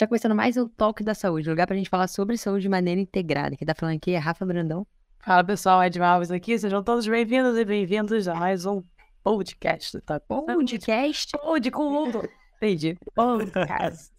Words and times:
Já 0.00 0.06
começando 0.06 0.34
mais 0.34 0.56
um 0.56 0.66
Toque 0.66 1.04
da 1.04 1.14
Saúde, 1.14 1.50
lugar 1.50 1.66
pra 1.66 1.76
gente 1.76 1.90
falar 1.90 2.08
sobre 2.08 2.38
saúde 2.38 2.62
de 2.62 2.70
maneira 2.70 2.98
integrada. 2.98 3.54
Quem 3.54 3.66
tá 3.66 3.74
falando 3.74 3.96
aqui 3.96 4.12
é 4.12 4.16
Rafa 4.16 4.46
Brandão. 4.46 4.86
Fala 5.18 5.44
pessoal, 5.44 5.84
Ed 5.84 6.00
Alves 6.00 6.30
aqui, 6.30 6.58
sejam 6.58 6.82
todos 6.82 7.06
bem-vindos 7.06 7.54
e 7.58 7.66
bem-vindos 7.66 8.26
a 8.26 8.34
mais 8.34 8.64
um 8.64 8.82
podcast 9.22 9.98
da 9.98 10.18
Saúde. 10.26 10.54
Podcast. 10.54 11.32
Pod 11.36 11.70
com 11.70 11.90
mundo. 11.90 12.26
Entendi. 12.56 12.96
Podcast. 13.14 14.10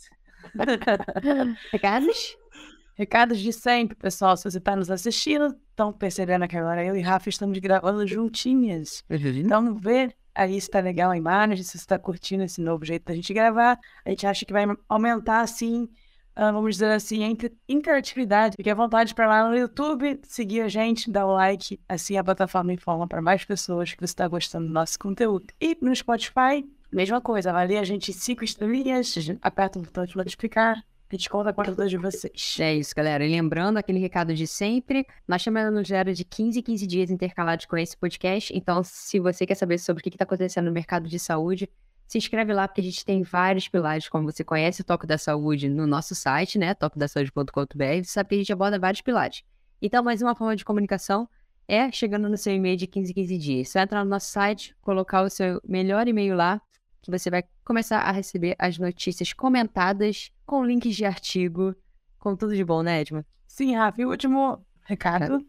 Recados? 1.73 2.37
Recados 2.93 3.39
de 3.39 3.51
sempre, 3.51 3.95
pessoal. 3.95 4.37
Se 4.37 4.43
você 4.43 4.59
está 4.59 4.75
nos 4.75 4.91
assistindo, 4.91 5.57
estão 5.71 5.91
percebendo 5.91 6.47
que 6.47 6.57
agora 6.57 6.85
eu 6.85 6.95
e 6.95 7.01
Rafa 7.01 7.27
estamos 7.27 7.57
gravando 7.57 8.05
juntinhas. 8.05 9.03
Então, 9.09 9.79
vê 9.79 10.13
aí 10.33 10.59
se 10.59 10.69
tá 10.69 10.79
legal 10.79 11.11
a 11.11 11.17
imagem, 11.17 11.57
se 11.63 11.71
você 11.71 11.77
está 11.77 11.99
curtindo 11.99 12.43
esse 12.43 12.61
novo 12.61 12.85
jeito 12.85 13.05
da 13.05 13.13
gente 13.13 13.33
gravar. 13.33 13.79
A 14.05 14.09
gente 14.09 14.25
acha 14.25 14.45
que 14.45 14.53
vai 14.53 14.65
aumentar, 14.87 15.41
assim, 15.41 15.87
ah, 16.35 16.51
vamos 16.51 16.75
dizer 16.75 16.91
assim, 16.91 17.23
a 17.23 17.27
inter- 17.27 17.53
interatividade. 17.67 18.55
Fique 18.55 18.69
à 18.69 18.75
vontade 18.75 19.13
para 19.13 19.27
lá 19.27 19.49
no 19.49 19.55
YouTube, 19.57 20.19
seguir 20.23 20.61
a 20.61 20.67
gente, 20.67 21.11
dar 21.11 21.25
o 21.25 21.33
like. 21.33 21.79
Assim 21.87 22.17
a 22.17 22.23
plataforma 22.23 22.73
informa 22.73 23.07
para 23.07 23.21
mais 23.21 23.43
pessoas 23.43 23.93
que 23.93 23.99
você 23.99 24.05
está 24.05 24.27
gostando 24.27 24.67
do 24.67 24.73
nosso 24.73 24.97
conteúdo. 24.97 25.47
E 25.59 25.77
no 25.81 25.95
Spotify, 25.95 26.65
mesma 26.91 27.21
coisa. 27.21 27.49
Avalie 27.49 27.77
a 27.77 27.83
gente 27.83 28.13
cinco 28.13 28.43
estrelinhas, 28.43 29.13
aperta 29.41 29.79
o 29.79 29.81
botão 29.81 30.05
de 30.05 30.15
notificar. 30.15 30.81
A 31.11 31.15
gente 31.17 31.29
conta 31.29 31.51
com 31.51 31.59
a 31.59 31.65
ajuda 31.65 31.89
de 31.89 31.97
vocês. 31.97 32.57
É 32.57 32.73
isso, 32.73 32.95
galera. 32.95 33.25
E 33.25 33.29
lembrando 33.29 33.75
aquele 33.75 33.99
recado 33.99 34.33
de 34.33 34.47
sempre, 34.47 35.05
nós 35.27 35.41
chamamos 35.41 35.73
no 35.73 35.83
gera 35.83 36.13
de 36.13 36.23
15 36.23 36.59
em 36.59 36.63
15 36.63 36.87
dias 36.87 37.11
intercalados 37.11 37.65
com 37.65 37.75
esse 37.75 37.97
podcast. 37.97 38.55
Então, 38.55 38.81
se 38.81 39.19
você 39.19 39.45
quer 39.45 39.55
saber 39.55 39.77
sobre 39.77 39.99
o 39.99 40.03
que 40.03 40.07
está 40.07 40.23
acontecendo 40.23 40.67
no 40.67 40.71
mercado 40.71 41.09
de 41.09 41.19
saúde, 41.19 41.69
se 42.07 42.17
inscreve 42.17 42.53
lá, 42.53 42.65
porque 42.65 42.79
a 42.79 42.83
gente 42.85 43.03
tem 43.03 43.23
vários 43.23 43.67
pilares, 43.67 44.07
como 44.07 44.31
você 44.31 44.41
conhece 44.41 44.79
o 44.81 44.85
Toque 44.85 45.05
da 45.05 45.17
Saúde 45.17 45.67
no 45.67 45.85
nosso 45.85 46.15
site, 46.15 46.57
né? 46.57 46.73
toquedasaude.com.br, 46.73 48.03
você 48.03 48.03
sabe 48.05 48.29
que 48.29 48.35
a 48.35 48.37
gente 48.37 48.53
aborda 48.53 48.79
vários 48.79 49.01
pilares. 49.01 49.43
Então, 49.81 50.01
mais 50.01 50.21
uma 50.21 50.33
forma 50.33 50.55
de 50.55 50.63
comunicação 50.63 51.27
é 51.67 51.91
chegando 51.91 52.29
no 52.29 52.37
seu 52.37 52.53
e-mail 52.55 52.77
de 52.77 52.87
15 52.87 53.11
em 53.11 53.15
15 53.15 53.37
dias. 53.37 53.67
Você 53.67 53.79
vai 53.79 53.83
entrar 53.83 54.05
no 54.05 54.09
nosso 54.09 54.31
site, 54.31 54.73
colocar 54.81 55.23
o 55.23 55.29
seu 55.29 55.61
melhor 55.67 56.07
e-mail 56.07 56.37
lá, 56.37 56.61
que 57.01 57.11
você 57.11 57.29
vai 57.29 57.43
começar 57.71 57.99
a 57.99 58.11
receber 58.11 58.53
as 58.59 58.77
notícias 58.77 59.31
comentadas 59.31 60.29
com 60.45 60.65
links 60.65 60.93
de 60.93 61.05
artigo, 61.05 61.73
com 62.19 62.35
tudo 62.35 62.53
de 62.53 62.65
bom, 62.65 62.83
né, 62.83 62.99
Edma? 62.99 63.25
Sim, 63.47 63.75
Rafa, 63.75 64.01
e 64.01 64.05
o 64.05 64.09
último 64.09 64.61
recado 64.83 65.41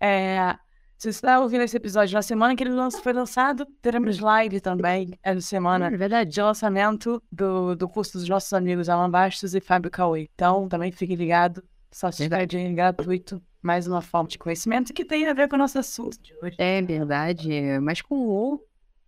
é. 0.00 0.56
Se 0.96 1.04
você 1.04 1.10
está 1.10 1.38
ouvindo 1.38 1.62
esse 1.62 1.76
episódio 1.76 2.14
na 2.14 2.22
semana 2.22 2.56
que 2.56 2.64
ele 2.64 2.74
foi 3.00 3.12
lançado, 3.12 3.64
teremos 3.80 4.18
live 4.18 4.60
também, 4.60 5.16
é 5.22 5.32
de 5.32 5.40
semana, 5.40 5.86
É 5.86 5.96
verdade. 5.96 6.28
de 6.32 6.42
lançamento 6.42 7.22
do, 7.30 7.76
do 7.76 7.88
curso 7.88 8.18
dos 8.18 8.28
nossos 8.28 8.52
amigos 8.52 8.88
Alan 8.88 9.08
Bastos 9.08 9.54
e 9.54 9.60
Fábio 9.60 9.92
Cauê. 9.92 10.28
Então, 10.34 10.68
também 10.68 10.90
fique 10.90 11.14
ligado, 11.14 11.62
só 11.92 12.10
se 12.10 12.28
dinheiro 12.48 12.74
gratuito, 12.74 13.40
mais 13.62 13.86
uma 13.86 14.02
forma 14.02 14.28
de 14.28 14.38
conhecimento 14.38 14.92
que 14.92 15.04
tem 15.04 15.28
a 15.28 15.32
ver 15.32 15.48
com 15.48 15.54
o 15.54 15.58
nosso 15.60 15.78
assunto 15.78 16.20
de 16.20 16.34
hoje. 16.42 16.56
É 16.58 16.82
verdade, 16.82 17.48
mas 17.80 18.02
com 18.02 18.16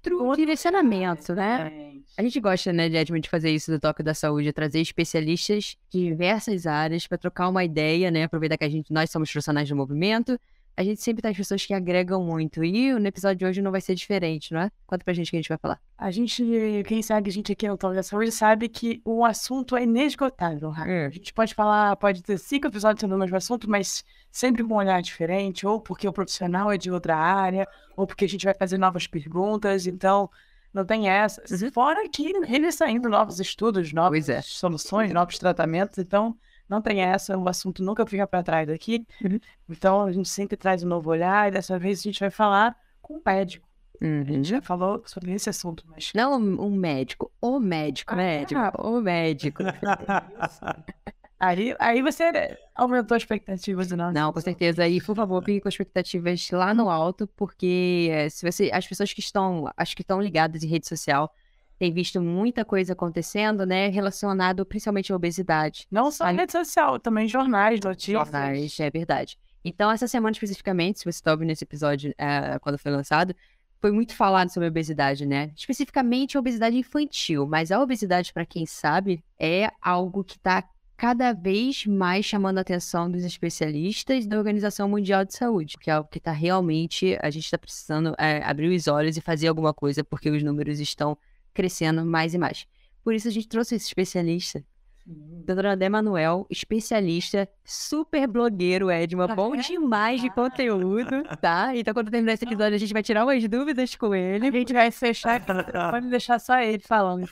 outro 0.08 0.36
direcionamento, 0.36 1.34
né? 1.34 1.92
A 2.16 2.22
gente 2.22 2.40
gosta, 2.40 2.72
né, 2.72 2.88
de 2.88 2.96
Edmund, 2.96 3.22
de 3.22 3.30
fazer 3.30 3.50
isso 3.50 3.70
do 3.70 3.78
Toque 3.78 4.02
da 4.02 4.14
Saúde, 4.14 4.52
trazer 4.52 4.80
especialistas 4.80 5.76
de 5.90 6.04
diversas 6.08 6.66
áreas 6.66 7.06
para 7.06 7.18
trocar 7.18 7.48
uma 7.48 7.64
ideia, 7.64 8.10
né? 8.10 8.24
Aproveitar 8.24 8.56
que 8.56 8.64
a 8.64 8.68
gente, 8.68 8.92
nós 8.92 9.10
somos 9.10 9.30
profissionais 9.30 9.68
do 9.68 9.76
movimento, 9.76 10.38
a 10.76 10.82
gente 10.82 11.02
sempre 11.02 11.20
traz 11.20 11.36
pessoas 11.36 11.64
que 11.64 11.74
agregam 11.74 12.24
muito. 12.24 12.64
E 12.64 12.92
no 12.92 13.06
episódio 13.06 13.36
de 13.36 13.44
hoje 13.44 13.62
não 13.62 13.70
vai 13.70 13.80
ser 13.80 13.94
diferente, 13.94 14.52
não 14.52 14.62
é? 14.62 14.70
Conta 14.86 15.04
pra 15.04 15.12
gente 15.12 15.28
o 15.28 15.30
que 15.30 15.36
a 15.36 15.40
gente 15.40 15.48
vai 15.48 15.58
falar. 15.58 15.80
A 15.98 16.10
gente, 16.10 16.42
quem 16.86 17.02
segue 17.02 17.28
a 17.28 17.32
gente 17.32 17.52
aqui 17.52 17.68
no 17.68 17.76
Tom 17.76 17.92
da 17.92 18.02
Saúde 18.02 18.32
sabe 18.32 18.68
que 18.68 19.02
o 19.04 19.24
assunto 19.24 19.76
é 19.76 19.82
inesgotável. 19.82 20.72
É. 20.74 21.06
A 21.06 21.10
gente 21.10 21.32
pode 21.34 21.54
falar, 21.54 21.94
pode 21.96 22.22
ter 22.22 22.38
cinco 22.38 22.68
episódios 22.68 23.00
sobre 23.00 23.14
o 23.14 23.18
mesmo 23.18 23.36
assunto, 23.36 23.68
mas 23.68 24.04
sempre 24.30 24.64
com 24.64 24.74
um 24.74 24.76
olhar 24.76 25.02
diferente, 25.02 25.66
ou 25.66 25.80
porque 25.80 26.08
o 26.08 26.12
profissional 26.12 26.72
é 26.72 26.78
de 26.78 26.90
outra 26.90 27.16
área, 27.16 27.68
ou 27.96 28.06
porque 28.06 28.24
a 28.24 28.28
gente 28.28 28.44
vai 28.44 28.54
fazer 28.54 28.78
novas 28.78 29.06
perguntas, 29.06 29.86
então 29.86 30.30
não 30.72 30.84
tem 30.84 31.08
essa. 31.08 31.42
Uhum. 31.50 31.70
Fora 31.70 32.08
que 32.08 32.32
eles 32.48 32.74
saindo 32.76 33.08
novos 33.08 33.40
estudos, 33.40 33.92
novas 33.92 34.28
é. 34.28 34.40
soluções, 34.40 35.12
novos 35.12 35.38
tratamentos, 35.38 35.98
então 35.98 36.36
não 36.70 36.80
tem 36.80 37.02
essa, 37.02 37.36
o 37.36 37.48
assunto 37.48 37.82
nunca 37.82 38.06
fica 38.06 38.26
para 38.26 38.42
trás 38.42 38.68
aqui. 38.68 39.06
Uhum. 39.22 39.40
Então 39.68 40.02
a 40.02 40.12
gente 40.12 40.28
sempre 40.28 40.56
traz 40.56 40.82
um 40.82 40.88
novo 40.88 41.10
olhar, 41.10 41.48
e 41.48 41.50
dessa 41.50 41.78
vez 41.78 41.98
a 41.98 42.02
gente 42.02 42.20
vai 42.20 42.30
falar 42.30 42.76
com 43.02 43.14
o 43.14 43.22
médico. 43.26 43.68
A 44.00 44.24
gente 44.24 44.48
já 44.48 44.62
falou 44.62 45.02
sobre 45.04 45.32
esse 45.32 45.50
assunto, 45.50 45.84
mas 45.86 46.10
Não 46.14 46.34
um 46.34 46.70
médico, 46.70 47.30
o 47.38 47.60
médico, 47.60 48.14
né, 48.14 48.42
Edmund? 48.42 48.70
Ah. 48.74 48.82
O 48.82 49.00
médico. 49.00 49.62
Aí, 51.42 51.74
aí 51.78 52.02
você 52.02 52.58
aumentou 52.74 53.16
as 53.16 53.22
expectativas 53.22 53.88
do 53.88 53.96
nosso. 53.96 54.12
Não, 54.12 54.30
com 54.30 54.40
certeza. 54.42 54.86
E, 54.86 55.00
por 55.00 55.16
favor, 55.16 55.42
fique 55.42 55.62
com 55.62 55.70
expectativas 55.70 56.50
lá 56.50 56.74
no 56.74 56.90
alto, 56.90 57.26
porque 57.28 58.10
eh, 58.12 58.28
se 58.28 58.44
você, 58.44 58.70
as 58.70 58.86
pessoas 58.86 59.10
que 59.14 59.20
estão, 59.20 59.64
acho 59.74 59.96
que 59.96 60.02
estão 60.02 60.20
ligadas 60.20 60.62
em 60.62 60.66
rede 60.66 60.86
social, 60.86 61.34
têm 61.80 61.90
visto 61.90 62.20
muita 62.20 62.62
coisa 62.62 62.92
acontecendo, 62.92 63.64
né, 63.64 63.88
relacionado 63.88 64.66
principalmente 64.66 65.10
à 65.10 65.16
obesidade. 65.16 65.86
Não 65.90 66.10
só 66.10 66.24
Ali- 66.26 66.36
rede 66.36 66.52
social, 66.52 67.00
também 67.00 67.26
jornais, 67.26 67.80
notícias. 67.80 68.12
Jornais, 68.20 68.78
é 68.78 68.90
verdade. 68.90 69.38
Então, 69.64 69.90
essa 69.90 70.06
semana 70.06 70.32
especificamente, 70.32 70.98
se 70.98 71.04
você 71.04 71.16
está 71.16 71.32
ouvindo 71.32 71.50
esse 71.50 71.64
episódio 71.64 72.14
eh, 72.18 72.58
quando 72.60 72.76
foi 72.78 72.92
lançado, 72.92 73.34
foi 73.80 73.90
muito 73.92 74.14
falado 74.14 74.50
sobre 74.50 74.68
obesidade, 74.68 75.24
né? 75.24 75.52
Especificamente 75.56 76.36
a 76.36 76.40
obesidade 76.40 76.76
infantil, 76.76 77.46
mas 77.46 77.72
a 77.72 77.80
obesidade, 77.80 78.30
para 78.30 78.44
quem 78.44 78.66
sabe, 78.66 79.24
é 79.38 79.70
algo 79.80 80.22
que 80.22 80.36
está 80.36 80.62
cada 80.98 81.32
vez 81.32 81.86
mais 81.86 82.26
chamando 82.26 82.58
a 82.58 82.60
atenção 82.60 83.10
dos 83.10 83.24
especialistas 83.24 84.26
da 84.26 84.36
Organização 84.36 84.86
Mundial 84.86 85.24
de 85.24 85.34
Saúde, 85.34 85.78
que 85.78 85.88
é 85.88 85.94
algo 85.94 86.10
que 86.10 86.18
está 86.18 86.30
realmente, 86.30 87.16
a 87.22 87.30
gente 87.30 87.44
está 87.46 87.56
precisando 87.56 88.14
eh, 88.18 88.42
abrir 88.44 88.68
os 88.68 88.86
olhos 88.86 89.16
e 89.16 89.20
fazer 89.22 89.48
alguma 89.48 89.72
coisa, 89.72 90.04
porque 90.04 90.28
os 90.28 90.42
números 90.42 90.78
estão 90.78 91.16
crescendo 91.52 92.04
mais 92.04 92.34
e 92.34 92.38
mais. 92.38 92.66
Por 93.02 93.14
isso 93.14 93.28
a 93.28 93.30
gente 93.30 93.48
trouxe 93.48 93.74
esse 93.76 93.86
especialista, 93.86 94.62
Doutor 95.06 95.66
André 95.66 95.88
Manuel, 95.88 96.46
especialista, 96.50 97.48
super 97.64 98.28
blogueiro, 98.28 98.90
Edma, 98.90 99.24
Ah, 99.24 99.34
bom 99.34 99.54
é? 99.56 99.58
demais 99.60 100.20
de 100.20 100.28
Ah. 100.28 100.32
conteúdo, 100.32 101.24
tá? 101.40 101.74
Então, 101.74 101.92
quando 101.94 102.10
terminar 102.10 102.34
esse 102.34 102.44
episódio, 102.44 102.74
a 102.76 102.78
gente 102.78 102.92
vai 102.92 103.02
tirar 103.02 103.24
umas 103.24 103.42
dúvidas 103.48 103.96
com 103.96 104.12
A 104.12 104.18
ele. 104.18 104.52
gente 104.52 104.72
vai 104.72 104.90
fechar, 104.92 105.42
pode 105.90 106.08
deixar 106.10 106.38
só 106.38 106.60
ele 106.60 106.78
falando. 106.78 107.26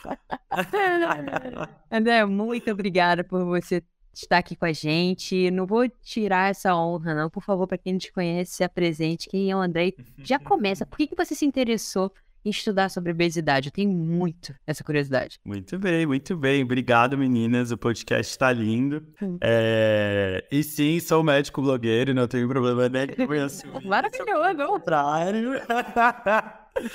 André, 1.91 2.25
muito 2.25 2.71
obrigada 2.71 3.23
por 3.23 3.45
você 3.45 3.83
estar 4.12 4.39
aqui 4.39 4.57
com 4.57 4.65
a 4.65 4.73
gente. 4.73 5.51
Não 5.51 5.67
vou 5.67 5.89
tirar 6.03 6.51
essa 6.51 6.75
honra, 6.75 7.15
não. 7.15 7.31
Por 7.31 7.43
favor, 7.43 7.67
para 7.67 7.78
quem 7.78 7.93
não 7.93 8.01
te 8.01 8.12
conhece, 8.12 8.53
se 8.57 8.65
apresente. 8.65 9.28
Quem 9.28 9.51
é 9.51 9.57
o 9.57 9.61
André? 9.61 9.93
Já 10.19 10.39
começa. 10.39 10.84
Por 10.87 10.97
que, 10.97 11.07
que 11.07 11.17
você 11.17 11.34
se 11.34 11.47
interessou 11.47 12.12
estudar 12.44 12.88
sobre 12.88 13.12
obesidade? 13.12 13.69
Eu 13.69 13.72
tenho 13.72 13.91
muito 13.91 14.54
essa 14.66 14.82
curiosidade. 14.84 15.38
Muito 15.44 15.78
bem, 15.78 16.06
muito 16.06 16.37
bem. 16.37 16.62
Obrigado, 16.62 17.16
meninas. 17.19 17.71
O 17.71 17.78
podcast 17.78 18.31
está 18.31 18.53
lindo. 18.53 19.06
É, 19.43 20.44
E 20.50 20.62
sim, 20.62 20.98
sou 21.00 21.22
médico 21.22 21.60
blogueiro, 21.62 22.15
não 22.15 22.27
tenho 22.27 22.48
problema 22.48 22.88
nenhum 22.88 23.34
em 23.34 23.41
assumir. 23.41 23.84
Maravilhoso! 23.87 24.66
contrário. 24.66 25.50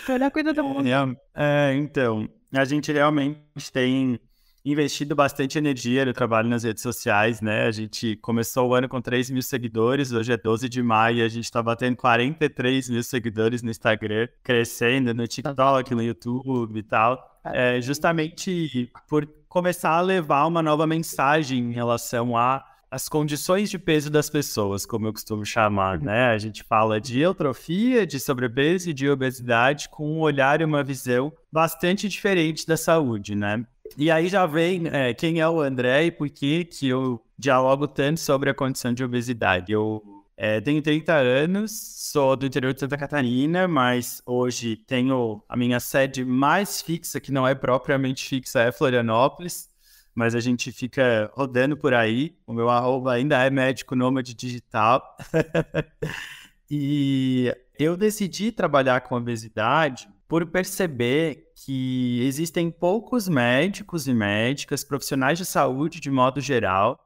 Melhor 0.08 0.32
coisa 0.32 0.54
do 0.54 0.64
mundo. 0.64 0.88
É, 1.36 1.74
então, 1.76 2.30
a 2.54 2.66
gente 2.66 2.92
realmente 2.92 3.40
tem 3.72 4.20
investido 4.66 5.14
bastante 5.14 5.58
energia 5.58 6.06
no 6.06 6.14
trabalho 6.14 6.48
nas 6.48 6.64
redes 6.64 6.82
sociais, 6.82 7.42
né? 7.42 7.66
A 7.66 7.72
gente 7.72 8.16
começou 8.18 8.70
o 8.70 8.74
ano 8.74 8.88
com 8.88 9.02
3 9.02 9.30
mil 9.30 9.42
seguidores, 9.42 10.12
hoje 10.14 10.32
é 10.32 10.38
12 10.38 10.70
de 10.70 10.82
maio 10.82 11.18
e 11.18 11.22
a 11.22 11.28
gente 11.28 11.52
tá 11.52 11.62
batendo 11.62 11.98
43 11.98 12.90
mil 12.90 13.04
seguidores 13.04 13.62
no 13.62 13.70
Instagram, 13.70 14.28
crescendo 14.42 15.14
no 15.14 15.28
TikTok, 15.28 15.94
no 15.94 16.02
YouTube 16.02 16.80
e 16.80 16.84
tal. 16.84 17.40
É, 17.44 17.82
justamente 17.82 18.90
por 19.08 19.28
começar 19.50 19.92
a 19.92 20.02
levar 20.02 20.46
uma 20.46 20.62
nova 20.62 20.88
mensagem 20.88 21.60
em 21.60 21.74
relação 21.74 22.38
a 22.38 22.66
as 22.90 23.10
condições 23.10 23.72
de 23.72 23.80
peso 23.80 24.08
das 24.08 24.30
pessoas, 24.30 24.86
como 24.86 25.08
eu 25.08 25.14
costumo 25.14 25.44
chamar, 25.44 26.00
né? 26.00 26.28
A 26.28 26.38
gente 26.38 26.62
fala 26.62 27.02
de 27.02 27.20
eutrofia, 27.20 28.06
de 28.06 28.20
sobrepeso 28.20 28.92
e 28.92 28.94
de 28.94 29.10
obesidade 29.10 29.90
com 29.90 30.08
um 30.08 30.20
olhar 30.20 30.62
e 30.62 30.64
uma 30.64 30.84
visão 30.84 31.34
bastante 31.52 32.08
diferente 32.08 32.68
da 32.68 32.78
saúde, 32.78 33.34
né? 33.34 33.66
E 33.98 34.10
aí 34.10 34.28
já 34.28 34.46
vem 34.46 34.88
é, 34.88 35.14
quem 35.14 35.40
é 35.40 35.48
o 35.48 35.62
André 35.62 36.06
e 36.06 36.12
por 36.12 36.30
que 36.30 36.66
que 36.66 36.88
eu 36.88 37.24
dialogo 37.38 37.88
tanto 37.88 38.20
sobre 38.20 38.50
a 38.50 38.54
condição 38.54 38.94
de 38.94 39.04
obesidade. 39.04 39.72
Eu 39.72 40.02
é, 40.36 40.60
tenho 40.60 40.82
30 40.82 41.14
anos, 41.14 41.72
sou 42.12 42.36
do 42.36 42.46
interior 42.46 42.74
de 42.74 42.80
Santa 42.80 42.98
Catarina, 42.98 43.68
mas 43.68 44.22
hoje 44.26 44.76
tenho 44.76 45.44
a 45.48 45.56
minha 45.56 45.80
sede 45.80 46.26
mais 46.26 46.82
fixa, 46.82 47.20
que 47.20 47.32
não 47.32 47.48
é 47.48 47.54
propriamente 47.54 48.28
fixa, 48.28 48.62
é 48.62 48.72
Florianópolis 48.72 49.72
mas 50.16 50.36
a 50.36 50.40
gente 50.40 50.72
fica 50.72 51.32
rodando 51.34 51.76
por 51.76 51.94
aí. 51.94 52.38
O 52.46 52.54
meu 52.54 52.70
arroba 52.70 53.14
ainda 53.14 53.44
é 53.44 53.50
médico 53.50 53.96
nômade 53.96 54.34
digital. 54.34 55.02
e 56.70 57.54
eu 57.80 57.98
decidi 57.98 58.52
trabalhar 58.52 59.02
com 59.02 59.16
obesidade 59.16 60.08
por 60.28 60.46
perceber 60.46 61.52
que 61.66 62.22
existem 62.24 62.70
poucos 62.70 63.28
médicos 63.28 64.08
e 64.08 64.14
médicas, 64.14 64.84
profissionais 64.84 65.38
de 65.38 65.46
saúde 65.46 66.00
de 66.00 66.12
modo 66.12 66.42
geral, 66.42 67.00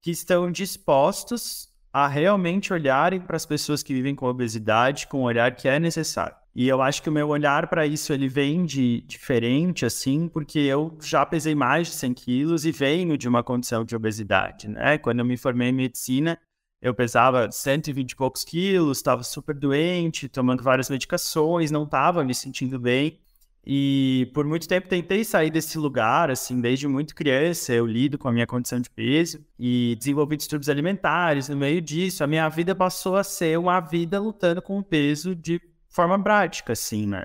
que 0.00 0.10
estão 0.10 0.50
dispostos 0.50 1.68
a 1.92 2.06
realmente 2.06 2.72
olharem 2.72 3.20
para 3.20 3.36
as 3.36 3.44
pessoas 3.44 3.82
que 3.82 3.92
vivem 3.92 4.14
com 4.14 4.26
obesidade 4.26 5.06
com 5.06 5.22
o 5.22 5.24
olhar 5.24 5.54
que 5.54 5.68
é 5.68 5.78
necessário. 5.78 6.36
E 6.54 6.66
eu 6.68 6.82
acho 6.82 7.02
que 7.02 7.08
o 7.08 7.12
meu 7.12 7.28
olhar 7.28 7.68
para 7.68 7.86
isso 7.86 8.12
ele 8.12 8.28
vem 8.28 8.64
de 8.64 9.02
diferente, 9.02 9.84
assim, 9.84 10.28
porque 10.28 10.58
eu 10.58 10.96
já 11.00 11.24
pesei 11.24 11.54
mais 11.54 11.88
de 11.88 11.94
100 11.94 12.14
quilos 12.14 12.64
e 12.64 12.72
venho 12.72 13.16
de 13.16 13.28
uma 13.28 13.42
condição 13.42 13.84
de 13.84 13.94
obesidade, 13.94 14.68
né? 14.68 14.98
Quando 14.98 15.20
eu 15.20 15.24
me 15.24 15.36
formei 15.36 15.68
em 15.68 15.72
medicina, 15.72 16.38
eu 16.82 16.92
pesava 16.94 17.50
120 17.50 18.10
e 18.10 18.16
poucos 18.16 18.44
quilos, 18.44 18.98
estava 18.98 19.22
super 19.22 19.54
doente, 19.54 20.28
tomando 20.28 20.62
várias 20.62 20.90
medicações, 20.90 21.70
não 21.70 21.84
estava 21.84 22.24
me 22.24 22.34
sentindo 22.34 22.80
bem. 22.80 23.20
E 23.66 24.30
por 24.32 24.44
muito 24.46 24.66
tempo 24.66 24.88
tentei 24.88 25.22
sair 25.22 25.50
desse 25.50 25.78
lugar, 25.78 26.30
assim, 26.30 26.60
desde 26.60 26.88
muito 26.88 27.14
criança, 27.14 27.72
eu 27.72 27.86
lido 27.86 28.18
com 28.18 28.28
a 28.28 28.32
minha 28.32 28.46
condição 28.46 28.80
de 28.80 28.88
peso 28.88 29.44
e 29.58 29.94
desenvolvi 29.98 30.36
distúrbios 30.36 30.68
alimentares. 30.68 31.48
No 31.48 31.56
meio 31.56 31.80
disso, 31.80 32.24
a 32.24 32.26
minha 32.26 32.48
vida 32.48 32.74
passou 32.74 33.16
a 33.16 33.24
ser 33.24 33.58
uma 33.58 33.80
vida 33.80 34.18
lutando 34.18 34.62
com 34.62 34.78
o 34.78 34.82
peso 34.82 35.34
de 35.34 35.60
forma 35.88 36.20
prática, 36.22 36.72
assim, 36.72 37.06
né? 37.06 37.24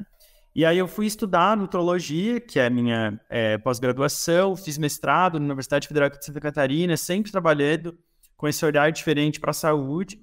E 0.53 0.63
aí 0.65 0.77
eu 0.77 0.87
fui 0.87 1.05
estudar 1.05 1.57
nutrologia, 1.57 2.39
que 2.39 2.59
é 2.59 2.67
a 2.67 2.69
minha 2.69 3.19
é, 3.29 3.57
pós-graduação, 3.57 4.55
fiz 4.55 4.77
mestrado 4.77 5.37
na 5.37 5.45
Universidade 5.45 5.87
Federal 5.87 6.09
de 6.09 6.23
Santa 6.23 6.39
Catarina, 6.39 6.95
sempre 6.95 7.31
trabalhando 7.31 7.97
com 8.37 8.47
esse 8.47 8.65
olhar 8.65 8.89
diferente 8.91 9.39
para 9.39 9.51
a 9.51 9.53
saúde. 9.53 10.17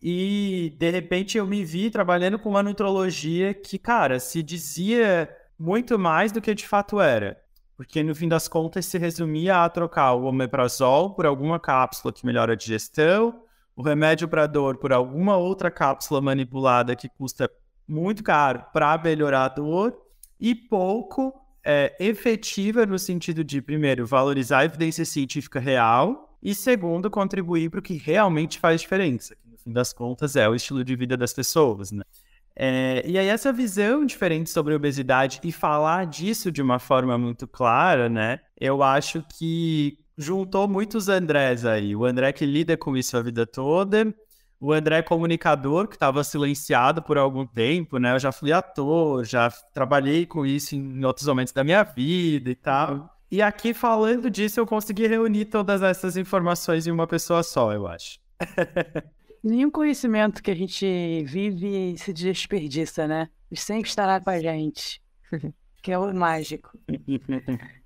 E 0.00 0.76
de 0.78 0.90
repente 0.90 1.38
eu 1.38 1.46
me 1.46 1.64
vi 1.64 1.90
trabalhando 1.90 2.38
com 2.38 2.50
uma 2.50 2.62
nutrologia 2.62 3.52
que, 3.52 3.78
cara, 3.78 4.20
se 4.20 4.42
dizia 4.42 5.28
muito 5.58 5.98
mais 5.98 6.30
do 6.30 6.40
que 6.40 6.54
de 6.54 6.66
fato 6.66 7.00
era. 7.00 7.36
Porque 7.76 8.02
no 8.02 8.14
fim 8.14 8.28
das 8.28 8.48
contas 8.48 8.86
se 8.86 8.98
resumia 8.98 9.64
a 9.64 9.68
trocar 9.68 10.14
o 10.14 10.24
omeprazol 10.24 11.14
por 11.14 11.26
alguma 11.26 11.58
cápsula 11.60 12.12
que 12.12 12.26
melhora 12.26 12.52
a 12.52 12.56
digestão, 12.56 13.42
o 13.74 13.82
remédio 13.82 14.26
para 14.28 14.46
dor 14.46 14.78
por 14.78 14.92
alguma 14.92 15.36
outra 15.36 15.70
cápsula 15.70 16.20
manipulada 16.20 16.96
que 16.96 17.08
custa 17.08 17.48
muito 17.86 18.22
caro 18.22 18.64
para 18.72 18.98
melhorar 18.98 19.44
a 19.44 19.48
dor 19.48 19.96
e 20.40 20.54
pouco 20.54 21.32
é, 21.64 21.94
efetiva 22.00 22.84
no 22.84 22.98
sentido 22.98 23.44
de, 23.44 23.62
primeiro, 23.62 24.06
valorizar 24.06 24.58
a 24.58 24.64
evidência 24.64 25.04
científica 25.04 25.60
real 25.60 26.36
e, 26.42 26.54
segundo, 26.54 27.10
contribuir 27.10 27.70
para 27.70 27.80
o 27.80 27.82
que 27.82 27.94
realmente 27.94 28.58
faz 28.58 28.80
diferença, 28.80 29.36
fim 29.68 29.72
das 29.72 29.92
contas, 29.92 30.34
é 30.34 30.48
o 30.48 30.54
estilo 30.54 30.82
de 30.82 30.96
vida 30.96 31.16
das 31.16 31.32
pessoas, 31.32 31.92
né? 31.92 32.02
É, 32.56 33.04
e 33.06 33.16
aí 33.16 33.28
essa 33.28 33.52
visão 33.52 34.04
diferente 34.04 34.50
sobre 34.50 34.74
obesidade 34.74 35.40
e 35.44 35.52
falar 35.52 36.06
disso 36.06 36.50
de 36.50 36.60
uma 36.60 36.80
forma 36.80 37.16
muito 37.16 37.46
clara, 37.46 38.08
né? 38.08 38.40
Eu 38.58 38.82
acho 38.82 39.22
que 39.38 39.98
juntou 40.16 40.66
muitos 40.66 41.08
Andrés 41.08 41.64
aí. 41.64 41.94
O 41.94 42.04
André 42.04 42.32
que 42.32 42.44
lida 42.44 42.76
com 42.76 42.96
isso 42.96 43.16
a 43.16 43.22
vida 43.22 43.46
toda, 43.46 44.12
o 44.58 44.72
André 44.72 45.02
comunicador, 45.02 45.86
que 45.86 45.94
estava 45.94 46.24
silenciado 46.24 47.00
por 47.00 47.16
algum 47.16 47.46
tempo, 47.46 47.98
né? 47.98 48.14
Eu 48.14 48.18
já 48.18 48.32
fui 48.32 48.50
ator, 48.50 49.24
já 49.24 49.52
trabalhei 49.72 50.26
com 50.26 50.44
isso 50.44 50.74
em 50.74 51.04
outros 51.04 51.28
momentos 51.28 51.52
da 51.52 51.62
minha 51.62 51.84
vida 51.84 52.50
e 52.50 52.56
tal. 52.56 52.92
Uhum. 52.92 53.08
E 53.30 53.42
aqui 53.42 53.72
falando 53.72 54.28
disso, 54.28 54.58
eu 54.58 54.66
consegui 54.66 55.06
reunir 55.06 55.44
todas 55.44 55.82
essas 55.82 56.16
informações 56.16 56.86
em 56.86 56.90
uma 56.90 57.06
pessoa 57.06 57.42
só, 57.44 57.72
eu 57.72 57.86
acho. 57.86 58.18
Nenhum 59.48 59.70
conhecimento 59.70 60.42
que 60.42 60.50
a 60.50 60.54
gente 60.54 61.24
vive 61.24 61.96
se 61.96 62.12
desperdiça, 62.12 63.08
né? 63.08 63.30
Ele 63.50 63.58
sempre 63.58 63.88
estará 63.88 64.20
com 64.20 64.28
a 64.28 64.38
gente. 64.38 65.00
que 65.82 65.90
é 65.90 65.98
o 65.98 66.12
mágico. 66.14 66.78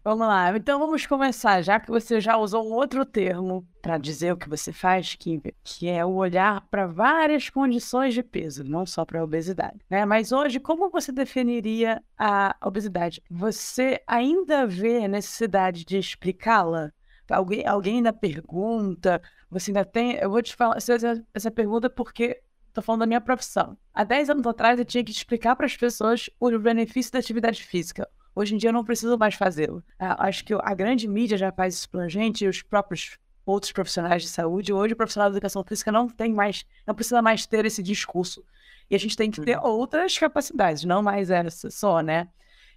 vamos 0.03 0.27
lá, 0.27 0.57
então 0.57 0.81
vamos 0.81 1.07
começar. 1.07 1.63
Já 1.63 1.79
que 1.79 1.89
você 1.89 2.21
já 2.21 2.37
usou 2.37 2.69
um 2.69 2.73
outro 2.73 3.07
termo 3.07 3.65
para 3.81 3.97
dizer 3.97 4.33
o 4.33 4.37
que 4.37 4.49
você 4.49 4.73
faz, 4.73 5.15
que, 5.15 5.41
que 5.63 5.89
é 5.89 6.05
o 6.05 6.15
olhar 6.15 6.67
para 6.69 6.89
várias 6.89 7.49
condições 7.49 8.13
de 8.13 8.25
peso, 8.25 8.65
não 8.65 8.85
só 8.85 9.05
para 9.05 9.21
a 9.21 9.25
obesidade. 9.25 9.79
Né? 9.89 10.05
Mas 10.05 10.33
hoje, 10.33 10.59
como 10.59 10.91
você 10.91 11.13
definiria 11.13 12.03
a 12.19 12.57
obesidade? 12.65 13.23
Você 13.31 14.03
ainda 14.05 14.67
vê 14.67 15.05
a 15.05 15.09
necessidade 15.09 15.85
de 15.85 15.97
explicá-la? 15.97 16.93
Alguém, 17.31 17.65
alguém 17.65 17.97
ainda 17.97 18.13
pergunta, 18.13 19.23
você 19.53 19.71
ainda 19.71 19.85
tem. 19.85 20.15
Eu 20.15 20.31
vou 20.31 20.43
te 20.43 20.57
falar 20.57 20.79
essa, 20.79 21.51
pergunta 21.51 21.91
porque 21.91 22.41
estou 22.69 22.83
falando 22.83 23.01
da 23.01 23.07
minha 23.07 23.21
profissão. 23.21 23.77
Há 23.93 24.03
10 24.03 24.31
anos 24.31 24.47
atrás 24.47 24.79
eu 24.79 24.85
tinha 24.85 25.05
que 25.05 25.11
explicar 25.11 25.55
para 25.55 25.67
as 25.67 25.77
pessoas 25.77 26.31
o 26.41 26.59
benefício 26.59 27.13
da 27.13 27.19
atividade 27.19 27.63
física. 27.63 28.09
Hoje 28.35 28.55
em 28.55 28.59
dia 28.59 28.71
eu 28.71 28.73
não 28.73 28.83
preciso 28.83 29.19
mais 29.19 29.35
fazê-lo. 29.35 29.85
Acho 29.99 30.43
que 30.43 30.55
a 30.55 30.75
grande 30.75 31.07
mídia 31.07 31.37
já 31.37 31.53
faz 31.53 31.75
isso 31.75 32.01
a 32.01 32.09
gente 32.09 32.47
e 32.47 32.49
os 32.49 32.63
próprios 32.63 33.19
outros 33.45 33.73
profissionais 33.73 34.23
de 34.23 34.29
saúde. 34.29 34.73
Hoje 34.73 34.95
o 34.95 34.97
profissional 34.97 35.29
de 35.29 35.37
educação 35.37 35.63
física 35.63 35.93
não 35.93 36.09
tem 36.09 36.33
mais, 36.33 36.65
não 36.87 36.95
precisa 36.95 37.21
mais 37.21 37.45
ter 37.45 37.67
esse 37.67 37.83
discurso. 37.83 38.43
E 38.89 38.95
a 38.95 38.99
gente 38.99 39.17
tem 39.17 39.31
que 39.31 39.43
ter 39.43 39.59
uhum. 39.59 39.67
outras 39.67 40.17
capacidades, 40.17 40.85
não 40.85 41.03
mais 41.03 41.31
essa 41.31 41.71
só, 41.71 42.01
né? 42.01 42.29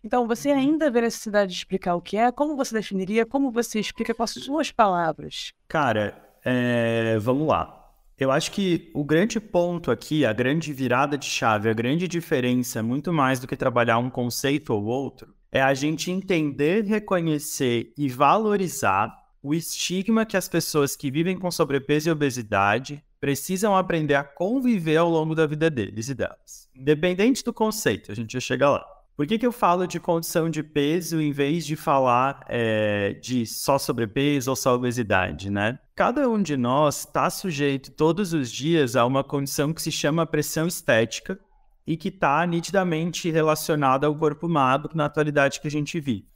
Então, 0.03 0.27
você 0.27 0.51
uhum. 0.51 0.57
ainda 0.59 0.91
vê 0.91 1.01
necessidade 1.01 1.51
de 1.51 1.57
explicar 1.57 1.95
o 1.95 2.01
que 2.01 2.17
é? 2.17 2.31
Como 2.31 2.55
você 2.55 2.75
definiria? 2.75 3.25
Como 3.25 3.49
você 3.49 3.79
explica 3.79 4.13
com 4.13 4.23
as 4.23 4.31
suas 4.31 4.71
palavras? 4.71 5.51
Cara, 5.67 6.34
é, 6.45 7.17
vamos 7.19 7.47
lá. 7.47 7.81
Eu 8.17 8.31
acho 8.31 8.51
que 8.51 8.89
o 8.93 9.03
grande 9.03 9.41
ponto 9.41 9.91
aqui, 9.91 10.25
a 10.25 10.31
grande 10.31 10.71
virada 10.71 11.17
de 11.17 11.25
chave, 11.25 11.69
a 11.69 11.73
grande 11.73 12.07
diferença, 12.07 12.81
muito 12.81 13.11
mais 13.11 13.39
do 13.39 13.47
que 13.47 13.57
trabalhar 13.57 13.97
um 13.97 14.09
conceito 14.09 14.73
ou 14.73 14.85
outro, 14.85 15.33
é 15.51 15.61
a 15.61 15.73
gente 15.73 16.11
entender, 16.11 16.85
reconhecer 16.85 17.91
e 17.97 18.07
valorizar 18.07 19.13
o 19.43 19.53
estigma 19.53 20.25
que 20.25 20.37
as 20.37 20.47
pessoas 20.47 20.95
que 20.95 21.11
vivem 21.11 21.37
com 21.37 21.51
sobrepeso 21.51 22.07
e 22.07 22.11
obesidade 22.11 23.03
precisam 23.19 23.75
aprender 23.75 24.15
a 24.15 24.23
conviver 24.23 24.97
ao 24.97 25.09
longo 25.09 25.35
da 25.35 25.45
vida 25.45 25.69
deles 25.69 26.09
e 26.09 26.13
delas. 26.13 26.69
Independente 26.75 27.43
do 27.43 27.51
conceito, 27.51 28.11
a 28.11 28.15
gente 28.15 28.33
já 28.33 28.39
chega 28.39 28.69
lá. 28.69 28.85
Por 29.15 29.25
que, 29.25 29.37
que 29.37 29.45
eu 29.45 29.51
falo 29.51 29.87
de 29.87 29.99
condição 29.99 30.49
de 30.49 30.61
peso 30.61 31.21
em 31.21 31.31
vez 31.31 31.65
de 31.65 31.75
falar 31.75 32.45
é, 32.49 33.13
de 33.13 33.45
só 33.45 33.77
sobrepeso 33.77 34.49
ou 34.49 34.55
só 34.55 34.75
obesidade, 34.75 35.49
né? 35.49 35.79
Cada 35.97 36.27
um 36.27 36.43
de 36.43 36.57
nós 36.57 36.99
está 36.99 37.29
sujeito 37.29 37.89
todos 37.89 38.33
os 38.33 38.51
dias 38.51 38.97
a 38.97 39.05
uma 39.05 39.23
condição 39.23 39.73
que 39.73 39.81
se 39.81 39.89
chama 39.89 40.25
pressão 40.25 40.67
estética 40.67 41.39
e 41.87 41.95
que 41.95 42.09
está 42.09 42.45
nitidamente 42.45 43.31
relacionada 43.31 44.05
ao 44.05 44.13
corpo 44.13 44.49
magro 44.49 44.91
na 44.93 45.05
atualidade 45.05 45.61
que 45.61 45.69
a 45.69 45.71
gente 45.71 45.97
vive. 46.01 46.27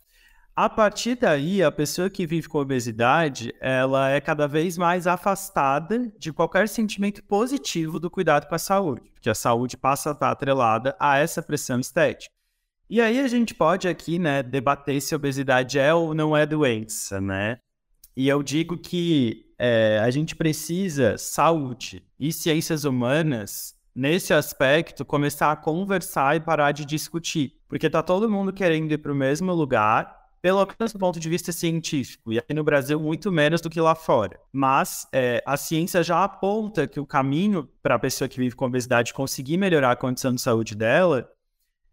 A 0.55 0.69
partir 0.69 1.15
daí, 1.15 1.62
a 1.62 1.69
pessoa 1.69 2.10
que 2.10 2.25
vive 2.25 2.48
com 2.48 2.57
obesidade, 2.57 3.53
ela 3.60 4.10
é 4.10 4.22
cada 4.22 4.48
vez 4.48 4.77
mais 4.77 5.05
afastada 5.05 6.10
de 6.17 6.31
qualquer 6.31 6.69
sentimento 6.69 7.22
positivo 7.25 8.00
do 8.00 8.10
cuidado 8.10 8.48
com 8.48 8.55
a 8.55 8.60
saúde, 8.60 9.10
porque 9.12 9.29
a 9.29 9.36
saúde 9.36 9.75
passa 9.75 10.12
a 10.12 10.13
estar 10.13 10.31
atrelada 10.31 10.95
a 10.98 11.17
essa 11.17 11.41
pressão 11.41 11.81
estética. 11.81 12.34
E 12.89 13.01
aí 13.01 13.19
a 13.19 13.27
gente 13.27 13.53
pode 13.53 13.89
aqui, 13.89 14.19
né, 14.19 14.41
debater 14.41 15.01
se 15.01 15.13
obesidade 15.13 15.77
é 15.77 15.93
ou 15.93 16.13
não 16.13 16.36
é 16.36 16.45
doença, 16.45 17.19
né? 17.19 17.60
E 18.19 18.27
eu 18.27 18.43
digo 18.43 18.75
que 18.75 19.45
é, 19.57 19.97
a 20.03 20.11
gente 20.11 20.35
precisa, 20.35 21.17
saúde 21.17 22.03
e 22.19 22.33
ciências 22.33 22.83
humanas, 22.83 23.73
nesse 23.95 24.33
aspecto, 24.33 25.05
começar 25.05 25.53
a 25.53 25.55
conversar 25.55 26.35
e 26.35 26.41
parar 26.41 26.73
de 26.73 26.83
discutir. 26.83 27.53
Porque 27.69 27.89
tá 27.89 28.03
todo 28.03 28.29
mundo 28.29 28.51
querendo 28.51 28.91
ir 28.91 28.97
para 28.97 29.13
o 29.13 29.15
mesmo 29.15 29.53
lugar, 29.53 30.13
pelo 30.41 30.67
menos 30.77 30.91
do 30.91 30.99
ponto 30.99 31.17
de 31.17 31.29
vista 31.29 31.53
científico, 31.53 32.33
e 32.33 32.38
aqui 32.38 32.53
no 32.53 32.61
Brasil 32.61 32.99
muito 32.99 33.31
menos 33.31 33.61
do 33.61 33.69
que 33.69 33.79
lá 33.79 33.95
fora. 33.95 34.38
Mas 34.51 35.07
é, 35.13 35.41
a 35.45 35.55
ciência 35.55 36.03
já 36.03 36.21
aponta 36.21 36.89
que 36.89 36.99
o 36.99 37.05
caminho 37.05 37.69
para 37.81 37.95
a 37.95 37.99
pessoa 37.99 38.27
que 38.27 38.38
vive 38.38 38.53
com 38.53 38.65
obesidade 38.65 39.13
conseguir 39.13 39.55
melhorar 39.55 39.91
a 39.91 39.95
condição 39.95 40.35
de 40.35 40.41
saúde 40.41 40.75
dela 40.75 41.25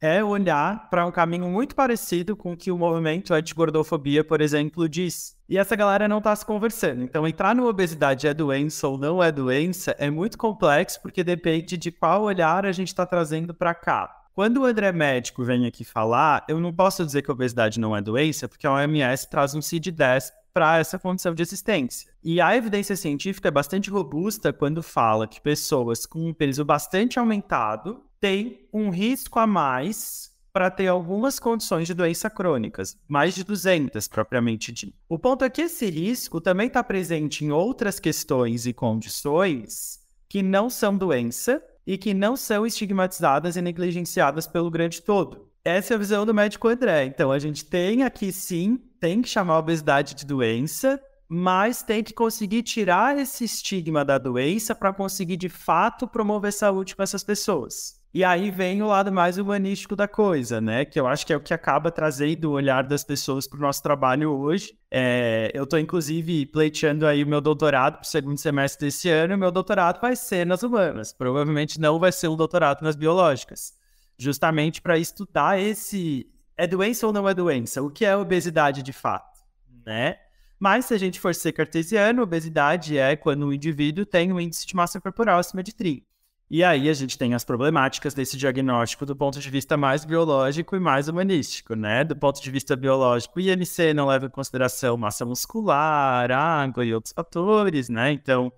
é 0.00 0.22
olhar 0.22 0.88
para 0.90 1.06
um 1.06 1.10
caminho 1.10 1.48
muito 1.48 1.74
parecido 1.74 2.36
com 2.36 2.52
o 2.52 2.56
que 2.56 2.70
o 2.70 2.78
movimento 2.78 3.32
anti-gordofobia, 3.32 4.22
por 4.22 4.40
exemplo, 4.40 4.88
diz. 4.88 5.36
E 5.48 5.56
essa 5.56 5.76
galera 5.76 6.08
não 6.08 6.18
está 6.18 6.34
se 6.34 6.44
conversando. 6.44 7.02
Então, 7.02 7.26
entrar 7.26 7.54
no 7.54 7.66
obesidade 7.66 8.26
é 8.26 8.34
doença 8.34 8.88
ou 8.88 8.98
não 8.98 9.22
é 9.22 9.32
doença 9.32 9.94
é 9.98 10.10
muito 10.10 10.36
complexo 10.36 11.00
porque 11.00 11.24
depende 11.24 11.76
de 11.76 11.90
qual 11.90 12.22
olhar 12.22 12.66
a 12.66 12.72
gente 12.72 12.88
está 12.88 13.06
trazendo 13.06 13.54
para 13.54 13.74
cá. 13.74 14.12
Quando 14.34 14.58
o 14.58 14.64
André 14.66 14.92
médico 14.92 15.42
vem 15.44 15.66
aqui 15.66 15.82
falar, 15.82 16.44
eu 16.46 16.60
não 16.60 16.70
posso 16.70 17.04
dizer 17.06 17.22
que 17.22 17.32
obesidade 17.32 17.80
não 17.80 17.96
é 17.96 18.02
doença, 18.02 18.46
porque 18.46 18.66
a 18.66 18.72
OMS 18.72 19.30
traz 19.30 19.54
um 19.54 19.60
CID-10 19.60 20.30
para 20.52 20.78
essa 20.78 20.98
condição 20.98 21.34
de 21.34 21.42
existência. 21.42 22.10
E 22.22 22.40
a 22.40 22.56
evidência 22.56 22.96
científica 22.96 23.48
é 23.48 23.50
bastante 23.50 23.88
robusta 23.88 24.52
quando 24.52 24.82
fala 24.82 25.26
que 25.26 25.40
pessoas 25.40 26.04
com 26.04 26.28
um 26.28 26.34
peso 26.34 26.64
bastante 26.64 27.18
aumentado 27.18 28.05
tem 28.20 28.68
um 28.72 28.90
risco 28.90 29.38
a 29.38 29.46
mais 29.46 30.30
para 30.52 30.70
ter 30.70 30.86
algumas 30.86 31.38
condições 31.38 31.86
de 31.86 31.94
doença 31.94 32.30
crônicas, 32.30 32.96
mais 33.06 33.34
de 33.34 33.44
200 33.44 34.08
propriamente 34.08 34.72
dito. 34.72 34.96
O 35.08 35.18
ponto 35.18 35.44
é 35.44 35.50
que 35.50 35.62
esse 35.62 35.86
risco 35.90 36.40
também 36.40 36.68
está 36.68 36.82
presente 36.82 37.44
em 37.44 37.50
outras 37.50 38.00
questões 38.00 38.66
e 38.66 38.72
condições 38.72 40.00
que 40.28 40.42
não 40.42 40.70
são 40.70 40.96
doença, 40.96 41.62
e 41.86 41.96
que 41.96 42.12
não 42.12 42.36
são 42.36 42.66
estigmatizadas 42.66 43.56
e 43.56 43.62
negligenciadas 43.62 44.46
pelo 44.46 44.70
grande 44.70 45.00
todo. 45.00 45.48
Essa 45.64 45.94
é 45.94 45.96
a 45.96 45.98
visão 45.98 46.26
do 46.26 46.34
médico 46.34 46.68
André. 46.68 47.04
Então, 47.04 47.30
a 47.30 47.38
gente 47.38 47.64
tem 47.64 48.02
aqui 48.02 48.32
sim, 48.32 48.78
tem 49.00 49.22
que 49.22 49.28
chamar 49.28 49.54
a 49.54 49.58
obesidade 49.58 50.14
de 50.14 50.26
doença, 50.26 51.00
mas 51.28 51.82
tem 51.82 52.02
que 52.02 52.12
conseguir 52.12 52.62
tirar 52.62 53.16
esse 53.18 53.44
estigma 53.44 54.04
da 54.04 54.18
doença 54.18 54.74
para 54.74 54.92
conseguir 54.92 55.36
de 55.36 55.48
fato 55.48 56.06
promover 56.06 56.52
saúde 56.52 56.94
para 56.94 57.04
essas 57.04 57.24
pessoas. 57.24 58.00
E 58.16 58.24
aí 58.24 58.50
vem 58.50 58.80
o 58.80 58.86
lado 58.86 59.12
mais 59.12 59.36
humanístico 59.36 59.94
da 59.94 60.08
coisa, 60.08 60.58
né? 60.58 60.86
Que 60.86 60.98
eu 60.98 61.06
acho 61.06 61.26
que 61.26 61.34
é 61.34 61.36
o 61.36 61.40
que 61.40 61.52
acaba 61.52 61.90
trazendo 61.90 62.46
o 62.46 62.52
olhar 62.52 62.82
das 62.82 63.04
pessoas 63.04 63.46
para 63.46 63.58
o 63.58 63.60
nosso 63.60 63.82
trabalho 63.82 64.30
hoje. 64.30 64.72
É, 64.90 65.50
eu 65.52 65.64
estou, 65.64 65.78
inclusive, 65.78 66.46
pleiteando 66.46 67.06
aí 67.06 67.22
o 67.22 67.26
meu 67.26 67.42
doutorado 67.42 67.96
para 67.96 68.04
o 68.04 68.06
segundo 68.06 68.38
semestre 68.38 68.86
desse 68.86 69.10
ano. 69.10 69.34
E 69.34 69.36
o 69.36 69.38
meu 69.38 69.50
doutorado 69.50 70.00
vai 70.00 70.16
ser 70.16 70.46
nas 70.46 70.62
humanas. 70.62 71.12
Provavelmente 71.12 71.78
não 71.78 71.98
vai 71.98 72.10
ser 72.10 72.28
um 72.28 72.36
doutorado 72.36 72.80
nas 72.80 72.96
biológicas. 72.96 73.74
Justamente 74.18 74.80
para 74.80 74.96
estudar 74.96 75.60
esse... 75.60 76.26
É 76.56 76.66
doença 76.66 77.06
ou 77.06 77.12
não 77.12 77.28
é 77.28 77.34
doença? 77.34 77.82
O 77.82 77.90
que 77.90 78.06
é 78.06 78.16
obesidade 78.16 78.82
de 78.82 78.94
fato, 78.94 79.40
né? 79.84 80.16
Mas 80.58 80.86
se 80.86 80.94
a 80.94 80.98
gente 80.98 81.20
for 81.20 81.34
ser 81.34 81.52
cartesiano, 81.52 82.22
obesidade 82.22 82.96
é 82.96 83.14
quando 83.14 83.46
o 83.46 83.52
indivíduo 83.52 84.06
tem 84.06 84.32
um 84.32 84.40
índice 84.40 84.66
de 84.66 84.74
massa 84.74 84.98
corporal 84.98 85.38
acima 85.38 85.62
de 85.62 85.74
30. 85.74 86.05
E 86.48 86.62
aí 86.62 86.88
a 86.88 86.92
gente 86.92 87.18
tem 87.18 87.34
as 87.34 87.44
problemáticas 87.44 88.14
desse 88.14 88.36
diagnóstico 88.36 89.04
do 89.04 89.16
ponto 89.16 89.40
de 89.40 89.50
vista 89.50 89.76
mais 89.76 90.04
biológico 90.04 90.76
e 90.76 90.80
mais 90.80 91.08
humanístico, 91.08 91.74
né? 91.74 92.04
Do 92.04 92.14
ponto 92.14 92.40
de 92.40 92.50
vista 92.52 92.76
biológico, 92.76 93.38
o 93.38 93.42
IMC 93.42 93.92
não 93.92 94.06
leva 94.06 94.26
em 94.26 94.30
consideração 94.30 94.96
massa 94.96 95.24
muscular, 95.24 96.30
água 96.30 96.84
e 96.84 96.94
outros 96.94 97.12
fatores, 97.12 97.88
né? 97.88 98.12
Então, 98.12 98.52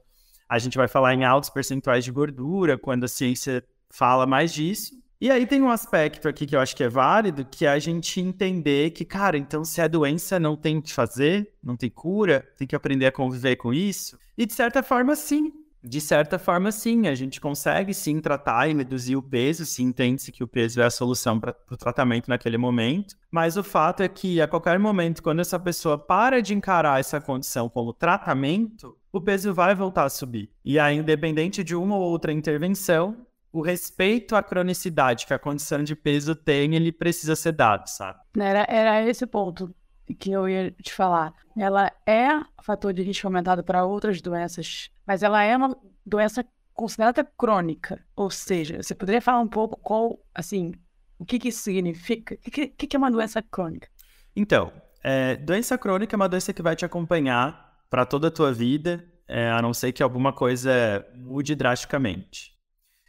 a 0.47 0.59
gente 0.59 0.77
vai 0.77 0.87
falar 0.87 1.15
em 1.15 1.25
altos 1.25 1.49
percentuais 1.49 2.05
de 2.05 2.13
gordura 2.13 2.77
quando 2.77 3.05
a 3.05 3.09
ciência 3.09 3.65
fala 3.89 4.27
mais 4.27 4.53
disso. 4.53 4.93
E 5.21 5.31
aí 5.31 5.47
tem 5.47 5.61
um 5.61 5.71
aspecto 5.71 6.29
aqui 6.29 6.47
que 6.47 6.55
eu 6.55 6.61
acho 6.61 6.77
que 6.77 6.85
é 6.85 6.89
válido, 6.89 7.45
que 7.45 7.67
é 7.67 7.71
a 7.71 7.79
gente 7.79 8.21
entender 8.21 8.91
que, 8.91 9.05
cara, 9.05 9.37
então 9.37 9.65
se 9.65 9.81
é 9.81 9.89
doença, 9.89 10.39
não 10.39 10.57
tem 10.57 10.79
o 10.79 10.83
que 10.83 10.93
fazer, 10.93 11.55
não 11.63 11.77
tem 11.77 11.91
cura, 11.91 12.47
tem 12.57 12.69
que 12.69 12.77
aprender 12.77 13.07
a 13.07 13.13
conviver 13.13 13.57
com 13.57 13.75
isso. 13.75 14.17
E 14.37 14.47
de 14.47 14.53
certa 14.53 14.81
forma, 14.81 15.17
sim, 15.17 15.53
de 15.83 16.01
certa 16.01 16.39
forma, 16.39 16.73
sim, 16.73 17.07
a 17.07 17.15
gente 17.15 17.41
consegue 17.41 17.95
sim 17.95 18.21
tratar 18.21 18.69
e 18.69 18.75
reduzir 18.75 19.17
o 19.17 19.23
peso, 19.23 19.65
se 19.65 19.83
entende-se 19.83 20.33
que 20.33 20.43
o 20.43 20.49
peso 20.49 20.81
é 20.81 20.85
a 20.85 20.91
solução 20.91 21.39
para 21.39 21.55
o 21.71 21.77
tratamento 21.77 22.29
naquele 22.29 22.59
momento. 22.59 23.17
Mas 23.31 23.57
o 23.57 23.63
fato 23.63 24.03
é 24.03 24.09
que 24.09 24.41
a 24.41 24.49
qualquer 24.49 24.79
momento, 24.79 25.23
quando 25.23 25.41
essa 25.41 25.59
pessoa 25.59 25.97
para 25.99 26.43
de 26.43 26.55
encarar 26.55 26.99
essa 26.99 27.21
condição 27.21 27.69
como 27.69 27.93
tratamento, 27.93 28.97
o 29.13 29.21
peso 29.21 29.55
vai 29.55 29.75
voltar 29.75 30.05
a 30.05 30.11
subir. 30.11 30.51
E 30.65 30.79
aí, 30.79 30.97
independente 30.97 31.63
de 31.63 31.75
uma 31.75 31.97
ou 31.97 32.03
outra 32.03 32.33
intervenção, 32.33 33.27
o 33.53 33.63
respeito 33.63 34.37
à 34.37 34.43
cronicidade 34.43 35.27
que 35.27 35.33
a 35.33 35.39
condição 35.39 35.83
de 35.83 35.97
peso 35.97 36.35
tem, 36.35 36.75
ele 36.75 36.93
precisa 36.93 37.35
ser 37.35 37.53
dado, 37.53 37.89
sabe? 37.89 38.19
Era, 38.39 38.67
era 38.69 39.09
esse 39.09 39.27
ponto 39.27 39.75
que 40.15 40.31
eu 40.31 40.49
ia 40.49 40.71
te 40.71 40.93
falar. 40.93 41.35
Ela 41.57 41.93
é 42.07 42.29
fator 42.63 42.93
de 42.93 43.03
risco 43.03 43.27
aumentado 43.27 43.65
para 43.65 43.85
outras 43.85 44.21
doenças, 44.21 44.91
mas 45.07 45.23
ela 45.23 45.43
é 45.43 45.57
uma 45.57 45.77
doença 46.05 46.45
considerada 46.75 47.25
crônica. 47.37 48.05
Ou 48.15 48.31
seja, 48.31 48.83
você 48.83 48.95
poderia 48.95 49.21
falar 49.21 49.41
um 49.41 49.49
pouco 49.49 49.79
qual, 49.81 50.19
assim, 50.35 50.73
o 51.19 51.25
que, 51.25 51.39
que 51.39 51.49
isso 51.49 51.63
significa? 51.63 52.35
O 52.35 52.51
que, 52.51 52.69
que, 52.69 52.87
que 52.87 52.97
é 52.97 52.99
uma 52.99 53.11
doença 53.11 53.43
crônica? 53.43 53.89
Então, 54.37 54.73
é, 55.03 55.37
doença 55.37 55.77
crônica 55.77 56.15
é 56.15 56.17
uma 56.17 56.29
doença 56.29 56.53
que 56.53 56.63
vai 56.63 56.77
te 56.77 56.85
acompanhar 56.85 57.77
para 57.91 58.05
toda 58.05 58.29
a 58.29 58.31
tua 58.31 58.53
vida, 58.53 59.05
é, 59.27 59.51
a 59.51 59.61
não 59.61 59.75
ser 59.75 59.93
que 59.93 60.03
alguma 60.03 60.33
coisa 60.33 61.05
mude 61.15 61.55
drasticamente. 61.55 62.57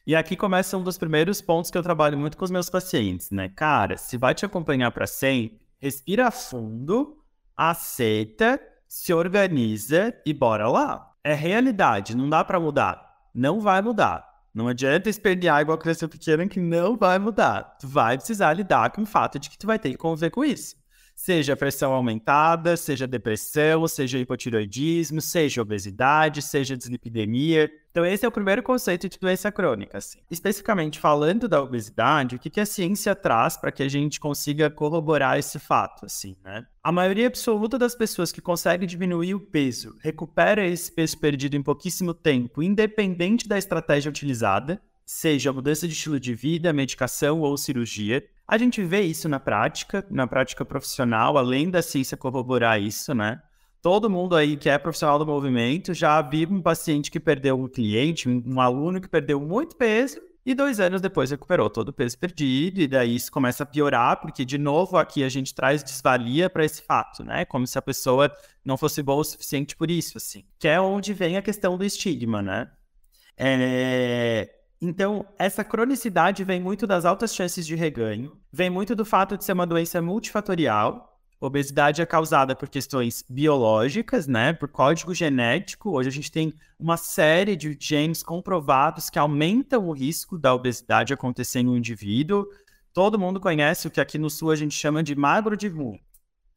E 0.07 0.15
aqui 0.15 0.35
começa 0.35 0.75
um 0.75 0.83
dos 0.83 0.97
primeiros 0.97 1.39
pontos 1.39 1.69
que 1.69 1.77
eu 1.77 1.83
trabalho 1.83 2.17
muito 2.17 2.35
com 2.35 2.43
os 2.43 2.49
meus 2.49 2.69
pacientes, 2.69 3.29
né? 3.29 3.49
Cara, 3.49 3.95
se 3.95 4.17
vai 4.17 4.33
te 4.33 4.43
acompanhar 4.43 4.91
para 4.91 5.05
sempre, 5.05 5.59
respira 5.79 6.29
fundo, 6.29 7.17
aceita, 7.55 8.59
se 8.87 9.13
organiza 9.13 10.13
e 10.25 10.33
bora 10.33 10.67
lá. 10.67 11.11
É 11.23 11.33
realidade, 11.33 12.15
não 12.15 12.29
dá 12.29 12.43
para 12.43 12.59
mudar. 12.59 13.09
Não 13.33 13.59
vai 13.59 13.81
mudar. 13.81 14.27
Não 14.53 14.67
adianta 14.67 15.09
espernear 15.09 15.61
igual 15.61 15.77
criança 15.77 16.07
pequena 16.07 16.47
que 16.47 16.59
não 16.59 16.97
vai 16.97 17.19
mudar. 17.19 17.77
Tu 17.79 17.87
vai 17.87 18.17
precisar 18.17 18.53
lidar 18.53 18.91
com 18.91 19.03
o 19.03 19.05
fato 19.05 19.39
de 19.39 19.49
que 19.49 19.57
tu 19.57 19.67
vai 19.67 19.77
ter 19.77 19.91
que 19.91 19.97
conviver 19.97 20.29
com 20.31 20.43
isso 20.43 20.78
seja 21.19 21.53
pressão 21.53 21.91
aumentada, 21.91 22.77
seja 22.77 23.05
depressão, 23.05 23.85
seja 23.89 24.17
hipotiroidismo, 24.17 25.19
seja 25.19 25.61
obesidade, 25.61 26.41
seja 26.41 26.77
dislipidemia. 26.77 27.69
Então, 27.91 28.05
esse 28.05 28.23
é 28.23 28.27
o 28.27 28.31
primeiro 28.31 28.63
conceito 28.63 29.09
de 29.09 29.19
doença 29.19 29.51
crônica. 29.51 29.97
Assim. 29.97 30.19
Especificamente 30.31 30.97
falando 30.97 31.49
da 31.49 31.61
obesidade, 31.61 32.37
o 32.37 32.39
que, 32.39 32.49
que 32.49 32.61
a 32.61 32.65
ciência 32.65 33.13
traz 33.13 33.57
para 33.57 33.69
que 33.69 33.83
a 33.83 33.89
gente 33.89 34.17
consiga 34.17 34.69
corroborar 34.69 35.37
esse 35.37 35.59
fato? 35.59 36.05
Assim, 36.05 36.37
né? 36.41 36.65
A 36.81 36.89
maioria 36.89 37.27
absoluta 37.27 37.77
das 37.77 37.93
pessoas 37.93 38.31
que 38.31 38.39
consegue 38.39 38.85
diminuir 38.85 39.35
o 39.35 39.41
peso 39.41 39.97
recupera 40.01 40.65
esse 40.65 40.89
peso 40.89 41.17
perdido 41.17 41.57
em 41.57 41.61
pouquíssimo 41.61 42.13
tempo, 42.13 42.63
independente 42.63 43.45
da 43.45 43.57
estratégia 43.57 44.09
utilizada, 44.09 44.81
seja 45.05 45.51
mudança 45.51 45.85
de 45.85 45.93
estilo 45.93 46.17
de 46.17 46.33
vida, 46.33 46.71
medicação 46.71 47.41
ou 47.41 47.57
cirurgia. 47.57 48.23
A 48.49 48.57
gente 48.57 48.81
vê 48.83 49.01
isso 49.01 49.29
na 49.29 49.39
prática, 49.39 50.03
na 50.09 50.25
prática 50.25 50.65
profissional, 50.65 51.37
além 51.37 51.69
da 51.69 51.83
ciência 51.83 52.17
corroborar 52.17 52.81
isso, 52.81 53.13
né? 53.13 53.39
Todo 53.79 54.09
mundo 54.09 54.35
aí 54.35 54.57
que 54.57 54.67
é 54.67 54.75
profissional 54.79 55.19
do 55.19 55.25
movimento 55.25 55.93
já 55.93 56.19
viu 56.19 56.49
um 56.49 56.59
paciente 56.59 57.11
que 57.11 57.19
perdeu 57.19 57.59
um 57.59 57.67
cliente, 57.67 58.27
um 58.27 58.59
aluno 58.59 58.99
que 58.99 59.07
perdeu 59.07 59.39
muito 59.39 59.75
peso 59.75 60.19
e 60.43 60.55
dois 60.55 60.79
anos 60.79 60.99
depois 60.99 61.29
recuperou 61.29 61.69
todo 61.69 61.89
o 61.89 61.93
peso 61.93 62.17
perdido, 62.17 62.81
e 62.81 62.87
daí 62.87 63.15
isso 63.17 63.31
começa 63.31 63.61
a 63.61 63.67
piorar, 63.67 64.19
porque, 64.19 64.43
de 64.43 64.57
novo, 64.57 64.97
aqui 64.97 65.23
a 65.23 65.29
gente 65.29 65.53
traz 65.53 65.83
desvalia 65.83 66.49
para 66.49 66.65
esse 66.65 66.81
fato, 66.81 67.23
né? 67.23 67.45
Como 67.45 67.67
se 67.67 67.77
a 67.77 67.83
pessoa 67.83 68.35
não 68.65 68.77
fosse 68.77 69.03
boa 69.03 69.21
o 69.21 69.23
suficiente 69.23 69.75
por 69.75 69.91
isso, 69.91 70.17
assim. 70.17 70.43
Que 70.57 70.67
é 70.67 70.81
onde 70.81 71.13
vem 71.13 71.37
a 71.37 71.41
questão 71.43 71.77
do 71.77 71.85
estigma, 71.85 72.41
né? 72.41 72.67
É... 73.37 74.58
Então, 74.81 75.25
essa 75.37 75.61
cronicidade 75.61 76.43
vem 76.45 76.61
muito 76.61 76.87
das 76.87 77.03
altas 77.03 77.35
chances 77.35 77.67
de 77.67 77.75
reganho, 77.75 78.37
vem 78.51 78.69
muito 78.69 78.95
do 78.95 79.03
fato 79.03 79.37
de 79.37 79.43
ser 79.43 79.51
uma 79.51 79.67
doença 79.67 80.01
multifatorial. 80.01 81.19
Obesidade 81.41 82.01
é 82.01 82.05
causada 82.05 82.55
por 82.55 82.69
questões 82.69 83.23
biológicas, 83.29 84.27
né, 84.27 84.53
por 84.53 84.69
código 84.69 85.13
genético. 85.13 85.91
Hoje 85.91 86.09
a 86.09 86.11
gente 86.11 86.31
tem 86.31 86.53
uma 86.77 86.95
série 86.95 87.55
de 87.55 87.77
genes 87.79 88.23
comprovados 88.23 89.09
que 89.09 89.19
aumentam 89.19 89.87
o 89.87 89.91
risco 89.91 90.37
da 90.37 90.53
obesidade 90.53 91.13
acontecer 91.13 91.59
em 91.59 91.67
um 91.67 91.77
indivíduo. 91.77 92.45
Todo 92.93 93.19
mundo 93.19 93.39
conhece 93.39 93.87
o 93.87 93.91
que 93.91 94.01
aqui 94.01 94.17
no 94.17 94.29
sul 94.29 94.51
a 94.51 94.55
gente 94.55 94.75
chama 94.75 95.03
de 95.03 95.15
magro 95.15 95.55
de 95.57 95.67
rum. 95.67 95.97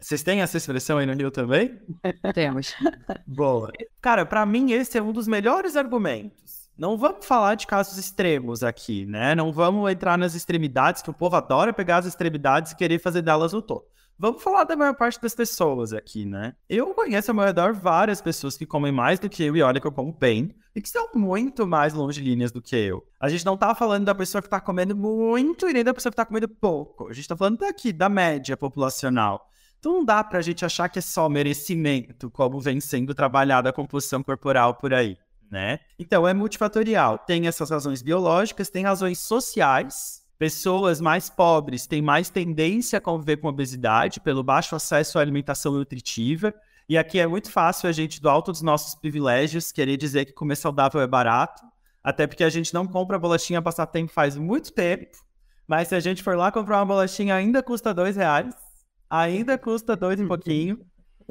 Vocês 0.00 0.22
têm 0.22 0.42
essa 0.42 0.56
expressão 0.56 0.98
aí 0.98 1.06
no 1.06 1.12
Rio 1.12 1.30
também? 1.30 1.80
Temos. 2.34 2.74
Boa. 3.24 3.70
Cara, 4.00 4.26
para 4.26 4.44
mim 4.44 4.72
esse 4.72 4.98
é 4.98 5.02
um 5.02 5.12
dos 5.12 5.28
melhores 5.28 5.76
argumentos 5.76 6.61
não 6.76 6.96
vamos 6.96 7.26
falar 7.26 7.54
de 7.54 7.66
casos 7.66 7.98
extremos 7.98 8.62
aqui, 8.62 9.04
né? 9.04 9.34
Não 9.34 9.52
vamos 9.52 9.90
entrar 9.90 10.16
nas 10.16 10.34
extremidades, 10.34 11.02
que 11.02 11.10
o 11.10 11.14
povo 11.14 11.36
adora 11.36 11.72
pegar 11.72 11.98
as 11.98 12.06
extremidades 12.06 12.72
e 12.72 12.76
querer 12.76 12.98
fazer 12.98 13.22
delas 13.22 13.52
o 13.52 13.60
todo. 13.60 13.84
Vamos 14.18 14.42
falar 14.42 14.64
da 14.64 14.76
maior 14.76 14.94
parte 14.94 15.20
das 15.20 15.34
pessoas 15.34 15.92
aqui, 15.92 16.24
né? 16.24 16.54
Eu 16.68 16.94
conheço 16.94 17.30
ao 17.30 17.34
meu 17.34 17.44
redor 17.44 17.74
várias 17.74 18.20
pessoas 18.20 18.56
que 18.56 18.64
comem 18.64 18.92
mais 18.92 19.18
do 19.18 19.28
que 19.28 19.42
eu 19.42 19.56
e 19.56 19.62
olha 19.62 19.80
que 19.80 19.86
eu 19.86 19.92
como 19.92 20.12
bem, 20.12 20.54
e 20.74 20.80
que 20.80 20.88
são 20.88 21.08
muito 21.14 21.66
mais 21.66 21.92
longilíneas 21.92 22.52
do 22.52 22.62
que 22.62 22.76
eu. 22.76 23.04
A 23.20 23.28
gente 23.28 23.44
não 23.44 23.56
tá 23.56 23.74
falando 23.74 24.04
da 24.04 24.14
pessoa 24.14 24.40
que 24.40 24.48
tá 24.48 24.60
comendo 24.60 24.96
muito 24.96 25.68
e 25.68 25.72
nem 25.72 25.84
da 25.84 25.92
pessoa 25.92 26.10
que 26.10 26.16
tá 26.16 26.24
comendo 26.24 26.48
pouco. 26.48 27.08
A 27.08 27.12
gente 27.12 27.28
tá 27.28 27.36
falando 27.36 27.58
daqui, 27.58 27.92
da 27.92 28.08
média 28.08 28.56
populacional. 28.56 29.46
Então 29.78 29.94
não 29.94 30.04
dá 30.04 30.22
pra 30.22 30.40
gente 30.40 30.64
achar 30.64 30.88
que 30.88 31.00
é 31.00 31.02
só 31.02 31.28
merecimento, 31.28 32.30
como 32.30 32.60
vem 32.60 32.80
sendo 32.80 33.14
trabalhada 33.14 33.70
a 33.70 33.72
composição 33.72 34.22
corporal 34.22 34.76
por 34.76 34.94
aí 34.94 35.18
né? 35.52 35.80
Então 35.98 36.26
é 36.26 36.32
multifatorial. 36.32 37.18
Tem 37.18 37.46
essas 37.46 37.68
razões 37.68 38.00
biológicas, 38.00 38.70
tem 38.70 38.84
razões 38.84 39.18
sociais. 39.18 40.22
Pessoas 40.38 40.98
mais 40.98 41.28
pobres 41.28 41.86
têm 41.86 42.00
mais 42.00 42.30
tendência 42.30 42.96
a 42.96 43.00
conviver 43.00 43.36
com 43.36 43.48
obesidade 43.48 44.18
pelo 44.18 44.42
baixo 44.42 44.74
acesso 44.74 45.18
à 45.18 45.20
alimentação 45.20 45.72
nutritiva. 45.72 46.54
E 46.88 46.96
aqui 46.96 47.20
é 47.20 47.26
muito 47.26 47.50
fácil 47.52 47.86
a 47.86 47.92
gente, 47.92 48.20
do 48.20 48.30
alto 48.30 48.50
dos 48.50 48.62
nossos 48.62 48.94
privilégios, 48.94 49.70
querer 49.70 49.98
dizer 49.98 50.24
que 50.24 50.32
comer 50.32 50.56
saudável 50.56 51.02
é 51.02 51.06
barato, 51.06 51.62
até 52.02 52.26
porque 52.26 52.42
a 52.42 52.50
gente 52.50 52.72
não 52.72 52.86
compra 52.86 53.18
bolachinha 53.18 53.60
passatempo 53.60 54.10
faz 54.10 54.36
muito 54.36 54.72
tempo. 54.72 55.06
Mas 55.68 55.88
se 55.88 55.94
a 55.94 56.00
gente 56.00 56.22
for 56.22 56.34
lá 56.34 56.50
comprar 56.50 56.78
uma 56.78 56.86
bolachinha, 56.86 57.34
ainda 57.34 57.62
custa 57.62 57.92
dois 57.92 58.16
reais. 58.16 58.54
Ainda 59.08 59.58
custa 59.58 59.94
dois 59.94 60.18
e 60.18 60.26
pouquinho. 60.26 60.80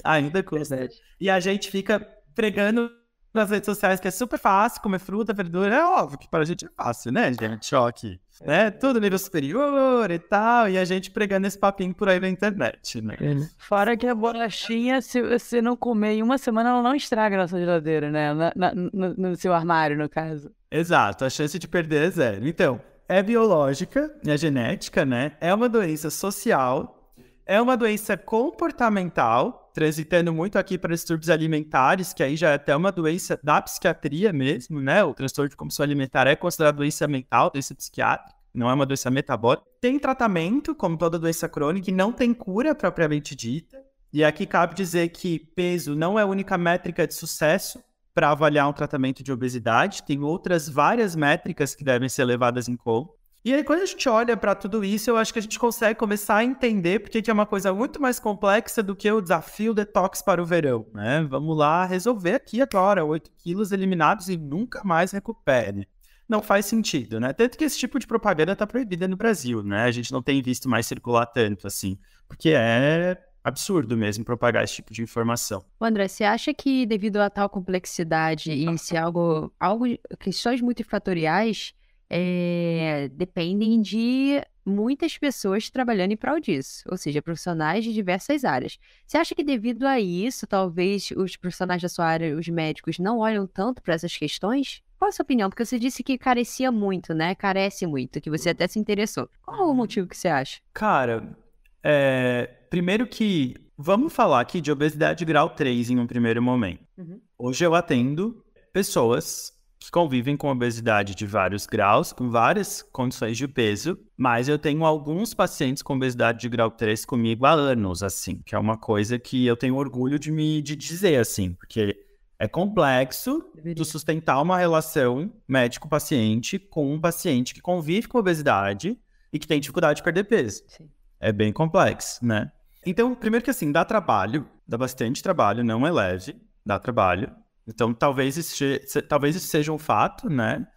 Ainda 0.03 0.43
custa. 0.43 0.87
E 1.19 1.27
a 1.27 1.39
gente 1.39 1.69
fica 1.69 1.99
pregando 2.33 2.89
nas 3.33 3.49
redes 3.49 3.65
sociais 3.65 3.99
que 3.99 4.07
é 4.07 4.11
super 4.11 4.37
fácil 4.37 4.81
comer 4.81 4.99
fruta, 4.99 5.33
verdura. 5.33 5.75
É 5.75 5.83
óbvio 5.83 6.17
que 6.17 6.27
para 6.27 6.41
a 6.41 6.45
gente 6.45 6.65
é 6.65 6.69
fácil, 6.75 7.11
né, 7.11 7.31
gente? 7.33 7.65
Choque. 7.65 8.19
Né? 8.45 8.71
Tudo 8.71 8.99
nível 8.99 9.19
superior 9.19 10.09
e 10.09 10.19
tal. 10.19 10.67
E 10.69 10.77
a 10.77 10.85
gente 10.85 11.11
pregando 11.11 11.47
esse 11.47 11.57
papinho 11.57 11.93
por 11.93 12.09
aí 12.09 12.19
na 12.19 12.27
internet, 12.27 13.01
né? 13.01 13.15
Fora 13.57 13.95
que 13.95 14.07
a 14.07 14.15
bolachinha, 14.15 15.01
se 15.01 15.21
você 15.21 15.61
não 15.61 15.75
comer 15.75 16.13
em 16.13 16.23
uma 16.23 16.37
semana, 16.37 16.69
ela 16.69 16.81
não 16.81 16.95
estraga 16.95 17.37
na 17.37 17.47
sua 17.47 17.59
geladeira, 17.59 18.09
né? 18.09 18.33
Na, 18.33 18.53
na, 18.55 18.73
no, 18.73 19.13
no, 19.15 19.35
seu 19.35 19.53
armário, 19.53 19.97
no 19.97 20.09
caso. 20.09 20.51
Exato, 20.69 21.23
a 21.23 21.29
chance 21.29 21.57
de 21.59 21.67
perder 21.67 22.07
é 22.07 22.09
zero. 22.09 22.47
Então, 22.47 22.81
é 23.07 23.21
biológica, 23.21 24.11
é 24.25 24.37
genética, 24.37 25.05
né? 25.05 25.33
É 25.39 25.53
uma 25.53 25.69
doença 25.69 26.09
social, 26.09 27.00
é 27.45 27.61
uma 27.61 27.75
doença 27.75 28.15
comportamental, 28.17 29.71
transitando 29.73 30.33
muito 30.33 30.57
aqui 30.57 30.77
para 30.77 30.93
distúrbios 30.93 31.29
alimentares, 31.29 32.13
que 32.13 32.23
aí 32.23 32.35
já 32.35 32.49
é 32.51 32.53
até 32.55 32.75
uma 32.75 32.91
doença 32.91 33.39
da 33.43 33.61
psiquiatria 33.61 34.31
mesmo, 34.31 34.81
né? 34.81 35.03
O 35.03 35.13
transtorno 35.13 35.49
de 35.49 35.55
compulsão 35.55 35.83
alimentar 35.83 36.27
é 36.27 36.35
considerado 36.35 36.77
doença 36.77 37.07
mental, 37.07 37.49
doença 37.49 37.73
psiquiátrica, 37.75 38.35
não 38.53 38.69
é 38.69 38.73
uma 38.73 38.85
doença 38.85 39.09
metabólica. 39.09 39.65
Tem 39.79 39.97
tratamento, 39.97 40.75
como 40.75 40.97
toda 40.97 41.17
doença 41.17 41.47
crônica, 41.47 41.89
e 41.89 41.93
não 41.93 42.11
tem 42.11 42.33
cura 42.33 42.75
propriamente 42.75 43.35
dita. 43.35 43.81
E 44.13 44.23
aqui 44.23 44.45
cabe 44.45 44.75
dizer 44.75 45.09
que 45.09 45.39
peso 45.39 45.95
não 45.95 46.19
é 46.19 46.23
a 46.23 46.27
única 46.27 46.57
métrica 46.57 47.07
de 47.07 47.13
sucesso 47.13 47.81
para 48.13 48.29
avaliar 48.29 48.67
um 48.67 48.73
tratamento 48.73 49.23
de 49.23 49.31
obesidade, 49.31 50.03
tem 50.03 50.21
outras 50.21 50.67
várias 50.67 51.15
métricas 51.15 51.73
que 51.73 51.83
devem 51.83 52.09
ser 52.09 52.25
levadas 52.25 52.67
em 52.67 52.75
conta. 52.75 53.13
E 53.43 53.51
aí, 53.55 53.63
quando 53.63 53.81
a 53.81 53.85
gente 53.87 54.07
olha 54.07 54.37
para 54.37 54.53
tudo 54.53 54.85
isso, 54.85 55.09
eu 55.09 55.17
acho 55.17 55.33
que 55.33 55.39
a 55.39 55.41
gente 55.41 55.57
consegue 55.57 55.97
começar 55.97 56.35
a 56.35 56.43
entender 56.43 56.99
porque 56.99 57.23
é 57.27 57.33
uma 57.33 57.47
coisa 57.47 57.73
muito 57.73 57.99
mais 57.99 58.19
complexa 58.19 58.83
do 58.83 58.95
que 58.95 59.11
o 59.11 59.19
desafio 59.19 59.73
detox 59.73 60.21
para 60.21 60.39
o 60.39 60.45
verão, 60.45 60.85
né? 60.93 61.25
Vamos 61.27 61.57
lá 61.57 61.83
resolver 61.83 62.35
aqui 62.35 62.61
agora, 62.61 63.03
8 63.03 63.31
quilos 63.39 63.71
eliminados 63.71 64.29
e 64.29 64.37
nunca 64.37 64.83
mais 64.83 65.11
recupere. 65.11 65.87
Não 66.29 66.43
faz 66.43 66.67
sentido, 66.67 67.19
né? 67.19 67.33
Tanto 67.33 67.57
que 67.57 67.63
esse 67.63 67.79
tipo 67.79 67.97
de 67.97 68.05
propaganda 68.05 68.51
está 68.51 68.67
proibida 68.67 69.07
no 69.07 69.17
Brasil, 69.17 69.63
né? 69.63 69.85
A 69.85 69.91
gente 69.91 70.11
não 70.11 70.21
tem 70.21 70.39
visto 70.39 70.69
mais 70.69 70.85
circular 70.85 71.25
tanto 71.25 71.65
assim, 71.65 71.97
porque 72.27 72.51
é 72.51 73.17
absurdo 73.43 73.97
mesmo 73.97 74.23
propagar 74.23 74.63
esse 74.63 74.75
tipo 74.75 74.93
de 74.93 75.01
informação. 75.01 75.65
André, 75.81 76.07
você 76.07 76.23
acha 76.23 76.53
que 76.53 76.85
devido 76.85 77.17
a 77.17 77.27
tal 77.27 77.49
complexidade 77.49 78.51
e 78.51 78.77
se 78.77 78.95
algo, 78.95 79.51
algo 79.59 79.85
questões 80.19 80.61
multifatoriais 80.61 81.73
é, 82.13 83.09
dependem 83.13 83.81
de 83.81 84.41
muitas 84.65 85.17
pessoas 85.17 85.69
trabalhando 85.69 86.11
em 86.11 86.17
prol 86.17 86.41
disso, 86.41 86.83
ou 86.91 86.97
seja, 86.97 87.21
profissionais 87.21 87.85
de 87.85 87.93
diversas 87.93 88.43
áreas. 88.43 88.77
Você 89.07 89.17
acha 89.17 89.33
que 89.33 89.43
devido 89.43 89.85
a 89.85 89.97
isso, 89.97 90.45
talvez 90.45 91.11
os 91.15 91.37
profissionais 91.37 91.81
da 91.81 91.87
sua 91.87 92.05
área, 92.05 92.37
os 92.37 92.49
médicos, 92.49 92.99
não 92.99 93.19
olham 93.19 93.47
tanto 93.47 93.81
para 93.81 93.93
essas 93.93 94.15
questões? 94.15 94.83
Qual 94.99 95.07
a 95.07 95.11
sua 95.13 95.23
opinião? 95.23 95.49
Porque 95.49 95.63
você 95.63 95.79
disse 95.79 96.03
que 96.03 96.17
carecia 96.17 96.69
muito, 96.69 97.13
né? 97.13 97.33
Carece 97.33 97.87
muito, 97.87 98.19
que 98.19 98.29
você 98.29 98.49
até 98.49 98.67
se 98.67 98.77
interessou. 98.77 99.29
Qual 99.41 99.71
o 99.71 99.73
motivo 99.73 100.05
que 100.05 100.17
você 100.17 100.27
acha? 100.27 100.59
Cara, 100.73 101.35
é, 101.81 102.45
primeiro 102.69 103.07
que 103.07 103.55
vamos 103.77 104.11
falar 104.11 104.41
aqui 104.41 104.59
de 104.59 104.69
obesidade 104.69 105.23
grau 105.23 105.49
3 105.49 105.91
em 105.91 105.99
um 105.99 106.05
primeiro 106.05 106.41
momento. 106.41 106.83
Uhum. 106.97 107.21
Hoje 107.39 107.65
eu 107.65 107.73
atendo 107.73 108.43
pessoas 108.73 109.53
que 109.81 109.89
convivem 109.89 110.37
com 110.37 110.51
obesidade 110.51 111.15
de 111.15 111.25
vários 111.25 111.65
graus, 111.65 112.13
com 112.13 112.29
várias 112.29 112.83
condições 112.83 113.35
de 113.35 113.47
peso, 113.47 113.97
mas 114.15 114.47
eu 114.47 114.59
tenho 114.59 114.85
alguns 114.85 115.33
pacientes 115.33 115.81
com 115.81 115.95
obesidade 115.95 116.39
de 116.39 116.47
grau 116.47 116.69
3 116.69 117.03
comigo 117.03 117.47
há 117.47 117.51
anos, 117.51 118.03
assim, 118.03 118.43
que 118.45 118.53
é 118.53 118.59
uma 118.59 118.77
coisa 118.77 119.17
que 119.17 119.43
eu 119.43 119.57
tenho 119.57 119.75
orgulho 119.75 120.19
de 120.19 120.31
me 120.31 120.61
de 120.61 120.75
dizer, 120.75 121.19
assim, 121.19 121.53
porque 121.53 121.97
é 122.37 122.47
complexo 122.47 123.43
de 123.55 123.83
sustentar 123.83 124.39
uma 124.39 124.55
relação 124.55 125.33
médico-paciente 125.47 126.59
com 126.59 126.93
um 126.93 127.01
paciente 127.01 127.51
que 127.51 127.61
convive 127.61 128.07
com 128.07 128.19
obesidade 128.19 128.95
e 129.33 129.39
que 129.39 129.47
tem 129.47 129.59
dificuldade 129.59 129.97
de 129.97 130.03
perder 130.03 130.25
peso. 130.25 130.61
Sim. 130.67 130.87
É 131.19 131.31
bem 131.31 131.51
complexo, 131.51 132.23
né? 132.23 132.51
Então, 132.85 133.15
primeiro 133.15 133.43
que 133.43 133.49
assim, 133.49 133.71
dá 133.71 133.83
trabalho, 133.83 134.47
dá 134.67 134.77
bastante 134.77 135.23
trabalho, 135.23 135.63
não 135.63 135.87
é 135.87 135.91
leve, 135.91 136.35
dá 136.63 136.77
trabalho. 136.77 137.31
Então, 137.73 137.93
talvez 137.93 138.37
isso, 138.37 138.63
talvez 139.07 139.35
isso 139.35 139.47
seja 139.47 139.71
um 139.71 139.77
fato, 139.77 140.29
né? 140.29 140.67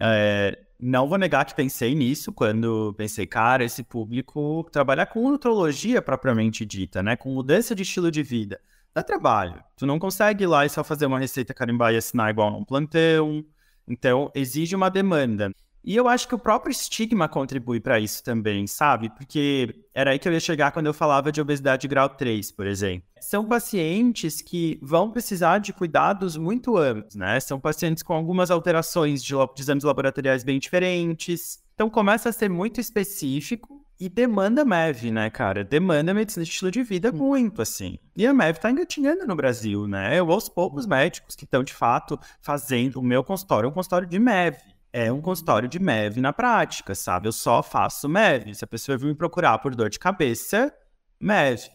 É, 0.00 0.58
não 0.80 1.08
vou 1.08 1.18
negar 1.18 1.44
que 1.44 1.54
pensei 1.54 1.94
nisso 1.94 2.32
quando 2.32 2.94
pensei, 2.96 3.26
cara, 3.26 3.64
esse 3.64 3.82
público 3.82 4.68
trabalhar 4.72 5.06
com 5.06 5.28
nutrologia 5.30 6.00
propriamente 6.00 6.64
dita, 6.64 7.02
né? 7.02 7.16
Com 7.16 7.34
mudança 7.34 7.74
de 7.74 7.82
estilo 7.82 8.10
de 8.10 8.22
vida. 8.22 8.60
Dá 8.94 9.02
trabalho. 9.02 9.62
Tu 9.76 9.86
não 9.86 9.98
consegue 9.98 10.44
ir 10.44 10.46
lá 10.46 10.64
e 10.64 10.68
só 10.68 10.82
fazer 10.82 11.06
uma 11.06 11.18
receita 11.18 11.52
carimbar 11.54 11.92
e 11.92 11.96
assinar 11.96 12.30
igual 12.30 12.50
num 12.50 12.64
plantão. 12.64 13.44
Então, 13.86 14.30
exige 14.34 14.74
uma 14.74 14.88
demanda. 14.88 15.52
E 15.88 15.96
eu 15.96 16.06
acho 16.06 16.28
que 16.28 16.34
o 16.34 16.38
próprio 16.38 16.70
estigma 16.70 17.26
contribui 17.30 17.80
para 17.80 17.98
isso 17.98 18.22
também, 18.22 18.66
sabe? 18.66 19.08
Porque 19.08 19.74
era 19.94 20.10
aí 20.10 20.18
que 20.18 20.28
eu 20.28 20.32
ia 20.34 20.38
chegar 20.38 20.70
quando 20.70 20.84
eu 20.84 20.92
falava 20.92 21.32
de 21.32 21.40
obesidade 21.40 21.88
grau 21.88 22.10
3, 22.10 22.52
por 22.52 22.66
exemplo. 22.66 23.08
São 23.22 23.42
pacientes 23.46 24.42
que 24.42 24.78
vão 24.82 25.10
precisar 25.10 25.60
de 25.60 25.72
cuidados 25.72 26.36
muito 26.36 26.76
amplos, 26.76 27.14
né? 27.14 27.40
São 27.40 27.58
pacientes 27.58 28.02
com 28.02 28.12
algumas 28.12 28.50
alterações 28.50 29.24
de, 29.24 29.32
de 29.32 29.62
exames 29.62 29.82
laboratoriais 29.82 30.44
bem 30.44 30.58
diferentes. 30.58 31.58
Então 31.72 31.88
começa 31.88 32.28
a 32.28 32.32
ser 32.32 32.50
muito 32.50 32.82
específico 32.82 33.82
e 33.98 34.10
demanda 34.10 34.66
MEV, 34.66 35.10
né, 35.10 35.30
cara? 35.30 35.64
Demanda 35.64 36.12
medicina 36.12 36.44
de 36.44 36.50
estilo 36.50 36.70
de 36.70 36.82
vida 36.82 37.10
muito, 37.10 37.62
assim. 37.62 37.98
E 38.14 38.26
a 38.26 38.34
MEV 38.34 38.60
tá 38.60 38.70
engatinhando 38.70 39.26
no 39.26 39.34
Brasil, 39.34 39.88
né? 39.88 40.18
Eu 40.18 40.28
ouço 40.28 40.52
poucos 40.52 40.84
médicos 40.84 41.34
que 41.34 41.44
estão, 41.44 41.64
de 41.64 41.72
fato, 41.72 42.20
fazendo 42.42 43.00
o 43.00 43.02
meu 43.02 43.24
consultório, 43.24 43.70
um 43.70 43.72
consultório 43.72 44.06
de 44.06 44.18
MEV 44.18 44.58
é 44.92 45.12
um 45.12 45.20
consultório 45.20 45.68
de 45.68 45.78
MEV 45.78 46.20
na 46.20 46.32
prática, 46.32 46.94
sabe? 46.94 47.28
Eu 47.28 47.32
só 47.32 47.62
faço 47.62 48.08
MEV. 48.08 48.54
Se 48.54 48.64
a 48.64 48.68
pessoa 48.68 48.96
vir 48.96 49.06
me 49.06 49.14
procurar 49.14 49.58
por 49.58 49.74
dor 49.74 49.90
de 49.90 49.98
cabeça, 49.98 50.72
MEV. 51.20 51.68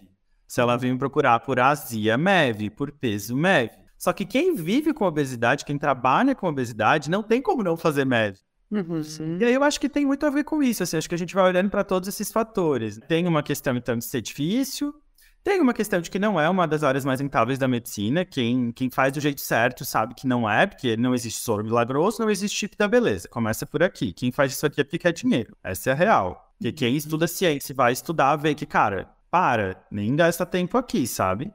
Se 0.48 0.62
ela 0.62 0.78
vir 0.78 0.92
me 0.92 0.98
procurar 0.98 1.40
por 1.40 1.60
azia, 1.60 2.18
MEV. 2.18 2.70
Por 2.70 2.92
peso, 2.92 3.36
MEV. 3.36 3.72
Só 3.98 4.12
que 4.12 4.26
quem 4.26 4.54
vive 4.56 4.94
com 4.94 5.06
obesidade, 5.06 5.64
quem 5.64 5.78
trabalha 5.78 6.36
com 6.36 6.48
obesidade, 6.48 7.10
não 7.10 7.24
tem 7.24 7.42
como 7.42 7.64
não 7.64 7.78
fazer 7.78 8.06
MEV. 8.06 8.38
Uhum, 8.70 9.02
e 9.40 9.46
aí 9.46 9.54
eu 9.54 9.64
acho 9.64 9.80
que 9.80 9.88
tem 9.88 10.04
muito 10.04 10.26
a 10.26 10.32
ver 10.32 10.44
com 10.44 10.64
isso, 10.64 10.82
assim, 10.82 10.98
acho 10.98 11.08
que 11.08 11.14
a 11.14 11.18
gente 11.18 11.36
vai 11.36 11.44
olhando 11.44 11.70
para 11.70 11.84
todos 11.84 12.10
esses 12.10 12.32
fatores. 12.32 13.00
Tem 13.08 13.28
uma 13.28 13.44
questão, 13.44 13.78
então, 13.78 13.96
de 13.96 14.04
ser 14.04 14.20
difícil, 14.20 14.94
tem 15.44 15.60
uma 15.60 15.74
questão 15.74 16.00
de 16.00 16.10
que 16.10 16.18
não 16.18 16.40
é 16.40 16.50
uma 16.50 16.66
das 16.66 16.84
áreas 16.84 17.04
mais 17.04 17.20
rentáveis 17.20 17.60
da 17.60 17.68
medicina. 17.68 18.24
Quem, 18.24 18.72
quem 18.72 18.90
faz 18.90 19.12
do 19.12 19.20
jeito 19.20 19.42
certo 19.42 19.84
sabe 19.84 20.16
que 20.16 20.26
não 20.26 20.50
é, 20.50 20.66
porque 20.66 20.96
não 20.96 21.14
existe 21.14 21.42
soro 21.42 21.64
milagroso, 21.64 22.22
não 22.22 22.30
existe 22.30 22.58
chip 22.58 22.78
da 22.78 22.88
beleza. 22.88 23.28
Começa 23.28 23.66
por 23.66 23.84
aqui. 23.84 24.14
Quem 24.14 24.32
faz 24.32 24.54
isso 24.54 24.66
aqui 24.66 24.80
é 24.80 24.84
porque 24.86 25.00
quer 25.00 25.12
dinheiro. 25.12 25.56
Essa 25.62 25.90
é 25.90 25.94
a 25.94 25.96
real. 25.96 26.54
Porque 26.58 26.72
quem 26.72 26.96
estuda 26.96 27.28
ciência 27.28 27.76
vai 27.76 27.92
estudar, 27.92 28.38
vê 28.38 28.56
que, 28.56 28.66
cara, 28.66 29.10
para, 29.30 29.84
nem 29.92 30.16
gasta 30.16 30.46
tempo 30.46 30.78
aqui, 30.78 31.06
sabe? 31.06 31.52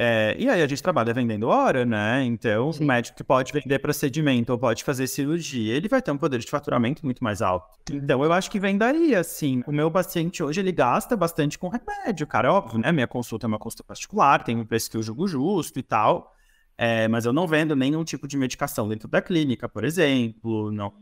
É, 0.00 0.36
e 0.38 0.48
aí 0.48 0.62
a 0.62 0.66
gente 0.68 0.80
trabalha 0.80 1.12
vendendo 1.12 1.48
hora, 1.48 1.84
né? 1.84 2.22
Então, 2.22 2.72
Sim. 2.72 2.84
o 2.84 2.86
médico 2.86 3.16
que 3.16 3.24
pode 3.24 3.52
vender 3.52 3.80
procedimento 3.80 4.52
ou 4.52 4.56
pode 4.56 4.84
fazer 4.84 5.08
cirurgia, 5.08 5.74
ele 5.74 5.88
vai 5.88 6.00
ter 6.00 6.12
um 6.12 6.16
poder 6.16 6.38
de 6.38 6.48
faturamento 6.48 7.04
muito 7.04 7.24
mais 7.24 7.42
alto. 7.42 7.76
Então, 7.90 8.22
eu 8.22 8.32
acho 8.32 8.48
que 8.48 8.60
venderia, 8.60 9.24
sim. 9.24 9.60
O 9.66 9.72
meu 9.72 9.90
paciente 9.90 10.40
hoje, 10.40 10.60
ele 10.60 10.70
gasta 10.70 11.16
bastante 11.16 11.58
com 11.58 11.68
remédio, 11.68 12.28
cara, 12.28 12.52
óbvio, 12.52 12.78
né? 12.78 12.92
Minha 12.92 13.08
consulta 13.08 13.46
é 13.46 13.48
uma 13.48 13.58
consulta 13.58 13.82
particular, 13.82 14.44
tem 14.44 14.56
um 14.56 14.64
preço 14.64 14.88
que 14.88 14.96
eu 14.96 15.02
julgo 15.02 15.26
justo 15.26 15.80
e 15.80 15.82
tal. 15.82 16.32
É, 16.80 17.08
mas 17.08 17.24
eu 17.24 17.32
não 17.32 17.48
vendo 17.48 17.74
nenhum 17.74 18.04
tipo 18.04 18.28
de 18.28 18.36
medicação 18.36 18.88
dentro 18.88 19.08
da 19.08 19.20
clínica, 19.20 19.68
por 19.68 19.82
exemplo, 19.82 20.70
não 20.70 20.92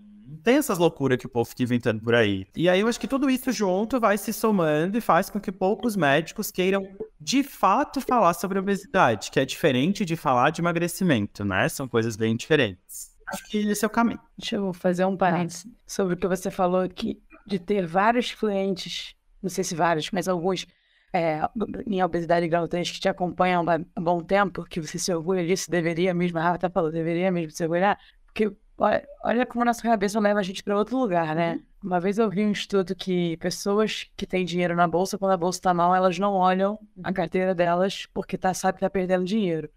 tem 0.42 0.56
essas 0.56 0.78
loucuras 0.78 1.18
que 1.18 1.26
o 1.26 1.28
povo 1.28 1.48
fica 1.48 1.62
inventando 1.62 2.00
por 2.00 2.14
aí. 2.14 2.46
E 2.56 2.68
aí 2.68 2.80
eu 2.80 2.88
acho 2.88 2.98
que 2.98 3.08
tudo 3.08 3.30
isso 3.30 3.52
junto 3.52 4.00
vai 4.00 4.18
se 4.18 4.32
somando 4.32 4.98
e 4.98 5.00
faz 5.00 5.30
com 5.30 5.40
que 5.40 5.52
poucos 5.52 5.96
médicos 5.96 6.50
queiram 6.50 6.86
de 7.20 7.42
fato 7.42 8.00
falar 8.00 8.34
sobre 8.34 8.58
obesidade, 8.58 9.30
que 9.30 9.40
é 9.40 9.44
diferente 9.44 10.04
de 10.04 10.16
falar 10.16 10.50
de 10.50 10.60
emagrecimento, 10.60 11.44
né? 11.44 11.68
São 11.68 11.88
coisas 11.88 12.16
bem 12.16 12.36
diferentes. 12.36 13.14
Acho 13.28 13.44
que 13.48 13.58
esse 13.58 13.84
é 13.84 13.88
o 13.88 13.90
caminho. 13.90 14.20
Deixa 14.38 14.56
eu 14.56 14.72
fazer 14.72 15.04
um 15.04 15.16
parênteses 15.16 15.66
sobre 15.86 16.14
o 16.14 16.16
que 16.16 16.28
você 16.28 16.50
falou 16.50 16.80
aqui, 16.80 17.20
de 17.46 17.58
ter 17.58 17.86
vários 17.86 18.32
clientes, 18.32 19.14
não 19.42 19.50
sei 19.50 19.64
se 19.64 19.74
vários, 19.74 20.10
mas 20.12 20.28
alguns 20.28 20.66
é, 21.12 21.40
em 21.86 22.02
obesidade 22.02 22.46
grau 22.46 22.68
3 22.68 22.90
que 22.90 23.00
te 23.00 23.08
acompanham 23.08 23.64
há 23.68 23.76
um 23.98 24.04
bom 24.04 24.20
tempo, 24.20 24.64
que 24.64 24.80
você 24.80 24.98
se 24.98 25.12
orgulha 25.12 25.46
disso, 25.46 25.70
deveria 25.70 26.12
mesmo, 26.14 26.38
a 26.38 26.42
Rafa 26.42 26.58
tá 26.58 26.70
falando, 26.70 26.92
deveria 26.92 27.30
mesmo 27.30 27.50
se 27.50 27.62
orgulhar, 27.62 27.98
porque 28.26 28.52
Olha 28.78 29.46
como 29.46 29.62
a 29.62 29.64
nossa 29.64 29.82
cabeça 29.82 30.20
leva 30.20 30.40
a 30.40 30.42
gente 30.42 30.62
para 30.62 30.76
outro 30.76 30.98
lugar, 30.98 31.34
né? 31.34 31.54
Uhum. 31.54 31.62
Uma 31.84 32.00
vez 32.00 32.18
eu 32.18 32.28
vi 32.28 32.44
um 32.44 32.52
estudo 32.52 32.94
que 32.94 33.36
pessoas 33.38 34.10
que 34.16 34.26
têm 34.26 34.44
dinheiro 34.44 34.76
na 34.76 34.86
bolsa, 34.86 35.16
quando 35.16 35.32
a 35.32 35.36
bolsa 35.36 35.58
está 35.58 35.72
mal, 35.72 35.94
elas 35.94 36.18
não 36.18 36.34
olham 36.34 36.78
a 37.02 37.08
uhum. 37.08 37.14
carteira 37.14 37.54
delas 37.54 38.06
porque 38.12 38.36
tá, 38.36 38.52
sabe 38.52 38.76
que 38.76 38.80
tá 38.80 38.90
perdendo 38.90 39.24
dinheiro. 39.24 39.70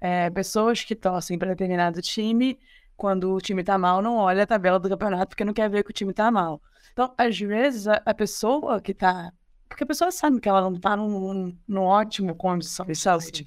É, 0.00 0.28
pessoas 0.30 0.82
que 0.82 0.96
torcem 0.96 1.38
para 1.38 1.50
determinado 1.50 2.02
time, 2.02 2.58
quando 2.96 3.32
o 3.32 3.40
time 3.40 3.62
tá 3.62 3.78
mal, 3.78 4.02
não 4.02 4.16
olha 4.16 4.42
a 4.42 4.46
tabela 4.46 4.80
do 4.80 4.88
campeonato 4.88 5.28
porque 5.28 5.44
não 5.44 5.52
quer 5.52 5.70
ver 5.70 5.84
que 5.84 5.90
o 5.90 5.94
time 5.94 6.12
tá 6.12 6.28
mal. 6.30 6.60
Então, 6.92 7.14
às 7.16 7.38
vezes, 7.38 7.86
a, 7.86 8.02
a 8.04 8.12
pessoa 8.12 8.80
que 8.80 8.92
tá. 8.92 9.32
Porque 9.68 9.84
a 9.84 9.86
pessoa 9.86 10.10
sabe 10.10 10.40
que 10.40 10.48
ela 10.48 10.60
não 10.60 10.74
tá 10.74 10.96
num, 10.96 11.56
num 11.66 11.82
ótimo 11.82 12.34
condição 12.34 12.84
de 12.84 12.96
saúde 12.96 13.46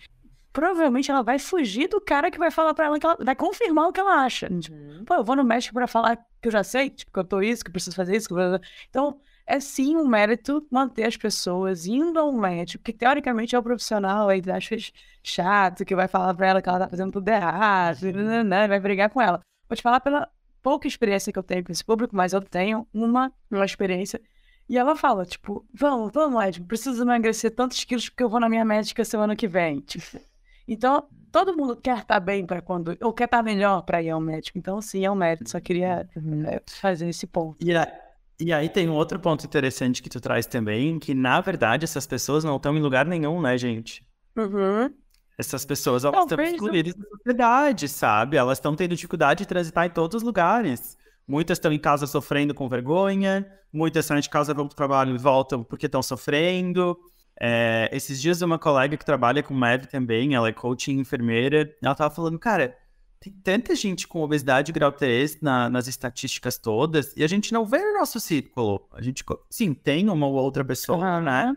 provavelmente 0.56 1.12
ela 1.12 1.22
vai 1.22 1.38
fugir 1.38 1.90
do 1.90 2.00
cara 2.00 2.32
que 2.32 2.40
vai 2.40 2.50
falar 2.50 2.74
para 2.74 2.86
ela 2.86 2.98
que 2.98 3.06
ela 3.06 3.18
vai 3.20 3.36
confirmar 3.36 3.90
o 3.90 3.92
que 3.92 4.00
ela 4.00 4.24
acha. 4.24 4.48
Uhum. 4.50 4.60
Tipo, 4.62 5.06
pô, 5.06 5.16
eu 5.16 5.24
vou 5.24 5.36
no 5.36 5.44
médico 5.44 5.74
para 5.74 5.86
falar 5.86 6.16
que 6.42 6.48
eu 6.48 6.52
já 6.52 6.64
sei, 6.64 6.90
tipo, 6.90 7.12
que 7.12 7.20
eu 7.20 7.26
tô 7.26 7.42
isso, 7.42 7.62
que 7.62 7.68
eu 7.68 7.74
preciso 7.74 7.94
fazer 7.94 8.16
isso. 8.16 8.40
Eu... 8.40 8.58
Então, 8.90 9.20
é 9.46 9.60
sim 9.60 9.98
um 9.98 10.08
mérito 10.08 10.66
manter 10.72 11.04
as 11.04 11.18
pessoas 11.18 11.86
indo 11.86 12.18
ao 12.18 12.32
médico, 12.32 12.86
que 12.86 12.94
teoricamente 12.94 13.54
é 13.54 13.60
o 13.60 13.64
profissional 13.64 14.30
aí, 14.30 14.42
acha 14.50 14.78
chato, 15.22 15.84
que 15.84 15.94
vai 15.94 16.08
falar 16.08 16.34
para 16.34 16.48
ela 16.48 16.62
que 16.62 16.70
ela 16.70 16.80
tá 16.80 16.88
fazendo 16.88 17.12
tudo 17.12 17.28
errado, 17.28 18.02
né, 18.46 18.66
vai 18.66 18.80
brigar 18.80 19.10
com 19.10 19.22
ela. 19.22 19.42
Vou 19.68 19.76
te 19.76 19.84
falar 19.84 20.00
pela, 20.00 20.30
pouca 20.64 20.88
experiência 20.88 21.34
que 21.34 21.38
eu 21.38 21.44
tenho 21.44 21.66
com 21.66 21.72
esse 21.74 21.84
público, 21.84 22.16
mas 22.16 22.32
eu 22.32 22.42
tenho 22.42 22.88
uma, 22.94 23.30
uma 23.52 23.66
experiência. 23.66 24.22
E 24.70 24.78
ela 24.78 24.96
fala, 24.96 25.26
tipo, 25.26 25.66
vamos, 25.74 26.12
vamos, 26.14 26.42
Ed, 26.46 26.62
preciso 26.62 27.04
emagrecer 27.04 27.52
tantos 27.52 27.84
quilos 27.84 28.08
porque 28.08 28.24
eu 28.24 28.30
vou 28.30 28.40
na 28.40 28.48
minha 28.48 28.64
médica 28.64 29.04
semana 29.04 29.36
que 29.36 29.50
vem. 29.50 29.82
Tipo, 29.82 30.18
então, 30.68 31.08
todo 31.32 31.56
mundo 31.56 31.76
quer 31.76 32.00
estar 32.00 32.20
bem 32.20 32.46
para 32.46 32.62
quando, 32.62 32.98
ou 33.02 33.14
quer 33.14 33.26
estar 33.26 33.44
melhor 33.44 33.82
para 33.82 34.02
ir 34.02 34.10
ao 34.10 34.22
médico. 34.22 34.58
Então, 34.58 34.82
sim, 34.82 35.06
é 35.06 35.12
um 35.12 35.16
mérito. 35.16 35.50
Só 35.50 35.60
queria 35.60 36.10
é, 36.48 36.62
fazer 36.68 37.10
esse 37.10 37.28
ponto. 37.28 37.58
E, 37.64 37.76
a, 37.76 37.92
e 38.40 38.52
aí 38.52 38.70
tem 38.70 38.90
um 38.90 38.94
outro 38.94 39.20
ponto 39.20 39.46
interessante 39.46 40.02
que 40.02 40.10
tu 40.10 40.20
traz 40.20 40.46
também, 40.46 40.98
que 41.00 41.14
na 41.14 41.40
verdade 41.42 41.86
essas 41.86 42.08
pessoas 42.08 42.44
não 42.44 42.56
estão 42.56 42.76
em 42.76 42.82
lugar 42.82 43.06
nenhum, 43.06 43.42
né, 43.42 43.58
gente? 43.58 44.06
Uhum. 44.36 44.94
Essas 45.38 45.66
pessoas, 45.66 46.06
elas 46.06 46.22
estão 46.22 46.42
excluídas 46.42 46.96
da 46.96 47.08
sociedade, 47.10 47.90
sabe? 47.90 48.38
Elas 48.38 48.58
estão 48.58 48.76
tendo 48.76 48.96
dificuldade 48.96 49.40
de 49.40 49.48
transitar 49.48 49.86
em 49.86 49.90
todos 49.90 50.16
os 50.16 50.24
lugares. 50.24 50.98
Muitas 51.28 51.58
estão 51.58 51.74
em 51.74 51.80
casa 51.80 52.08
sofrendo 52.08 52.54
com 52.54 52.70
vergonha, 52.70 53.46
muitas 53.74 54.06
saem 54.06 54.22
de 54.22 54.30
casa, 54.30 54.54
vão 54.54 54.68
para 54.68 54.74
o 54.74 54.78
trabalho 54.78 55.16
e 55.16 55.18
voltam 55.18 55.64
porque 55.64 55.88
estão 55.88 56.02
sofrendo. 56.02 56.98
É, 57.40 57.90
esses 57.92 58.22
dias 58.22 58.42
uma 58.42 58.58
colega 58.58 58.96
que 58.96 59.06
trabalha 59.06 59.44
com 59.44 59.54
MEV 59.54 59.88
também, 59.88 60.36
ela 60.36 60.48
é 60.48 60.54
coach 60.54 60.90
e 60.90 60.94
enfermeira, 60.94 61.76
ela 61.82 61.96
tava 61.96 62.14
falando, 62.14 62.40
cara, 62.40 62.78
tem 63.20 63.34
tanta 63.44 63.76
gente 63.76 64.08
com 64.08 64.22
obesidade 64.22 64.72
grau 64.72 64.92
3 64.92 65.42
na, 65.42 65.70
nas 65.70 65.88
estatísticas 65.88 66.58
todas, 66.58 67.14
e 67.18 67.24
a 67.24 67.28
gente 67.28 67.52
não 67.52 67.66
vê 67.66 67.80
no 67.80 68.00
nosso 68.00 68.20
círculo. 68.20 68.88
A 68.94 69.02
gente, 69.02 69.24
sim, 69.50 69.74
tem 69.74 70.10
uma 70.10 70.28
ou 70.28 70.36
outra 70.36 70.64
pessoa, 70.64 71.18
uhum. 71.18 71.24
né? 71.24 71.54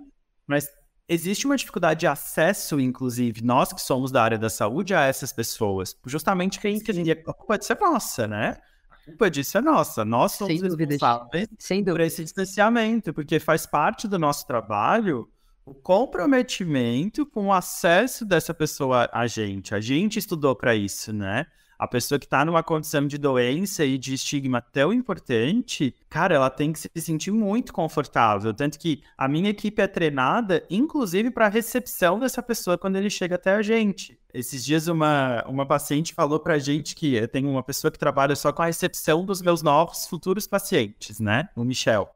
Mas 0.46 0.68
existe 1.08 1.46
uma 1.46 1.56
dificuldade 1.56 2.00
de 2.00 2.06
acesso, 2.06 2.80
inclusive, 2.80 3.42
nós 3.42 3.72
que 3.72 3.80
somos 3.80 4.10
da 4.10 4.22
área 4.22 4.38
da 4.38 4.50
saúde, 4.50 4.94
a 4.94 5.02
essas 5.02 5.32
pessoas. 5.32 5.96
Justamente 6.06 6.58
que 6.58 6.66
a 6.66 6.70
gente, 6.70 7.10
a 7.10 7.34
culpa 7.34 7.58
disso 7.58 7.72
é 7.72 7.76
nossa, 7.78 8.26
né? 8.26 8.56
A 8.90 9.04
culpa 9.04 9.30
disso 9.30 9.58
é 9.58 9.60
nossa. 9.60 10.04
Nós 10.04 10.32
somos 10.32 10.60
Sem 10.60 10.70
responsáveis 10.70 11.48
Sem 11.58 11.84
por 11.84 12.00
esse 12.00 12.24
distanciamento, 12.24 13.12
porque 13.12 13.38
faz 13.38 13.66
parte 13.66 14.08
do 14.08 14.18
nosso 14.18 14.46
trabalho 14.46 15.28
o 15.68 15.74
comprometimento 15.74 17.26
com 17.26 17.48
o 17.48 17.52
acesso 17.52 18.24
dessa 18.24 18.54
pessoa 18.54 19.09
a 19.12 19.26
gente. 19.26 19.74
A 19.74 19.81
gente 19.81 20.18
estudou 20.18 20.57
para 20.57 20.74
isso, 20.74 21.12
né? 21.12 21.46
A 21.78 21.87
pessoa 21.87 22.18
que 22.18 22.24
está 22.24 22.44
numa 22.44 22.62
condição 22.62 23.07
de 23.07 23.18
doença 23.18 23.85
e 23.85 23.98
de 23.98 24.14
estigma 24.14 24.61
tão 24.61 24.92
importante, 24.92 25.94
cara, 26.09 26.35
ela 26.35 26.50
tem 26.50 26.72
que 26.72 26.81
se 26.81 26.90
sentir 26.96 27.31
muito 27.31 27.72
confortável. 27.72 28.52
Tanto 28.52 28.78
que 28.78 29.02
a 29.16 29.28
minha 29.28 29.50
equipe 29.50 29.81
é 29.81 29.87
treinada, 29.87 30.64
inclusive, 30.70 31.31
para 31.31 31.46
a 31.46 31.50
recepção 31.50 32.18
dessa 32.18 32.42
pessoa 32.42 32.78
quando 32.78 32.96
ele 32.96 33.11
chega 33.11 33.37
até 33.37 33.54
a 33.54 33.62
gente. 33.62 34.18
Esses 34.33 34.64
dias, 34.64 34.88
uma, 34.88 35.44
uma 35.46 35.66
paciente 35.66 36.14
falou 36.14 36.40
para 36.40 36.54
a 36.54 36.59
gente 36.59 36.96
que 36.96 37.14
eu 37.14 37.28
tenho 37.28 37.48
uma 37.48 37.62
pessoa 37.62 37.90
que 37.90 37.98
trabalha 37.98 38.35
só 38.35 38.52
com 38.52 38.62
a 38.62 38.66
recepção 38.66 39.24
dos 39.24 39.40
meus 39.42 39.62
novos 39.62 40.07
futuros 40.07 40.46
pacientes, 40.46 41.20
né? 41.20 41.48
O 41.54 41.62
Michel. 41.62 42.11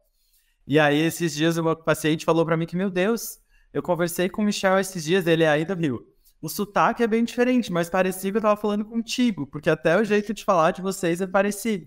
E 0.66 0.78
aí, 0.78 0.98
esses 0.98 1.34
dias, 1.34 1.56
uma 1.56 1.76
paciente 1.76 2.24
falou 2.24 2.44
para 2.44 2.56
mim 2.56 2.66
que, 2.66 2.76
meu 2.76 2.90
Deus, 2.90 3.41
eu 3.72 3.82
conversei 3.82 4.28
com 4.28 4.42
o 4.42 4.44
Michel 4.44 4.78
esses 4.78 5.04
dias, 5.04 5.26
ele 5.26 5.44
é 5.44 5.48
aí 5.48 5.64
da 5.64 5.74
Viu. 5.74 6.06
O 6.40 6.48
sotaque 6.48 7.02
é 7.02 7.06
bem 7.06 7.24
diferente, 7.24 7.72
mas 7.72 7.88
parecia 7.88 8.30
que 8.30 8.36
eu 8.36 8.42
tava 8.42 8.60
falando 8.60 8.84
contigo, 8.84 9.46
porque 9.46 9.70
até 9.70 9.96
o 9.96 10.04
jeito 10.04 10.34
de 10.34 10.44
falar 10.44 10.72
de 10.72 10.82
vocês 10.82 11.20
é 11.20 11.26
parecido. 11.26 11.86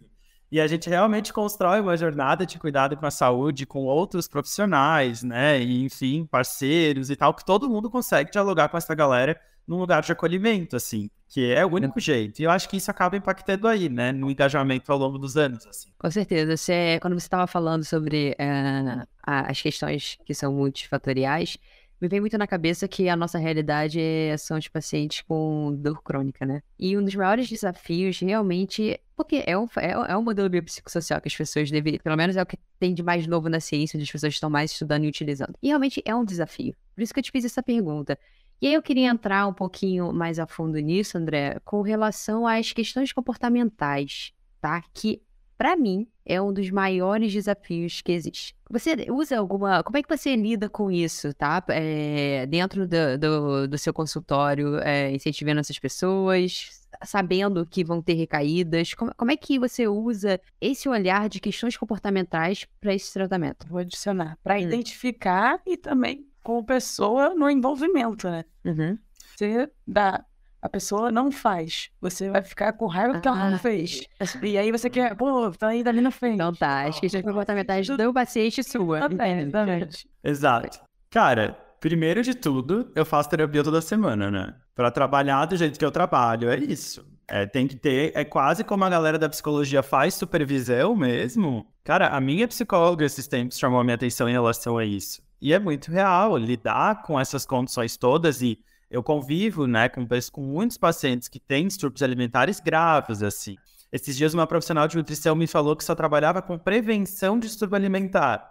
E 0.52 0.62
a 0.62 0.68
gente 0.68 0.90
realmente 0.90 1.34
constrói 1.34 1.82
uma 1.82 1.98
jornada 1.98 2.46
de 2.46 2.58
cuidado 2.58 2.96
com 2.96 3.06
a 3.06 3.12
saúde 3.12 3.66
com 3.66 3.84
outros 3.84 4.28
profissionais, 4.28 5.24
né? 5.24 5.60
E, 5.60 5.84
enfim, 5.84 6.26
parceiros 6.26 7.10
e 7.10 7.16
tal, 7.16 7.34
que 7.34 7.44
todo 7.44 7.70
mundo 7.70 7.90
consegue 7.90 8.32
dialogar 8.32 8.70
com 8.70 8.78
essa 8.78 8.96
galera 8.96 9.40
num 9.68 9.78
lugar 9.78 10.02
de 10.02 10.12
acolhimento, 10.12 10.76
assim, 10.76 11.10
que 11.28 11.52
é 11.52 11.66
o 11.66 11.74
único 11.74 12.00
jeito. 12.00 12.40
E 12.40 12.44
eu 12.44 12.52
acho 12.52 12.70
que 12.70 12.78
isso 12.78 12.90
acaba 12.90 13.18
impactando 13.18 13.68
aí, 13.68 13.90
né, 13.90 14.12
no 14.12 14.30
engajamento 14.30 14.92
ao 14.92 14.98
longo 14.98 15.18
dos 15.18 15.36
anos, 15.38 15.66
assim. 15.66 15.90
Com 15.98 16.12
certeza. 16.12 16.56
Você, 16.56 17.00
quando 17.02 17.14
você 17.14 17.26
estava 17.26 17.48
falando 17.48 17.84
sobre 17.84 18.36
uh, 18.40 19.08
as 19.24 19.62
questões 19.62 20.18
que 20.26 20.34
são 20.34 20.54
multifatoriais, 20.54 21.58
me 22.00 22.10
vem 22.10 22.20
muito 22.20 22.38
na 22.38 22.46
cabeça 22.46 22.88
que 22.88 23.08
a 23.08 23.16
nossa 23.16 23.38
realidade 23.38 24.00
é, 24.00 24.36
são 24.38 24.58
os 24.58 24.68
pacientes 24.68 25.22
com 25.22 25.74
dor 25.78 26.04
crônica, 26.04 26.46
né? 26.46 26.62
E 26.78 26.98
um 26.98 27.04
dos 27.04 27.16
maiores 27.16 27.50
desafios 27.50 28.20
realmente, 28.20 29.00
porque 29.16 29.44
é 29.48 29.58
um, 29.58 29.66
é, 29.78 29.92
é 29.92 30.18
um 30.18 30.22
modelo 30.22 30.50
biopsicossocial 30.50 31.22
que 31.22 31.30
as 31.30 31.36
pessoas 31.36 31.72
deveriam, 31.72 32.02
pelo 32.04 32.18
menos 32.18 32.36
é 32.36 32.42
o 32.42 32.46
que 32.46 32.60
tem 32.80 32.94
de 32.94 33.02
mais 33.02 33.26
novo 33.28 33.48
na 33.48 33.62
ciência, 33.62 33.98
onde 33.98 34.04
as 34.04 34.12
pessoas 34.12 34.34
estão 34.34 34.50
mais 34.50 34.72
estudando 34.72 35.06
e 35.06 35.08
utilizando. 35.08 35.56
E 35.64 35.68
realmente 35.70 36.02
é 36.06 36.14
um 36.14 36.26
desafio. 36.26 36.76
Por 36.94 37.02
isso 37.02 37.14
que 37.14 37.20
eu 37.20 37.24
te 37.24 37.32
fiz 37.32 37.46
essa 37.46 37.64
pergunta. 37.64 38.20
E 38.62 38.68
aí 38.68 38.74
eu 38.74 38.82
queria 38.82 39.10
entrar 39.10 39.48
um 39.48 39.54
pouquinho 39.54 40.14
mais 40.14 40.40
a 40.40 40.48
fundo 40.48 40.80
nisso, 40.80 41.18
André, 41.18 41.60
com 41.64 41.82
relação 41.82 42.48
às 42.48 42.72
questões 42.72 43.12
comportamentais, 43.12 44.32
tá? 44.62 44.82
Que 44.94 45.22
para 45.58 45.76
mim, 45.76 46.08
é 46.26 46.42
um 46.42 46.52
dos 46.52 46.70
maiores 46.70 47.32
desafios 47.32 48.02
que 48.02 48.12
existe. 48.12 48.56
Você 48.70 49.08
usa 49.10 49.38
alguma. 49.38 49.84
Como 49.84 49.98
é 49.98 50.04
que 50.04 50.10
você 50.10 50.36
lida 50.36 50.68
com 50.68 50.92
isso, 50.92 51.34
tá? 51.34 51.64
É, 51.70 52.46
dentro 52.48 52.88
do, 52.88 53.18
do, 53.18 53.68
do, 53.68 53.78
seu 53.78 53.94
consultório, 53.94 54.78
é, 54.80 55.12
incentivando 55.12 55.62
essas 55.62 55.80
pessoas, 55.80 56.86
sabendo 57.04 57.66
que 57.66 57.84
vão 57.84 58.02
ter 58.02 58.16
recaídas. 58.16 58.94
Como, 58.94 59.14
como 59.16 59.32
é 59.32 59.38
que 59.38 59.58
você 59.58 59.88
usa 59.88 60.42
esse 60.60 60.90
olhar 60.90 61.30
de 61.30 61.40
questões 61.40 61.78
comportamentais 61.78 62.66
para 62.82 62.94
esse 62.94 63.14
tratamento? 63.14 63.66
Vou 63.68 63.80
adicionar. 63.80 64.38
Para 64.44 64.56
hum. 64.56 64.60
identificar 64.60 65.62
e 65.66 65.78
também 65.78 66.26
com 66.46 66.60
a 66.60 66.64
pessoa 66.64 67.34
no 67.34 67.50
envolvimento, 67.50 68.30
né? 68.30 68.46
Uhum. 68.64 68.98
Você 69.36 69.70
dá 69.86 70.24
a 70.62 70.70
pessoa 70.70 71.12
não 71.12 71.32
faz. 71.32 71.90
Você 72.02 72.30
vai 72.30 72.42
ficar 72.42 72.74
com 72.74 72.88
raiva 72.88 73.14
porque 73.14 73.28
ah, 73.28 73.32
ela 73.32 73.50
não 73.52 73.60
fez. 73.60 74.08
E 74.42 74.58
aí 74.58 74.72
você 74.72 74.90
quer, 74.90 75.16
pô, 75.16 75.52
tá 75.52 75.68
ainda 75.68 75.92
ali 75.92 76.02
na 76.02 76.10
frente. 76.10 76.36
Então 76.36 76.54
tá, 76.54 76.88
as 76.88 77.00
questões 77.00 77.24
comportamentais 77.24 77.88
do 77.88 78.14
paciente 78.14 78.64
sua. 78.64 78.98
Exatamente. 78.98 80.10
Exato. 80.24 80.80
Cara, 81.12 81.56
primeiro 81.80 82.24
de 82.24 82.34
tudo, 82.34 82.92
eu 82.96 83.06
faço 83.06 83.30
terapia 83.30 83.64
toda 83.64 83.80
semana, 83.80 84.32
né? 84.32 84.56
Pra 84.74 84.90
trabalhar 84.90 85.46
do 85.46 85.56
jeito 85.56 85.78
que 85.78 85.86
eu 85.86 85.92
trabalho, 85.92 86.50
é 86.50 86.58
isso. 86.58 87.06
É, 87.28 87.46
tem 87.46 87.68
que 87.68 87.76
ter, 87.76 88.12
é 88.16 88.24
quase 88.24 88.64
como 88.64 88.84
a 88.84 88.90
galera 88.90 89.20
da 89.20 89.30
psicologia 89.30 89.84
faz 89.84 90.16
supervisão 90.16 90.96
mesmo. 90.96 91.68
Cara, 91.84 92.08
a 92.08 92.20
minha 92.20 92.48
psicóloga 92.48 93.06
esses 93.06 93.28
tempos 93.28 93.60
chamou 93.60 93.80
a 93.80 93.84
minha 93.84 93.96
atenção 93.96 94.28
em 94.28 94.32
relação 94.32 94.78
a 94.78 94.86
isso. 94.86 95.25
E 95.46 95.54
é 95.54 95.60
muito 95.60 95.92
real 95.92 96.36
lidar 96.40 97.04
com 97.04 97.20
essas 97.20 97.46
condições 97.46 97.96
todas 97.96 98.42
e 98.42 98.58
eu 98.90 99.04
convivo, 99.04 99.68
né, 99.68 99.88
com, 99.88 100.04
com 100.32 100.42
muitos 100.42 100.76
pacientes 100.76 101.28
que 101.28 101.40
têm 101.40 101.68
distúrbios 101.68 102.02
alimentares 102.02 102.60
graves, 102.60 103.22
assim. 103.22 103.56
Esses 103.92 104.18
dias 104.18 104.34
uma 104.34 104.48
profissional 104.48 104.88
de 104.88 104.98
nutrição 104.98 105.36
me 105.36 105.46
falou 105.46 105.76
que 105.76 105.84
só 105.84 105.94
trabalhava 105.94 106.42
com 106.42 106.58
prevenção 106.58 107.38
de 107.38 107.46
distúrbio 107.46 107.76
alimentar. 107.76 108.44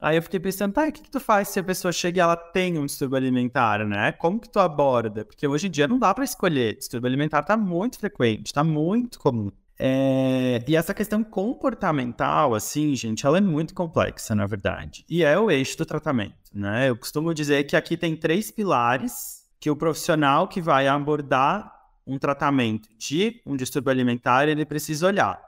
Aí 0.00 0.18
eu 0.18 0.22
fiquei 0.22 0.38
pensando, 0.38 0.72
tá, 0.72 0.86
o 0.86 0.92
que, 0.92 1.02
que 1.02 1.10
tu 1.10 1.18
faz 1.18 1.48
se 1.48 1.58
a 1.58 1.64
pessoa 1.64 1.90
chega 1.90 2.18
e 2.18 2.20
ela 2.20 2.36
tem 2.36 2.78
um 2.78 2.86
distúrbio 2.86 3.16
alimentar, 3.16 3.84
né? 3.84 4.12
Como 4.12 4.38
que 4.38 4.48
tu 4.48 4.60
aborda? 4.60 5.24
Porque 5.24 5.48
hoje 5.48 5.66
em 5.66 5.70
dia 5.70 5.88
não 5.88 5.98
dá 5.98 6.14
para 6.14 6.22
escolher. 6.22 6.76
Distúrbio 6.76 7.08
alimentar 7.08 7.42
tá 7.42 7.56
muito 7.56 7.98
frequente, 7.98 8.54
tá 8.54 8.62
muito 8.62 9.18
comum. 9.18 9.50
É... 9.82 10.62
E 10.68 10.76
essa 10.76 10.92
questão 10.92 11.24
comportamental, 11.24 12.54
assim, 12.54 12.94
gente, 12.94 13.24
ela 13.24 13.38
é 13.38 13.40
muito 13.40 13.72
complexa, 13.72 14.34
na 14.34 14.46
verdade. 14.46 15.06
E 15.08 15.24
é 15.24 15.38
o 15.38 15.50
eixo 15.50 15.78
do 15.78 15.86
tratamento, 15.86 16.34
né? 16.52 16.90
Eu 16.90 16.96
costumo 16.96 17.32
dizer 17.32 17.64
que 17.64 17.74
aqui 17.74 17.96
tem 17.96 18.14
três 18.14 18.50
pilares 18.50 19.40
que 19.58 19.70
o 19.70 19.76
profissional 19.76 20.46
que 20.46 20.60
vai 20.60 20.86
abordar 20.86 21.72
um 22.06 22.18
tratamento 22.18 22.88
de 22.98 23.40
um 23.46 23.56
distúrbio 23.56 23.90
alimentar, 23.90 24.46
ele 24.48 24.66
precisa 24.66 25.06
olhar. 25.06 25.40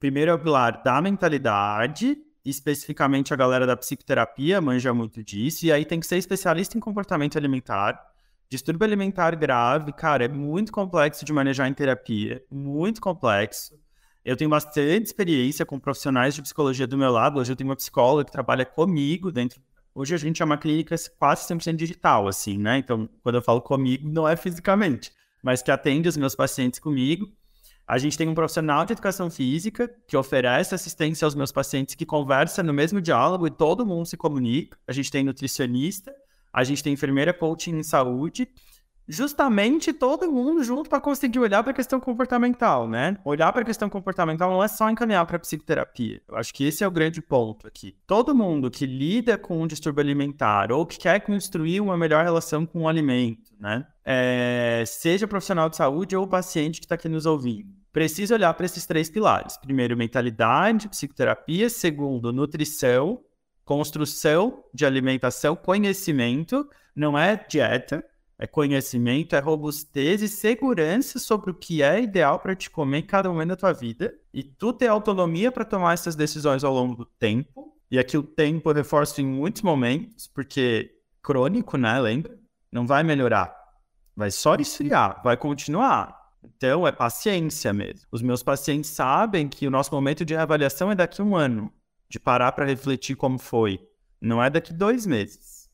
Primeiro 0.00 0.32
é 0.32 0.34
o 0.34 0.38
pilar 0.38 0.82
da 0.82 1.00
mentalidade, 1.00 2.18
especificamente 2.44 3.32
a 3.32 3.36
galera 3.36 3.66
da 3.66 3.76
psicoterapia 3.76 4.60
manja 4.60 4.92
muito 4.92 5.22
disso, 5.22 5.64
e 5.64 5.72
aí 5.72 5.84
tem 5.84 6.00
que 6.00 6.06
ser 6.06 6.16
especialista 6.16 6.76
em 6.76 6.80
comportamento 6.80 7.38
alimentar. 7.38 8.00
Distúrbio 8.48 8.84
alimentar 8.84 9.34
grave, 9.34 9.92
cara, 9.92 10.24
é 10.24 10.28
muito 10.28 10.70
complexo 10.72 11.24
de 11.24 11.32
manejar 11.32 11.68
em 11.68 11.74
terapia, 11.74 12.42
muito 12.50 13.00
complexo. 13.00 13.78
Eu 14.24 14.36
tenho 14.36 14.50
bastante 14.50 15.06
experiência 15.06 15.64
com 15.64 15.78
profissionais 15.78 16.34
de 16.34 16.42
psicologia 16.42 16.86
do 16.86 16.98
meu 16.98 17.10
lado. 17.10 17.38
Hoje 17.38 17.52
eu 17.52 17.56
tenho 17.56 17.70
uma 17.70 17.76
psicóloga 17.76 18.24
que 18.24 18.32
trabalha 18.32 18.64
comigo 18.64 19.30
dentro 19.30 19.60
Hoje 19.98 20.14
a 20.14 20.18
gente 20.18 20.42
é 20.42 20.44
uma 20.44 20.58
clínica 20.58 20.94
quase 21.18 21.48
100% 21.48 21.74
digital, 21.74 22.28
assim, 22.28 22.58
né? 22.58 22.76
Então, 22.76 23.08
quando 23.22 23.36
eu 23.36 23.40
falo 23.40 23.62
comigo, 23.62 24.06
não 24.06 24.28
é 24.28 24.36
fisicamente, 24.36 25.10
mas 25.42 25.62
que 25.62 25.70
atende 25.70 26.06
os 26.06 26.18
meus 26.18 26.34
pacientes 26.34 26.78
comigo. 26.78 27.26
A 27.88 27.96
gente 27.96 28.18
tem 28.18 28.28
um 28.28 28.34
profissional 28.34 28.84
de 28.84 28.92
educação 28.92 29.30
física 29.30 29.90
que 30.06 30.14
oferece 30.14 30.74
assistência 30.74 31.24
aos 31.24 31.34
meus 31.34 31.50
pacientes 31.50 31.94
que 31.94 32.04
conversa 32.04 32.62
no 32.62 32.74
mesmo 32.74 33.00
diálogo 33.00 33.46
e 33.46 33.50
todo 33.50 33.86
mundo 33.86 34.04
se 34.04 34.18
comunica. 34.18 34.76
A 34.86 34.92
gente 34.92 35.10
tem 35.10 35.24
nutricionista, 35.24 36.14
a 36.56 36.64
gente 36.64 36.82
tem 36.82 36.94
enfermeira 36.94 37.34
coaching 37.34 37.76
em 37.76 37.82
saúde 37.82 38.48
justamente 39.08 39.92
todo 39.92 40.30
mundo 40.30 40.64
junto 40.64 40.90
para 40.90 41.00
conseguir 41.00 41.38
olhar 41.38 41.62
para 41.62 41.72
a 41.72 41.74
questão 41.74 42.00
comportamental, 42.00 42.88
né? 42.88 43.16
Olhar 43.24 43.52
para 43.52 43.62
a 43.62 43.64
questão 43.64 43.88
comportamental 43.88 44.50
não 44.50 44.62
é 44.62 44.68
só 44.68 44.90
encaminhar 44.90 45.24
para 45.26 45.38
psicoterapia. 45.38 46.20
Eu 46.26 46.36
acho 46.36 46.52
que 46.52 46.64
esse 46.64 46.82
é 46.82 46.88
o 46.88 46.90
grande 46.90 47.22
ponto 47.22 47.66
aqui. 47.66 47.94
Todo 48.06 48.34
mundo 48.34 48.70
que 48.70 48.86
lida 48.86 49.38
com 49.38 49.62
um 49.62 49.66
distúrbio 49.66 50.02
alimentar 50.02 50.72
ou 50.72 50.84
que 50.84 50.98
quer 50.98 51.20
construir 51.20 51.80
uma 51.80 51.96
melhor 51.96 52.24
relação 52.24 52.66
com 52.66 52.82
o 52.82 52.88
alimento, 52.88 53.52
né? 53.60 53.86
É, 54.04 54.82
seja 54.86 55.28
profissional 55.28 55.68
de 55.68 55.76
saúde 55.76 56.16
ou 56.16 56.26
paciente 56.26 56.80
que 56.80 56.86
está 56.86 56.94
aqui 56.94 57.08
nos 57.08 57.26
ouvindo. 57.26 57.68
precisa 57.92 58.34
olhar 58.34 58.52
para 58.54 58.66
esses 58.66 58.86
três 58.86 59.08
pilares. 59.08 59.56
Primeiro, 59.56 59.96
mentalidade, 59.96 60.88
psicoterapia. 60.88 61.70
Segundo, 61.70 62.32
nutrição, 62.32 63.20
construção 63.66 64.64
de 64.72 64.86
alimentação, 64.86 65.54
conhecimento. 65.54 66.66
Não 66.94 67.18
é 67.18 67.36
dieta, 67.36 68.02
é 68.38 68.46
conhecimento, 68.46 69.34
é 69.34 69.40
robustez 69.40 70.22
e 70.22 70.28
segurança 70.28 71.18
sobre 71.18 71.50
o 71.50 71.54
que 71.54 71.82
é 71.82 72.00
ideal 72.00 72.38
para 72.38 72.54
te 72.54 72.70
comer 72.70 72.98
em 72.98 73.06
cada 73.06 73.28
momento 73.28 73.48
da 73.48 73.56
tua 73.56 73.72
vida. 73.72 74.14
E 74.32 74.42
tu 74.42 74.72
ter 74.72 74.86
autonomia 74.86 75.50
para 75.52 75.64
tomar 75.64 75.92
essas 75.92 76.14
decisões 76.14 76.64
ao 76.64 76.72
longo 76.72 76.94
do 76.94 77.04
tempo. 77.04 77.74
E 77.90 77.98
aqui 77.98 78.16
o 78.16 78.22
tempo 78.22 78.70
eu 78.70 78.74
reforço 78.74 79.20
em 79.20 79.26
muitos 79.26 79.62
momentos, 79.62 80.26
porque 80.28 80.92
crônico, 81.22 81.76
né? 81.76 82.00
Lembra? 82.00 82.38
Não 82.70 82.86
vai 82.86 83.02
melhorar. 83.02 83.54
Vai 84.14 84.30
só 84.30 84.54
esfriar, 84.54 85.20
vai 85.22 85.36
continuar. 85.36 86.16
Então, 86.44 86.86
é 86.86 86.92
paciência 86.92 87.72
mesmo. 87.72 88.06
Os 88.12 88.22
meus 88.22 88.42
pacientes 88.42 88.90
sabem 88.90 89.48
que 89.48 89.66
o 89.66 89.70
nosso 89.70 89.92
momento 89.92 90.24
de 90.24 90.34
reavaliação 90.34 90.90
é 90.90 90.94
daqui 90.94 91.20
a 91.20 91.24
um 91.24 91.34
ano, 91.34 91.72
de 92.08 92.18
parar 92.18 92.52
para 92.52 92.64
refletir 92.64 93.16
como 93.16 93.38
foi. 93.38 93.80
Não 94.20 94.42
é 94.42 94.48
daqui 94.48 94.72
dois 94.72 95.06
meses. 95.06 95.68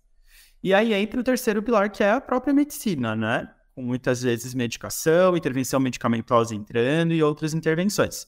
E 0.62 0.72
aí 0.72 0.92
entra 0.94 1.20
o 1.20 1.24
terceiro 1.24 1.62
pilar, 1.62 1.90
que 1.90 2.04
é 2.04 2.12
a 2.12 2.20
própria 2.20 2.54
medicina, 2.54 3.16
né? 3.16 3.48
Com 3.74 3.82
muitas 3.82 4.22
vezes 4.22 4.54
medicação, 4.54 5.36
intervenção 5.36 5.80
medicamentosa 5.80 6.54
entrando 6.54 7.12
e 7.12 7.22
outras 7.22 7.54
intervenções. 7.54 8.26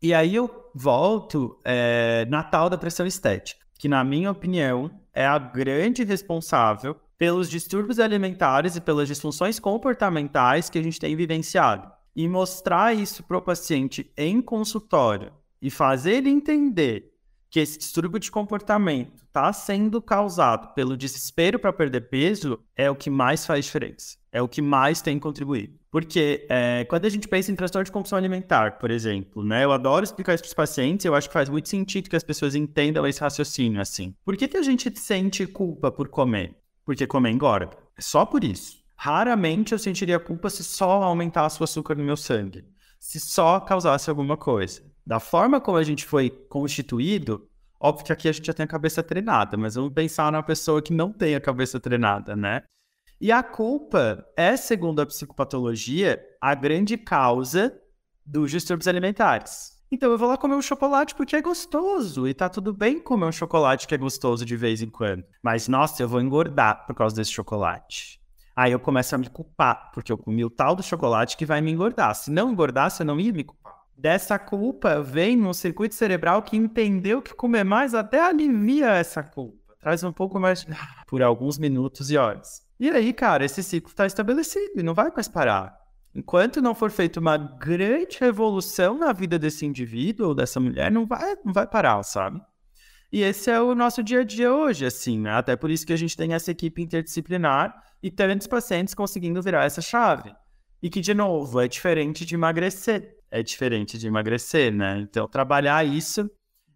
E 0.00 0.14
aí 0.14 0.34
eu 0.34 0.50
volto 0.74 1.60
é, 1.64 2.26
na 2.28 2.42
tal 2.42 2.70
da 2.70 2.78
pressão 2.78 3.06
estética, 3.06 3.64
que 3.78 3.88
na 3.88 4.02
minha 4.02 4.30
opinião 4.30 4.90
é 5.12 5.26
a 5.26 5.38
grande 5.38 6.04
responsável 6.04 6.96
pelos 7.18 7.48
distúrbios 7.48 8.00
alimentares 8.00 8.74
e 8.74 8.80
pelas 8.80 9.06
disfunções 9.06 9.60
comportamentais 9.60 10.68
que 10.68 10.78
a 10.78 10.82
gente 10.82 10.98
tem 10.98 11.14
vivenciado. 11.14 11.88
E 12.16 12.26
mostrar 12.28 12.94
isso 12.94 13.22
para 13.22 13.38
o 13.38 13.42
paciente 13.42 14.10
em 14.16 14.42
consultório 14.42 15.32
e 15.60 15.70
fazer 15.70 16.14
ele 16.14 16.30
entender 16.30 17.11
que 17.52 17.60
esse 17.60 17.78
distúrbio 17.78 18.18
de 18.18 18.30
comportamento 18.30 19.22
está 19.24 19.52
sendo 19.52 20.02
causado 20.02 20.74
pelo 20.74 20.96
desespero 20.96 21.58
para 21.58 21.72
perder 21.72 22.08
peso 22.08 22.58
é 22.74 22.90
o 22.90 22.96
que 22.96 23.08
mais 23.08 23.46
faz 23.46 23.66
diferença. 23.66 24.16
É 24.32 24.42
o 24.42 24.48
que 24.48 24.60
mais 24.60 25.00
tem 25.00 25.18
contribuído. 25.18 25.78
Porque 25.90 26.46
é, 26.48 26.84
quando 26.88 27.04
a 27.04 27.10
gente 27.10 27.28
pensa 27.28 27.52
em 27.52 27.54
transtorno 27.54 27.84
de 27.84 27.92
compulsão 27.92 28.18
alimentar, 28.18 28.78
por 28.78 28.90
exemplo, 28.90 29.44
né? 29.44 29.62
Eu 29.62 29.70
adoro 29.72 30.02
explicar 30.02 30.34
isso 30.34 30.42
para 30.42 30.48
os 30.48 30.54
pacientes, 30.54 31.06
eu 31.06 31.14
acho 31.14 31.28
que 31.28 31.34
faz 31.34 31.48
muito 31.48 31.68
sentido 31.68 32.10
que 32.10 32.16
as 32.16 32.24
pessoas 32.24 32.54
entendam 32.54 33.06
esse 33.06 33.20
raciocínio 33.20 33.80
assim. 33.80 34.14
Por 34.24 34.36
que, 34.36 34.48
que 34.48 34.56
a 34.56 34.62
gente 34.62 34.90
sente 34.98 35.46
culpa 35.46 35.92
por 35.92 36.08
comer? 36.08 36.56
porque 36.84 37.06
comer 37.06 37.30
engorda. 37.30 37.76
É 37.96 38.02
só 38.02 38.24
por 38.24 38.44
isso. 38.44 38.82
Raramente 38.96 39.72
eu 39.72 39.78
sentiria 39.78 40.20
culpa 40.20 40.48
se 40.48 40.62
só 40.62 41.02
aumentasse 41.02 41.60
o 41.60 41.64
açúcar 41.64 41.96
no 41.96 42.04
meu 42.04 42.16
sangue, 42.16 42.64
se 42.98 43.18
só 43.18 43.58
causasse 43.58 44.08
alguma 44.08 44.36
coisa. 44.36 44.82
Da 45.06 45.18
forma 45.18 45.60
como 45.60 45.76
a 45.76 45.82
gente 45.82 46.04
foi 46.04 46.30
constituído, 46.30 47.48
óbvio 47.80 48.06
que 48.06 48.12
aqui 48.12 48.28
a 48.28 48.32
gente 48.32 48.46
já 48.46 48.54
tem 48.54 48.64
a 48.64 48.68
cabeça 48.68 49.02
treinada, 49.02 49.56
mas 49.56 49.74
vamos 49.74 49.92
pensar 49.92 50.30
na 50.30 50.42
pessoa 50.42 50.80
que 50.80 50.92
não 50.92 51.12
tem 51.12 51.34
a 51.34 51.40
cabeça 51.40 51.80
treinada, 51.80 52.36
né? 52.36 52.62
E 53.20 53.30
a 53.30 53.42
culpa 53.42 54.24
é, 54.36 54.56
segundo 54.56 55.00
a 55.00 55.06
psicopatologia, 55.06 56.20
a 56.40 56.54
grande 56.54 56.96
causa 56.96 57.72
dos 58.24 58.50
distúrbios 58.50 58.88
alimentares. 58.88 59.80
Então 59.92 60.10
eu 60.10 60.16
vou 60.16 60.26
lá 60.26 60.38
comer 60.38 60.54
um 60.54 60.62
chocolate 60.62 61.14
porque 61.14 61.36
é 61.36 61.42
gostoso. 61.42 62.26
E 62.26 62.32
tá 62.32 62.48
tudo 62.48 62.72
bem 62.72 62.98
comer 62.98 63.26
um 63.26 63.32
chocolate 63.32 63.86
que 63.86 63.94
é 63.94 63.98
gostoso 63.98 64.44
de 64.44 64.56
vez 64.56 64.80
em 64.80 64.88
quando. 64.88 65.22
Mas, 65.42 65.68
nossa, 65.68 66.02
eu 66.02 66.08
vou 66.08 66.20
engordar 66.20 66.86
por 66.86 66.96
causa 66.96 67.14
desse 67.14 67.30
chocolate. 67.30 68.18
Aí 68.56 68.72
eu 68.72 68.80
começo 68.80 69.14
a 69.14 69.18
me 69.18 69.28
culpar, 69.28 69.90
porque 69.92 70.10
eu 70.10 70.16
comi 70.16 70.44
o 70.44 70.50
tal 70.50 70.74
do 70.74 70.82
chocolate 70.82 71.36
que 71.36 71.44
vai 71.44 71.60
me 71.60 71.70
engordar. 71.70 72.14
Se 72.14 72.30
não 72.30 72.50
engordasse, 72.50 73.02
eu 73.02 73.06
não 73.06 73.20
ia 73.20 73.32
me 73.32 73.44
culpar. 73.44 73.81
Dessa 74.02 74.36
culpa 74.36 75.00
vem 75.00 75.40
um 75.46 75.52
circuito 75.52 75.94
cerebral 75.94 76.42
que 76.42 76.56
entendeu 76.56 77.22
que 77.22 77.32
comer 77.32 77.62
mais 77.62 77.94
até 77.94 78.20
alivia 78.20 78.88
essa 78.88 79.22
culpa. 79.22 79.76
Traz 79.78 80.02
um 80.02 80.12
pouco 80.12 80.40
mais 80.40 80.66
por 81.06 81.22
alguns 81.22 81.56
minutos 81.56 82.10
e 82.10 82.16
horas. 82.16 82.66
E 82.80 82.90
aí, 82.90 83.12
cara, 83.12 83.44
esse 83.44 83.62
ciclo 83.62 83.90
está 83.90 84.04
estabelecido 84.04 84.80
e 84.80 84.82
não 84.82 84.92
vai 84.92 85.12
mais 85.14 85.28
parar. 85.28 85.78
Enquanto 86.12 86.60
não 86.60 86.74
for 86.74 86.90
feita 86.90 87.20
uma 87.20 87.36
grande 87.36 88.18
revolução 88.18 88.98
na 88.98 89.12
vida 89.12 89.38
desse 89.38 89.64
indivíduo 89.64 90.30
ou 90.30 90.34
dessa 90.34 90.58
mulher, 90.58 90.90
não 90.90 91.06
vai, 91.06 91.36
não 91.44 91.52
vai 91.52 91.68
parar, 91.68 92.02
sabe? 92.02 92.42
E 93.12 93.22
esse 93.22 93.52
é 93.52 93.60
o 93.60 93.72
nosso 93.72 94.02
dia 94.02 94.22
a 94.22 94.24
dia 94.24 94.52
hoje, 94.52 94.84
assim, 94.84 95.20
né? 95.20 95.30
Até 95.30 95.54
por 95.54 95.70
isso 95.70 95.86
que 95.86 95.92
a 95.92 95.96
gente 95.96 96.16
tem 96.16 96.34
essa 96.34 96.50
equipe 96.50 96.82
interdisciplinar 96.82 97.80
e 98.02 98.10
tantos 98.10 98.48
pacientes 98.48 98.94
conseguindo 98.94 99.40
virar 99.40 99.64
essa 99.64 99.80
chave. 99.80 100.34
E 100.82 100.90
que, 100.90 101.00
de 101.00 101.14
novo, 101.14 101.60
é 101.60 101.68
diferente 101.68 102.26
de 102.26 102.34
emagrecer. 102.34 103.21
É 103.32 103.42
diferente 103.42 103.98
de 103.98 104.06
emagrecer, 104.06 104.72
né? 104.72 105.00
Então, 105.00 105.26
trabalhar 105.26 105.84
isso 105.84 106.30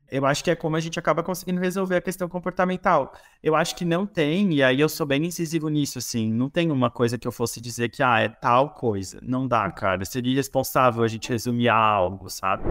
eu 0.09 0.25
acho 0.25 0.45
que 0.45 0.51
é 0.51 0.57
como 0.57 0.77
a 0.77 0.81
gente 0.81 0.99
acaba 0.99 1.23
conseguindo 1.23 1.61
resolver 1.61 1.97
a 1.97 2.01
questão 2.01 2.29
comportamental. 2.29 3.13
Eu 3.43 3.57
acho 3.57 3.75
que 3.75 3.85
não 3.85 4.07
tem, 4.07 4.55
e 4.55 4.63
aí 4.63 4.81
eu 4.81 4.89
sou 4.89 5.05
bem 5.05 5.25
incisivo 5.25 5.69
nisso, 5.69 5.99
assim, 5.99 6.33
não 6.33 6.49
tem 6.49 6.71
uma 6.71 6.91
coisa 6.91 7.19
que 7.19 7.27
eu 7.27 7.33
fosse 7.33 7.61
dizer 7.61 7.89
que, 7.89 8.03
ah, 8.03 8.21
é 8.21 8.29
tal 8.29 8.71
coisa. 8.71 9.19
Não 9.23 9.49
dá, 9.49 9.71
cara. 9.71 10.05
Seria 10.05 10.33
irresponsável 10.33 11.03
a 11.03 11.09
gente 11.09 11.29
resumir 11.29 11.69
algo, 11.69 12.31
sabe? 12.31 12.63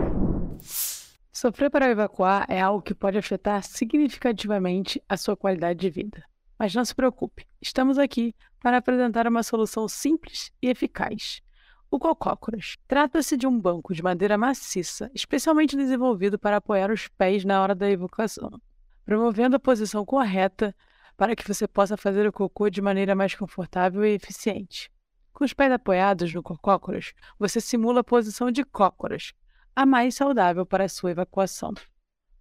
Sofrer 1.31 1.69
para 1.69 1.89
evacuar 1.89 2.45
é 2.47 2.61
algo 2.61 2.81
que 2.81 2.95
pode 2.95 3.17
afetar 3.17 3.61
significativamente 3.63 5.01
a 5.09 5.17
sua 5.17 5.35
qualidade 5.35 5.79
de 5.79 5.89
vida. 5.89 6.23
Mas 6.57 6.73
não 6.73 6.85
se 6.85 6.95
preocupe, 6.95 7.45
estamos 7.61 7.97
aqui 7.97 8.33
para 8.61 8.77
apresentar 8.77 9.27
uma 9.27 9.43
solução 9.43 9.89
simples 9.89 10.53
e 10.61 10.69
eficaz. 10.69 11.41
O 11.95 11.99
cocócoras 11.99 12.75
trata-se 12.89 13.37
de 13.37 13.47
um 13.47 13.57
banco 13.57 13.93
de 13.93 14.03
madeira 14.03 14.37
maciça, 14.37 15.09
especialmente 15.13 15.77
desenvolvido 15.77 16.37
para 16.37 16.57
apoiar 16.57 16.91
os 16.91 17.07
pés 17.07 17.45
na 17.45 17.61
hora 17.61 17.73
da 17.73 17.89
evacuação, 17.89 18.59
promovendo 19.05 19.55
a 19.55 19.59
posição 19.61 20.03
correta 20.03 20.75
para 21.15 21.33
que 21.37 21.47
você 21.47 21.65
possa 21.65 21.95
fazer 21.95 22.27
o 22.27 22.33
cocô 22.33 22.69
de 22.69 22.81
maneira 22.81 23.15
mais 23.15 23.33
confortável 23.33 24.03
e 24.03 24.13
eficiente. 24.13 24.91
Com 25.31 25.45
os 25.45 25.53
pés 25.53 25.71
apoiados 25.71 26.33
no 26.33 26.43
cocócoras, 26.43 27.13
você 27.39 27.61
simula 27.61 28.01
a 28.01 28.03
posição 28.03 28.51
de 28.51 28.65
cócoras, 28.65 29.31
a 29.73 29.85
mais 29.85 30.15
saudável 30.15 30.65
para 30.65 30.83
a 30.83 30.89
sua 30.89 31.11
evacuação. 31.11 31.73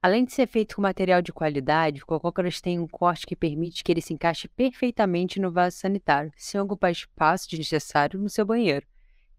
Além 0.02 0.24
de 0.24 0.32
ser 0.32 0.48
feito 0.48 0.74
com 0.74 0.82
material 0.82 1.22
de 1.22 1.32
qualidade, 1.32 2.02
o 2.02 2.06
cocócoras 2.06 2.60
tem 2.60 2.80
um 2.80 2.88
corte 2.88 3.24
que 3.24 3.36
permite 3.36 3.84
que 3.84 3.92
ele 3.92 4.02
se 4.02 4.12
encaixe 4.12 4.48
perfeitamente 4.48 5.38
no 5.38 5.52
vaso 5.52 5.76
sanitário, 5.76 6.32
sem 6.36 6.60
ocupar 6.60 6.90
espaço 6.90 7.48
desnecessário 7.48 8.18
no 8.18 8.28
seu 8.28 8.44
banheiro. 8.44 8.84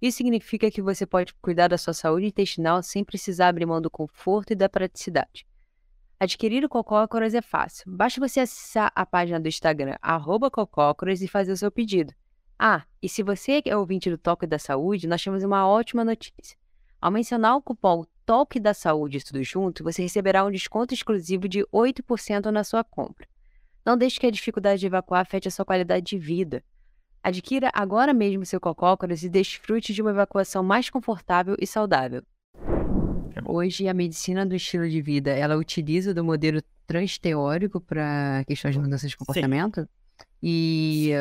Isso 0.01 0.17
significa 0.17 0.69
que 0.69 0.81
você 0.81 1.05
pode 1.05 1.34
cuidar 1.36 1.67
da 1.67 1.77
sua 1.77 1.93
saúde 1.93 2.27
intestinal 2.27 2.84
sem 2.84 3.03
precisar 3.03 3.49
abrir 3.49 3.65
mão 3.65 3.81
do 3.81 3.89
conforto 3.89 4.51
e 4.51 4.55
da 4.55 4.69
praticidade. 4.69 5.47
Adquirir 6.19 6.63
o 6.63 6.69
Cocócoras 6.69 7.34
é 7.34 7.41
fácil. 7.41 7.91
Basta 7.91 8.19
você 8.19 8.39
acessar 8.39 8.91
a 8.95 9.05
página 9.05 9.39
do 9.39 9.47
Instagram, 9.47 9.95
Cocócoras, 10.51 11.21
e 11.21 11.27
fazer 11.27 11.51
o 11.51 11.58
seu 11.58 11.69
pedido. 11.69 12.13
Ah, 12.58 12.86
e 13.01 13.10
se 13.10 13.21
você 13.21 13.62
é 13.65 13.75
ouvinte 13.75 14.10
do 14.10 14.17
Toque 14.17 14.47
da 14.47 14.58
Saúde, 14.58 15.08
nós 15.08 15.21
temos 15.21 15.43
uma 15.43 15.67
ótima 15.67 16.05
notícia. 16.05 16.58
Ao 17.01 17.12
mencionar 17.12 17.58
o 17.58 17.62
cupom 17.62 18.05
Toque 18.25 18.60
da 18.60 18.73
Saúde 18.73 19.23
tudo 19.23 19.43
junto, 19.43 19.84
você 19.84 20.01
receberá 20.01 20.43
um 20.45 20.49
desconto 20.49 20.93
exclusivo 20.93 21.47
de 21.47 21.63
8% 21.65 22.45
na 22.45 22.63
sua 22.63 22.84
compra. 22.84 23.27
Não 23.86 23.97
deixe 23.97 24.19
que 24.19 24.25
a 24.25 24.31
dificuldade 24.31 24.79
de 24.79 24.88
evacuar 24.88 25.21
afete 25.21 25.47
a 25.47 25.51
sua 25.51 25.65
qualidade 25.65 26.05
de 26.05 26.17
vida. 26.17 26.63
Adquira 27.25 27.71
agora 27.73 28.13
mesmo 28.13 28.45
seu 28.45 28.59
cocócoras 28.59 29.23
e 29.23 29.29
desfrute 29.29 29.95
de 29.95 29.99
uma 29.99 30.11
evacuação 30.11 30.61
mais 30.61 30.91
confortável 30.91 31.55
e 31.59 31.65
saudável. 31.65 32.21
Hoje, 33.43 33.88
a 33.88 33.95
medicina 33.95 34.45
do 34.45 34.53
estilo 34.53 34.88
de 34.88 35.01
vida, 35.01 35.31
ela 35.31 35.57
utiliza 35.57 36.13
do 36.13 36.23
modelo 36.23 36.61
transteórico 36.85 37.81
para 37.81 38.43
questões 38.45 38.75
de 38.75 38.79
mudança 38.79 39.07
de 39.07 39.17
comportamento? 39.17 39.81
Sim. 39.81 39.88
E 40.43 41.11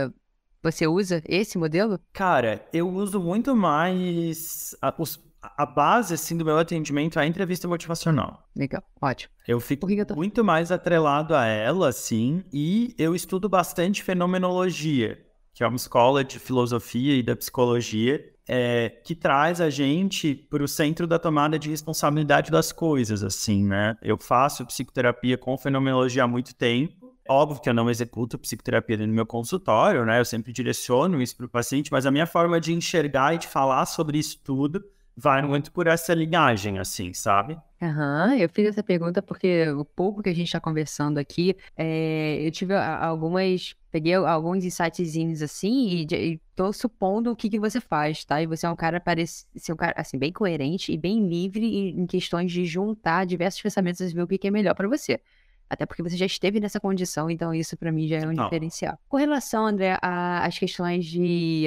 você 0.62 0.86
usa 0.86 1.22
esse 1.26 1.56
modelo? 1.56 1.98
Cara, 2.12 2.68
eu 2.70 2.86
uso 2.86 3.18
muito 3.18 3.56
mais 3.56 4.76
a, 4.82 4.94
os, 4.98 5.18
a 5.40 5.64
base 5.64 6.12
assim 6.12 6.36
do 6.36 6.44
meu 6.44 6.58
atendimento 6.58 7.18
é 7.18 7.22
a 7.22 7.26
entrevista 7.26 7.66
motivacional. 7.66 8.46
Legal, 8.54 8.82
ótimo. 9.00 9.32
Eu 9.48 9.58
fico 9.58 9.90
eu 9.90 10.04
tô... 10.04 10.14
muito 10.14 10.44
mais 10.44 10.70
atrelado 10.70 11.34
a 11.34 11.46
ela, 11.46 11.88
assim, 11.88 12.44
e 12.52 12.94
eu 12.98 13.14
estudo 13.14 13.48
bastante 13.48 14.02
fenomenologia 14.02 15.18
que 15.54 15.62
é 15.62 15.66
uma 15.66 15.76
escola 15.76 16.24
de 16.24 16.38
filosofia 16.40 17.14
e 17.14 17.22
da 17.22 17.36
psicologia, 17.36 18.22
é, 18.46 18.90
que 19.04 19.14
traz 19.14 19.60
a 19.60 19.70
gente 19.70 20.34
para 20.34 20.62
o 20.62 20.68
centro 20.68 21.06
da 21.06 21.18
tomada 21.18 21.58
de 21.58 21.70
responsabilidade 21.70 22.50
das 22.50 22.72
coisas, 22.72 23.22
assim, 23.22 23.64
né? 23.64 23.96
Eu 24.02 24.18
faço 24.18 24.66
psicoterapia 24.66 25.38
com 25.38 25.56
fenomenologia 25.56 26.24
há 26.24 26.28
muito 26.28 26.54
tempo. 26.54 27.14
Óbvio 27.26 27.62
que 27.62 27.70
eu 27.70 27.74
não 27.74 27.88
executo 27.88 28.38
psicoterapia 28.38 28.98
no 28.98 29.06
meu 29.14 29.24
consultório, 29.24 30.04
né? 30.04 30.20
Eu 30.20 30.24
sempre 30.24 30.52
direciono 30.52 31.22
isso 31.22 31.36
para 31.36 31.46
o 31.46 31.48
paciente, 31.48 31.90
mas 31.90 32.04
a 32.04 32.10
minha 32.10 32.26
forma 32.26 32.60
de 32.60 32.74
enxergar 32.74 33.34
e 33.34 33.38
de 33.38 33.48
falar 33.48 33.86
sobre 33.86 34.18
isso 34.18 34.38
tudo 34.44 34.84
vai 35.16 35.42
muito 35.42 35.70
por 35.72 35.86
essa 35.86 36.12
linhagem, 36.14 36.78
assim, 36.78 37.12
sabe? 37.12 37.58
Aham, 37.80 38.28
uhum, 38.30 38.34
eu 38.34 38.48
fiz 38.48 38.68
essa 38.68 38.82
pergunta 38.82 39.20
porque 39.20 39.68
o 39.70 39.84
pouco 39.84 40.22
que 40.22 40.28
a 40.30 40.34
gente 40.34 40.46
está 40.46 40.60
conversando 40.60 41.18
aqui, 41.18 41.54
é, 41.76 42.38
eu 42.40 42.50
tive 42.50 42.74
algumas, 42.74 43.74
peguei 43.90 44.14
alguns 44.14 44.64
insightzinhos 44.64 45.42
assim 45.42 45.88
e, 45.88 46.06
e 46.14 46.40
tô 46.56 46.72
supondo 46.72 47.30
o 47.30 47.36
que, 47.36 47.50
que 47.50 47.60
você 47.60 47.80
faz, 47.80 48.24
tá? 48.24 48.40
E 48.40 48.46
você 48.46 48.64
é 48.66 48.70
um 48.70 48.76
cara, 48.76 49.00
parece 49.00 49.46
ser 49.56 49.72
um 49.72 49.76
cara, 49.76 49.92
assim, 49.96 50.18
bem 50.18 50.32
coerente 50.32 50.92
e 50.92 50.96
bem 50.96 51.28
livre 51.28 51.90
em 51.90 52.06
questões 52.06 52.50
de 52.50 52.64
juntar 52.64 53.26
diversos 53.26 53.60
pensamentos 53.60 54.00
e 54.00 54.14
ver 54.14 54.22
o 54.22 54.26
que, 54.26 54.38
que 54.38 54.48
é 54.48 54.50
melhor 54.50 54.74
para 54.74 54.88
você. 54.88 55.20
Até 55.68 55.86
porque 55.86 56.02
você 56.02 56.16
já 56.16 56.26
esteve 56.26 56.60
nessa 56.60 56.78
condição, 56.80 57.30
então 57.30 57.52
isso 57.54 57.76
para 57.76 57.90
mim 57.90 58.06
já 58.06 58.18
é 58.18 58.26
um 58.26 58.32
Não. 58.32 58.44
diferencial. 58.44 58.98
Com 59.08 59.16
relação, 59.16 59.66
André, 59.66 59.98
às 60.00 60.58
questões 60.58 61.04
de 61.04 61.66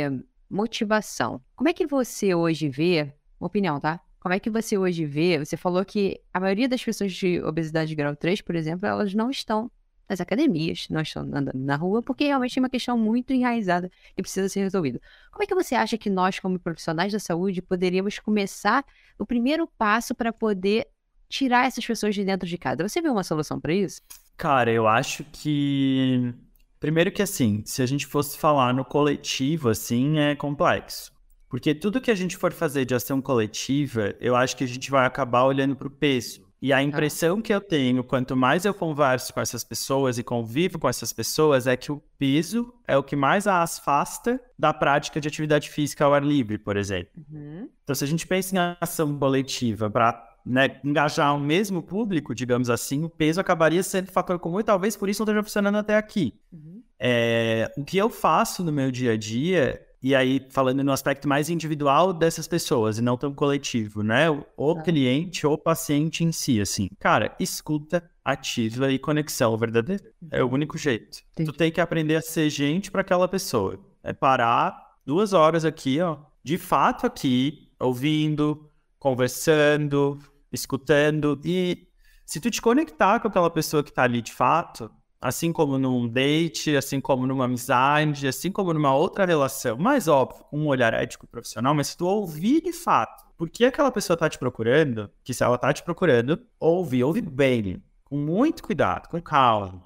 motivação, 0.50 1.42
como 1.56 1.70
é 1.70 1.74
que 1.74 1.86
você 1.86 2.34
hoje 2.34 2.70
vê, 2.70 3.14
opinião, 3.40 3.80
tá? 3.80 4.00
Como 4.20 4.34
é 4.34 4.40
que 4.40 4.50
você 4.50 4.78
hoje 4.78 5.06
vê? 5.06 5.38
Você 5.38 5.56
falou 5.56 5.84
que 5.86 6.20
a 6.34 6.40
maioria 6.40 6.68
das 6.68 6.84
pessoas 6.84 7.14
de 7.14 7.42
obesidade 7.42 7.96
grau 7.96 8.16
3, 8.16 8.42
por 8.42 8.56
exemplo, 8.56 8.86
elas 8.88 9.14
não 9.14 9.30
estão 9.30 9.72
nas 10.10 10.22
academias, 10.22 10.88
não 10.90 11.02
estão 11.02 11.24
andando 11.24 11.52
na 11.54 11.76
rua, 11.76 12.02
porque 12.02 12.26
realmente 12.26 12.58
é 12.58 12.62
uma 12.62 12.70
questão 12.70 12.98
muito 12.98 13.34
enraizada 13.34 13.92
e 14.16 14.22
precisa 14.22 14.48
ser 14.48 14.62
resolvida. 14.62 15.02
Como 15.32 15.44
é 15.44 15.46
que 15.46 15.56
você 15.56 15.76
acha 15.76 15.98
que 15.98 16.10
nós, 16.10 16.40
como 16.40 16.60
profissionais 16.60 17.12
da 17.12 17.20
saúde, 17.20 17.62
poderíamos 17.62 18.18
começar 18.20 18.86
o 19.20 19.26
primeiro 19.26 19.68
passo 19.78 20.16
para 20.16 20.32
poder 20.32 20.88
tirar 21.30 21.68
essas 21.68 21.86
pessoas 21.86 22.16
de 22.16 22.24
dentro 22.24 22.48
de 22.48 22.58
casa? 22.58 22.88
Você 22.88 23.02
vê 23.02 23.10
uma 23.10 23.24
solução 23.24 23.60
para 23.60 23.74
isso? 23.74 24.02
Cara, 24.38 24.72
eu 24.72 24.88
acho 24.88 25.24
que. 25.26 26.34
Primeiro 26.80 27.12
que 27.12 27.24
assim, 27.24 27.64
se 27.66 27.82
a 27.82 27.86
gente 27.88 28.06
fosse 28.06 28.38
falar 28.38 28.72
no 28.72 28.86
coletivo, 28.86 29.68
assim, 29.68 30.20
é 30.20 30.36
complexo. 30.36 31.12
Porque 31.58 31.74
tudo 31.74 32.00
que 32.00 32.12
a 32.12 32.16
gente 32.16 32.38
for 32.38 32.54
fazer 32.54 32.86
de 32.86 32.94
ação 32.94 33.20
coletiva, 33.20 34.14
eu 34.22 34.36
acho 34.36 34.56
que 34.56 34.64
a 34.64 34.68
gente 34.68 34.92
vai 34.92 35.08
acabar 35.08 35.44
olhando 35.44 35.76
para 35.76 35.88
o 35.88 35.90
peso. 35.90 36.46
E 36.62 36.72
a 36.72 36.76
tá. 36.76 36.84
impressão 36.84 37.42
que 37.42 37.52
eu 37.52 37.60
tenho, 37.60 38.04
quanto 38.04 38.36
mais 38.36 38.64
eu 38.64 38.76
converso 38.76 39.34
com 39.34 39.42
essas 39.42 39.64
pessoas 39.64 40.20
e 40.20 40.24
convivo 40.24 40.78
com 40.78 40.88
essas 40.88 41.12
pessoas, 41.12 41.66
é 41.66 41.76
que 41.76 41.92
o 41.92 42.00
peso 42.16 42.72
é 42.88 42.96
o 42.96 43.02
que 43.02 43.16
mais 43.16 43.48
as 43.48 43.80
afasta 43.80 44.40
da 44.58 44.72
prática 44.72 45.20
de 45.20 45.28
atividade 45.28 45.72
física 45.72 46.06
ao 46.06 46.14
ar 46.14 46.24
livre, 46.24 46.60
por 46.60 46.78
exemplo. 46.78 47.24
Uhum. 47.28 47.68
Então, 47.84 47.96
se 47.96 48.04
a 48.04 48.08
gente 48.08 48.28
pensa 48.28 48.56
em 48.56 48.78
ação 48.80 49.18
coletiva 49.18 49.90
para 49.90 50.38
né, 50.46 50.80
engajar 50.84 51.36
o 51.36 51.40
mesmo 51.40 51.82
público, 51.82 52.36
digamos 52.36 52.70
assim, 52.70 53.04
o 53.04 53.10
peso 53.10 53.42
acabaria 53.42 53.82
sendo 53.82 54.12
fator 54.12 54.38
comum 54.38 54.60
e 54.60 54.64
talvez 54.64 54.96
por 54.96 55.10
isso 55.10 55.22
não 55.22 55.26
esteja 55.26 55.42
funcionando 55.42 55.80
até 55.80 55.98
aqui. 55.98 56.36
Uhum. 56.54 56.84
É, 57.00 57.74
o 57.76 57.84
que 57.84 57.98
eu 57.98 58.12
faço 58.12 58.64
no 58.64 58.72
meu 58.72 58.92
dia 58.92 59.14
a 59.14 59.18
dia, 59.18 59.87
e 60.02 60.16
aí 60.16 60.46
falando 60.50 60.84
no 60.84 60.92
aspecto 60.92 61.28
mais 61.28 61.50
individual 61.50 62.14
dessas 62.14 62.48
pessoas 62.48 62.98
e 62.98 63.02
não 63.02 63.18
tão 63.18 63.34
coletivo, 63.34 64.04
né? 64.04 64.30
O 64.56 64.76
tá. 64.76 64.84
cliente 64.84 65.46
ou 65.46 65.58
paciente 65.58 66.24
em 66.24 66.32
si, 66.32 66.62
assim. 66.62 66.90
Cara, 67.00 67.36
escuta 67.40 68.10
ativa 68.24 68.92
e 68.92 69.00
conexão 69.00 69.58
verdadeira. 69.58 70.04
É 70.32 70.44
o 70.44 70.50
único 70.50 70.78
jeito. 70.78 71.20
Entendi. 71.32 71.52
Tu 71.52 71.58
tem 71.58 71.72
que 71.72 71.82
aprender 71.82 72.16
a 72.16 72.22
ser 72.22 72.50
gente 72.50 72.92
para 72.92 73.02
aquela 73.02 73.28
pessoa. 73.28 73.80
É 74.04 74.14
parar 74.14 74.96
duas 75.06 75.34
horas 75.34 75.66
aqui, 75.66 76.00
ó, 76.02 76.18
de 76.44 76.58
fato 76.58 77.06
aqui, 77.06 77.70
ouvindo, 77.80 78.70
conversando, 79.00 80.20
escutando. 80.52 81.40
E 81.44 81.88
se 82.26 82.40
tu 82.40 82.52
te 82.52 82.62
conectar 82.62 83.20
com 83.20 83.30
aquela 83.30 83.50
pessoa 83.50 83.84
que 83.84 83.92
tá 83.92 84.04
ali 84.04 84.22
de 84.22 84.34
fato, 84.34 84.92
assim 85.20 85.52
como 85.52 85.78
num 85.78 86.08
date, 86.08 86.76
assim 86.76 87.02
como 87.02 87.26
numa 87.26 87.46
amizade, 87.46 88.28
assim 88.28 88.52
como 88.52 88.74
numa 88.74 88.96
outra 88.96 89.26
relação, 89.26 89.78
mais 89.78 90.08
óbvio, 90.08 90.46
um 90.52 90.68
olhar 90.68 90.94
ético 90.94 91.26
e 91.26 91.28
profissional, 91.28 91.74
mas 91.74 91.88
se 91.88 91.98
tu 91.98 92.06
ouvir 92.06 92.62
de 92.62 92.72
fato 92.72 93.26
por 93.38 93.50
que 93.50 93.66
aquela 93.66 93.92
pessoa 93.92 94.18
tá 94.18 94.30
te 94.30 94.38
procurando, 94.38 95.10
que 95.24 95.34
se 95.34 95.44
ela 95.44 95.58
tá 95.58 95.72
te 95.72 95.84
procurando, 95.84 96.40
ouve, 96.60 97.04
ouve 97.04 97.22
bem, 97.22 97.84
com 98.04 98.18
muito 98.18 98.64
cuidado, 98.64 99.10
com 99.10 99.22
calma, 99.22 99.84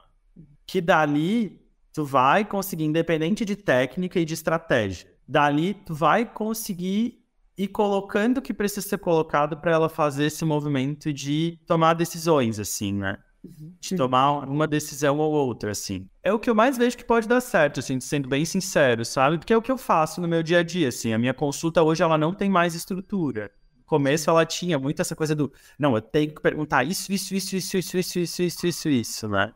que 0.65 0.79
dali 0.79 1.61
tu 1.93 2.05
vai 2.05 2.45
conseguir, 2.45 2.85
independente 2.85 3.43
de 3.43 3.55
técnica 3.55 4.19
e 4.19 4.25
de 4.25 4.33
estratégia, 4.33 5.11
dali 5.27 5.73
tu 5.73 5.93
vai 5.93 6.25
conseguir 6.25 7.21
e 7.57 7.67
colocando 7.67 8.37
o 8.37 8.41
que 8.41 8.53
precisa 8.53 8.87
ser 8.87 8.97
colocado 8.97 9.57
para 9.57 9.71
ela 9.71 9.89
fazer 9.89 10.25
esse 10.25 10.45
movimento 10.45 11.11
de 11.11 11.59
tomar 11.67 11.93
decisões, 11.93 12.59
assim, 12.59 12.93
né? 12.93 13.17
Uhum. 13.43 13.73
De 13.79 13.95
tomar 13.95 14.47
uma 14.47 14.67
decisão 14.67 15.17
ou 15.17 15.31
outra, 15.31 15.71
assim. 15.71 16.07
É 16.21 16.31
o 16.31 16.37
que 16.37 16.49
eu 16.49 16.53
mais 16.53 16.77
vejo 16.77 16.95
que 16.95 17.03
pode 17.03 17.27
dar 17.27 17.41
certo, 17.41 17.79
assim, 17.79 17.99
sendo 17.99 18.29
bem 18.29 18.45
sincero, 18.45 19.03
sabe? 19.03 19.39
Porque 19.39 19.51
é 19.51 19.57
o 19.57 19.61
que 19.61 19.71
eu 19.71 19.77
faço 19.77 20.21
no 20.21 20.27
meu 20.27 20.43
dia 20.43 20.59
a 20.59 20.63
dia, 20.63 20.89
assim. 20.89 21.11
A 21.11 21.17
minha 21.17 21.33
consulta 21.33 21.81
hoje, 21.81 22.03
ela 22.03 22.17
não 22.19 22.33
tem 22.33 22.49
mais 22.49 22.75
estrutura. 22.75 23.51
No 23.79 23.83
começo, 23.85 24.29
ela 24.29 24.45
tinha 24.45 24.77
muito 24.77 25.01
essa 25.01 25.15
coisa 25.15 25.35
do... 25.35 25.51
Não, 25.77 25.95
eu 25.95 26.01
tenho 26.01 26.33
que 26.33 26.41
perguntar 26.41 26.83
isso, 26.83 27.11
isso, 27.11 27.33
isso, 27.33 27.55
isso, 27.55 27.77
isso, 27.77 27.97
isso, 27.97 28.19
isso, 28.19 28.43
isso, 28.43 28.67
isso, 28.67 28.89
isso, 28.89 29.27
né? 29.27 29.51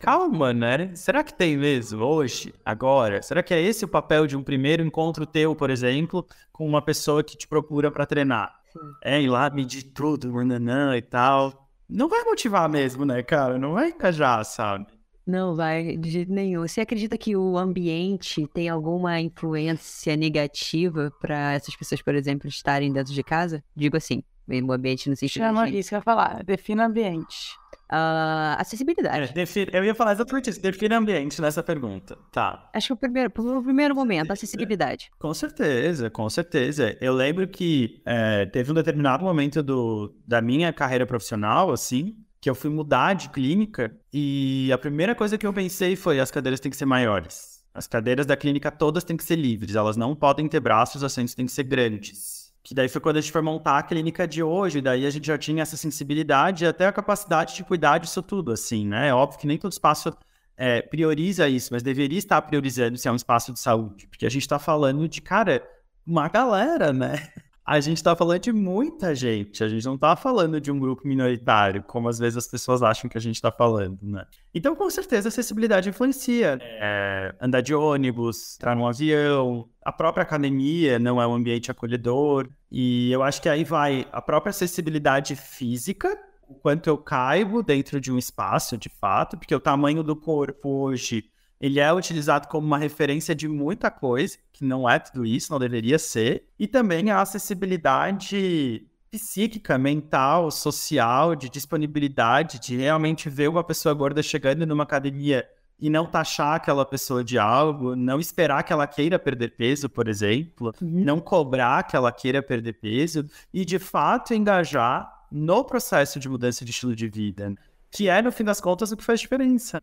Calma, 0.00 0.52
né? 0.52 0.94
Será 0.94 1.24
que 1.24 1.34
tem 1.34 1.56
mesmo 1.56 2.04
hoje, 2.04 2.54
agora? 2.64 3.20
Será 3.20 3.42
que 3.42 3.52
é 3.52 3.60
esse 3.60 3.84
o 3.84 3.88
papel 3.88 4.26
de 4.26 4.36
um 4.36 4.42
primeiro 4.42 4.82
encontro 4.82 5.26
teu, 5.26 5.56
por 5.56 5.70
exemplo, 5.70 6.26
com 6.52 6.66
uma 6.66 6.80
pessoa 6.80 7.24
que 7.24 7.36
te 7.36 7.48
procura 7.48 7.90
para 7.90 8.06
treinar? 8.06 8.54
É 9.02 9.20
ir 9.20 9.28
lá 9.28 9.50
medir 9.50 9.82
tudo, 9.92 10.32
nananã 10.32 10.96
e 10.96 11.02
tal. 11.02 11.67
Não 11.88 12.08
vai 12.08 12.22
motivar 12.24 12.68
mesmo, 12.68 13.04
né, 13.04 13.22
cara? 13.22 13.58
Não 13.58 13.72
vai 13.72 13.88
encajar, 13.88 14.44
sabe? 14.44 14.86
Não 15.26 15.54
vai, 15.54 15.96
de 15.96 16.10
jeito 16.10 16.32
nenhum. 16.32 16.66
Você 16.66 16.80
acredita 16.80 17.18
que 17.18 17.36
o 17.36 17.58
ambiente 17.58 18.46
tem 18.48 18.68
alguma 18.68 19.20
influência 19.20 20.16
negativa 20.16 21.12
para 21.20 21.52
essas 21.52 21.76
pessoas, 21.76 22.00
por 22.00 22.14
exemplo, 22.14 22.48
estarem 22.48 22.92
dentro 22.92 23.12
de 23.12 23.22
casa? 23.22 23.62
Digo 23.76 23.96
assim, 23.96 24.22
o 24.48 24.72
ambiente 24.72 25.10
no 25.10 25.16
sentido. 25.16 25.42
Chama 25.42 25.68
isso 25.68 25.90
que 25.90 25.94
eu 25.94 25.98
ia 25.98 26.02
falar. 26.02 26.42
Defina 26.44 26.86
ambiente. 26.86 27.54
Uh, 27.90 28.58
acessibilidade. 28.58 29.32
É, 29.34 29.78
eu 29.78 29.84
ia 29.84 29.94
falar 29.94 30.12
exatamente 30.12 30.50
isso. 30.50 30.60
Define 30.60 30.94
ambiente 30.94 31.40
nessa 31.40 31.62
pergunta. 31.62 32.18
Tá. 32.30 32.68
Acho 32.74 32.88
que 32.88 32.92
o 32.92 32.96
primeiro, 32.96 33.32
o 33.34 33.62
primeiro 33.62 33.94
momento, 33.94 34.30
acessibilidade. 34.30 35.10
Com 35.18 35.32
certeza, 35.32 36.10
com 36.10 36.28
certeza. 36.28 36.96
Eu 37.00 37.14
lembro 37.14 37.48
que 37.48 38.02
é, 38.04 38.44
teve 38.46 38.70
um 38.70 38.74
determinado 38.74 39.24
momento 39.24 39.62
do, 39.62 40.14
da 40.26 40.42
minha 40.42 40.72
carreira 40.72 41.06
profissional, 41.06 41.72
assim, 41.72 42.14
que 42.40 42.50
eu 42.50 42.54
fui 42.54 42.70
mudar 42.70 43.14
de 43.14 43.30
clínica 43.30 43.96
e 44.12 44.70
a 44.72 44.78
primeira 44.78 45.14
coisa 45.14 45.38
que 45.38 45.46
eu 45.46 45.52
pensei 45.52 45.96
foi 45.96 46.20
as 46.20 46.30
cadeiras 46.30 46.60
têm 46.60 46.70
que 46.70 46.76
ser 46.76 46.86
maiores. 46.86 47.58
As 47.72 47.86
cadeiras 47.86 48.26
da 48.26 48.36
clínica 48.36 48.70
todas 48.70 49.04
têm 49.04 49.16
que 49.16 49.24
ser 49.24 49.36
livres, 49.36 49.76
elas 49.76 49.96
não 49.96 50.14
podem 50.14 50.48
ter 50.48 50.60
braços, 50.60 50.96
os 50.96 51.04
assentos 51.04 51.34
têm 51.34 51.46
que 51.46 51.52
ser 51.52 51.62
grandes. 51.62 52.37
Que 52.68 52.74
daí 52.74 52.86
foi 52.86 53.00
quando 53.00 53.16
a 53.16 53.20
gente 53.22 53.32
foi 53.32 53.40
montar 53.40 53.78
a 53.78 53.82
clínica 53.82 54.28
de 54.28 54.42
hoje, 54.42 54.82
daí 54.82 55.06
a 55.06 55.10
gente 55.10 55.26
já 55.26 55.38
tinha 55.38 55.62
essa 55.62 55.74
sensibilidade 55.74 56.64
e 56.64 56.66
até 56.66 56.86
a 56.86 56.92
capacidade 56.92 57.54
de 57.56 57.64
cuidar 57.64 57.96
disso 57.96 58.22
tudo, 58.22 58.52
assim, 58.52 58.86
né? 58.86 59.08
É 59.08 59.14
óbvio 59.14 59.40
que 59.40 59.46
nem 59.46 59.56
todo 59.56 59.72
espaço 59.72 60.14
é, 60.54 60.82
prioriza 60.82 61.48
isso, 61.48 61.72
mas 61.72 61.82
deveria 61.82 62.18
estar 62.18 62.42
priorizando 62.42 62.98
se 62.98 63.08
é 63.08 63.10
um 63.10 63.16
espaço 63.16 63.54
de 63.54 63.58
saúde, 63.58 64.06
porque 64.06 64.26
a 64.26 64.28
gente 64.28 64.42
está 64.42 64.58
falando 64.58 65.08
de, 65.08 65.22
cara, 65.22 65.66
uma 66.06 66.28
galera, 66.28 66.92
né? 66.92 67.32
A 67.68 67.80
gente 67.80 67.98
está 67.98 68.16
falando 68.16 68.40
de 68.40 68.50
muita 68.50 69.14
gente, 69.14 69.62
a 69.62 69.68
gente 69.68 69.84
não 69.84 69.96
está 69.96 70.16
falando 70.16 70.58
de 70.58 70.72
um 70.72 70.78
grupo 70.78 71.06
minoritário, 71.06 71.82
como 71.82 72.08
às 72.08 72.18
vezes 72.18 72.38
as 72.38 72.46
pessoas 72.46 72.82
acham 72.82 73.10
que 73.10 73.18
a 73.18 73.20
gente 73.20 73.34
está 73.34 73.52
falando, 73.52 73.98
né? 74.00 74.24
Então, 74.54 74.74
com 74.74 74.88
certeza, 74.88 75.28
a 75.28 75.30
acessibilidade 75.30 75.86
influencia. 75.86 76.58
É, 76.62 77.34
andar 77.38 77.60
de 77.60 77.74
ônibus, 77.74 78.56
entrar 78.56 78.74
num 78.74 78.86
avião, 78.86 79.68
a 79.84 79.92
própria 79.92 80.22
academia 80.22 80.98
não 80.98 81.20
é 81.20 81.26
um 81.26 81.34
ambiente 81.34 81.70
acolhedor, 81.70 82.48
e 82.72 83.12
eu 83.12 83.22
acho 83.22 83.42
que 83.42 83.50
aí 83.50 83.64
vai 83.64 84.06
a 84.10 84.22
própria 84.22 84.48
acessibilidade 84.48 85.36
física, 85.36 86.18
o 86.48 86.54
quanto 86.54 86.88
eu 86.88 86.96
caibo 86.96 87.62
dentro 87.62 88.00
de 88.00 88.10
um 88.10 88.16
espaço, 88.16 88.78
de 88.78 88.88
fato, 88.88 89.36
porque 89.36 89.54
o 89.54 89.60
tamanho 89.60 90.02
do 90.02 90.16
corpo 90.16 90.70
hoje 90.70 91.26
ele 91.60 91.80
é 91.80 91.92
utilizado 91.92 92.48
como 92.48 92.66
uma 92.66 92.78
referência 92.78 93.34
de 93.34 93.48
muita 93.48 93.90
coisa, 93.90 94.38
que 94.52 94.64
não 94.64 94.88
é 94.88 94.98
tudo 94.98 95.26
isso, 95.26 95.52
não 95.52 95.58
deveria 95.58 95.98
ser. 95.98 96.44
E 96.58 96.66
também 96.66 97.10
a 97.10 97.20
acessibilidade 97.20 98.86
psíquica, 99.10 99.78
mental, 99.78 100.50
social, 100.50 101.34
de 101.34 101.48
disponibilidade, 101.48 102.60
de 102.60 102.76
realmente 102.76 103.28
ver 103.28 103.48
uma 103.48 103.64
pessoa 103.64 103.94
gorda 103.94 104.22
chegando 104.22 104.66
numa 104.66 104.84
academia 104.84 105.48
e 105.80 105.88
não 105.88 106.06
taxar 106.06 106.56
aquela 106.56 106.84
pessoa 106.84 107.22
de 107.22 107.38
algo, 107.38 107.94
não 107.94 108.18
esperar 108.18 108.62
que 108.64 108.72
ela 108.72 108.86
queira 108.86 109.18
perder 109.18 109.56
peso, 109.56 109.88
por 109.88 110.08
exemplo, 110.08 110.72
uhum. 110.82 111.04
não 111.04 111.20
cobrar 111.20 111.84
que 111.84 111.96
ela 111.96 112.10
queira 112.10 112.42
perder 112.42 112.74
peso 112.74 113.24
e 113.54 113.64
de 113.64 113.78
fato 113.78 114.34
engajar 114.34 115.26
no 115.30 115.64
processo 115.64 116.18
de 116.18 116.28
mudança 116.28 116.64
de 116.64 116.70
estilo 116.70 116.96
de 116.96 117.08
vida, 117.08 117.54
que 117.90 118.08
é 118.08 118.20
no 118.20 118.32
fim 118.32 118.44
das 118.44 118.60
contas 118.60 118.90
o 118.90 118.96
que 118.96 119.04
faz 119.04 119.20
diferença. 119.20 119.80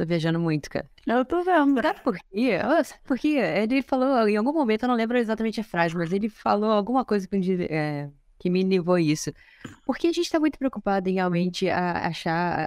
Tô 0.00 0.06
viajando 0.06 0.40
muito, 0.40 0.70
cara. 0.70 0.88
Eu 1.06 1.26
tô 1.26 1.44
vendo. 1.44 1.82
Sabe 1.82 2.00
por 2.00 2.16
quê? 2.16 2.58
Porque 3.04 3.28
ele 3.28 3.82
falou, 3.82 4.26
em 4.26 4.34
algum 4.34 4.50
momento, 4.50 4.84
eu 4.84 4.88
não 4.88 4.94
lembro 4.94 5.18
exatamente 5.18 5.60
a 5.60 5.64
frase, 5.64 5.94
mas 5.94 6.10
ele 6.10 6.30
falou 6.30 6.70
alguma 6.70 7.04
coisa 7.04 7.28
que, 7.28 7.66
é, 7.68 8.08
que 8.38 8.48
me 8.48 8.64
levou 8.64 8.98
isso. 8.98 9.30
Porque 9.84 10.06
a 10.06 10.12
gente 10.12 10.30
tá 10.30 10.40
muito 10.40 10.58
preocupado 10.58 11.06
em 11.10 11.16
realmente 11.16 11.68
achar 11.68 12.66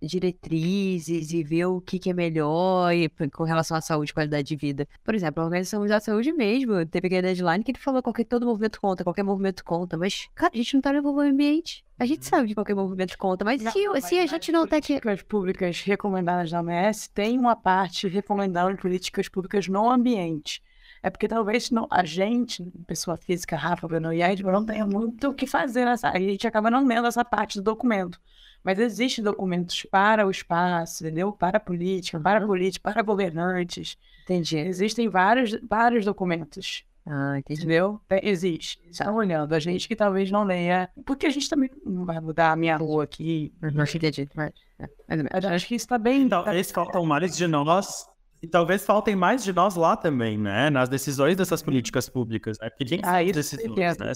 diretrizes 0.00 1.32
e 1.32 1.42
ver 1.42 1.66
o 1.66 1.80
que, 1.80 1.98
que 1.98 2.10
é 2.10 2.14
melhor 2.14 2.92
e, 2.92 3.08
com 3.30 3.44
relação 3.44 3.76
à 3.76 3.80
saúde 3.80 4.10
e 4.10 4.14
qualidade 4.14 4.48
de 4.48 4.56
vida. 4.56 4.86
Por 5.04 5.14
exemplo, 5.14 5.42
a 5.42 5.46
Organização 5.46 5.80
Mundial 5.80 5.98
da 5.98 6.04
Saúde 6.04 6.32
mesmo 6.32 6.84
teve 6.86 7.06
aquele 7.06 7.22
deadline 7.22 7.64
que 7.64 7.72
ele 7.72 7.78
falou 7.78 8.02
que 8.02 8.24
todo 8.24 8.46
movimento 8.46 8.80
conta, 8.80 9.04
qualquer 9.04 9.22
movimento 9.22 9.64
conta, 9.64 9.96
mas, 9.96 10.28
cara, 10.34 10.52
a 10.54 10.56
gente 10.56 10.74
não 10.74 10.80
tá 10.80 10.90
levando 10.90 11.16
o 11.16 11.20
ambiente. 11.20 11.84
A 11.98 12.06
gente 12.06 12.24
sabe 12.24 12.48
que 12.48 12.54
qualquer 12.54 12.74
movimento 12.74 13.18
conta, 13.18 13.44
mas 13.44 13.60
não, 13.60 13.72
se, 13.72 13.88
mas, 13.88 14.04
se 14.04 14.18
a 14.18 14.26
gente 14.26 14.52
não 14.52 14.66
tá 14.66 14.76
aqui. 14.76 15.00
Políticas 15.00 15.22
públicas 15.22 15.80
recomendadas 15.80 16.50
da 16.50 16.60
OMS 16.60 17.10
tem 17.10 17.38
uma 17.38 17.56
parte 17.56 18.06
recomendando 18.06 18.76
políticas 18.76 19.28
públicas 19.28 19.66
no 19.66 19.90
ambiente. 19.90 20.62
É 21.02 21.10
porque 21.10 21.28
talvez 21.28 21.70
não, 21.70 21.86
a 21.90 22.04
gente, 22.04 22.62
pessoa 22.86 23.16
física, 23.16 23.56
Rafa, 23.56 23.86
Bruno 23.86 24.12
e 24.12 24.22
Ed, 24.22 24.42
não 24.42 24.64
tenha 24.64 24.86
muito 24.86 25.28
o 25.28 25.34
que 25.34 25.46
fazer 25.46 25.84
nessa. 25.84 26.10
A 26.10 26.18
gente 26.18 26.46
acaba 26.46 26.70
não 26.70 26.86
lendo 26.86 27.06
essa 27.06 27.24
parte 27.24 27.58
do 27.58 27.64
documento. 27.64 28.20
Mas 28.68 28.78
existem 28.78 29.24
documentos 29.24 29.86
para 29.90 30.26
o 30.26 30.30
espaço, 30.30 31.02
entendeu? 31.02 31.32
Para 31.32 31.56
a 31.56 31.60
política, 31.60 32.20
para 32.20 32.44
a 32.44 32.46
política, 32.46 32.92
para 32.92 33.00
governantes. 33.00 33.96
Entendi. 34.24 34.58
Existem 34.58 35.08
vários, 35.08 35.58
vários 35.66 36.04
documentos. 36.04 36.84
Ah, 37.06 37.38
entendi. 37.38 37.60
Entendeu? 37.60 37.98
Existe. 38.22 38.78
Estão 38.90 39.16
olhando. 39.16 39.54
A 39.54 39.58
gente 39.58 39.88
que 39.88 39.96
talvez 39.96 40.30
não 40.30 40.44
leia. 40.44 40.90
Porque 41.06 41.26
a 41.26 41.30
gente 41.30 41.48
também 41.48 41.70
não 41.82 42.04
vai 42.04 42.20
mudar 42.20 42.52
a 42.52 42.56
minha 42.56 42.76
rua 42.76 43.04
aqui. 43.04 43.54
Não 43.58 43.84
entendi. 43.84 44.28
Mas, 44.34 44.52
é, 44.78 45.48
acho 45.48 45.66
que 45.66 45.74
isso 45.74 45.86
está 45.86 45.96
bem. 45.96 46.24
Então, 46.24 46.44
tá... 46.44 46.54
esse 46.54 46.70
faltam 46.70 47.06
mais 47.06 47.34
de 47.34 47.46
nós 47.46 48.06
e 48.40 48.46
talvez 48.46 48.84
faltem 48.84 49.16
mais 49.16 49.42
de 49.42 49.52
nós 49.52 49.74
lá 49.74 49.96
também, 49.96 50.38
né? 50.38 50.70
Nas 50.70 50.88
decisões 50.88 51.36
dessas 51.36 51.62
políticas 51.62 52.08
públicas, 52.08 52.58
né? 52.60 52.70
Porque 52.70 52.84
quem 52.84 53.00
ah, 53.02 53.22
isso 53.22 53.34
decisões, 53.34 53.98
né? 53.98 54.12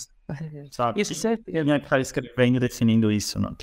Sabe? 0.71 1.01
Isso 1.01 1.15
certeza. 1.15 1.65
Quem 1.65 1.73
é 1.73 1.79
que 1.79 1.87
está 1.87 1.99
escrevendo 1.99 2.61
definindo 2.61 3.11
isso, 3.11 3.41
não? 3.41 3.57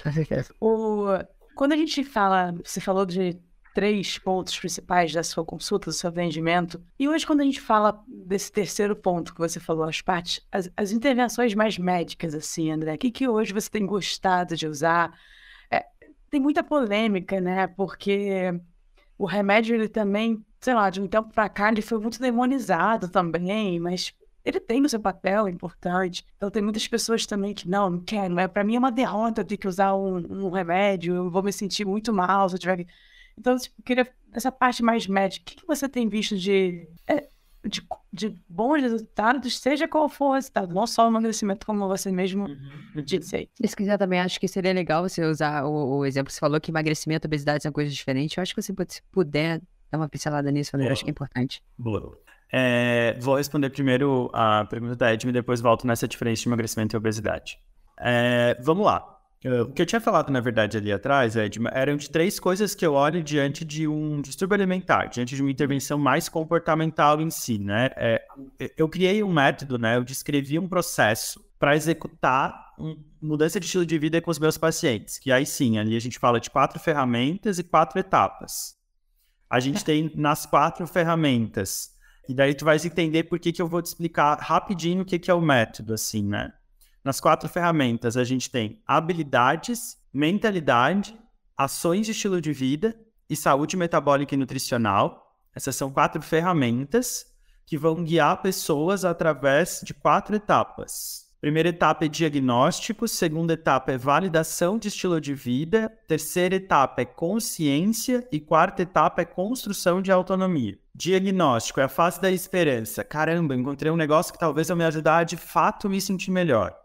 O... 0.59 1.07
Quando 1.55 1.73
a 1.73 1.77
gente 1.77 2.03
fala, 2.03 2.53
você 2.63 2.81
falou 2.81 3.05
de 3.05 3.37
três 3.73 4.17
pontos 4.17 4.57
principais 4.57 5.13
da 5.13 5.23
sua 5.23 5.45
consulta, 5.45 5.85
do 5.85 5.93
seu 5.93 6.09
atendimento, 6.09 6.81
e 6.97 7.07
hoje 7.07 7.25
quando 7.25 7.41
a 7.41 7.45
gente 7.45 7.61
fala 7.61 8.03
desse 8.07 8.51
terceiro 8.51 8.95
ponto 8.95 9.33
que 9.33 9.39
você 9.39 9.59
falou, 9.59 9.83
as 9.83 10.01
partes, 10.01 10.41
as, 10.51 10.69
as 10.75 10.91
intervenções 10.91 11.53
mais 11.53 11.77
médicas, 11.77 12.33
assim, 12.33 12.71
André, 12.71 12.95
o 12.95 12.97
que, 12.97 13.11
que 13.11 13.27
hoje 13.27 13.53
você 13.53 13.69
tem 13.69 13.85
gostado 13.85 14.55
de 14.55 14.67
usar? 14.67 15.17
É, 15.71 15.85
tem 16.29 16.41
muita 16.41 16.63
polêmica, 16.63 17.39
né? 17.39 17.67
Porque 17.67 18.53
o 19.17 19.25
remédio, 19.25 19.75
ele 19.75 19.89
também 19.89 20.43
sei 20.59 20.73
lá, 20.73 20.89
de 20.89 21.01
um 21.01 21.07
tempo 21.07 21.29
para 21.33 21.49
cá 21.49 21.69
ele 21.69 21.81
foi 21.81 21.99
muito 21.99 22.19
demonizado 22.19 23.07
também, 23.07 23.79
mas 23.79 24.13
ele 24.43 24.59
tem 24.59 24.83
o 24.83 24.89
seu 24.89 24.99
papel 24.99 25.47
importante. 25.47 26.25
Então 26.37 26.49
tem 26.49 26.61
muitas 26.61 26.87
pessoas 26.87 27.25
também 27.25 27.53
que 27.53 27.67
não, 27.67 27.89
não 27.89 27.99
quero, 27.99 28.39
é 28.39 28.47
para 28.47 28.63
mim 28.63 28.75
é 28.75 28.79
uma 28.79 28.91
derrota 28.91 29.43
ter 29.43 29.57
que 29.57 29.67
usar 29.67 29.95
um, 29.95 30.17
um, 30.17 30.49
remédio, 30.49 31.15
eu 31.15 31.29
vou 31.29 31.43
me 31.43 31.53
sentir 31.53 31.85
muito 31.85 32.13
mal 32.13 32.49
se 32.49 32.55
eu 32.55 32.59
tiver 32.59 32.77
que... 32.77 32.87
Então, 33.37 33.53
eu 33.53 33.59
tipo, 33.59 33.81
queria 33.83 34.07
essa 34.33 34.51
parte 34.51 34.83
mais 34.83 35.07
médica, 35.07 35.43
o 35.43 35.45
que, 35.45 35.61
que 35.61 35.67
você 35.67 35.87
tem 35.87 36.09
visto 36.09 36.37
de, 36.37 36.85
é, 37.07 37.27
de, 37.65 37.81
de, 38.11 38.35
bons 38.49 38.81
resultados, 38.81 39.57
seja 39.57 39.87
qual 39.87 40.09
for 40.09 40.31
o 40.31 40.33
resultado, 40.33 40.73
não 40.73 40.85
só 40.85 41.05
o 41.05 41.09
emagrecimento, 41.09 41.65
como 41.65 41.87
você 41.87 42.11
mesmo 42.11 42.47
uhum. 42.47 43.01
disse 43.01 43.37
aí. 43.37 43.49
Se 43.65 43.75
quiser 43.75 43.97
também, 43.97 44.19
acho 44.19 44.39
que 44.39 44.47
seria 44.47 44.73
legal 44.73 45.07
você 45.07 45.23
usar 45.23 45.63
o, 45.63 45.99
o 45.99 46.05
exemplo, 46.05 46.31
você 46.31 46.39
falou 46.39 46.59
que 46.59 46.69
emagrecimento 46.69 47.25
e 47.25 47.29
obesidade 47.29 47.63
são 47.63 47.71
coisas 47.71 47.93
diferentes, 47.93 48.35
eu 48.35 48.41
acho 48.41 48.53
que 48.53 48.61
você 48.61 48.73
pode, 48.73 48.95
se 48.95 49.01
puder 49.03 49.61
Dá 49.91 49.97
uma 49.97 50.09
pincelada 50.09 50.51
nisso, 50.51 50.75
eu 50.75 50.91
acho 50.91 51.03
que 51.03 51.09
é 51.09 51.11
importante. 51.11 51.63
Boa. 51.77 52.17
É, 52.51 53.15
vou 53.19 53.35
responder 53.35 53.69
primeiro 53.69 54.29
a 54.33 54.65
pergunta 54.65 54.95
da 54.95 55.13
Edme 55.13 55.29
e 55.29 55.33
depois 55.33 55.61
volto 55.61 55.85
nessa 55.85 56.07
diferença 56.07 56.41
de 56.41 56.49
emagrecimento 56.49 56.95
e 56.95 56.97
obesidade. 56.97 57.59
É, 57.99 58.57
vamos 58.61 58.85
lá. 58.85 59.17
O 59.63 59.71
que 59.71 59.81
eu 59.81 59.85
tinha 59.85 60.01
falado, 60.01 60.31
na 60.31 60.41
verdade, 60.41 60.75
ali 60.75 60.91
atrás, 60.91 61.37
Edma, 61.37 61.69
eram 61.73 61.95
de 61.95 62.09
três 62.09 62.37
coisas 62.41 62.75
que 62.75 62.85
eu 62.85 62.93
olho 62.93 63.23
diante 63.23 63.63
de 63.63 63.87
um 63.87 64.21
distúrbio 64.21 64.55
alimentar, 64.55 65.05
diante 65.05 65.33
de 65.33 65.41
uma 65.41 65.49
intervenção 65.49 65.97
mais 65.97 66.27
comportamental 66.27 67.21
em 67.21 67.29
si, 67.29 67.57
né? 67.57 67.89
É, 67.95 68.21
eu 68.75 68.89
criei 68.89 69.23
um 69.23 69.31
método, 69.31 69.77
né? 69.77 69.95
Eu 69.95 70.03
descrevi 70.03 70.59
um 70.59 70.67
processo 70.67 71.39
para 71.57 71.73
executar 71.73 72.53
uma 72.77 72.97
mudança 73.21 73.61
de 73.61 73.65
estilo 73.65 73.85
de 73.85 73.97
vida 73.97 74.21
com 74.21 74.29
os 74.29 74.39
meus 74.39 74.57
pacientes, 74.57 75.17
que 75.17 75.31
aí 75.31 75.45
sim, 75.45 75.77
ali 75.77 75.95
a 75.95 76.01
gente 76.01 76.19
fala 76.19 76.37
de 76.37 76.49
quatro 76.49 76.77
ferramentas 76.77 77.59
e 77.59 77.63
quatro 77.63 77.97
etapas 77.97 78.78
a 79.49 79.59
gente 79.59 79.83
tem 79.83 80.11
nas 80.15 80.45
quatro 80.45 80.85
ferramentas. 80.85 81.91
E 82.27 82.33
daí 82.33 82.53
tu 82.53 82.63
vais 82.63 82.85
entender 82.85 83.23
por 83.23 83.39
que, 83.39 83.51
que 83.51 83.61
eu 83.61 83.67
vou 83.67 83.81
te 83.81 83.87
explicar 83.87 84.37
rapidinho 84.39 85.01
o 85.01 85.05
que, 85.05 85.17
que 85.17 85.31
é 85.31 85.33
o 85.33 85.41
método, 85.41 85.93
assim, 85.93 86.23
né? 86.23 86.53
Nas 87.03 87.19
quatro 87.19 87.49
ferramentas, 87.49 88.15
a 88.15 88.23
gente 88.23 88.51
tem 88.51 88.83
habilidades, 88.85 89.97
mentalidade, 90.13 91.17
ações 91.57 92.05
de 92.05 92.11
estilo 92.11 92.39
de 92.39 92.53
vida 92.53 92.95
e 93.27 93.35
saúde 93.35 93.75
metabólica 93.75 94.35
e 94.35 94.37
nutricional. 94.37 95.35
Essas 95.55 95.75
são 95.75 95.89
quatro 95.89 96.21
ferramentas 96.21 97.25
que 97.65 97.77
vão 97.77 98.03
guiar 98.03 98.41
pessoas 98.41 99.03
através 99.03 99.81
de 99.83 99.93
quatro 99.93 100.35
etapas. 100.35 101.28
Primeira 101.41 101.69
etapa 101.69 102.03
é 102.03 102.09
diagnóstico, 102.09 103.07
segunda 103.07 103.53
etapa 103.53 103.93
é 103.93 103.97
validação 103.97 104.77
de 104.77 104.89
estilo 104.89 105.21
de 105.21 105.33
vida, 105.33 105.89
terceira 106.05 106.55
etapa 106.55 107.01
é 107.01 107.05
consciência 107.05 108.27
e 108.29 108.41
quarta 108.41 108.81
etapa 108.81 109.21
é 109.21 109.25
construção 109.25 110.01
de 110.01 110.11
autonomia. 110.11 110.77
Diagnóstico 110.93 111.79
é 111.79 111.83
a 111.83 111.87
fase 111.87 112.19
da 112.19 112.29
esperança. 112.29 113.05
Caramba, 113.05 113.55
encontrei 113.55 113.89
um 113.89 113.95
negócio 113.95 114.33
que 114.33 114.39
talvez 114.39 114.69
eu 114.69 114.75
me 114.75 114.83
ajudar 114.83 115.19
a 115.19 115.23
de 115.23 115.37
fato 115.37 115.89
me 115.89 116.01
sentir 116.01 116.29
melhor. 116.29 116.75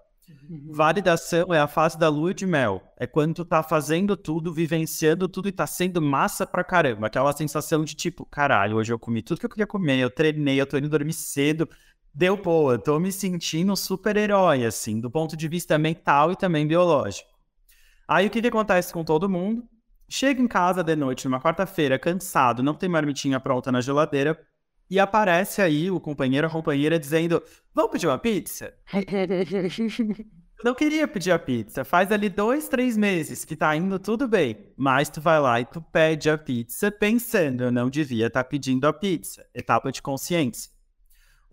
Validação 0.70 1.52
é 1.52 1.58
a 1.58 1.66
fase 1.66 1.98
da 1.98 2.08
lua 2.08 2.32
de 2.32 2.46
mel. 2.46 2.80
É 2.96 3.06
quando 3.06 3.34
tu 3.34 3.44
tá 3.44 3.62
fazendo 3.62 4.16
tudo, 4.16 4.52
vivenciando 4.52 5.28
tudo 5.28 5.48
e 5.48 5.52
tá 5.52 5.66
sendo 5.66 6.00
massa 6.00 6.46
pra 6.46 6.62
caramba. 6.62 7.08
Aquela 7.08 7.32
sensação 7.32 7.84
de 7.84 7.94
tipo, 7.94 8.24
caralho, 8.24 8.76
hoje 8.76 8.92
eu 8.92 8.98
comi 8.98 9.20
tudo 9.20 9.40
que 9.40 9.46
eu 9.46 9.50
queria 9.50 9.66
comer, 9.66 9.98
eu 9.98 10.10
treinei, 10.10 10.60
eu 10.60 10.66
tô 10.66 10.78
indo 10.78 10.88
dormir 10.88 11.12
cedo, 11.12 11.68
deu 12.14 12.36
boa, 12.36 12.78
tô 12.78 12.98
me 13.00 13.10
sentindo 13.10 13.74
super-herói, 13.74 14.64
assim, 14.64 15.00
do 15.00 15.10
ponto 15.10 15.36
de 15.36 15.48
vista 15.48 15.76
mental 15.76 16.30
e 16.30 16.36
também 16.36 16.66
biológico. 16.66 17.28
Aí 18.06 18.26
o 18.26 18.30
que, 18.30 18.40
que 18.40 18.48
acontece 18.48 18.92
com 18.92 19.02
todo 19.02 19.28
mundo? 19.28 19.64
Chega 20.08 20.40
em 20.40 20.46
casa 20.46 20.84
de 20.84 20.94
noite, 20.94 21.24
numa 21.24 21.40
quarta-feira, 21.40 21.98
cansado, 21.98 22.62
não 22.62 22.74
tem 22.74 22.88
marmitinha 22.88 23.40
pronta 23.40 23.72
na 23.72 23.80
geladeira, 23.80 24.38
e 24.90 25.00
aparece 25.00 25.62
aí 25.62 25.90
o 25.90 25.98
companheiro 25.98 26.46
ou 26.46 26.52
companheira 26.52 26.98
dizendo: 26.98 27.42
Vamos 27.74 27.90
pedir 27.90 28.06
uma 28.06 28.18
pizza? 28.18 28.74
não 30.62 30.74
queria 30.74 31.08
pedir 31.08 31.30
a 31.30 31.38
pizza. 31.38 31.84
Faz 31.84 32.12
ali 32.12 32.28
dois, 32.28 32.68
três 32.68 32.96
meses 32.96 33.44
que 33.44 33.56
tá 33.56 33.74
indo 33.74 33.98
tudo 33.98 34.28
bem. 34.28 34.72
Mas 34.76 35.08
tu 35.08 35.20
vai 35.20 35.40
lá 35.40 35.58
e 35.60 35.64
tu 35.64 35.80
pede 35.80 36.28
a 36.28 36.36
pizza 36.36 36.90
pensando, 36.90 37.64
eu 37.64 37.72
não 37.72 37.88
devia 37.88 38.26
estar 38.26 38.44
tá 38.44 38.48
pedindo 38.48 38.86
a 38.86 38.92
pizza. 38.92 39.44
Etapa 39.54 39.90
de 39.90 40.02
consciência. 40.02 40.73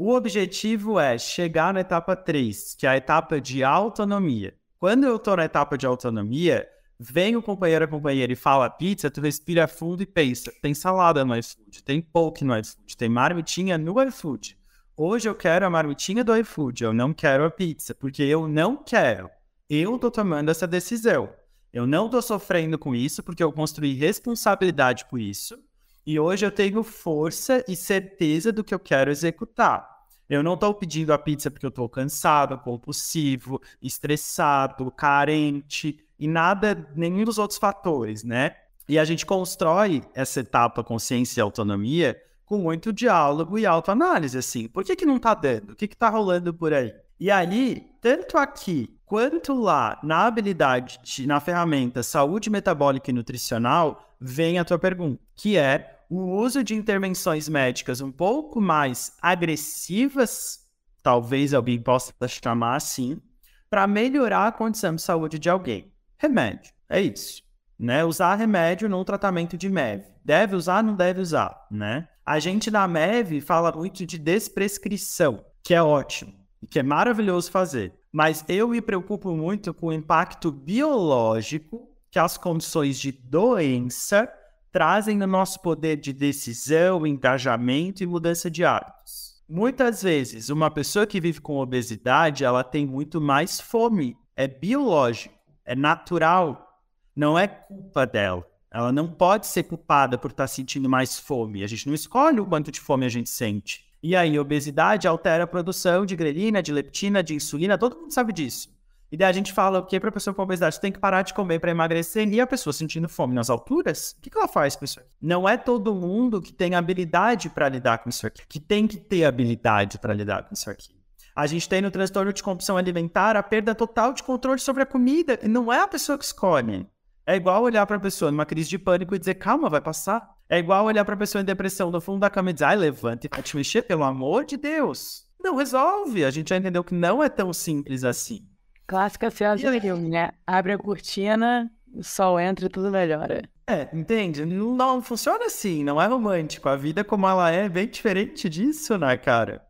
O 0.03 0.15
objetivo 0.15 0.99
é 0.99 1.15
chegar 1.15 1.71
na 1.71 1.81
etapa 1.81 2.15
3, 2.15 2.73
que 2.73 2.87
é 2.87 2.89
a 2.89 2.97
etapa 2.97 3.39
de 3.39 3.63
autonomia. 3.63 4.55
Quando 4.79 5.03
eu 5.03 5.17
estou 5.17 5.37
na 5.37 5.45
etapa 5.45 5.77
de 5.77 5.85
autonomia, 5.85 6.67
vem 6.99 7.35
o 7.35 7.41
companheiro 7.43 7.85
ou 7.85 7.91
companheira 7.91 8.33
e 8.33 8.35
fala 8.35 8.67
pizza, 8.67 9.11
tu 9.11 9.21
respira 9.21 9.67
fundo 9.67 10.01
e 10.01 10.07
pensa, 10.07 10.51
tem 10.59 10.73
salada 10.73 11.23
no 11.23 11.37
iFood, 11.37 11.83
tem 11.83 12.01
poke 12.01 12.43
no 12.43 12.57
iFood, 12.57 12.97
tem 12.97 13.07
marmitinha 13.07 13.77
no 13.77 14.01
iFood. 14.01 14.57
Hoje 14.97 15.29
eu 15.29 15.35
quero 15.35 15.67
a 15.67 15.69
marmitinha 15.69 16.23
do 16.23 16.35
iFood, 16.35 16.83
eu 16.83 16.93
não 16.93 17.13
quero 17.13 17.45
a 17.45 17.51
pizza, 17.51 17.93
porque 17.93 18.23
eu 18.23 18.47
não 18.47 18.77
quero. 18.77 19.29
Eu 19.69 19.99
tô 19.99 20.09
tomando 20.09 20.49
essa 20.49 20.65
decisão. 20.65 21.29
Eu 21.71 21.85
não 21.85 22.09
tô 22.09 22.23
sofrendo 22.23 22.79
com 22.79 22.95
isso 22.95 23.21
porque 23.21 23.43
eu 23.43 23.53
construí 23.53 23.93
responsabilidade 23.93 25.05
por 25.05 25.19
isso. 25.19 25.59
E 26.05 26.19
hoje 26.19 26.45
eu 26.45 26.51
tenho 26.51 26.83
força 26.83 27.63
e 27.67 27.75
certeza 27.75 28.51
do 28.51 28.63
que 28.63 28.73
eu 28.73 28.79
quero 28.79 29.11
executar. 29.11 29.91
Eu 30.27 30.41
não 30.41 30.53
estou 30.53 30.73
pedindo 30.73 31.11
a 31.11 31.17
pizza 31.17 31.51
porque 31.51 31.65
eu 31.65 31.69
estou 31.69 31.89
cansado, 31.89 32.57
compulsivo, 32.57 33.61
estressado, 33.81 34.89
carente 34.89 35.99
e 36.17 36.27
nada, 36.27 36.89
nenhum 36.95 37.23
dos 37.23 37.37
outros 37.37 37.59
fatores, 37.59 38.23
né? 38.23 38.55
E 38.87 38.97
a 38.97 39.05
gente 39.05 39.25
constrói 39.25 40.01
essa 40.13 40.39
etapa 40.39 40.83
consciência 40.83 41.39
e 41.39 41.43
autonomia 41.43 42.19
com 42.45 42.57
muito 42.57 42.91
diálogo 42.91 43.57
e 43.59 43.65
autoanálise, 43.65 44.37
assim. 44.37 44.67
Por 44.67 44.83
que, 44.83 44.95
que 44.95 45.05
não 45.05 45.17
está 45.17 45.33
dando? 45.33 45.71
O 45.71 45.75
que 45.75 45.85
está 45.85 46.09
rolando 46.09 46.53
por 46.53 46.73
aí? 46.73 46.93
E 47.21 47.29
aí, 47.29 47.87
tanto 48.01 48.35
aqui 48.35 48.97
quanto 49.05 49.53
lá 49.53 49.99
na 50.01 50.25
habilidade, 50.25 50.99
de, 51.03 51.27
na 51.27 51.39
ferramenta 51.39 52.01
saúde 52.01 52.49
metabólica 52.49 53.11
e 53.11 53.13
nutricional, 53.13 54.11
vem 54.19 54.57
a 54.57 54.65
tua 54.65 54.79
pergunta, 54.79 55.21
que 55.35 55.55
é 55.55 55.99
o 56.09 56.17
uso 56.17 56.63
de 56.63 56.73
intervenções 56.73 57.47
médicas 57.47 58.01
um 58.01 58.11
pouco 58.11 58.59
mais 58.59 59.15
agressivas, 59.21 60.61
talvez 61.03 61.53
alguém 61.53 61.79
possa 61.79 62.11
chamar 62.27 62.75
assim, 62.75 63.21
para 63.69 63.85
melhorar 63.85 64.47
a 64.47 64.51
condição 64.51 64.95
de 64.95 65.03
saúde 65.03 65.37
de 65.37 65.47
alguém. 65.47 65.93
Remédio, 66.17 66.73
é 66.89 67.01
isso. 67.01 67.43
Né? 67.77 68.03
Usar 68.03 68.33
remédio 68.33 68.89
no 68.89 69.05
tratamento 69.05 69.55
de 69.55 69.69
MEV. 69.69 70.05
Deve 70.25 70.55
usar, 70.55 70.83
não 70.83 70.95
deve 70.95 71.21
usar, 71.21 71.67
né? 71.69 72.07
A 72.25 72.39
gente 72.39 72.71
na 72.71 72.87
MEV 72.87 73.41
fala 73.41 73.71
muito 73.71 74.07
de 74.07 74.17
desprescrição, 74.17 75.45
que 75.63 75.75
é 75.75 75.83
ótimo 75.83 76.40
que 76.69 76.79
é 76.79 76.83
maravilhoso 76.83 77.51
fazer. 77.51 77.93
Mas 78.11 78.43
eu 78.47 78.67
me 78.67 78.81
preocupo 78.81 79.35
muito 79.35 79.73
com 79.73 79.87
o 79.87 79.93
impacto 79.93 80.51
biológico 80.51 81.89
que 82.09 82.19
as 82.19 82.37
condições 82.37 82.99
de 82.99 83.11
doença 83.11 84.31
trazem 84.71 85.17
no 85.17 85.27
nosso 85.27 85.59
poder 85.61 85.97
de 85.97 86.13
decisão, 86.13 87.05
engajamento 87.05 88.03
e 88.03 88.07
mudança 88.07 88.49
de 88.49 88.63
hábitos. 88.63 89.41
Muitas 89.47 90.01
vezes, 90.01 90.49
uma 90.49 90.71
pessoa 90.71 91.05
que 91.05 91.19
vive 91.19 91.41
com 91.41 91.57
obesidade, 91.57 92.45
ela 92.45 92.63
tem 92.63 92.85
muito 92.85 93.19
mais 93.19 93.59
fome. 93.59 94.17
É 94.35 94.47
biológico, 94.47 95.35
é 95.65 95.75
natural, 95.75 96.79
não 97.13 97.37
é 97.37 97.47
culpa 97.47 98.05
dela. 98.05 98.47
Ela 98.73 98.91
não 98.93 99.09
pode 99.09 99.47
ser 99.47 99.63
culpada 99.63 100.17
por 100.17 100.31
estar 100.31 100.47
sentindo 100.47 100.87
mais 100.87 101.19
fome. 101.19 101.63
A 101.63 101.67
gente 101.67 101.85
não 101.85 101.93
escolhe 101.93 102.39
o 102.39 102.45
quanto 102.45 102.71
de 102.71 102.79
fome 102.79 103.05
a 103.05 103.09
gente 103.09 103.29
sente. 103.29 103.90
E 104.03 104.15
aí, 104.15 104.39
obesidade 104.39 105.07
altera 105.07 105.43
a 105.43 105.47
produção 105.47 106.05
de 106.05 106.15
grelina, 106.15 106.61
de 106.61 106.71
leptina, 106.71 107.21
de 107.21 107.35
insulina, 107.35 107.77
todo 107.77 107.97
mundo 107.97 108.13
sabe 108.13 108.33
disso. 108.33 108.69
E 109.11 109.17
daí 109.17 109.29
a 109.29 109.33
gente 109.33 109.51
fala 109.51 109.85
que 109.85 109.99
para 109.99 110.09
a 110.09 110.11
pessoa 110.11 110.33
com 110.33 110.41
obesidade? 110.41 110.79
Tem 110.79 110.91
que 110.91 110.97
parar 110.97 111.21
de 111.21 111.33
comer 111.33 111.59
para 111.59 111.69
emagrecer. 111.69 112.25
E 112.29 112.39
a 112.39 112.47
pessoa 112.47 112.71
sentindo 112.71 113.09
fome 113.09 113.35
nas 113.35 113.49
alturas, 113.49 114.15
o 114.17 114.21
que, 114.21 114.29
que 114.29 114.37
ela 114.37 114.47
faz 114.47 114.75
com 114.75 114.85
isso 114.85 115.01
aqui? 115.01 115.09
Não 115.21 115.47
é 115.47 115.57
todo 115.57 115.93
mundo 115.93 116.41
que 116.41 116.53
tem 116.53 116.75
habilidade 116.75 117.49
para 117.49 117.67
lidar 117.67 117.97
com 117.97 118.09
isso 118.09 118.25
aqui, 118.25 118.41
que 118.47 118.59
tem 118.59 118.87
que 118.87 118.97
ter 118.97 119.25
habilidade 119.25 119.99
para 119.99 120.13
lidar 120.13 120.43
com 120.43 120.53
isso 120.53 120.69
aqui. 120.69 120.95
A 121.35 121.45
gente 121.45 121.67
tem 121.67 121.81
no 121.81 121.91
transtorno 121.91 122.31
de 122.31 122.41
compulsão 122.41 122.77
alimentar 122.77 123.35
a 123.35 123.43
perda 123.43 123.75
total 123.75 124.13
de 124.13 124.23
controle 124.23 124.59
sobre 124.59 124.83
a 124.83 124.85
comida. 124.85 125.37
E 125.41 125.47
não 125.47 125.71
é 125.71 125.81
a 125.81 125.87
pessoa 125.87 126.17
que 126.17 126.25
escolhe. 126.25 126.87
É 127.25 127.35
igual 127.35 127.63
olhar 127.63 127.85
para 127.85 127.97
a 127.97 127.99
pessoa 127.99 128.31
numa 128.31 128.45
crise 128.45 128.69
de 128.69 128.79
pânico 128.79 129.13
e 129.13 129.19
dizer, 129.19 129.35
calma, 129.35 129.69
vai 129.69 129.81
passar. 129.81 130.35
É 130.51 130.59
igual 130.59 130.83
olhar 130.83 131.05
para 131.05 131.13
a 131.13 131.17
pessoa 131.17 131.41
em 131.41 131.45
depressão 131.45 131.89
no 131.89 132.01
fundo 132.01 132.19
da 132.19 132.29
cama 132.29 132.49
e 132.49 132.53
dizer, 132.53 132.65
ai, 132.65 132.75
levante 132.75 133.25
e 133.25 133.29
vai 133.33 133.41
te 133.41 133.55
mexer, 133.55 133.83
pelo 133.83 134.03
amor 134.03 134.43
de 134.43 134.57
Deus. 134.57 135.23
Não 135.41 135.55
resolve. 135.55 136.25
A 136.25 136.29
gente 136.29 136.49
já 136.49 136.57
entendeu 136.57 136.83
que 136.83 136.93
não 136.93 137.23
é 137.23 137.29
tão 137.29 137.53
simples 137.53 138.03
assim. 138.03 138.45
Clássica 138.85 139.31
frase 139.31 139.65
do 139.65 139.79
filme, 139.79 140.09
né? 140.09 140.31
Abre 140.45 140.73
a 140.73 140.77
cortina, 140.77 141.71
o 141.93 142.03
sol 142.03 142.37
entra 142.37 142.65
e 142.65 142.69
tudo 142.69 142.91
melhora. 142.91 143.49
É, 143.65 143.87
entende? 143.93 144.43
Não, 144.43 144.75
não 144.75 145.01
funciona 145.01 145.45
assim, 145.45 145.85
não 145.85 146.01
é 146.01 146.05
romântico. 146.05 146.67
A 146.67 146.75
vida 146.75 147.01
como 147.01 147.25
ela 147.25 147.49
é 147.49 147.67
é 147.67 147.69
bem 147.69 147.87
diferente 147.87 148.49
disso, 148.49 148.97
né, 148.97 149.15
cara? 149.15 149.65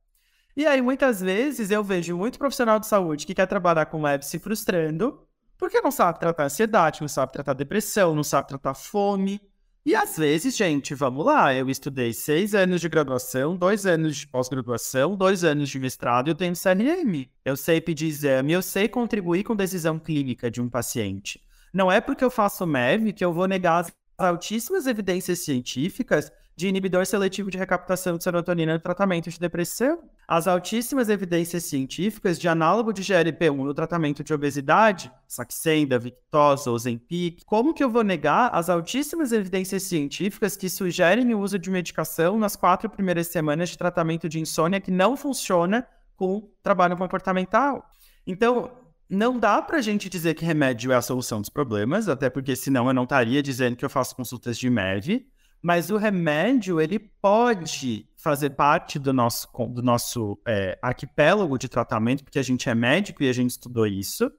E 0.57 0.65
aí, 0.65 0.81
muitas 0.81 1.21
vezes, 1.21 1.69
eu 1.69 1.83
vejo 1.83 2.17
muito 2.17 2.39
profissional 2.39 2.79
de 2.79 2.87
saúde 2.87 3.27
que 3.27 3.35
quer 3.35 3.45
trabalhar 3.45 3.85
com 3.85 4.01
web 4.01 4.25
se 4.25 4.39
frustrando 4.39 5.27
porque 5.59 5.79
não 5.79 5.91
sabe 5.91 6.19
tratar 6.19 6.45
ansiedade, 6.45 7.01
não 7.01 7.07
sabe 7.07 7.33
tratar 7.33 7.53
depressão, 7.53 8.15
não 8.15 8.23
sabe 8.23 8.47
tratar 8.47 8.73
fome, 8.73 9.39
e 9.83 9.95
às 9.95 10.15
vezes, 10.15 10.55
gente, 10.55 10.93
vamos 10.93 11.25
lá, 11.25 11.55
eu 11.55 11.67
estudei 11.67 12.13
seis 12.13 12.53
anos 12.53 12.81
de 12.81 12.87
graduação, 12.87 13.57
dois 13.57 13.83
anos 13.87 14.15
de 14.15 14.27
pós-graduação, 14.27 15.15
dois 15.15 15.43
anos 15.43 15.69
de 15.69 15.79
mestrado 15.79 16.27
eu 16.27 16.35
tenho 16.35 16.55
CNM. 16.55 17.27
Eu 17.43 17.57
sei 17.57 17.81
pedir 17.81 18.05
exame, 18.05 18.53
eu 18.53 18.61
sei 18.61 18.87
contribuir 18.87 19.43
com 19.43 19.55
decisão 19.55 19.97
clínica 19.97 20.51
de 20.51 20.61
um 20.61 20.69
paciente. 20.69 21.41
Não 21.73 21.91
é 21.91 21.99
porque 21.99 22.23
eu 22.23 22.29
faço 22.29 22.67
MEV 22.67 23.11
que 23.11 23.25
eu 23.25 23.33
vou 23.33 23.47
negar 23.47 23.79
as 23.79 23.91
altíssimas 24.19 24.85
evidências 24.85 25.39
científicas 25.39 26.31
de 26.61 26.67
inibidor 26.67 27.07
seletivo 27.07 27.49
de 27.49 27.57
recaptação 27.57 28.19
de 28.19 28.23
serotonina 28.23 28.73
no 28.73 28.79
tratamento 28.79 29.31
de 29.31 29.39
depressão, 29.39 30.03
as 30.27 30.47
altíssimas 30.47 31.09
evidências 31.09 31.63
científicas 31.63 32.37
de 32.37 32.47
análogo 32.47 32.93
de 32.93 33.01
GLP-1 33.01 33.55
no 33.55 33.73
tratamento 33.73 34.23
de 34.23 34.31
obesidade, 34.31 35.11
Saxenda, 35.27 35.97
Victoza, 35.97 36.69
Ozempic, 36.69 37.43
como 37.47 37.73
que 37.73 37.83
eu 37.83 37.89
vou 37.89 38.03
negar 38.03 38.51
as 38.53 38.69
altíssimas 38.69 39.31
evidências 39.31 39.81
científicas 39.81 40.55
que 40.55 40.69
sugerem 40.69 41.33
o 41.33 41.39
uso 41.39 41.57
de 41.57 41.71
medicação 41.71 42.37
nas 42.37 42.55
quatro 42.55 42.87
primeiras 42.87 43.25
semanas 43.25 43.69
de 43.69 43.77
tratamento 43.77 44.29
de 44.29 44.39
insônia 44.39 44.79
que 44.79 44.91
não 44.91 45.17
funciona 45.17 45.87
com 46.15 46.47
trabalho 46.61 46.95
comportamental? 46.95 47.83
Então, 48.27 48.69
não 49.09 49.39
dá 49.39 49.59
pra 49.63 49.81
gente 49.81 50.07
dizer 50.07 50.35
que 50.35 50.45
remédio 50.45 50.91
é 50.91 50.95
a 50.95 51.01
solução 51.01 51.41
dos 51.41 51.49
problemas, 51.49 52.07
até 52.07 52.29
porque 52.29 52.55
senão 52.55 52.87
eu 52.87 52.93
não 52.93 53.03
estaria 53.03 53.41
dizendo 53.41 53.75
que 53.75 53.83
eu 53.83 53.89
faço 53.89 54.15
consultas 54.15 54.59
de 54.59 54.69
MEV, 54.69 55.25
mas 55.61 55.91
o 55.91 55.97
remédio, 55.97 56.81
ele 56.81 56.97
pode 56.99 58.07
fazer 58.17 58.51
parte 58.51 58.97
do 58.97 59.13
nosso, 59.13 59.47
do 59.69 59.81
nosso 59.81 60.39
é, 60.47 60.77
arquipélago 60.81 61.57
de 61.57 61.69
tratamento, 61.69 62.23
porque 62.23 62.39
a 62.39 62.43
gente 62.43 62.69
é 62.69 62.75
médico 62.75 63.23
e 63.23 63.29
a 63.29 63.33
gente 63.33 63.51
estudou 63.51 63.85
isso. 63.85 64.31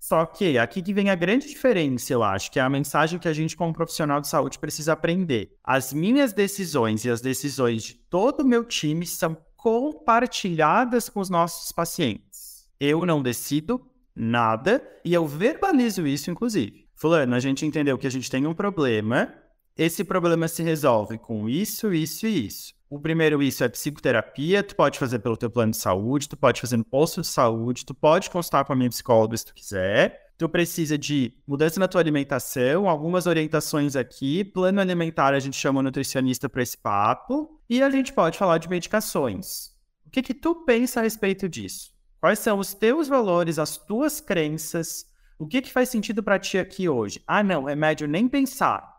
Só 0.00 0.26
que 0.26 0.58
aqui 0.58 0.82
que 0.82 0.92
vem 0.92 1.10
a 1.10 1.14
grande 1.14 1.46
diferença, 1.46 2.12
eu 2.12 2.24
acho, 2.24 2.50
que 2.50 2.58
é 2.58 2.62
a 2.62 2.68
mensagem 2.68 3.20
que 3.20 3.28
a 3.28 3.32
gente, 3.32 3.56
como 3.56 3.72
profissional 3.72 4.20
de 4.20 4.26
saúde, 4.26 4.58
precisa 4.58 4.94
aprender. 4.94 5.56
As 5.62 5.92
minhas 5.92 6.32
decisões 6.32 7.04
e 7.04 7.10
as 7.10 7.20
decisões 7.20 7.84
de 7.84 7.94
todo 7.94 8.40
o 8.40 8.46
meu 8.46 8.64
time 8.64 9.06
são 9.06 9.36
compartilhadas 9.56 11.08
com 11.08 11.20
os 11.20 11.30
nossos 11.30 11.70
pacientes. 11.70 12.68
Eu 12.80 13.06
não 13.06 13.22
decido 13.22 13.80
nada 14.14 14.82
e 15.04 15.14
eu 15.14 15.26
verbalizo 15.26 16.04
isso, 16.04 16.30
inclusive. 16.30 16.88
Fulano, 16.96 17.34
a 17.34 17.40
gente 17.40 17.64
entendeu 17.64 17.96
que 17.96 18.06
a 18.06 18.10
gente 18.10 18.30
tem 18.30 18.44
um 18.46 18.54
problema 18.54 19.32
esse 19.76 20.04
problema 20.04 20.48
se 20.48 20.62
resolve 20.62 21.16
com 21.18 21.48
isso, 21.48 21.92
isso 21.94 22.26
e 22.26 22.46
isso. 22.46 22.74
O 22.90 23.00
primeiro 23.00 23.42
isso 23.42 23.64
é 23.64 23.68
psicoterapia, 23.70 24.62
tu 24.62 24.76
pode 24.76 24.98
fazer 24.98 25.18
pelo 25.20 25.36
teu 25.36 25.48
plano 25.48 25.70
de 25.70 25.78
saúde, 25.78 26.28
tu 26.28 26.36
pode 26.36 26.60
fazer 26.60 26.76
no 26.76 26.84
posto 26.84 27.22
de 27.22 27.26
saúde, 27.26 27.86
tu 27.86 27.94
pode 27.94 28.28
consultar 28.28 28.66
com 28.66 28.74
a 28.74 28.76
minha 28.76 28.90
psicóloga 28.90 29.34
se 29.34 29.46
tu 29.46 29.54
quiser. 29.54 30.30
Tu 30.36 30.46
precisa 30.46 30.98
de 30.98 31.32
mudança 31.46 31.80
na 31.80 31.88
tua 31.88 32.02
alimentação, 32.02 32.88
algumas 32.88 33.26
orientações 33.26 33.96
aqui, 33.96 34.44
plano 34.44 34.80
alimentar 34.80 35.32
a 35.32 35.40
gente 35.40 35.56
chama 35.56 35.80
o 35.80 35.82
nutricionista 35.82 36.50
para 36.50 36.62
esse 36.62 36.76
papo, 36.76 37.58
e 37.70 37.82
a 37.82 37.88
gente 37.88 38.12
pode 38.12 38.36
falar 38.36 38.58
de 38.58 38.68
medicações. 38.68 39.70
O 40.04 40.10
que 40.10 40.20
que 40.20 40.34
tu 40.34 40.54
pensa 40.66 41.00
a 41.00 41.02
respeito 41.02 41.48
disso? 41.48 41.92
Quais 42.20 42.40
são 42.40 42.58
os 42.58 42.74
teus 42.74 43.08
valores, 43.08 43.58
as 43.58 43.78
tuas 43.78 44.20
crenças? 44.20 45.06
O 45.38 45.46
que 45.46 45.62
que 45.62 45.72
faz 45.72 45.88
sentido 45.88 46.22
para 46.22 46.38
ti 46.38 46.58
aqui 46.58 46.88
hoje? 46.90 47.22
Ah, 47.26 47.42
não, 47.42 47.64
remédio 47.64 48.06
nem 48.06 48.28
pensar 48.28 48.92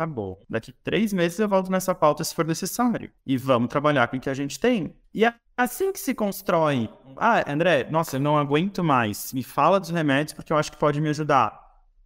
tá 0.00 0.06
bom, 0.06 0.38
daqui 0.48 0.72
três 0.82 1.12
meses 1.12 1.38
eu 1.38 1.46
volto 1.46 1.70
nessa 1.70 1.94
pauta 1.94 2.24
se 2.24 2.34
for 2.34 2.46
necessário. 2.46 3.10
E 3.26 3.36
vamos 3.36 3.68
trabalhar 3.68 4.08
com 4.08 4.16
o 4.16 4.20
que 4.20 4.30
a 4.30 4.34
gente 4.34 4.58
tem. 4.58 4.96
E 5.12 5.26
é 5.26 5.34
assim 5.54 5.92
que 5.92 6.00
se 6.00 6.14
constrói. 6.14 6.88
Ah, 7.18 7.44
André, 7.46 7.86
nossa, 7.90 8.16
eu 8.16 8.20
não 8.20 8.38
aguento 8.38 8.82
mais. 8.82 9.30
Me 9.34 9.42
fala 9.42 9.78
dos 9.78 9.90
remédios 9.90 10.32
porque 10.32 10.54
eu 10.54 10.56
acho 10.56 10.72
que 10.72 10.78
pode 10.78 11.02
me 11.02 11.10
ajudar. 11.10 11.52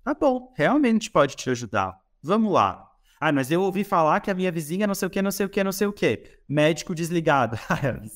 Tá 0.03 0.13
bom, 0.13 0.53
realmente 0.57 1.09
pode 1.09 1.37
te 1.37 1.49
ajudar. 1.51 1.97
Vamos 2.21 2.53
lá. 2.53 2.85
Ah, 3.21 3.31
mas 3.31 3.53
eu 3.53 3.63
ouvi 3.63 3.85
falar 3.85 4.19
que 4.19 4.31
a 4.31 4.35
minha 4.35 4.51
vizinha 4.51 4.89
não 4.89 4.95
sei 4.97 5.07
o 5.07 5.11
que, 5.11 5.23
não 5.23 5.31
sei 5.31 5.47
o 5.47 5.49
que, 5.49 5.63
não 5.63 5.71
sei 5.71 5.87
o 5.87 5.93
que. 5.93 6.41
Médico 6.49 6.97
desligado. 6.97 7.57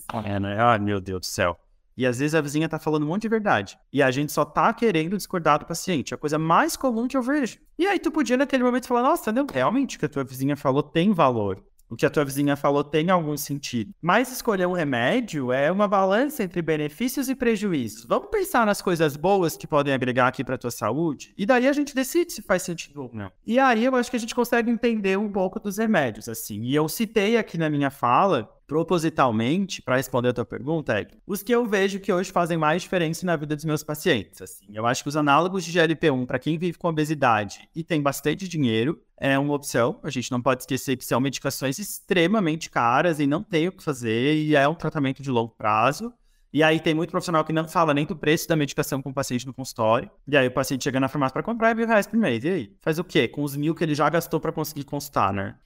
Ai, 0.08 0.78
meu 0.80 1.00
Deus 1.00 1.20
do 1.20 1.26
céu. 1.26 1.56
E 1.98 2.06
às 2.06 2.20
vezes 2.20 2.36
a 2.36 2.40
vizinha 2.40 2.68
tá 2.68 2.78
falando 2.78 3.02
um 3.02 3.08
monte 3.08 3.22
de 3.22 3.28
verdade. 3.28 3.76
E 3.92 4.00
a 4.00 4.08
gente 4.12 4.30
só 4.30 4.44
tá 4.44 4.72
querendo 4.72 5.16
discordar 5.16 5.58
do 5.58 5.66
paciente. 5.66 6.14
É 6.14 6.16
a 6.16 6.18
coisa 6.18 6.38
mais 6.38 6.76
comum 6.76 7.08
que 7.08 7.16
eu 7.16 7.22
vejo. 7.22 7.58
E 7.76 7.88
aí 7.88 7.98
tu 7.98 8.12
podia 8.12 8.36
naquele 8.36 8.62
momento 8.62 8.86
falar, 8.86 9.02
nossa, 9.02 9.32
não, 9.32 9.44
realmente 9.52 9.96
o 9.96 9.98
que 9.98 10.06
a 10.06 10.08
tua 10.08 10.22
vizinha 10.22 10.56
falou 10.56 10.80
tem 10.80 11.12
valor. 11.12 11.60
O 11.90 11.96
que 11.96 12.06
a 12.06 12.10
tua 12.10 12.24
vizinha 12.24 12.54
falou 12.54 12.84
tem 12.84 13.10
algum 13.10 13.36
sentido. 13.36 13.92
Mas 14.00 14.30
escolher 14.30 14.68
um 14.68 14.74
remédio 14.74 15.50
é 15.50 15.72
uma 15.72 15.88
balança 15.88 16.44
entre 16.44 16.62
benefícios 16.62 17.28
e 17.28 17.34
prejuízos. 17.34 18.04
Vamos 18.04 18.28
pensar 18.30 18.64
nas 18.64 18.80
coisas 18.80 19.16
boas 19.16 19.56
que 19.56 19.66
podem 19.66 19.92
agregar 19.92 20.28
aqui 20.28 20.44
para 20.44 20.58
tua 20.58 20.70
saúde 20.70 21.34
e 21.36 21.44
daí 21.44 21.66
a 21.66 21.72
gente 21.72 21.96
decide 21.96 22.32
se 22.32 22.42
faz 22.42 22.62
sentido 22.62 23.02
ou 23.02 23.10
não. 23.12 23.32
E 23.44 23.58
aí 23.58 23.84
eu 23.84 23.96
acho 23.96 24.10
que 24.10 24.16
a 24.16 24.20
gente 24.20 24.36
consegue 24.36 24.70
entender 24.70 25.18
um 25.18 25.32
pouco 25.32 25.58
dos 25.58 25.78
remédios 25.78 26.28
assim. 26.28 26.60
E 26.62 26.76
eu 26.76 26.88
citei 26.88 27.36
aqui 27.36 27.58
na 27.58 27.68
minha 27.68 27.90
fala 27.90 28.48
propositalmente, 28.68 29.80
para 29.80 29.96
responder 29.96 30.28
a 30.28 30.32
tua 30.34 30.44
pergunta, 30.44 31.00
é 31.00 31.08
os 31.26 31.42
que 31.42 31.52
eu 31.52 31.64
vejo 31.64 31.98
que 31.98 32.12
hoje 32.12 32.30
fazem 32.30 32.58
mais 32.58 32.82
diferença 32.82 33.24
na 33.24 33.34
vida 33.34 33.56
dos 33.56 33.64
meus 33.64 33.82
pacientes. 33.82 34.42
Assim, 34.42 34.66
eu 34.72 34.86
acho 34.86 35.02
que 35.02 35.08
os 35.08 35.16
análogos 35.16 35.64
de 35.64 35.72
GLP-1, 35.72 36.26
para 36.26 36.38
quem 36.38 36.58
vive 36.58 36.76
com 36.76 36.86
obesidade 36.86 37.66
e 37.74 37.82
tem 37.82 38.02
bastante 38.02 38.46
dinheiro, 38.46 39.00
é 39.18 39.38
uma 39.38 39.54
opção. 39.54 39.98
A 40.02 40.10
gente 40.10 40.30
não 40.30 40.42
pode 40.42 40.62
esquecer 40.62 40.98
que 40.98 41.04
são 41.04 41.18
medicações 41.18 41.78
extremamente 41.78 42.68
caras 42.68 43.18
e 43.18 43.26
não 43.26 43.42
tem 43.42 43.68
o 43.68 43.72
que 43.72 43.82
fazer, 43.82 44.36
e 44.36 44.54
é 44.54 44.68
um 44.68 44.74
tratamento 44.74 45.22
de 45.22 45.30
longo 45.30 45.54
prazo. 45.56 46.12
E 46.52 46.62
aí 46.62 46.80
tem 46.80 46.94
muito 46.94 47.10
profissional 47.10 47.44
que 47.44 47.52
não 47.52 47.68
fala 47.68 47.92
nem 47.92 48.06
do 48.06 48.16
preço 48.16 48.48
da 48.48 48.56
medicação 48.56 49.02
com 49.02 49.10
o 49.10 49.14
paciente 49.14 49.46
no 49.46 49.52
consultório. 49.52 50.10
E 50.26 50.36
aí 50.36 50.46
o 50.46 50.50
paciente 50.50 50.84
chega 50.84 50.98
na 50.98 51.08
farmácia 51.08 51.34
para 51.34 51.42
comprar 51.42 51.72
e 51.72 51.74
mil 51.74 51.86
reais 51.86 52.06
por 52.06 52.18
mês. 52.18 52.42
E 52.44 52.48
aí? 52.48 52.76
Faz 52.80 52.98
o 52.98 53.04
quê? 53.04 53.28
Com 53.28 53.42
os 53.42 53.54
mil 53.54 53.74
que 53.74 53.84
ele 53.84 53.94
já 53.94 54.08
gastou 54.08 54.40
para 54.40 54.50
conseguir 54.50 54.84
consultar, 54.84 55.32
né? 55.32 55.56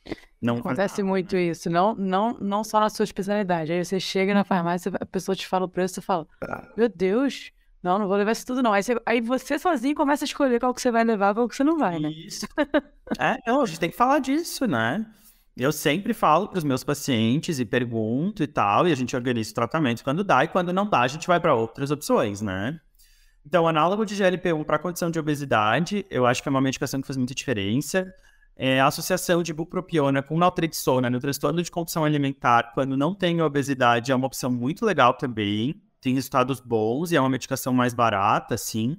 Não 0.40 0.56
Acontece 0.56 0.96
faz... 0.96 1.06
muito 1.06 1.36
isso. 1.36 1.70
Não, 1.70 1.94
não, 1.94 2.36
não 2.40 2.64
só 2.64 2.80
na 2.80 2.90
sua 2.90 3.04
especialidade. 3.04 3.72
Aí 3.72 3.84
você 3.84 4.00
chega 4.00 4.34
na 4.34 4.42
farmácia, 4.42 4.90
a 5.00 5.06
pessoa 5.06 5.36
te 5.36 5.46
fala 5.46 5.66
o 5.66 5.68
preço, 5.68 5.94
você 5.94 6.00
fala, 6.00 6.26
meu 6.76 6.88
Deus, 6.88 7.52
não, 7.82 7.98
não 7.98 8.08
vou 8.08 8.16
levar 8.16 8.32
isso 8.32 8.46
tudo 8.46 8.62
não. 8.62 8.72
Aí 8.72 8.82
você, 8.82 9.00
aí 9.06 9.20
você 9.20 9.58
sozinho 9.58 9.94
começa 9.94 10.24
a 10.24 10.26
escolher 10.26 10.58
qual 10.58 10.74
que 10.74 10.82
você 10.82 10.90
vai 10.90 11.04
levar 11.04 11.30
e 11.30 11.34
qual 11.34 11.48
que 11.48 11.54
você 11.54 11.62
não 11.62 11.78
vai, 11.78 12.00
né? 12.00 12.10
Isso. 12.10 12.46
é, 13.20 13.38
não, 13.46 13.62
a 13.62 13.66
gente 13.66 13.78
tem 13.78 13.90
que 13.90 13.96
falar 13.96 14.18
disso, 14.18 14.66
né? 14.66 15.06
Eu 15.56 15.70
sempre 15.70 16.14
falo 16.14 16.48
para 16.48 16.58
os 16.58 16.64
meus 16.64 16.82
pacientes 16.82 17.60
e 17.60 17.64
pergunto 17.64 18.42
e 18.42 18.46
tal, 18.46 18.88
e 18.88 18.92
a 18.92 18.94
gente 18.94 19.14
organiza 19.14 19.50
o 19.50 19.54
tratamento 19.54 20.02
quando 20.02 20.24
dá, 20.24 20.44
e 20.44 20.48
quando 20.48 20.72
não 20.72 20.88
dá, 20.88 21.00
a 21.00 21.08
gente 21.08 21.26
vai 21.26 21.38
para 21.38 21.54
outras 21.54 21.90
opções, 21.90 22.40
né? 22.40 22.80
Então, 23.44 23.66
análogo 23.66 24.06
de 24.06 24.14
GLP-1 24.14 24.64
para 24.64 24.78
condição 24.78 25.10
de 25.10 25.18
obesidade, 25.18 26.06
eu 26.08 26.24
acho 26.24 26.42
que 26.42 26.48
é 26.48 26.50
uma 26.50 26.60
medicação 26.60 27.00
que 27.00 27.06
faz 27.06 27.16
muita 27.16 27.34
diferença. 27.34 28.12
É, 28.56 28.80
a 28.80 28.86
associação 28.86 29.42
de 29.42 29.52
bupropiona 29.52 30.22
com 30.22 30.38
naltrexona 30.38 31.10
no 31.10 31.18
transtorno 31.18 31.62
de 31.62 31.70
compulsão 31.70 32.04
alimentar, 32.04 32.72
quando 32.72 32.96
não 32.96 33.14
tem 33.14 33.42
obesidade, 33.42 34.12
é 34.12 34.14
uma 34.14 34.26
opção 34.26 34.50
muito 34.50 34.86
legal 34.86 35.14
também. 35.14 35.82
Tem 36.00 36.14
resultados 36.14 36.60
bons 36.60 37.12
e 37.12 37.16
é 37.16 37.20
uma 37.20 37.28
medicação 37.28 37.74
mais 37.74 37.92
barata, 37.92 38.56
sim. 38.56 38.96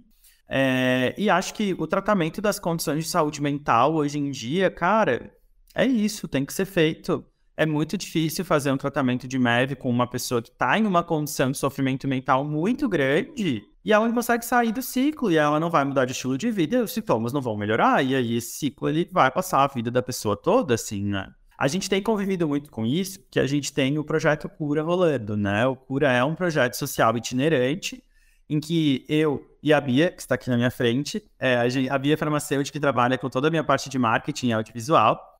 É, 0.47 1.15
e 1.17 1.29
acho 1.29 1.53
que 1.53 1.73
o 1.79 1.87
tratamento 1.87 2.41
das 2.41 2.59
condições 2.59 3.05
de 3.05 3.09
saúde 3.09 3.41
mental 3.41 3.95
hoje 3.95 4.19
em 4.19 4.29
dia, 4.29 4.69
cara, 4.69 5.31
é 5.73 5.85
isso, 5.85 6.27
tem 6.27 6.45
que 6.45 6.53
ser 6.53 6.65
feito. 6.65 7.25
É 7.55 7.65
muito 7.65 7.97
difícil 7.97 8.43
fazer 8.43 8.71
um 8.71 8.77
tratamento 8.77 9.27
de 9.27 9.37
MEV 9.37 9.75
com 9.75 9.89
uma 9.89 10.07
pessoa 10.07 10.41
que 10.41 10.49
está 10.49 10.77
em 10.77 10.85
uma 10.85 11.03
condição 11.03 11.51
de 11.51 11.57
sofrimento 11.57 12.07
mental 12.07 12.43
muito 12.43 12.89
grande 12.89 13.63
e 13.85 13.91
ela 13.91 14.07
não 14.07 14.13
consegue 14.13 14.45
sair 14.45 14.71
do 14.71 14.81
ciclo 14.81 15.31
e 15.31 15.37
ela 15.37 15.59
não 15.59 15.69
vai 15.69 15.83
mudar 15.83 16.05
de 16.05 16.13
estilo 16.13 16.37
de 16.37 16.49
vida 16.49 16.77
e 16.77 16.81
os 16.81 16.91
sintomas 16.93 17.33
não 17.33 17.41
vão 17.41 17.57
melhorar. 17.57 18.03
E 18.03 18.15
aí 18.15 18.37
esse 18.37 18.57
ciclo 18.57 18.89
ele 18.89 19.07
vai 19.11 19.29
passar 19.29 19.63
a 19.63 19.67
vida 19.67 19.91
da 19.91 20.01
pessoa 20.01 20.35
toda, 20.35 20.73
assim, 20.73 21.03
né? 21.03 21.29
A 21.57 21.67
gente 21.67 21.89
tem 21.89 22.01
convivido 22.01 22.47
muito 22.47 22.71
com 22.71 22.85
isso, 22.85 23.19
que 23.29 23.39
a 23.39 23.45
gente 23.45 23.71
tem 23.71 23.97
o 23.99 24.03
projeto 24.03 24.49
Cura 24.49 24.81
rolando, 24.81 25.37
né? 25.37 25.65
O 25.67 25.75
Cura 25.75 26.11
é 26.11 26.23
um 26.23 26.33
projeto 26.33 26.73
social 26.73 27.15
itinerante 27.15 28.03
em 28.49 28.59
que 28.59 29.05
eu 29.07 29.45
e 29.61 29.71
a 29.71 29.79
Bia, 29.79 30.11
que 30.11 30.21
está 30.21 30.35
aqui 30.35 30.49
na 30.49 30.57
minha 30.57 30.71
frente, 30.71 31.23
é, 31.39 31.55
a, 31.89 31.97
Bia 31.97 32.15
é 32.15 32.17
farmacêutica 32.17 32.73
que 32.73 32.79
trabalha 32.81 33.17
com 33.17 33.29
toda 33.29 33.47
a 33.47 33.51
minha 33.51 33.63
parte 33.63 33.89
de 33.89 33.97
marketing 33.97 34.47
e 34.47 34.53
audiovisual, 34.53 35.32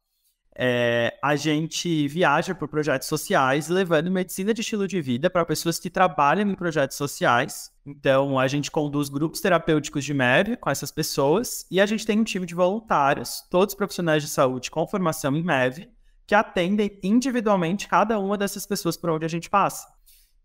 é, 0.56 1.18
a 1.22 1.36
gente 1.36 2.08
viaja 2.08 2.54
por 2.54 2.68
projetos 2.68 3.08
sociais, 3.08 3.70
levando 3.70 4.12
medicina 4.12 4.54
de 4.54 4.62
estilo 4.62 4.88
de 4.88 5.02
vida 5.02 5.30
para 5.30 5.46
pessoas 5.46 5.80
que 5.80 5.90
trabalham 5.90 6.50
em 6.50 6.56
projetos 6.56 6.96
sociais. 6.96 7.72
Então, 7.86 8.38
a 8.38 8.48
gente 8.48 8.70
conduz 8.70 9.10
grupos 9.10 9.42
terapêuticos 9.42 10.06
de 10.06 10.14
MEV 10.14 10.58
com 10.58 10.70
essas 10.70 10.92
pessoas 10.92 11.66
e 11.72 11.82
a 11.82 11.86
gente 11.86 12.06
tem 12.06 12.20
um 12.20 12.24
time 12.24 12.46
de 12.46 12.54
voluntários, 12.54 13.44
todos 13.50 13.74
profissionais 13.74 14.22
de 14.22 14.30
saúde 14.30 14.70
com 14.70 14.88
formação 14.88 15.36
em 15.36 15.44
MEV, 15.44 15.90
que 16.26 16.36
atendem 16.36 17.00
individualmente 17.04 17.88
cada 17.88 18.20
uma 18.20 18.38
dessas 18.38 18.66
pessoas 18.66 18.96
por 18.96 19.10
onde 19.10 19.26
a 19.26 19.30
gente 19.30 19.50
passa. 19.50 19.88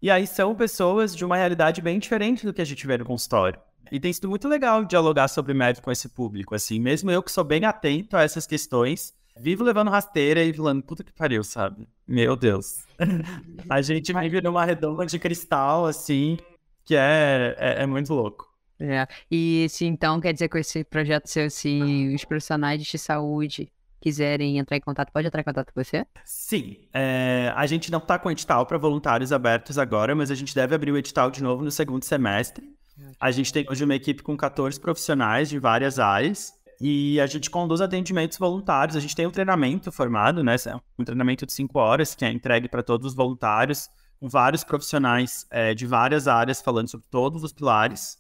E 0.01 0.11
aí 0.11 0.27
são 0.27 0.55
pessoas 0.55 1.15
de 1.15 1.25
uma 1.25 1.37
realidade 1.37 1.83
bem 1.83 1.99
diferente 1.99 2.47
do 2.47 2.53
que 2.53 2.63
a 2.63 2.65
gente 2.65 2.87
vê 2.87 2.97
no 2.97 3.05
consultório. 3.05 3.61
E 3.91 3.99
tem 3.99 4.13
sido 4.13 4.29
muito 4.29 4.49
legal 4.49 4.85
dialogar 4.85 5.29
sobre 5.29 5.55
MEV 5.55 5.81
com 5.81 5.91
esse 5.91 6.09
público, 6.09 6.55
assim, 6.55 6.79
mesmo 6.79 7.11
eu 7.11 7.23
que 7.23 7.33
sou 7.33 7.45
bem 7.45 7.65
atento 7.65 8.17
a 8.17 8.23
essas 8.23 8.47
questões, 8.47 9.15
vivo 9.41 9.65
levando 9.65 9.91
rasteira 9.91 10.43
e 10.43 10.53
falando, 10.53 10.83
puta 10.83 11.03
que 11.05 11.13
pariu, 11.13 11.43
sabe? 11.45 11.89
Meu 12.07 12.37
Deus. 12.37 12.85
a 13.69 13.81
gente 13.83 14.13
vive 14.13 14.41
numa 14.41 14.65
redoma 14.65 15.07
de 15.07 15.19
cristal, 15.19 15.87
assim, 15.87 16.37
que 16.85 16.97
é, 16.97 17.55
é, 17.59 17.83
é 17.83 17.87
muito 17.87 18.13
louco. 18.13 18.49
É. 18.81 19.07
E 19.31 19.67
se 19.69 19.85
então 19.85 20.21
quer 20.21 20.33
dizer 20.33 20.49
com 20.49 20.59
esse 20.59 20.85
projeto 20.85 21.27
seu, 21.27 21.51
se 21.51 22.13
os 22.15 22.25
profissionais 22.25 22.83
de 22.85 22.99
saúde 22.99 23.73
quiserem 24.01 24.59
entrar 24.59 24.77
em 24.77 24.81
contato, 24.81 25.13
pode 25.13 25.27
entrar 25.27 25.41
em 25.41 25.45
contato 25.45 25.73
com 25.73 25.83
você? 25.83 26.07
Sim. 26.25 26.77
É, 26.93 27.53
a 27.57 27.67
gente 27.67 27.91
não 27.91 27.99
está 27.99 28.19
com 28.19 28.31
edital 28.31 28.65
para 28.67 28.79
voluntários 28.79 29.33
abertos 29.33 29.79
agora, 29.79 30.15
mas 30.15 30.31
a 30.31 30.35
gente 30.35 30.55
deve 30.55 30.75
abrir 30.75 30.93
o 30.93 30.97
edital 30.97 31.31
de 31.31 31.43
novo 31.43 31.65
no 31.65 31.71
segundo 31.71 32.05
semestre. 32.05 32.79
A 33.21 33.31
gente 33.31 33.53
tem 33.53 33.67
hoje 33.69 33.85
uma 33.85 33.95
equipe 33.95 34.23
com 34.23 34.37
14 34.37 34.79
profissionais 34.81 35.49
de 35.49 35.59
várias 35.59 35.99
áreas 35.99 36.58
e 36.81 37.21
a 37.21 37.27
gente 37.27 37.51
conduz 37.51 37.81
atendimentos 37.81 38.39
voluntários. 38.39 38.97
A 38.97 39.01
gente 39.01 39.15
tem 39.15 39.27
um 39.27 39.31
treinamento 39.31 39.91
formado, 39.91 40.43
né? 40.45 40.57
Um 40.99 41.05
treinamento 41.05 41.45
de 41.45 41.53
cinco 41.53 41.79
horas 41.79 42.15
que 42.15 42.25
é 42.25 42.31
entregue 42.31 42.69
para 42.69 42.83
todos 42.83 43.09
os 43.09 43.15
voluntários, 43.15 43.89
com 44.21 44.29
vários 44.29 44.65
profissionais 44.65 45.47
é, 45.51 45.75
de 45.75 45.87
várias 45.87 46.29
áreas 46.29 46.61
falando 46.61 46.89
sobre 46.89 47.07
todos 47.11 47.43
os 47.43 47.53
pilares. 47.53 48.19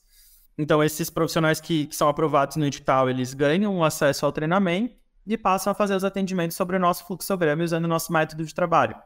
Então, 0.57 0.83
esses 0.83 1.09
profissionais 1.09 1.61
que, 1.61 1.87
que 1.87 1.95
são 1.95 2.09
aprovados 2.09 2.57
no 2.57 2.67
edital, 2.67 3.09
eles 3.09 3.33
ganham 3.33 3.85
acesso 3.85 4.27
ao 4.27 4.33
treinamento 4.33 4.97
e 5.25 5.39
passam 5.39 5.71
a 5.71 5.75
fazer 5.75 5.95
os 5.95 6.03
atendimentos 6.03 6.57
sobre 6.57 6.77
o 6.77 6.81
nosso 6.81 7.07
fluxograma 7.07 7.63
usando 7.63 7.85
o 7.85 7.89
nosso 7.89 8.13
método 8.13 8.45
de 8.45 8.55
trabalho. 8.55 8.97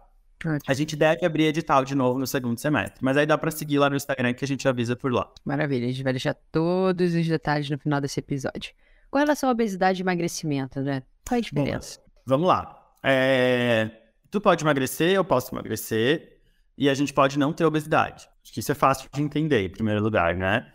A 0.67 0.75
gente 0.75 0.97
deve 0.97 1.25
abrir 1.25 1.45
edital 1.45 1.85
de 1.85 1.95
novo 1.95 2.19
no 2.19 2.27
segundo 2.27 2.59
semestre, 2.59 2.99
mas 3.01 3.17
aí 3.17 3.27
dá 3.27 3.39
para 3.39 3.51
seguir 3.51 3.79
lá 3.79 3.89
no 3.89 3.97
Instagram 3.97 4.35
que 4.35 4.45
a 4.45 4.49
gente 4.49 4.67
avisa 4.67 4.97
por 4.97 5.13
lá. 5.13 5.31
Maravilha, 5.45 5.87
a 5.87 5.91
gente 5.91 6.03
vai 6.03 6.13
deixar 6.13 6.35
todos 6.51 7.15
os 7.15 7.29
detalhes 7.29 7.71
no 7.71 7.79
final 7.79 8.01
desse 8.01 8.19
episódio. 8.19 8.73
Com 9.13 9.19
relação 9.19 9.51
à 9.51 9.53
obesidade 9.53 10.01
e 10.01 10.03
emagrecimento, 10.03 10.81
né? 10.81 11.03
Qual 11.29 11.37
é 11.37 11.39
a 11.39 11.43
diferença? 11.43 12.01
Bom, 12.01 12.13
vamos 12.25 12.49
lá. 12.49 12.83
É... 13.03 13.91
Tu 14.31 14.41
pode 14.41 14.65
emagrecer, 14.65 15.11
eu 15.11 15.23
posso 15.23 15.55
emagrecer, 15.55 16.41
e 16.79 16.89
a 16.89 16.95
gente 16.95 17.13
pode 17.13 17.39
não 17.39 17.53
ter 17.53 17.67
obesidade. 17.67 18.27
Acho 18.43 18.53
que 18.55 18.61
isso 18.61 18.73
é 18.73 18.75
fácil 18.75 19.11
de 19.13 19.21
entender, 19.21 19.67
em 19.67 19.69
primeiro 19.69 20.03
lugar, 20.03 20.35
né? 20.35 20.73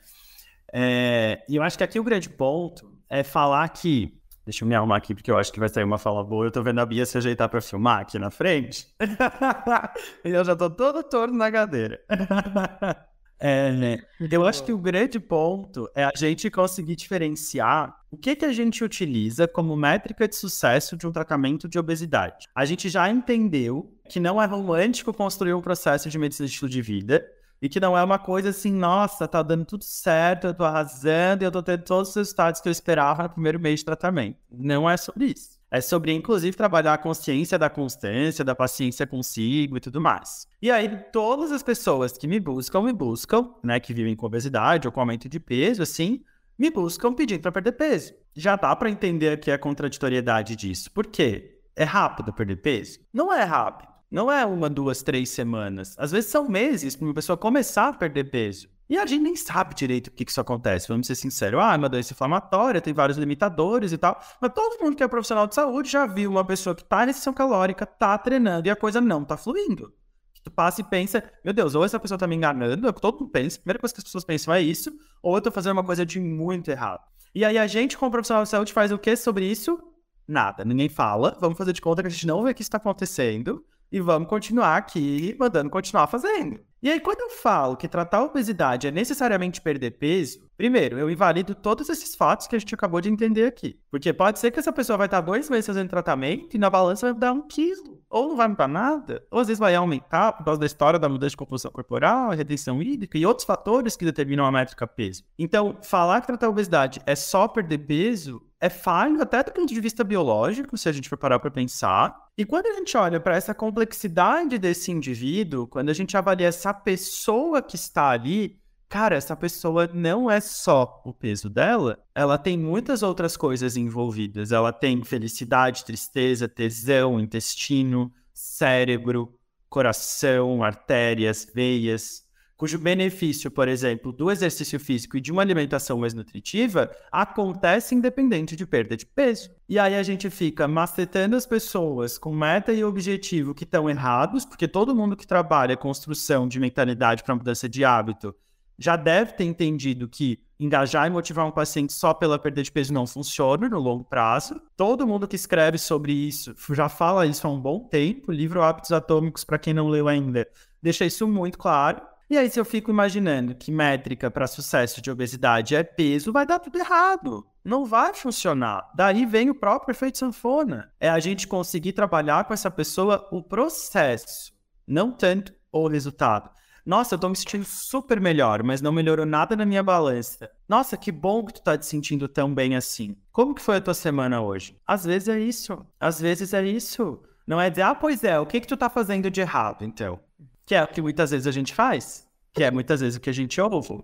É... 0.72 1.44
E 1.50 1.56
eu 1.56 1.64
acho 1.64 1.80
que 1.80 1.84
aqui 1.84 2.00
o 2.00 2.04
grande 2.04 2.30
ponto 2.30 2.96
é 3.10 3.24
falar 3.24 3.68
que. 3.70 4.16
Deixa 4.46 4.64
eu 4.64 4.68
me 4.68 4.76
arrumar 4.76 4.98
aqui, 4.98 5.16
porque 5.16 5.32
eu 5.32 5.38
acho 5.40 5.52
que 5.52 5.60
vai 5.60 5.68
sair 5.68 5.84
uma 5.84 5.98
fala 5.98 6.24
boa. 6.24 6.46
Eu 6.46 6.52
tô 6.52 6.62
vendo 6.62 6.80
a 6.80 6.86
Bia 6.86 7.08
se 7.08 7.18
ajeitar 7.18 7.50
pra 7.50 7.60
filmar 7.60 8.02
aqui 8.02 8.20
na 8.20 8.30
frente. 8.30 8.88
e 10.24 10.30
eu 10.30 10.46
já 10.46 10.56
tô 10.56 10.70
todo 10.70 11.02
torto 11.02 11.34
na 11.34 11.52
cadeira. 11.52 12.00
É, 13.40 13.72
né? 13.72 14.00
eu 14.32 14.46
acho 14.46 14.64
que 14.64 14.74
o 14.74 14.78
grande 14.78 15.20
ponto 15.20 15.90
é 15.94 16.04
a 16.04 16.12
gente 16.16 16.50
conseguir 16.50 16.96
diferenciar 16.96 17.96
o 18.10 18.18
que, 18.18 18.36
que 18.36 18.46
a 18.46 18.52
gente 18.52 18.84
utiliza 18.84 19.48
como 19.48 19.76
métrica 19.76 20.28
de 20.28 20.36
sucesso 20.36 20.98
de 20.98 21.06
um 21.06 21.12
tratamento 21.12 21.68
de 21.68 21.78
obesidade. 21.78 22.48
A 22.56 22.66
gente 22.66 22.90
já 22.90 23.10
entendeu 23.10 23.94
que 24.10 24.20
não 24.20 24.42
é 24.42 24.46
romântico 24.46 25.14
construir 25.14 25.54
um 25.54 25.62
processo 25.62 26.10
de 26.10 26.18
medicina 26.18 26.48
de 26.48 26.54
estilo 26.54 26.70
de 26.70 26.82
vida 26.82 27.26
e 27.62 27.68
que 27.68 27.80
não 27.80 27.98
é 27.98 28.04
uma 28.04 28.20
coisa 28.20 28.50
assim, 28.50 28.72
nossa, 28.72 29.28
tá 29.28 29.42
dando 29.42 29.66
tudo 29.66 29.84
certo, 29.84 30.48
eu 30.48 30.54
tô 30.54 30.64
arrasando 30.64 31.44
e 31.44 31.46
eu 31.46 31.52
tô 31.52 31.62
tendo 31.62 31.84
todos 31.84 32.10
os 32.10 32.16
resultados 32.16 32.62
que 32.62 32.68
eu 32.68 32.72
esperava 32.72 33.24
no 33.24 33.30
primeiro 33.30 33.60
mês 33.60 33.80
de 33.80 33.86
tratamento. 33.86 34.38
Não 34.52 34.90
é 34.90 34.96
sobre 34.96 35.26
isso. 35.26 35.57
É 35.70 35.82
sobre, 35.82 36.14
inclusive, 36.14 36.56
trabalhar 36.56 36.94
a 36.94 36.98
consciência 36.98 37.60
da 37.60 37.70
constância, 37.70 38.44
da 38.44 38.56
paciência 38.56 39.06
consigo 39.06 39.76
e 39.76 39.80
tudo 39.82 40.00
mais. 40.00 40.48
E 40.62 40.72
aí, 40.72 40.88
todas 41.12 41.52
as 41.52 41.62
pessoas 41.62 42.18
que 42.18 42.28
me 42.28 42.40
buscam, 42.40 42.84
me 42.84 42.94
buscam, 42.94 43.54
né, 43.62 43.80
que 43.80 43.94
vivem 43.94 44.16
com 44.16 44.26
obesidade 44.26 44.88
ou 44.88 44.92
com 44.92 45.02
aumento 45.02 45.28
de 45.28 45.40
peso, 45.40 45.84
assim, 45.84 46.24
me 46.58 46.72
buscam 46.72 47.14
pedindo 47.14 47.42
para 47.42 47.52
perder 47.52 47.74
peso. 47.74 48.14
Já 48.34 48.56
dá 48.56 48.74
para 48.76 48.90
entender 48.90 49.30
aqui 49.30 49.52
a 49.52 49.60
contraditoriedade 49.60 50.56
disso. 50.56 50.90
Por 50.92 51.08
quê? 51.08 51.60
É 51.76 51.84
rápido 51.84 52.32
perder 52.32 52.58
peso? 52.58 53.00
Não 53.14 53.32
é 53.32 53.44
rápido. 53.44 53.90
Não 54.10 54.32
é 54.32 54.46
uma, 54.46 54.70
duas, 54.70 55.04
três 55.04 55.30
semanas. 55.30 55.96
Às 56.00 56.12
vezes 56.12 56.32
são 56.32 56.48
meses 56.48 56.96
para 56.96 57.06
uma 57.06 57.14
pessoa 57.14 57.38
começar 57.38 57.90
a 57.90 57.94
perder 57.94 58.32
peso. 58.32 58.70
E 58.90 58.98
a 58.98 59.06
gente 59.06 59.22
nem 59.22 59.36
sabe 59.36 59.76
direito 59.76 60.08
o 60.08 60.12
que, 60.12 60.24
que 60.24 60.32
isso 60.32 60.40
acontece. 60.40 60.88
Vamos 60.88 61.08
ser 61.08 61.16
sinceros. 61.16 61.60
Ah, 61.62 61.74
é 61.74 61.78
uma 61.78 61.90
doença 61.90 62.14
inflamatória, 62.14 62.80
tem 62.80 62.94
vários 62.94 63.18
limitadores 63.18 63.92
e 63.92 63.98
tal. 63.98 64.22
Mas 64.40 64.54
todo 64.54 64.82
mundo 64.82 64.96
que 64.96 65.04
é 65.04 65.08
profissional 65.08 65.46
de 65.46 65.56
saúde 65.56 65.90
já 65.90 66.06
viu 66.06 66.32
uma 66.32 66.46
pessoa 66.46 66.74
que 66.74 66.84
tá 66.84 67.04
em 67.04 67.08
restrição 67.08 67.34
calórica, 67.34 67.86
tá 67.86 68.18
treinando 68.18 68.68
e 68.68 68.72
a 68.72 68.76
coisa 68.76 69.02
não 69.02 69.26
tá 69.26 69.36
fluindo. 69.36 69.94
Tu 70.42 70.52
passa 70.52 70.80
e 70.80 70.84
pensa, 70.86 71.22
meu 71.44 71.54
Deus, 71.54 71.76
ou 71.76 71.84
essa 71.84 72.00
pessoa 72.00 72.18
tá 72.18 72.26
me 72.26 72.36
enganando, 72.36 72.88
é 72.88 72.90
o 72.90 72.94
que 72.94 73.02
todo 73.02 73.20
mundo 73.20 73.32
pensa. 73.32 73.58
A 73.58 73.60
primeira 73.60 73.80
coisa 73.80 73.94
que 73.94 74.00
as 74.00 74.06
pessoas 74.06 74.24
pensam 74.24 74.54
é 74.54 74.62
isso, 74.62 74.98
ou 75.22 75.36
eu 75.36 75.42
tô 75.42 75.52
fazendo 75.52 75.74
uma 75.74 75.84
coisa 75.84 76.06
de 76.06 76.22
muito 76.22 76.72
errado. 76.72 77.02
E 77.36 77.44
aí 77.44 77.58
a 77.58 77.68
gente, 77.68 77.98
como 77.98 78.10
profissional 78.10 78.44
de 78.44 78.50
saúde, 78.50 78.72
faz 78.72 78.90
o 78.94 78.98
que 78.98 79.14
sobre 79.18 79.46
isso? 79.46 79.78
Nada. 80.26 80.64
Ninguém 80.64 80.88
fala. 80.88 81.38
Vamos 81.42 81.58
fazer 81.58 81.74
de 81.74 81.82
conta 81.82 82.02
que 82.02 82.08
a 82.08 82.12
gente 82.12 82.26
não 82.26 82.44
vê 82.44 82.52
o 82.52 82.56
que 82.56 82.62
está 82.62 82.78
acontecendo 82.78 83.64
e 83.92 84.00
vamos 84.00 84.28
continuar 84.28 84.78
aqui 84.78 85.36
mandando 85.40 85.70
continuar 85.70 86.08
fazendo. 86.08 86.60
E 86.82 86.92
aí, 86.92 87.00
quando 87.00 87.22
eu 87.22 87.32
falo 87.32 87.76
que 87.76 87.88
tratar 87.88 88.20
a 88.20 88.26
obesidade 88.26 88.86
é 88.86 88.92
necessariamente 88.92 89.60
perder 89.60 89.92
peso, 89.98 90.48
primeiro, 90.56 91.00
eu 91.00 91.10
invalido 91.10 91.56
todos 91.56 91.90
esses 91.90 92.16
fatos 92.16 92.46
que 92.46 92.56
a 92.56 92.60
gente 92.60 92.74
acabou 92.76 93.02
de 93.02 93.10
entender 93.10 93.48
aqui. 93.48 93.80
Porque 93.90 94.14
pode 94.14 94.38
ser 94.38 94.52
que 94.52 94.60
essa 94.60 94.72
pessoa 94.72 94.96
vai 94.96 95.08
estar 95.08 95.22
dois 95.22 95.50
meses 95.50 95.66
fazendo 95.66 95.90
tratamento 95.90 96.56
e 96.56 96.60
na 96.60 96.70
balança 96.70 97.12
vai 97.12 97.20
dar 97.20 97.34
um 97.34 97.48
quilo. 97.48 97.98
Ou 98.10 98.30
não 98.30 98.36
vai 98.38 98.48
mudar 98.48 98.68
nada, 98.68 99.26
ou 99.32 99.40
às 99.40 99.48
vezes 99.48 99.60
vai 99.60 99.74
aumentar 99.74 100.34
por 100.34 100.46
causa 100.46 100.60
da 100.60 100.68
história 100.68 101.00
da 101.00 101.10
mudança 101.10 101.32
de 101.32 101.38
composição 101.38 101.72
corporal, 101.72 102.30
retenção 102.30 102.82
hídrica 102.82 103.18
e 103.18 103.26
outros 103.26 103.46
fatores 103.46 103.98
que 103.98 104.06
determinam 104.06 104.46
a 104.46 104.52
métrica 104.52 104.86
peso. 104.86 105.24
Então, 105.38 105.78
falar 105.82 106.22
que 106.22 106.28
tratar 106.28 106.46
a 106.46 106.52
obesidade 106.52 107.02
é 107.06 107.16
só 107.16 107.48
perder 107.48 107.80
peso 107.80 108.42
é 108.60 108.70
falho 108.70 109.22
até 109.22 109.44
do 109.44 109.52
ponto 109.52 109.72
de 109.72 109.80
vista 109.80 110.04
biológico, 110.04 110.78
se 110.78 110.90
a 110.90 110.92
gente 110.92 111.10
for 111.10 111.18
parar 111.18 111.40
para 111.40 111.52
pensar. 111.52 112.27
E 112.38 112.46
quando 112.46 112.68
a 112.68 112.74
gente 112.74 112.96
olha 112.96 113.20
para 113.20 113.36
essa 113.36 113.52
complexidade 113.52 114.60
desse 114.60 114.92
indivíduo, 114.92 115.66
quando 115.66 115.90
a 115.90 115.94
gente 115.94 116.16
avalia 116.16 116.48
essa 116.48 116.72
pessoa 116.72 117.64
que 117.64 117.76
está 117.76 118.10
ali, 118.10 118.62
cara, 118.88 119.16
essa 119.16 119.36
pessoa 119.36 119.90
não 119.92 120.30
é 120.30 120.40
só 120.40 121.02
o 121.04 121.12
peso 121.12 121.50
dela, 121.50 121.98
ela 122.14 122.38
tem 122.38 122.56
muitas 122.56 123.02
outras 123.02 123.36
coisas 123.36 123.76
envolvidas. 123.76 124.52
Ela 124.52 124.72
tem 124.72 125.04
felicidade, 125.04 125.84
tristeza, 125.84 126.48
tesão, 126.48 127.20
intestino, 127.20 128.14
cérebro, 128.32 129.34
coração, 129.68 130.64
artérias, 130.64 131.48
veias, 131.52 132.24
cujo 132.58 132.80
benefício, 132.80 133.52
por 133.52 133.68
exemplo, 133.68 134.12
do 134.12 134.32
exercício 134.32 134.80
físico 134.80 135.16
e 135.16 135.22
de 135.22 135.32
uma 135.32 135.44
alimentação 135.44 136.00
mais 136.00 136.14
nutritiva 136.16 136.92
acontece 137.12 137.94
independente 137.94 138.56
de 138.56 138.66
perda 138.66 138.98
de 138.98 139.06
peso. 139.06 139.52
E 139.70 139.78
aí 139.78 139.96
a 139.96 140.02
gente 140.02 140.28
fica 140.32 140.68
macetando 140.68 141.36
as 141.36 141.46
pessoas 141.46 142.18
com 142.18 142.34
meta 142.34 142.74
e 142.74 142.84
objetivo 142.84 143.54
que 143.54 143.64
estão 143.64 143.88
errados, 143.88 144.44
porque 144.44 144.68
todo 144.68 144.96
mundo 144.96 145.16
que 145.16 145.28
trabalha 145.28 145.78
construção 145.78 146.48
de 146.48 146.60
mentalidade 146.60 147.24
para 147.24 147.36
mudança 147.36 147.70
de 147.70 147.86
hábito 147.86 148.36
já 148.80 148.96
deve 148.96 149.34
ter 149.34 149.44
entendido 149.44 150.08
que 150.08 150.40
engajar 150.60 151.08
e 151.08 151.10
motivar 151.10 151.46
um 151.46 151.52
paciente 151.52 151.94
só 151.94 152.14
pela 152.14 152.40
perda 152.40 152.64
de 152.64 152.72
peso 152.72 152.94
não 152.94 153.06
funciona 153.06 153.70
no 153.70 153.80
longo 153.80 154.04
prazo. 154.04 154.60
Todo 154.76 155.06
mundo 155.06 155.28
que 155.28 155.36
escreve 155.36 155.78
sobre 155.78 156.12
isso 156.12 156.56
já 156.72 156.90
fala 156.90 157.26
isso 157.26 157.46
há 157.46 157.50
um 157.50 157.60
bom 157.60 157.88
tempo. 157.88 158.32
O 158.32 158.34
livro 158.34 158.62
Hábitos 158.62 158.92
Atômicos, 158.92 159.44
para 159.44 159.60
quem 159.60 159.74
não 159.74 159.88
leu 159.88 160.08
ainda, 160.08 160.48
deixa 160.82 161.06
isso 161.06 161.28
muito 161.28 161.58
claro. 161.58 162.02
E 162.30 162.38
aí, 162.38 162.50
se 162.50 162.60
eu 162.60 162.66
fico 162.66 162.92
imaginando 162.92 163.56
que 163.56 163.72
métrica 163.72 164.30
para 164.30 164.48
sucesso 164.48 165.02
de 165.02 165.10
obesidade 165.10 165.76
é 165.76 165.82
peso, 165.82 166.34
vai 166.34 166.46
dar 166.46 166.60
tudo 166.60 166.78
errado. 166.78 167.48
Não 167.64 167.86
vai 167.86 168.14
funcionar. 168.14 168.92
Daí 168.94 169.26
vem 169.26 169.50
o 169.50 169.56
próprio 169.56 169.94
efeito 169.94 170.18
sanfona. 170.18 170.92
É 171.00 171.10
a 171.10 171.20
gente 171.20 171.48
conseguir 171.48 171.94
trabalhar 171.94 172.44
com 172.44 172.54
essa 172.54 172.70
pessoa 172.70 173.26
o 173.32 173.42
processo, 173.42 174.52
não 174.86 175.10
tanto 175.10 175.54
o 175.72 175.88
resultado. 175.88 176.50
Nossa, 176.86 177.16
eu 177.16 177.20
tô 177.20 177.30
me 177.30 177.36
sentindo 177.36 177.64
super 177.64 178.20
melhor, 178.20 178.62
mas 178.62 178.82
não 178.82 178.92
melhorou 178.92 179.26
nada 179.26 179.56
na 179.56 179.66
minha 179.66 179.84
balança. 179.84 180.50
Nossa, 180.68 180.98
que 180.98 181.12
bom 181.14 181.46
que 181.46 181.54
tu 181.54 181.62
tá 181.62 181.78
te 181.78 181.86
sentindo 181.86 182.28
tão 182.28 182.54
bem 182.54 182.76
assim. 182.76 183.16
Como 183.32 183.56
que 183.56 183.62
foi 183.62 183.78
a 183.78 183.82
tua 183.82 183.94
semana 183.94 184.42
hoje? 184.42 184.78
Às 184.86 185.06
vezes 185.06 185.30
é 185.30 185.40
isso. 185.40 185.86
Às 185.98 186.20
vezes 186.20 186.54
é 186.54 186.66
isso. 186.66 187.22
Não 187.46 187.60
é 187.60 187.70
dizer, 187.70 187.84
ah, 187.84 187.96
pois 187.96 188.24
é, 188.26 188.38
o 188.38 188.46
que 188.46 188.60
que 188.60 188.68
tu 188.68 188.76
tá 188.76 188.90
fazendo 188.90 189.32
de 189.32 189.40
errado, 189.40 189.86
então? 189.86 190.20
Que 190.68 190.76
é 190.76 190.84
o 190.84 190.88
que 190.88 191.02
muitas 191.02 191.32
vezes 191.32 191.48
a 191.48 191.52
gente 191.52 191.74
faz. 191.74 192.28
Que 192.54 192.64
é 192.64 192.70
muitas 192.70 193.00
vezes 193.02 193.16
o 193.18 193.22
que 193.22 193.30
a 193.30 193.34
gente 193.34 193.60
ouve. 193.60 194.04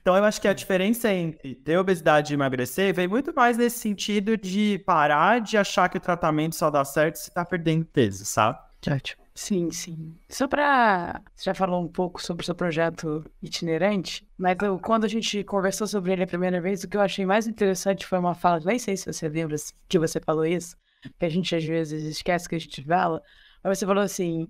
Então, 0.00 0.16
eu 0.16 0.24
acho 0.24 0.40
que 0.40 0.46
a 0.46 0.52
diferença 0.52 1.12
entre 1.12 1.54
ter 1.54 1.76
obesidade 1.76 2.32
e 2.32 2.34
emagrecer 2.34 2.94
vem 2.94 3.08
muito 3.08 3.34
mais 3.34 3.58
nesse 3.58 3.78
sentido 3.78 4.36
de 4.36 4.78
parar 4.86 5.40
de 5.40 5.56
achar 5.56 5.88
que 5.88 5.96
o 5.96 6.00
tratamento 6.00 6.54
só 6.54 6.70
dá 6.70 6.84
certo 6.84 7.16
se 7.16 7.32
tá 7.32 7.44
perdendo 7.44 7.84
peso, 7.84 8.24
sabe? 8.24 8.58
Ótimo. 8.88 9.24
Sim, 9.34 9.72
sim. 9.72 10.14
Só 10.28 10.46
para. 10.46 11.20
Você 11.34 11.44
já 11.46 11.54
falou 11.54 11.82
um 11.82 11.88
pouco 11.88 12.22
sobre 12.22 12.42
o 12.42 12.46
seu 12.46 12.54
projeto 12.54 13.24
itinerante, 13.42 14.24
mas 14.38 14.56
eu, 14.62 14.78
quando 14.78 15.04
a 15.04 15.08
gente 15.08 15.42
conversou 15.42 15.88
sobre 15.88 16.12
ele 16.12 16.22
a 16.22 16.26
primeira 16.26 16.60
vez, 16.60 16.84
o 16.84 16.88
que 16.88 16.96
eu 16.96 17.00
achei 17.00 17.26
mais 17.26 17.48
interessante 17.48 18.06
foi 18.06 18.18
uma 18.18 18.34
fala, 18.34 18.60
nem 18.64 18.78
sei 18.78 18.96
se 18.96 19.12
você 19.12 19.28
lembra 19.28 19.56
que 19.88 19.98
você 19.98 20.20
falou 20.20 20.46
isso, 20.46 20.76
que 21.18 21.24
a 21.24 21.28
gente 21.28 21.56
às 21.56 21.64
vezes 21.64 22.04
esquece 22.04 22.48
que 22.48 22.54
a 22.54 22.58
gente 22.60 22.84
fala, 22.84 23.20
mas 23.64 23.78
você 23.78 23.86
falou 23.86 24.04
assim: 24.04 24.46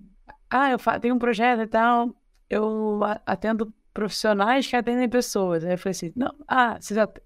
ah, 0.49 0.71
eu 0.71 0.79
tenho 0.99 1.15
um 1.15 1.19
projeto 1.19 1.61
e 1.61 1.67
tal, 1.67 2.15
eu 2.49 2.99
atendo 3.25 3.73
profissionais 3.93 4.67
que 4.67 4.75
atendem 4.75 5.09
pessoas. 5.09 5.63
Aí 5.63 5.73
eu 5.73 5.77
falei 5.77 5.91
assim: 5.91 6.13
não, 6.15 6.35
ah, 6.47 6.77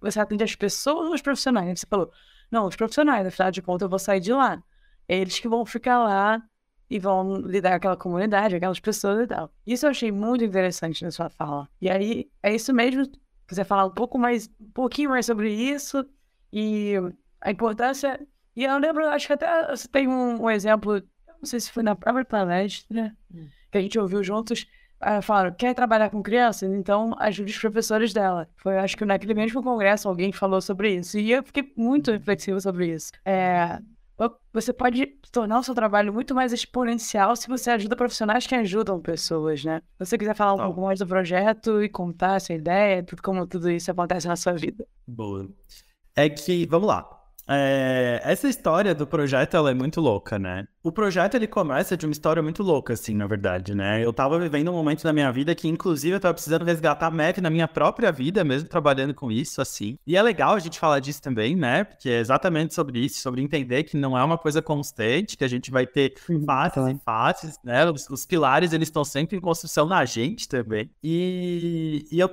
você 0.01 0.20
atende 0.20 0.43
as 0.43 0.55
pessoas 0.55 1.07
ou 1.07 1.13
os 1.13 1.22
profissionais? 1.22 1.67
Aí 1.67 1.76
você 1.76 1.88
falou: 1.89 2.11
não, 2.51 2.67
os 2.67 2.76
profissionais, 2.76 3.26
afinal 3.28 3.51
de 3.51 3.61
contas 3.61 3.86
eu 3.86 3.89
vou 3.89 3.99
sair 3.99 4.20
de 4.20 4.32
lá. 4.32 4.61
Eles 5.07 5.39
que 5.39 5.47
vão 5.47 5.65
ficar 5.65 5.99
lá 6.03 6.41
e 6.89 6.99
vão 6.99 7.36
lidar 7.38 7.72
com 7.72 7.76
aquela 7.78 7.97
comunidade, 7.97 8.55
aquelas 8.55 8.80
pessoas 8.80 9.24
e 9.24 9.28
tal. 9.28 9.51
Isso 9.65 9.86
eu 9.86 9.91
achei 9.91 10.11
muito 10.11 10.43
interessante 10.43 11.03
na 11.03 11.11
sua 11.11 11.30
fala. 11.30 11.67
E 11.80 11.89
aí, 11.89 12.30
é 12.41 12.53
isso 12.53 12.74
mesmo, 12.74 13.07
quiser 13.47 13.63
falar 13.63 13.86
um 13.86 13.91
pouco 13.91 14.17
mais, 14.17 14.49
um 14.59 14.72
pouquinho 14.72 15.09
mais 15.09 15.26
sobre 15.26 15.51
isso 15.51 16.05
e 16.51 16.93
a 17.41 17.51
importância. 17.51 18.20
E 18.55 18.63
eu 18.63 18.78
lembro, 18.78 19.07
acho 19.07 19.28
que 19.28 19.34
até 19.34 19.67
você 19.76 19.88
tem 19.88 20.07
um, 20.07 20.43
um 20.43 20.49
exemplo, 20.49 21.01
não 21.42 21.48
sei 21.48 21.60
se 21.60 21.72
foi 21.72 21.84
na 21.84 21.96
própria 21.96 22.26
palestra, 22.26 23.16
hum. 23.34 23.48
que 23.72 23.78
a 23.78 23.82
gente 23.82 23.98
ouviu 23.98 24.24
juntos, 24.24 24.68
uh, 25.02 25.22
falaram, 25.22 25.54
quer 25.54 25.74
trabalhar 25.74 26.10
com 26.10 26.22
crianças? 26.22 26.72
Então 26.72 27.16
ajude 27.20 27.52
os 27.52 27.58
professores 27.58 28.14
dela. 28.14 28.48
Foi, 28.58 28.78
acho 28.78 28.98
que 28.98 29.06
naquele 29.06 29.34
mesmo 29.34 29.64
congresso 29.64 30.08
alguém 30.08 30.32
falou 30.32 30.62
sobre 30.62 30.96
isso. 30.96 31.18
E 31.18 31.32
eu 31.32 31.44
fiquei 31.44 31.72
muito 31.76 32.12
reflexivo 32.12 32.60
sobre 32.60 32.94
isso. 32.94 33.12
É, 33.26 33.80
você 34.52 34.74
pode 34.74 35.06
tornar 35.32 35.60
o 35.60 35.64
seu 35.64 35.74
trabalho 35.74 36.12
muito 36.12 36.36
mais 36.36 36.52
exponencial 36.52 37.36
se 37.36 37.48
você 37.48 37.72
ajuda 37.72 37.96
profissionais 37.96 38.46
que 38.46 38.56
ajudam 38.56 39.00
pessoas, 39.00 39.64
né? 39.64 39.82
Se 39.98 40.06
você 40.06 40.18
quiser 40.18 40.36
falar 40.36 40.56
um 40.56 40.66
pouco 40.66 40.82
mais 40.82 41.00
do 41.00 41.08
projeto 41.08 41.82
e 41.82 41.88
contar 41.88 42.36
essa 42.36 42.54
ideia, 42.54 43.02
tudo 43.04 43.22
como 43.22 43.48
tudo 43.48 43.70
isso 43.72 43.90
acontece 43.90 44.28
na 44.28 44.36
sua 44.36 44.54
vida. 44.54 44.86
Boa. 45.08 45.48
É 46.16 46.30
que, 46.30 46.66
vamos 46.66 46.88
lá. 46.88 47.18
É, 47.52 48.22
essa 48.24 48.47
história 48.47 48.93
do 48.93 49.08
projeto, 49.08 49.58
ela 49.58 49.72
é 49.72 49.74
muito 49.74 50.00
louca, 50.00 50.38
né? 50.38 50.68
O 50.84 50.91
projeto, 50.91 51.34
ele 51.34 51.47
começa 51.47 51.97
de 51.97 52.06
uma 52.06 52.12
história 52.12 52.43
muito 52.43 52.62
louca, 52.62 52.93
assim, 52.93 53.16
na 53.16 53.26
verdade, 53.26 53.74
né? 53.74 54.06
Eu 54.06 54.14
tava 54.14 54.38
vivendo 54.38 54.70
um 54.70 54.76
momento 54.76 55.04
da 55.04 55.12
minha 55.12 55.32
vida 55.32 55.56
que, 55.56 55.68
inclusive, 55.68 56.16
eu 56.16 56.20
tava 56.20 56.36
precisando 56.36 56.64
resgatar 56.64 57.08
a 57.08 57.12
MEV 57.12 57.41
na 57.41 57.50
minha 57.50 57.68
própria 57.68 58.12
vida, 58.12 58.43
mesmo 58.43 58.70
trabalhando 58.70 59.16
com 59.16 59.32
isso, 59.32 59.62
assim. 59.62 59.97
E 60.06 60.16
é 60.16 60.22
legal 60.22 60.54
a 60.54 60.60
gente 60.60 60.80
falar 60.80 61.00
disso 61.00 61.24
também, 61.24 61.56
né? 61.56 61.86
Porque 61.86 62.08
é 62.08 62.20
exatamente 62.20 62.76
sobre 62.76 63.00
isso, 63.00 63.20
sobre 63.20 63.41
entender 63.41 63.84
que 63.84 63.97
não 63.97 64.16
é 64.16 64.24
uma 64.24 64.38
coisa 64.38 64.62
constante, 64.62 65.36
que 65.36 65.43
a 65.43 65.47
gente 65.47 65.72
vai 65.72 65.88
ter 65.88 66.14
fases 66.45 66.88
e 66.88 67.00
fases, 67.04 67.60
né? 67.64 67.89
Os, 67.89 68.08
os 68.12 68.28
pilares, 68.28 68.74
eles 68.74 68.89
estão 68.89 69.04
sempre 69.04 69.38
em 69.38 69.41
construção 69.41 69.88
na 69.88 70.06
gente 70.06 70.47
também. 70.47 70.89
E, 71.04 72.06
e 72.12 72.20
eu 72.20 72.30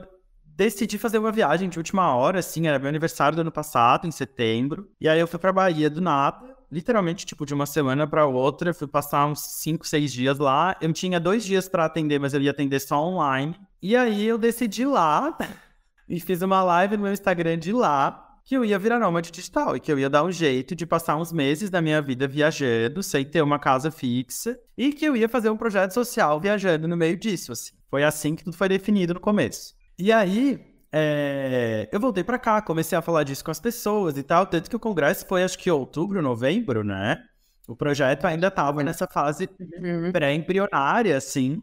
decidi 0.57 0.97
fazer 0.97 1.19
uma 1.19 1.31
viagem 1.31 1.69
de 1.69 1.79
última 1.79 2.15
hora, 2.15 2.39
assim, 2.39 2.67
era 2.67 2.79
meu 2.79 2.89
aniversário 2.89 3.37
do 3.37 3.43
ano 3.43 3.53
passado, 3.53 4.07
em 4.07 4.11
setembro. 4.11 4.91
E 4.99 5.07
aí 5.07 5.21
eu 5.21 5.29
fui 5.29 5.39
pra 5.39 5.53
Bahia 5.53 5.91
do 5.91 6.01
nada, 6.01 6.57
literalmente, 6.73 7.27
tipo, 7.27 7.45
de 7.45 7.53
uma 7.53 7.67
semana 7.67 8.07
para 8.07 8.27
outra, 8.27 8.73
fui 8.73 8.89
passar 8.89 9.27
uns 9.27 9.41
5, 9.41 9.87
6 9.87 10.13
dias 10.13 10.39
lá. 10.39 10.75
Eu 10.81 10.91
tinha 10.95 11.21
dois 11.21 11.45
dias 11.45 11.69
para 11.69 11.85
atender, 11.85 12.19
mas 12.19 12.33
eu 12.33 12.41
ia 12.41 12.51
atender 12.51 12.81
só 12.81 13.05
online. 13.05 13.55
E 13.83 13.95
aí 13.95 14.27
eu 14.27 14.39
decidi 14.39 14.87
lá 14.87 15.37
e 16.09 16.19
fiz 16.19 16.41
uma 16.41 16.63
live 16.63 16.97
no 16.97 17.03
meu 17.03 17.13
Instagram 17.13 17.59
de 17.59 17.73
lá. 17.73 18.23
Que 18.43 18.57
eu 18.57 18.65
ia 18.65 18.79
virar 18.79 19.01
nômade 19.01 19.33
digital 19.33 19.77
e 19.77 19.81
que 19.81 19.91
eu 19.91 19.99
ia 19.99 20.09
dar 20.09 20.23
um 20.23 20.31
jeito 20.31 20.73
de 20.77 20.87
passar 20.87 21.17
uns 21.17 21.33
meses 21.33 21.69
da 21.69 21.83
minha 21.83 22.01
vida 22.01 22.29
viajando, 22.29 23.03
sem 23.03 23.25
ter 23.25 23.43
uma 23.43 23.59
casa 23.59 23.91
fixa, 23.91 24.57
e 24.79 24.93
que 24.93 25.05
eu 25.05 25.17
ia 25.17 25.29
fazer 25.29 25.51
um 25.51 25.57
projeto 25.57 25.91
social 25.91 26.41
viajando 26.41 26.87
no 26.87 26.97
meio 26.97 27.17
disso. 27.17 27.51
Assim. 27.51 27.73
Foi 27.91 28.05
assim 28.05 28.37
que 28.37 28.45
tudo 28.45 28.57
foi 28.57 28.69
definido 28.69 29.15
no 29.15 29.21
começo. 29.21 29.75
E 29.99 30.12
aí, 30.12 30.61
é, 30.92 31.88
eu 31.90 32.01
voltei 32.01 32.22
para 32.22 32.38
cá, 32.38 32.61
comecei 32.62 32.97
a 32.97 33.03
falar 33.03 33.22
disso 33.24 33.44
com 33.44 33.51
as 33.51 33.61
pessoas 33.61 34.16
e 34.16 34.22
tal, 34.22 34.47
tanto 34.47 34.70
que 34.70 34.76
o 34.76 34.80
congresso 34.80 35.26
foi 35.26 35.42
acho 35.42 35.59
que 35.59 35.70
outubro, 35.70 36.22
novembro, 36.22 36.84
né? 36.84 37.22
O 37.66 37.74
projeto 37.74 38.24
ainda 38.24 38.49
estava 38.49 38.82
nessa 38.82 39.07
fase 39.07 39.49
uhum. 39.59 40.12
pré-embrionária, 40.12 41.16
assim. 41.16 41.62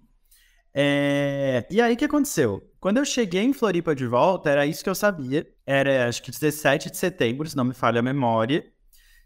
É... 0.73 1.65
E 1.69 1.81
aí, 1.81 1.93
o 1.93 1.97
que 1.97 2.05
aconteceu? 2.05 2.61
Quando 2.79 2.97
eu 2.97 3.05
cheguei 3.05 3.41
em 3.41 3.53
Floripa 3.53 3.95
de 3.95 4.05
volta, 4.05 4.49
era 4.49 4.65
isso 4.65 4.83
que 4.83 4.89
eu 4.89 4.95
sabia. 4.95 5.47
Era, 5.65 6.07
acho 6.09 6.21
que 6.21 6.31
17 6.31 6.91
de 6.91 6.97
setembro, 6.97 7.47
se 7.47 7.55
não 7.55 7.63
me 7.63 7.73
falha 7.73 7.99
a 7.99 8.03
memória. 8.03 8.65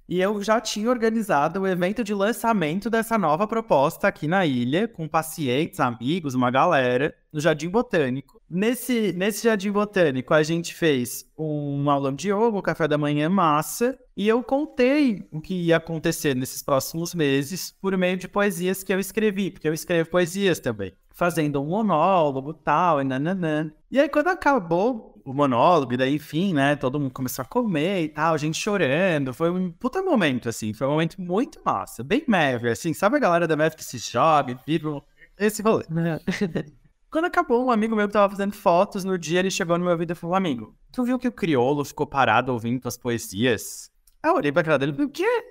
E 0.07 0.21
eu 0.21 0.41
já 0.41 0.61
tinha 0.61 0.89
organizado 0.89 1.61
o 1.61 1.67
evento 1.67 2.03
de 2.03 2.13
lançamento 2.13 2.89
dessa 2.89 3.17
nova 3.17 3.47
proposta 3.47 4.07
aqui 4.07 4.27
na 4.27 4.45
ilha, 4.45 4.87
com 4.87 5.07
pacientes, 5.07 5.79
amigos, 5.79 6.33
uma 6.33 6.51
galera, 6.51 7.13
no 7.33 7.39
Jardim 7.41 7.69
Botânico. 7.69 8.36
Nesse, 8.49 9.11
nesse 9.11 9.43
Jardim 9.43 9.71
Botânico, 9.71 10.33
a 10.33 10.41
gente 10.41 10.73
fez 10.73 11.25
um 11.37 11.89
aulão 11.89 12.13
de 12.13 12.29
yoga, 12.29 12.57
um 12.57 12.61
café 12.61 12.87
da 12.87 12.97
manhã 12.97 13.29
massa, 13.29 13.99
e 14.15 14.25
eu 14.25 14.41
contei 14.41 15.27
o 15.31 15.41
que 15.41 15.53
ia 15.53 15.75
acontecer 15.75 16.33
nesses 16.33 16.63
próximos 16.63 17.13
meses 17.13 17.75
por 17.81 17.95
meio 17.97 18.15
de 18.15 18.27
poesias 18.27 18.83
que 18.83 18.93
eu 18.93 18.99
escrevi, 18.99 19.51
porque 19.51 19.67
eu 19.67 19.73
escrevo 19.73 20.09
poesias 20.09 20.59
também. 20.59 20.93
Fazendo 21.13 21.61
um 21.61 21.67
monólogo 21.67 22.53
tal, 22.53 23.01
e 23.01 23.03
nananã. 23.03 23.69
E 23.91 23.99
aí, 23.99 24.07
quando 24.07 24.27
acabou 24.27 25.21
o 25.25 25.33
monólogo, 25.33 25.93
e 25.93 25.97
daí, 25.97 26.15
enfim, 26.15 26.53
né, 26.53 26.77
todo 26.77 26.99
mundo 26.99 27.11
começou 27.11 27.43
a 27.43 27.45
comer 27.45 28.03
e 28.03 28.07
tal, 28.07 28.37
gente 28.37 28.57
chorando, 28.57 29.33
foi 29.33 29.51
um 29.51 29.69
puta 29.71 30.01
momento, 30.01 30.47
assim, 30.47 30.73
foi 30.73 30.87
um 30.87 30.91
momento 30.91 31.21
muito 31.21 31.59
massa, 31.65 32.01
bem 32.01 32.23
Maverick, 32.25 32.69
assim, 32.69 32.93
sabe 32.93 33.17
a 33.17 33.19
galera 33.19 33.45
da 33.45 33.57
Maverick 33.57 33.83
que 33.83 33.83
se 33.83 33.97
joga, 33.97 34.57
vira 34.65 35.01
esse 35.37 35.61
rolê. 35.61 35.83
Quando 37.09 37.25
acabou, 37.25 37.65
um 37.65 37.71
amigo 37.71 37.95
meu 37.95 38.07
que 38.07 38.13
tava 38.13 38.29
fazendo 38.29 38.53
fotos, 38.53 39.05
no 39.05 39.17
dia 39.17 39.39
ele 39.39 39.49
chegou 39.49 39.77
no 39.77 39.83
meu 39.83 39.93
ouvido 39.93 40.11
e 40.11 40.15
falou, 40.15 40.35
amigo, 40.35 40.75
tu 40.91 41.03
viu 41.03 41.17
que 41.17 41.27
o 41.27 41.31
criolo 41.31 41.85
ficou 41.85 42.05
parado 42.05 42.51
ouvindo 42.51 42.81
tuas 42.81 42.97
poesias? 42.97 43.89
Aí 44.21 44.29
eu 44.29 44.35
olhei 44.35 44.51
pra 44.51 44.63
cara 44.63 44.77
dele 44.77 44.91
e 44.91 44.95
falei, 44.95 45.07
o 45.07 45.11
quê? 45.11 45.43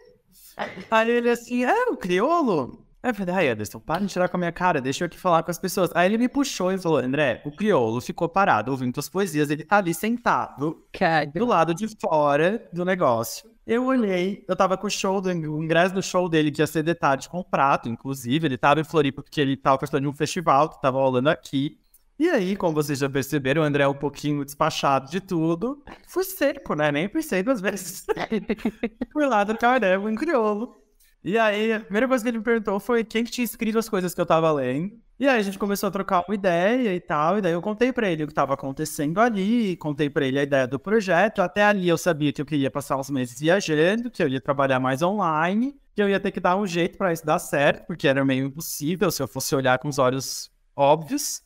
Aí 0.91 1.11
ele 1.11 1.31
assim, 1.31 1.65
é, 1.65 1.85
o 1.91 1.97
criolo? 1.97 2.86
Aí 3.07 3.11
eu 3.11 3.15
falei, 3.15 3.35
ai, 3.37 3.49
Anderson, 3.51 3.79
para 3.79 4.01
de 4.01 4.09
tirar 4.09 4.29
com 4.29 4.37
a 4.37 4.41
minha 4.41 4.51
cara, 4.51 4.81
deixa 4.81 5.05
eu 5.05 5.07
aqui 5.07 5.17
falar 5.17 5.41
com 5.45 5.51
as 5.53 5.61
pessoas. 5.61 5.93
Aí 5.95 6.07
ele 6.07 6.19
me 6.19 6.29
puxou 6.29 6.73
e 6.73 6.79
falou, 6.79 6.99
André, 6.99 7.41
o 7.45 7.53
crioulo 7.53 8.01
ficou 8.01 8.29
parado 8.29 8.73
ouvindo 8.73 8.95
tuas 8.95 9.09
poesias, 9.09 9.49
ele 9.49 9.65
tá 9.65 9.77
ali 9.77 9.95
sentado, 9.95 10.85
do 11.33 11.47
lado 11.47 11.73
de 11.73 11.87
fora 12.01 12.69
do 12.73 12.85
negócio. 12.85 13.49
Eu 13.65 13.87
olhei, 13.87 14.45
eu 14.49 14.57
tava 14.57 14.77
com 14.77 14.89
o 14.89 14.91
show, 14.91 15.21
do, 15.21 15.29
o 15.29 15.63
ingresso 15.63 15.95
do 15.95 16.03
show 16.03 16.29
dele, 16.29 16.51
que 16.51 16.61
ia 16.61 16.67
ser 16.67 16.83
de 16.83 16.97
tarde 16.97 17.29
com 17.29 17.45
prato, 17.45 17.89
inclusive, 17.89 18.45
ele 18.45 18.59
tava 18.59 18.81
em 18.81 18.85
Floripa 18.85 19.23
porque 19.23 19.41
ele 19.41 19.57
tava 19.57 19.79
participando 19.79 20.03
de 20.03 20.09
um 20.09 20.13
festival 20.13 20.69
que 20.69 20.83
tava 20.83 20.99
rolando 20.99 21.31
aqui. 21.31 21.79
E 22.19 22.29
aí, 22.29 22.57
como 22.57 22.75
vocês 22.75 22.99
já 22.99 23.09
perceberam, 23.09 23.63
o 23.63 23.65
André 23.65 23.85
é 23.85 23.89
um 23.89 23.95
pouquinho 23.95 24.45
despachado 24.45 25.09
de 25.09 25.21
tudo. 25.21 25.81
Fui 26.09 26.25
seco, 26.25 26.75
né? 26.75 26.91
Nem 26.91 27.09
pensei 27.09 27.45
duas 27.45 27.61
vezes. 27.61 28.05
Fui 29.13 29.27
lá 29.27 29.45
do 29.45 29.57
caramba 29.57 30.11
em 30.11 30.17
crioulo. 30.17 30.86
E 31.25 31.37
aí, 31.39 31.73
a 31.73 31.81
primeira 31.81 32.07
coisa 32.07 32.23
que 32.23 32.31
ele 32.31 32.39
me 32.39 32.45
perguntou 32.45 32.79
foi 32.79 33.03
quem 33.05 33.25
que 33.25 33.31
tinha 33.31 33.45
escrito 33.45 33.79
as 33.79 33.89
coisas 33.89 34.15
que 34.15 34.21
eu 34.21 34.27
tava 34.27 34.51
lendo. 34.53 34.99
E 35.19 35.27
aí 35.27 35.39
a 35.39 35.43
gente 35.43 35.59
começou 35.59 35.89
a 35.89 35.91
trocar 35.91 36.23
uma 36.29 36.35
ideia 36.35 36.95
e 36.95 37.01
tal, 37.01 37.39
e 37.39 37.41
daí 37.41 37.53
eu 37.53 37.63
contei 37.63 37.91
para 37.91 38.11
ele 38.11 38.25
o 38.25 38.27
que 38.27 38.33
estava 38.33 38.53
acontecendo 38.53 39.19
ali, 39.19 39.75
contei 39.77 40.11
para 40.11 40.27
ele 40.27 40.39
a 40.39 40.43
ideia 40.43 40.67
do 40.67 40.79
projeto. 40.79 41.41
Até 41.41 41.65
ali 41.65 41.89
eu 41.89 41.97
sabia 41.97 42.33
que 42.33 42.41
eu 42.41 42.45
queria 42.45 42.71
passar 42.71 42.99
uns 42.99 43.09
meses 43.09 43.41
viajando, 43.41 44.11
que 44.11 44.23
eu 44.23 44.29
ia 44.29 44.41
trabalhar 44.41 44.79
mais 44.79 45.01
online, 45.01 45.75
que 45.95 46.03
eu 46.03 46.09
ia 46.09 46.21
ter 46.21 46.31
que 46.33 46.39
dar 46.39 46.55
um 46.57 46.67
jeito 46.67 46.99
para 46.99 47.15
isso 47.15 47.25
dar 47.25 47.39
certo, 47.39 47.87
porque 47.87 48.07
era 48.07 48.23
meio 48.27 48.47
impossível 48.47 49.11
se 49.11 49.23
eu 49.23 49.27
fosse 49.27 49.55
olhar 49.55 49.79
com 49.79 49.89
os 49.89 49.99
olhos 49.99 50.51
óbvios 50.77 51.46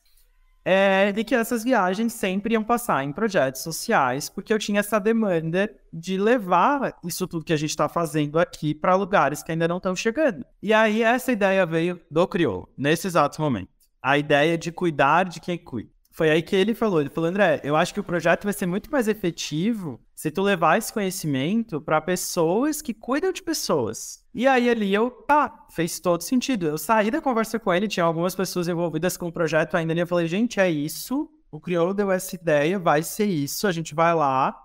é 0.63 1.11
de 1.11 1.23
que 1.23 1.35
essas 1.35 1.63
viagens 1.63 2.13
sempre 2.13 2.53
iam 2.53 2.63
passar 2.63 3.03
em 3.03 3.11
projetos 3.11 3.61
sociais, 3.61 4.29
porque 4.29 4.53
eu 4.53 4.59
tinha 4.59 4.79
essa 4.79 4.99
demanda 4.99 5.69
de 5.91 6.17
levar 6.17 6.97
isso 7.03 7.27
tudo 7.27 7.45
que 7.45 7.53
a 7.53 7.57
gente 7.57 7.71
está 7.71 7.89
fazendo 7.89 8.39
aqui 8.39 8.73
para 8.73 8.95
lugares 8.95 9.41
que 9.43 9.51
ainda 9.51 9.67
não 9.67 9.77
estão 9.77 9.95
chegando. 9.95 10.45
E 10.61 10.73
aí 10.73 11.01
essa 11.03 11.31
ideia 11.31 11.65
veio 11.65 11.99
do 12.09 12.27
Crioulo, 12.27 12.69
nesse 12.77 13.07
exato 13.07 13.41
momento. 13.41 13.69
a 14.01 14.17
ideia 14.17 14.57
de 14.57 14.71
cuidar 14.71 15.25
de 15.25 15.39
quem 15.39 15.57
cuida. 15.57 15.89
Foi 16.13 16.29
aí 16.29 16.41
que 16.41 16.55
ele 16.55 16.75
falou, 16.75 16.99
ele 16.99 17.09
falou, 17.09 17.29
André, 17.29 17.61
eu 17.63 17.73
acho 17.75 17.93
que 17.93 17.99
o 17.99 18.03
projeto 18.03 18.43
vai 18.43 18.51
ser 18.51 18.65
muito 18.65 18.91
mais 18.91 19.07
efetivo 19.07 19.99
se 20.13 20.29
tu 20.29 20.41
levar 20.41 20.77
esse 20.77 20.91
conhecimento 20.91 21.79
para 21.79 22.01
pessoas 22.01 22.81
que 22.81 22.93
cuidam 22.93 23.31
de 23.31 23.41
pessoas. 23.41 24.23
E 24.33 24.45
aí 24.45 24.69
ali 24.69 24.93
eu, 24.93 25.09
tá, 25.09 25.65
fez 25.69 26.01
todo 26.01 26.21
sentido. 26.21 26.67
Eu 26.67 26.77
saí 26.77 27.09
da 27.09 27.21
conversa 27.21 27.57
com 27.57 27.73
ele, 27.73 27.87
tinha 27.87 28.03
algumas 28.03 28.35
pessoas 28.35 28.67
envolvidas 28.67 29.15
com 29.15 29.29
o 29.29 29.31
projeto 29.31 29.75
ainda, 29.75 29.93
e 29.93 29.99
eu 29.99 30.07
falei, 30.07 30.27
gente, 30.27 30.59
é 30.59 30.69
isso, 30.69 31.29
o 31.49 31.59
Criolo 31.61 31.93
deu 31.93 32.11
essa 32.11 32.35
ideia, 32.35 32.77
vai 32.77 33.03
ser 33.03 33.25
isso, 33.25 33.65
a 33.65 33.71
gente 33.71 33.95
vai 33.95 34.13
lá 34.13 34.55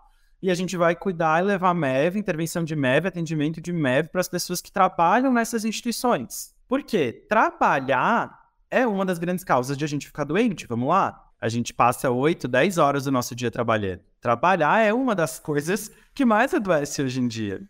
e 0.43 0.51
a 0.51 0.55
gente 0.55 0.77
vai 0.77 0.95
cuidar 0.95 1.43
e 1.43 1.47
levar 1.47 1.75
MEV, 1.75 2.19
intervenção 2.19 2.65
de 2.65 2.77
MEV, 2.77 3.07
atendimento 3.07 3.61
de 3.61 3.73
MEV 3.73 4.09
para 4.09 4.21
as 4.21 4.29
pessoas 4.29 4.61
que 4.61 4.71
trabalham 4.71 5.33
nessas 5.33 5.65
instituições. 5.65 6.55
Por 6.69 6.83
quê? 6.83 7.25
Trabalhar 7.29 8.37
é 8.71 8.87
uma 8.87 9.05
das 9.05 9.19
grandes 9.19 9.45
causas 9.45 9.77
de 9.77 9.85
a 9.85 9.89
gente 9.89 10.07
ficar 10.07 10.25
doente, 10.25 10.67
vamos 10.67 10.89
lá? 10.89 11.26
A 11.47 11.49
gente 11.49 11.73
passa 11.73 12.11
8, 12.11 12.49
10 12.49 12.77
horas 12.77 13.05
do 13.05 13.13
nosso 13.13 13.33
dia 13.33 13.53
trabalhando. 13.53 14.01
Trabalhar 14.21 14.85
é 14.85 14.93
uma 14.93 15.15
das 15.15 15.39
coisas 15.39 15.93
que 16.13 16.25
mais 16.25 16.53
adoece 16.53 17.01
hoje 17.01 17.21
em 17.21 17.29
dia. 17.29 17.63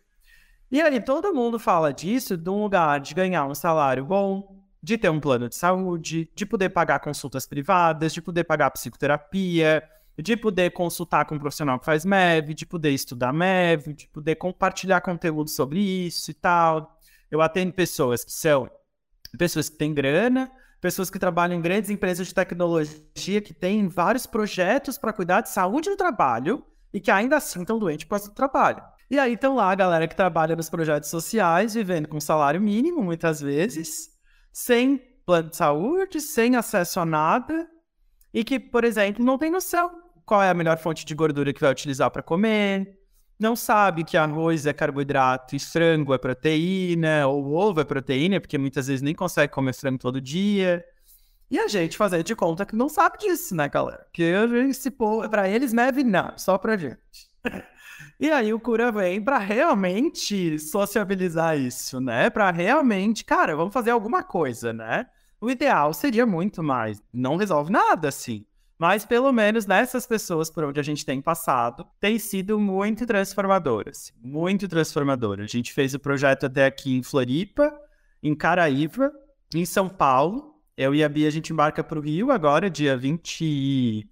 E 0.71 0.81
aí 0.81 0.99
todo 0.99 1.31
mundo 1.31 1.59
fala 1.59 1.93
disso 1.93 2.35
de 2.35 2.49
um 2.49 2.63
lugar 2.63 2.99
de 2.99 3.13
ganhar 3.13 3.45
um 3.45 3.53
salário 3.53 4.03
bom, 4.03 4.65
de 4.81 4.97
ter 4.97 5.11
um 5.11 5.19
plano 5.19 5.47
de 5.47 5.55
saúde, 5.55 6.27
de 6.35 6.43
poder 6.43 6.69
pagar 6.69 6.97
consultas 7.01 7.45
privadas, 7.45 8.15
de 8.15 8.19
poder 8.19 8.45
pagar 8.45 8.71
psicoterapia, 8.71 9.87
de 10.17 10.35
poder 10.35 10.71
consultar 10.71 11.25
com 11.25 11.35
um 11.35 11.39
profissional 11.39 11.77
que 11.77 11.85
faz 11.85 12.03
MEV, 12.03 12.55
de 12.55 12.65
poder 12.65 12.89
estudar 12.89 13.31
MEV, 13.31 13.93
de 13.93 14.07
poder 14.07 14.37
compartilhar 14.37 15.01
conteúdo 15.01 15.51
sobre 15.51 15.79
isso 15.79 16.31
e 16.31 16.33
tal. 16.33 16.97
Eu 17.29 17.43
atendo 17.43 17.73
pessoas 17.73 18.25
que 18.25 18.31
são 18.31 18.67
pessoas 19.37 19.69
que 19.69 19.77
têm 19.77 19.93
grana, 19.93 20.51
pessoas 20.79 21.09
que 21.09 21.19
trabalham 21.19 21.57
em 21.57 21.61
grandes 21.61 21.89
empresas 21.89 22.27
de 22.27 22.33
tecnologia, 22.33 23.41
que 23.41 23.53
têm 23.53 23.87
vários 23.87 24.25
projetos 24.25 24.97
para 24.97 25.13
cuidar 25.13 25.41
de 25.41 25.49
saúde 25.49 25.89
no 25.89 25.97
trabalho 25.97 26.63
e 26.93 26.99
que 26.99 27.11
ainda 27.11 27.37
assim 27.37 27.61
estão 27.61 27.79
doentes 27.79 28.05
por 28.05 28.11
causa 28.11 28.29
do 28.29 28.35
trabalho. 28.35 28.81
E 29.09 29.17
aí 29.17 29.33
estão 29.33 29.55
lá 29.55 29.71
a 29.71 29.75
galera 29.75 30.07
que 30.07 30.15
trabalha 30.15 30.55
nos 30.55 30.69
projetos 30.69 31.09
sociais, 31.09 31.73
vivendo 31.73 32.07
com 32.07 32.19
salário 32.19 32.61
mínimo, 32.61 33.01
muitas 33.01 33.39
vezes, 33.39 34.09
sem 34.51 34.97
plano 35.25 35.49
de 35.49 35.55
saúde, 35.55 36.19
sem 36.19 36.55
acesso 36.55 36.99
a 36.99 37.05
nada, 37.05 37.67
e 38.33 38.43
que, 38.43 38.59
por 38.59 38.83
exemplo, 38.83 39.23
não 39.23 39.37
tem 39.37 39.49
noção 39.49 40.07
qual 40.25 40.43
é 40.43 40.49
a 40.49 40.53
melhor 40.53 40.77
fonte 40.77 41.05
de 41.05 41.15
gordura 41.15 41.53
que 41.53 41.61
vai 41.61 41.71
utilizar 41.71 42.11
para 42.11 42.21
comer, 42.21 42.99
não 43.39 43.55
sabe 43.55 44.03
que 44.03 44.17
arroz 44.17 44.65
é 44.65 44.73
carboidrato 44.73 45.55
e 45.55 45.59
frango 45.59 46.13
é 46.13 46.17
proteína, 46.17 47.27
ou 47.27 47.53
ovo 47.53 47.81
é 47.81 47.83
proteína, 47.83 48.39
porque 48.39 48.57
muitas 48.57 48.87
vezes 48.87 49.01
nem 49.01 49.13
consegue 49.13 49.53
comer 49.53 49.73
frango 49.73 49.99
todo 49.99 50.19
dia. 50.19 50.83
E 51.49 51.57
a 51.57 51.67
gente 51.67 51.95
fazendo 51.95 52.23
de 52.23 52.35
conta 52.35 52.65
que 52.65 52.75
não 52.75 52.89
sabe 52.89 53.19
disso, 53.19 53.55
né, 53.55 53.69
galera? 53.69 54.05
Que 54.11 54.23
esse 54.69 54.91
povo, 54.91 55.27
pra 55.29 55.47
eles, 55.47 55.71
MEV 55.71 56.03
não, 56.03 56.33
só 56.37 56.57
pra 56.57 56.77
gente. 56.77 56.99
E 58.19 58.31
aí 58.31 58.51
o 58.51 58.59
cura 58.59 58.91
vem 58.91 59.21
para 59.21 59.37
realmente 59.37 60.57
sociabilizar 60.57 61.55
isso, 61.57 61.99
né? 61.99 62.31
Para 62.31 62.49
realmente, 62.49 63.23
cara, 63.23 63.55
vamos 63.55 63.73
fazer 63.73 63.91
alguma 63.91 64.23
coisa, 64.23 64.73
né? 64.73 65.05
O 65.39 65.51
ideal 65.51 65.93
seria 65.93 66.25
muito 66.25 66.63
mais. 66.63 67.01
Não 67.13 67.37
resolve 67.37 67.71
nada, 67.71 68.07
assim. 68.07 68.43
Mas 68.77 69.05
pelo 69.05 69.31
menos 69.31 69.65
nessas 69.65 70.05
pessoas 70.05 70.49
por 70.49 70.63
onde 70.63 70.79
a 70.79 70.83
gente 70.83 71.03
tem 71.05 71.19
passado, 71.21 71.85
tem 71.99 72.19
sido 72.19 72.59
muito 72.59 73.05
transformadoras. 73.07 74.13
Muito 74.21 74.67
transformadora. 74.67 75.43
A 75.43 75.47
gente 75.47 75.73
fez 75.73 75.93
o 75.93 75.99
projeto 75.99 76.45
até 76.45 76.65
aqui 76.65 76.95
em 76.95 77.01
Floripa, 77.01 77.73
em 78.21 78.35
Caraíva, 78.35 79.11
em 79.53 79.65
São 79.65 79.89
Paulo. 79.89 80.55
Eu 80.75 80.93
e 80.93 81.03
a 81.03 81.09
Bia, 81.09 81.27
a 81.27 81.31
gente 81.31 81.51
embarca 81.51 81.83
para 81.83 81.97
o 81.97 82.01
Rio 82.01 82.31
agora, 82.31 82.69
dia 82.69 82.95
25. 82.95 84.05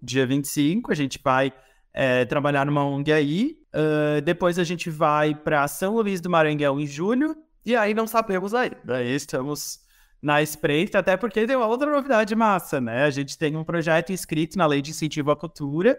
Dia 0.00 0.26
25, 0.26 0.92
a 0.92 0.94
gente 0.94 1.20
vai 1.22 1.52
é, 1.92 2.24
trabalhar 2.24 2.64
numa 2.66 2.84
ONG 2.84 3.12
aí. 3.12 3.58
Uh, 3.74 4.20
depois 4.22 4.58
a 4.58 4.64
gente 4.64 4.88
vai 4.88 5.34
para 5.34 5.66
São 5.66 5.96
Luís 5.96 6.20
do 6.20 6.30
Maranhão 6.30 6.78
em 6.78 6.86
julho. 6.86 7.36
E 7.64 7.74
aí 7.74 7.94
não 7.94 8.06
sabemos 8.06 8.54
aí. 8.54 8.70
Daí 8.84 9.14
estamos 9.14 9.80
na 10.26 10.42
espreita, 10.42 10.98
até 10.98 11.16
porque 11.16 11.46
tem 11.46 11.54
uma 11.54 11.68
outra 11.68 11.88
novidade 11.88 12.34
massa, 12.34 12.80
né? 12.80 13.04
A 13.04 13.10
gente 13.10 13.38
tem 13.38 13.54
um 13.54 13.62
projeto 13.62 14.12
inscrito 14.12 14.58
na 14.58 14.66
Lei 14.66 14.82
de 14.82 14.90
Incentivo 14.90 15.30
à 15.30 15.36
Cultura 15.36 15.96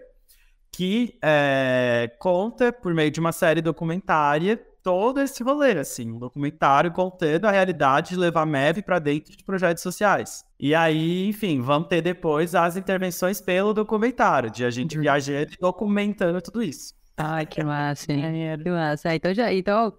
que 0.70 1.18
é, 1.24 2.12
conta, 2.20 2.74
por 2.74 2.94
meio 2.94 3.10
de 3.10 3.22
uma 3.22 3.32
série 3.32 3.62
documentária, 3.62 4.62
todo 4.84 5.22
esse 5.22 5.42
rolê, 5.42 5.80
assim, 5.80 6.12
um 6.12 6.20
documentário 6.20 6.92
contando 6.92 7.46
a 7.46 7.52
realidade 7.52 8.10
de 8.10 8.16
levar 8.18 8.46
MEV 8.46 8.82
para 8.82 9.00
dentro 9.00 9.36
de 9.36 9.44
projetos 9.46 9.82
sociais. 9.82 10.44
E 10.60 10.76
aí, 10.76 11.30
enfim, 11.30 11.62
vamos 11.62 11.88
ter 11.88 12.02
depois 12.02 12.54
as 12.54 12.76
intervenções 12.76 13.40
pelo 13.40 13.74
documentário, 13.74 14.52
de 14.52 14.66
a 14.66 14.70
gente 14.70 14.98
uhum. 14.98 15.04
viajando 15.04 15.54
e 15.54 15.58
documentando 15.58 16.42
tudo 16.42 16.62
isso. 16.62 16.94
Ai, 17.16 17.46
que 17.46 17.64
massa, 17.64 18.12
hein? 18.12 18.60
Que 18.62 18.70
massa. 18.70 19.16
Então, 19.16 19.34
já, 19.34 19.54
então, 19.54 19.94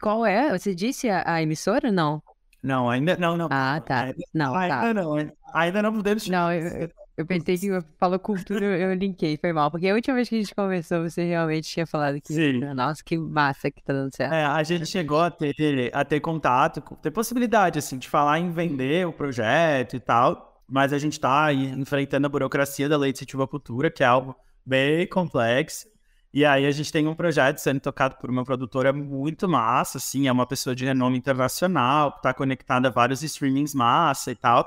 qual 0.00 0.24
é? 0.24 0.56
Você 0.56 0.72
disse 0.72 1.10
a, 1.10 1.24
a 1.26 1.42
emissora 1.42 1.90
não? 1.90 2.22
Não, 2.62 2.90
ainda 2.90 3.16
não, 3.16 3.36
não. 3.36 3.48
Ah, 3.50 3.80
tá. 3.80 4.04
Ainda, 4.04 4.24
não, 4.34 4.54
ainda 4.54 4.76
tá. 4.76 4.94
não. 4.94 5.32
Ainda 5.54 5.82
não 5.82 5.94
podemos. 5.94 6.28
Não, 6.28 6.52
eu, 6.52 6.90
eu 7.16 7.24
pensei 7.24 7.56
que 7.56 7.68
falou 7.98 8.18
cultura, 8.18 8.64
eu 8.64 8.92
linkei, 8.92 9.38
foi 9.38 9.52
mal. 9.52 9.70
Porque 9.70 9.88
a 9.88 9.94
última 9.94 10.16
vez 10.16 10.28
que 10.28 10.34
a 10.34 10.38
gente 10.38 10.54
conversou, 10.54 11.02
você 11.02 11.24
realmente 11.24 11.68
tinha 11.68 11.86
falado 11.86 12.20
que. 12.20 12.32
Sim. 12.32 12.60
Nossa, 12.74 13.02
que 13.02 13.16
massa 13.16 13.70
que 13.70 13.82
tá 13.82 13.92
dando 13.92 14.14
certo. 14.14 14.34
É, 14.34 14.44
a 14.44 14.62
gente 14.62 14.84
chegou 14.86 15.20
a 15.20 15.30
ter, 15.30 15.90
a 15.94 16.04
ter 16.04 16.20
contato, 16.20 16.82
ter 17.00 17.10
possibilidade, 17.10 17.78
assim, 17.78 17.96
de 17.96 18.08
falar 18.08 18.38
em 18.38 18.50
vender 18.50 19.06
o 19.06 19.12
projeto 19.12 19.96
e 19.96 20.00
tal. 20.00 20.62
Mas 20.68 20.92
a 20.92 20.98
gente 20.98 21.18
tá 21.18 21.44
aí 21.44 21.70
enfrentando 21.70 22.26
a 22.26 22.30
burocracia 22.30 22.88
da 22.88 22.98
lei 22.98 23.12
de 23.12 23.18
incentivo 23.18 23.42
à 23.42 23.48
cultura, 23.48 23.90
que 23.90 24.02
é 24.02 24.06
algo 24.06 24.36
bem 24.64 25.06
complexo. 25.06 25.86
E 26.36 26.44
aí 26.44 26.66
a 26.66 26.70
gente 26.70 26.92
tem 26.92 27.08
um 27.08 27.14
projeto 27.14 27.56
sendo 27.56 27.80
tocado 27.80 28.16
por 28.16 28.28
uma 28.28 28.44
produtora 28.44 28.92
muito 28.92 29.48
massa, 29.48 29.96
assim, 29.96 30.28
é 30.28 30.32
uma 30.32 30.46
pessoa 30.46 30.76
de 30.76 30.84
renome 30.84 31.16
internacional, 31.16 32.12
que 32.12 32.20
tá 32.20 32.34
conectada 32.34 32.88
a 32.88 32.90
vários 32.90 33.22
streamings 33.22 33.74
massa 33.74 34.32
e 34.32 34.34
tal. 34.34 34.66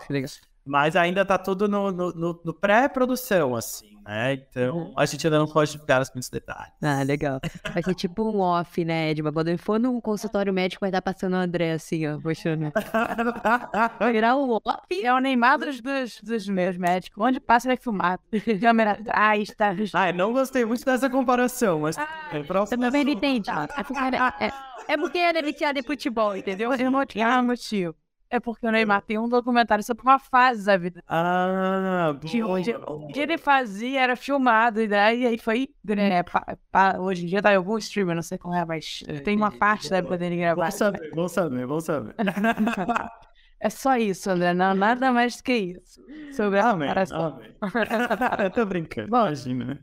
Mas 0.65 0.95
ainda 0.95 1.25
tá 1.25 1.37
tudo 1.37 1.67
no, 1.67 1.91
no, 1.91 2.11
no, 2.11 2.41
no 2.43 2.53
pré-produção, 2.53 3.55
assim, 3.55 3.97
né? 4.05 4.33
Então, 4.33 4.77
uhum. 4.77 4.93
a 4.95 5.05
gente 5.05 5.25
ainda 5.25 5.39
não 5.39 5.47
pode 5.47 5.71
divulgar 5.71 6.01
os 6.01 6.11
muitos 6.11 6.29
detalhes. 6.29 6.73
Ah, 6.81 7.01
legal. 7.03 7.39
Vai 7.73 7.81
ser 7.81 7.95
tipo 7.95 8.23
um 8.23 8.39
off, 8.39 8.83
né, 8.85 9.11
Edma? 9.11 9.31
Quando 9.31 9.47
ele 9.47 9.57
for 9.57 9.79
no 9.79 9.99
consultório 10.01 10.53
médico, 10.53 10.81
vai 10.81 10.89
estar 10.89 11.01
passando 11.01 11.33
o 11.33 11.37
André, 11.37 11.73
assim, 11.73 12.07
ó, 12.07 12.19
puxando. 12.19 12.71
vai 13.99 14.11
virar 14.11 14.35
um 14.35 14.51
off. 14.51 15.03
É 15.03 15.13
o 15.13 15.19
Neymar 15.19 15.57
dos, 15.57 15.81
dos, 15.81 16.21
dos 16.21 16.47
meus 16.47 16.77
médicos. 16.77 17.23
Onde 17.23 17.39
passa, 17.39 17.67
ele 17.67 17.73
é 17.73 17.77
filmado. 17.77 18.21
Câmera 18.61 18.91
atrás, 18.91 19.49
tá... 19.55 19.75
Ah, 19.93 20.11
não 20.13 20.33
gostei 20.33 20.65
muito 20.65 20.85
dessa 20.85 21.09
comparação, 21.09 21.79
mas... 21.81 21.97
Ah, 21.97 22.07
é 22.33 22.43
próximo. 22.43 22.81
Também 22.81 23.03
não 23.03 23.11
entendi. 23.13 23.49
É, 23.49 24.45
é, 24.45 24.51
é 24.87 24.97
porque 24.97 25.17
ele 25.17 25.39
é 25.39 25.41
viciado 25.41 25.79
em 25.79 25.83
futebol, 25.83 26.35
entendeu? 26.35 26.73
Eu 26.73 26.91
não 26.91 27.05
tinha 27.05 27.41
motivo. 27.41 27.95
É 28.31 28.39
porque 28.39 28.67
o 28.67 28.71
Neymar 28.71 29.01
tem 29.01 29.17
um 29.17 29.27
documentário 29.27 29.83
sobre 29.83 30.03
uma 30.03 30.19
fase 30.19 30.63
da 30.63 30.77
vida. 30.77 31.03
Ah, 31.07 32.15
que, 32.21 32.43
onde, 32.43 32.71
o 32.75 33.07
que 33.07 33.19
ele 33.19 33.39
fazia 33.39 34.01
era 34.01 34.15
filmado, 34.15 34.79
e 34.79 34.87
daí 34.87 35.25
aí 35.25 35.37
foi. 35.37 35.69
Né, 35.83 36.21
pa, 36.21 36.57
pa, 36.71 36.99
hoje 36.99 37.23
em 37.23 37.27
dia 37.27 37.41
tá 37.41 37.51
em 37.51 37.55
algum 37.55 37.77
streamer, 37.79 38.15
não 38.15 38.21
sei 38.21 38.37
como 38.37 38.53
é, 38.53 38.63
mas 38.63 39.03
é, 39.07 39.19
tem 39.19 39.35
uma 39.35 39.51
parte 39.51 39.89
da 39.89 39.97
época 39.97 40.17
dele 40.17 40.37
gravar. 40.37 40.61
Vamos 40.61 40.75
saber, 40.75 41.09
vamos 41.15 41.31
saber, 41.31 41.65
vamos 41.65 41.83
saber. 41.85 42.15
É 43.61 43.69
só 43.69 43.97
isso, 43.97 44.29
André, 44.29 44.53
não 44.53 44.73
nada 44.73 45.11
mais 45.11 45.35
do 45.35 45.43
que 45.43 45.53
isso. 45.53 46.01
Sobre 46.31 46.59
a 46.59 46.69
amém, 46.69 46.89
amém. 47.11 47.55
Eu 48.41 48.51
tô 48.51 48.65
brincando, 48.65 49.09
imagina. 49.09 49.77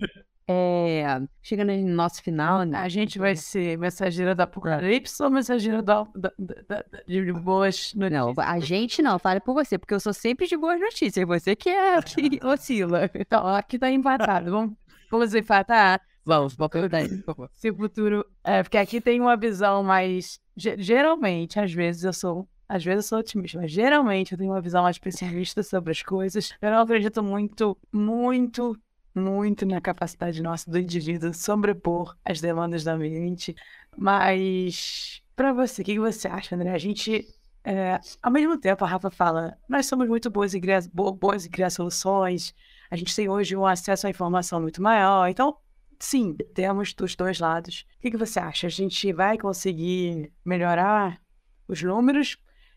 É, 0.49 1.21
chegando 1.43 1.73
no 1.73 1.95
nosso 1.95 2.23
final, 2.23 2.63
né? 2.63 2.79
A 2.79 2.89
gente 2.89 3.19
vai 3.19 3.35
ser 3.35 3.77
mensageira 3.77 4.33
da 4.33 4.45
Apocalipse 4.45 5.21
ou 5.21 5.29
mensageira 5.29 5.83
da, 5.83 6.07
da, 6.15 6.33
da, 6.39 6.85
de 7.07 7.33
boas 7.33 7.93
notícias? 7.95 8.13
Não, 8.13 8.35
a 8.37 8.61
gente 8.61 9.03
não, 9.03 9.19
fale 9.19 9.41
por 9.41 9.55
você, 9.55 9.77
porque 9.77 9.95
eu 9.95 9.99
sou 9.99 10.13
sempre 10.13 10.47
de 10.47 10.57
boas 10.57 10.81
notícias. 10.81 11.27
Você 11.27 11.57
que 11.57 11.69
é 11.69 12.01
que 12.01 12.39
oscila. 12.47 13.11
Então, 13.13 13.45
aqui 13.47 13.77
tá 13.77 13.91
empatado. 13.91 14.51
Vamos, 14.53 14.77
vamos 15.11 15.35
empatar? 15.35 16.01
Vamos, 16.25 16.55
vamos 16.55 16.73
perguntar 16.73 16.99
aí, 16.99 17.09
Se 17.55 17.71
o 17.71 17.77
futuro. 17.77 18.25
É, 18.45 18.63
porque 18.63 18.79
aqui 18.79 19.01
tem 19.01 19.21
uma 19.21 19.37
visão 19.37 19.83
mais. 19.83 20.41
Geralmente, 20.57 21.59
às 21.59 21.73
vezes 21.73 22.05
eu 22.05 22.13
sou 22.13 22.49
às 22.69 22.85
vezes 22.85 23.05
eu 23.05 23.09
sou 23.09 23.19
otimista, 23.21 23.61
mas 23.61 23.71
geralmente 23.71 24.33
eu 24.33 24.39
tenho 24.39 24.51
uma 24.51 24.61
visão 24.61 24.83
mais 24.83 24.99
pessimista 24.99 25.63
sobre 25.63 25.93
as 25.93 26.03
coisas. 26.03 26.53
Eu 26.61 26.71
não 26.71 26.81
acredito 26.81 27.23
muito, 27.23 27.77
muito 27.93 28.77
muito 29.17 29.65
na 29.65 29.81
capacidade 29.81 30.43
nossa 30.43 30.71
do 30.71 30.79
indivíduo 30.79 31.33
sobrepor 31.33 32.17
as 32.25 32.41
demandas 32.41 32.85
da 32.85 32.97
mente. 32.97 33.55
Mas, 33.97 35.23
para 35.35 35.53
você, 35.53 35.83
o 35.83 35.85
que 35.85 35.99
você 35.99 36.29
acha, 36.29 36.55
André? 36.55 36.73
A 36.73 36.79
gente, 36.79 37.27
é, 37.65 37.99
ao 38.23 38.31
mesmo 38.31 38.59
tempo, 38.59 38.85
a 38.85 38.89
Rafa 38.89 39.11
fala, 39.11 39.57
nós 39.69 39.87
somos 39.87 40.07
muito 40.09 40.31
boas 40.31 40.55
em, 40.55 40.61
criar, 40.61 40.83
boas 40.93 41.47
em 41.47 41.51
criar 41.51 41.71
soluções, 41.71 42.55
a 42.91 42.97
gente 42.97 43.15
tem 43.15 43.29
hoje 43.29 43.57
um 43.57 43.67
acesso 43.67 44.07
à 44.07 44.11
informação 44.11 44.61
muito 44.61 44.83
maior, 44.83 45.29
então, 45.29 45.57
sim, 45.99 46.37
temos 46.55 46.93
dos 46.93 47.17
dois 47.17 47.41
lados. 47.41 47.87
O 47.99 48.11
que 48.11 48.17
você 48.17 48.39
acha? 48.39 48.67
A 48.67 48.71
gente 48.71 49.13
vai 49.13 49.39
conseguir 49.39 50.33
melhorar 50.45 51.21
os 51.67 51.83
números? 51.83 52.37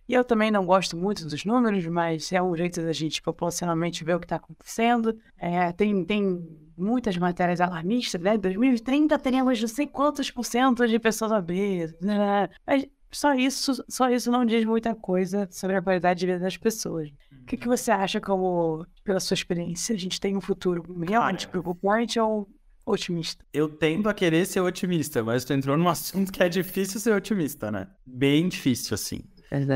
E 0.10 0.14
eu 0.16 0.24
também 0.24 0.49
não 0.49 0.66
gosto 0.66 0.97
muito 0.97 1.24
dos 1.28 1.45
números, 1.45 1.86
mas 1.86 2.32
é 2.34 2.41
um 2.41 2.57
jeito 2.57 2.82
da 2.82 2.91
gente 2.91 3.22
populacionalmente 3.22 4.03
ver 4.03 4.16
o 4.16 4.20
que 4.20 4.26
está 4.26 4.38
acontecendo. 4.38 5.16
É, 5.38 5.72
tem, 5.72 6.03
tem 6.03 6.49
muitas 6.76 7.16
matérias 7.16 7.62
alarmistas, 7.62 8.20
né? 8.20 8.36
2030 8.36 9.20
teremos 9.20 9.62
não 9.62 9.68
sei 9.68 9.86
quantos 9.86 10.32
por 10.32 10.43
cento 10.43 10.88
de 10.88 10.97
pessoas 10.97 11.32
obesas. 11.32 11.95
Né? 12.01 12.49
Mas 12.66 12.88
só 13.12 13.36
isso, 13.36 13.86
só 13.88 14.10
isso 14.10 14.32
não 14.32 14.43
diz 14.45 14.66
muita 14.66 14.95
coisa 14.95 15.47
sobre 15.51 15.76
a 15.76 15.82
qualidade 15.82 16.22
de 16.22 16.26
vida 16.26 16.39
das 16.39 16.57
pessoas. 16.57 17.10
O 17.43 17.45
que, 17.45 17.55
que 17.55 17.68
você 17.68 17.91
acha, 17.91 18.20
como, 18.20 18.84
pela 19.03 19.20
sua 19.20 19.36
experiência, 19.36 19.93
a 19.93 19.99
gente 19.99 20.20
tem 20.20 20.36
um 20.36 20.41
futuro 20.41 20.84
realmente 21.07 21.47
preocupante 21.47 22.20
ou 22.20 22.49
otimista? 22.84 23.45
Eu 23.53 23.70
tendo 23.70 24.10
a 24.10 24.14
querer 24.16 24.47
ser 24.47 24.62
otimista, 24.62 25.24
mas 25.24 25.45
tu 25.45 25.53
entrou 25.53 25.78
num 25.78 25.88
assunto 25.88 26.32
que 26.32 26.41
é 26.41 26.49
difícil 26.49 26.99
ser 26.99 27.14
otimista, 27.14 27.70
né? 27.70 27.88
Bem 28.03 28.49
difícil, 28.49 28.95
assim. 28.95 29.22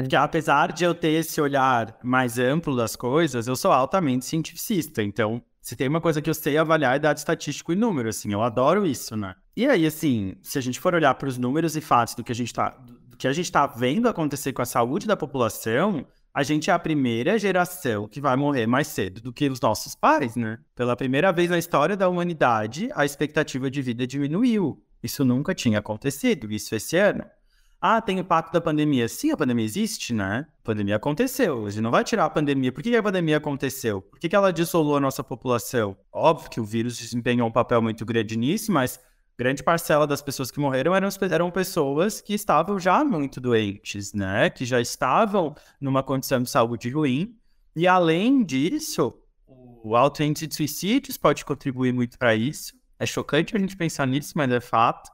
Porque 0.03 0.15
apesar 0.15 0.71
de 0.71 0.83
eu 0.83 0.93
ter 0.93 1.11
esse 1.11 1.41
olhar 1.41 1.97
mais 2.03 2.37
amplo 2.37 2.75
das 2.75 2.95
coisas, 2.95 3.47
eu 3.47 3.55
sou 3.55 3.71
altamente 3.71 4.25
cientificista. 4.25 5.01
Então, 5.01 5.41
se 5.61 5.75
tem 5.75 5.87
uma 5.87 6.01
coisa 6.01 6.21
que 6.21 6.29
eu 6.29 6.33
sei 6.33 6.57
avaliar 6.57 6.95
é 6.95 6.99
dado 6.99 7.17
estatístico 7.17 7.71
e 7.71 7.75
número, 7.75 8.09
assim. 8.09 8.33
Eu 8.33 8.41
adoro 8.41 8.85
isso, 8.85 9.15
né? 9.15 9.33
E 9.55 9.65
aí, 9.65 9.85
assim, 9.85 10.35
se 10.41 10.57
a 10.57 10.61
gente 10.61 10.79
for 10.79 10.93
olhar 10.93 11.13
para 11.15 11.29
os 11.29 11.37
números 11.37 11.75
e 11.75 11.81
fatos 11.81 12.15
do 12.15 12.23
que 12.23 12.31
a 12.31 12.35
gente 12.35 12.53
tá, 12.53 12.69
do 13.07 13.15
que 13.15 13.27
a 13.27 13.33
gente 13.33 13.45
está 13.45 13.65
vendo 13.65 14.09
acontecer 14.09 14.51
com 14.51 14.61
a 14.61 14.65
saúde 14.65 15.07
da 15.07 15.15
população, 15.15 16.05
a 16.33 16.43
gente 16.43 16.69
é 16.69 16.73
a 16.73 16.79
primeira 16.79 17.37
geração 17.37 18.07
que 18.07 18.19
vai 18.19 18.35
morrer 18.35 18.65
mais 18.65 18.87
cedo 18.87 19.21
do 19.21 19.31
que 19.31 19.47
os 19.47 19.61
nossos 19.61 19.95
pais, 19.95 20.35
né? 20.35 20.59
Pela 20.75 20.95
primeira 20.95 21.31
vez 21.31 21.49
na 21.49 21.57
história 21.57 21.95
da 21.95 22.09
humanidade, 22.09 22.89
a 22.93 23.05
expectativa 23.05 23.71
de 23.71 23.81
vida 23.81 24.05
diminuiu. 24.05 24.83
Isso 25.01 25.23
nunca 25.23 25.53
tinha 25.53 25.79
acontecido, 25.79 26.51
isso 26.51 26.75
esse 26.75 26.97
ano. 26.97 27.23
Ah, 27.85 27.99
tem 27.99 28.17
impacto 28.17 28.53
da 28.53 28.61
pandemia. 28.61 29.09
Sim, 29.09 29.31
a 29.31 29.35
pandemia 29.35 29.65
existe, 29.65 30.13
né? 30.13 30.47
A 30.61 30.63
pandemia 30.63 30.95
aconteceu. 30.95 31.65
A 31.65 31.69
gente 31.69 31.81
não 31.81 31.91
vai 31.91 32.01
tirar 32.01 32.23
a 32.23 32.29
pandemia. 32.29 32.71
Por 32.71 32.81
que 32.81 32.95
a 32.95 33.03
pandemia 33.03 33.35
aconteceu? 33.35 34.01
Por 34.01 34.17
que 34.17 34.33
ela 34.33 34.53
dissolou 34.53 34.95
a 34.95 35.01
nossa 35.01 35.21
população? 35.21 35.97
Óbvio 36.09 36.49
que 36.49 36.61
o 36.61 36.63
vírus 36.63 36.97
desempenhou 36.97 37.45
um 37.45 37.51
papel 37.51 37.81
muito 37.81 38.05
grande 38.05 38.37
nisso, 38.37 38.71
mas 38.71 39.01
grande 39.37 39.61
parcela 39.61 40.07
das 40.07 40.21
pessoas 40.21 40.49
que 40.49 40.61
morreram 40.61 40.95
eram, 40.95 41.09
eram 41.29 41.51
pessoas 41.51 42.21
que 42.21 42.33
estavam 42.33 42.79
já 42.79 43.03
muito 43.03 43.41
doentes, 43.41 44.13
né? 44.13 44.49
Que 44.49 44.63
já 44.63 44.79
estavam 44.79 45.53
numa 45.81 46.01
condição 46.01 46.41
de 46.41 46.49
saúde 46.49 46.89
ruim. 46.89 47.35
E 47.75 47.85
além 47.85 48.45
disso, 48.45 49.13
o 49.45 49.97
alto 49.97 50.23
índice 50.23 50.47
de 50.47 50.55
suicídios 50.55 51.17
pode 51.17 51.43
contribuir 51.43 51.91
muito 51.91 52.17
para 52.17 52.33
isso. 52.33 52.71
É 52.97 53.05
chocante 53.05 53.57
a 53.57 53.59
gente 53.59 53.75
pensar 53.75 54.07
nisso, 54.07 54.31
mas 54.37 54.49
é 54.49 54.61
fato. 54.61 55.11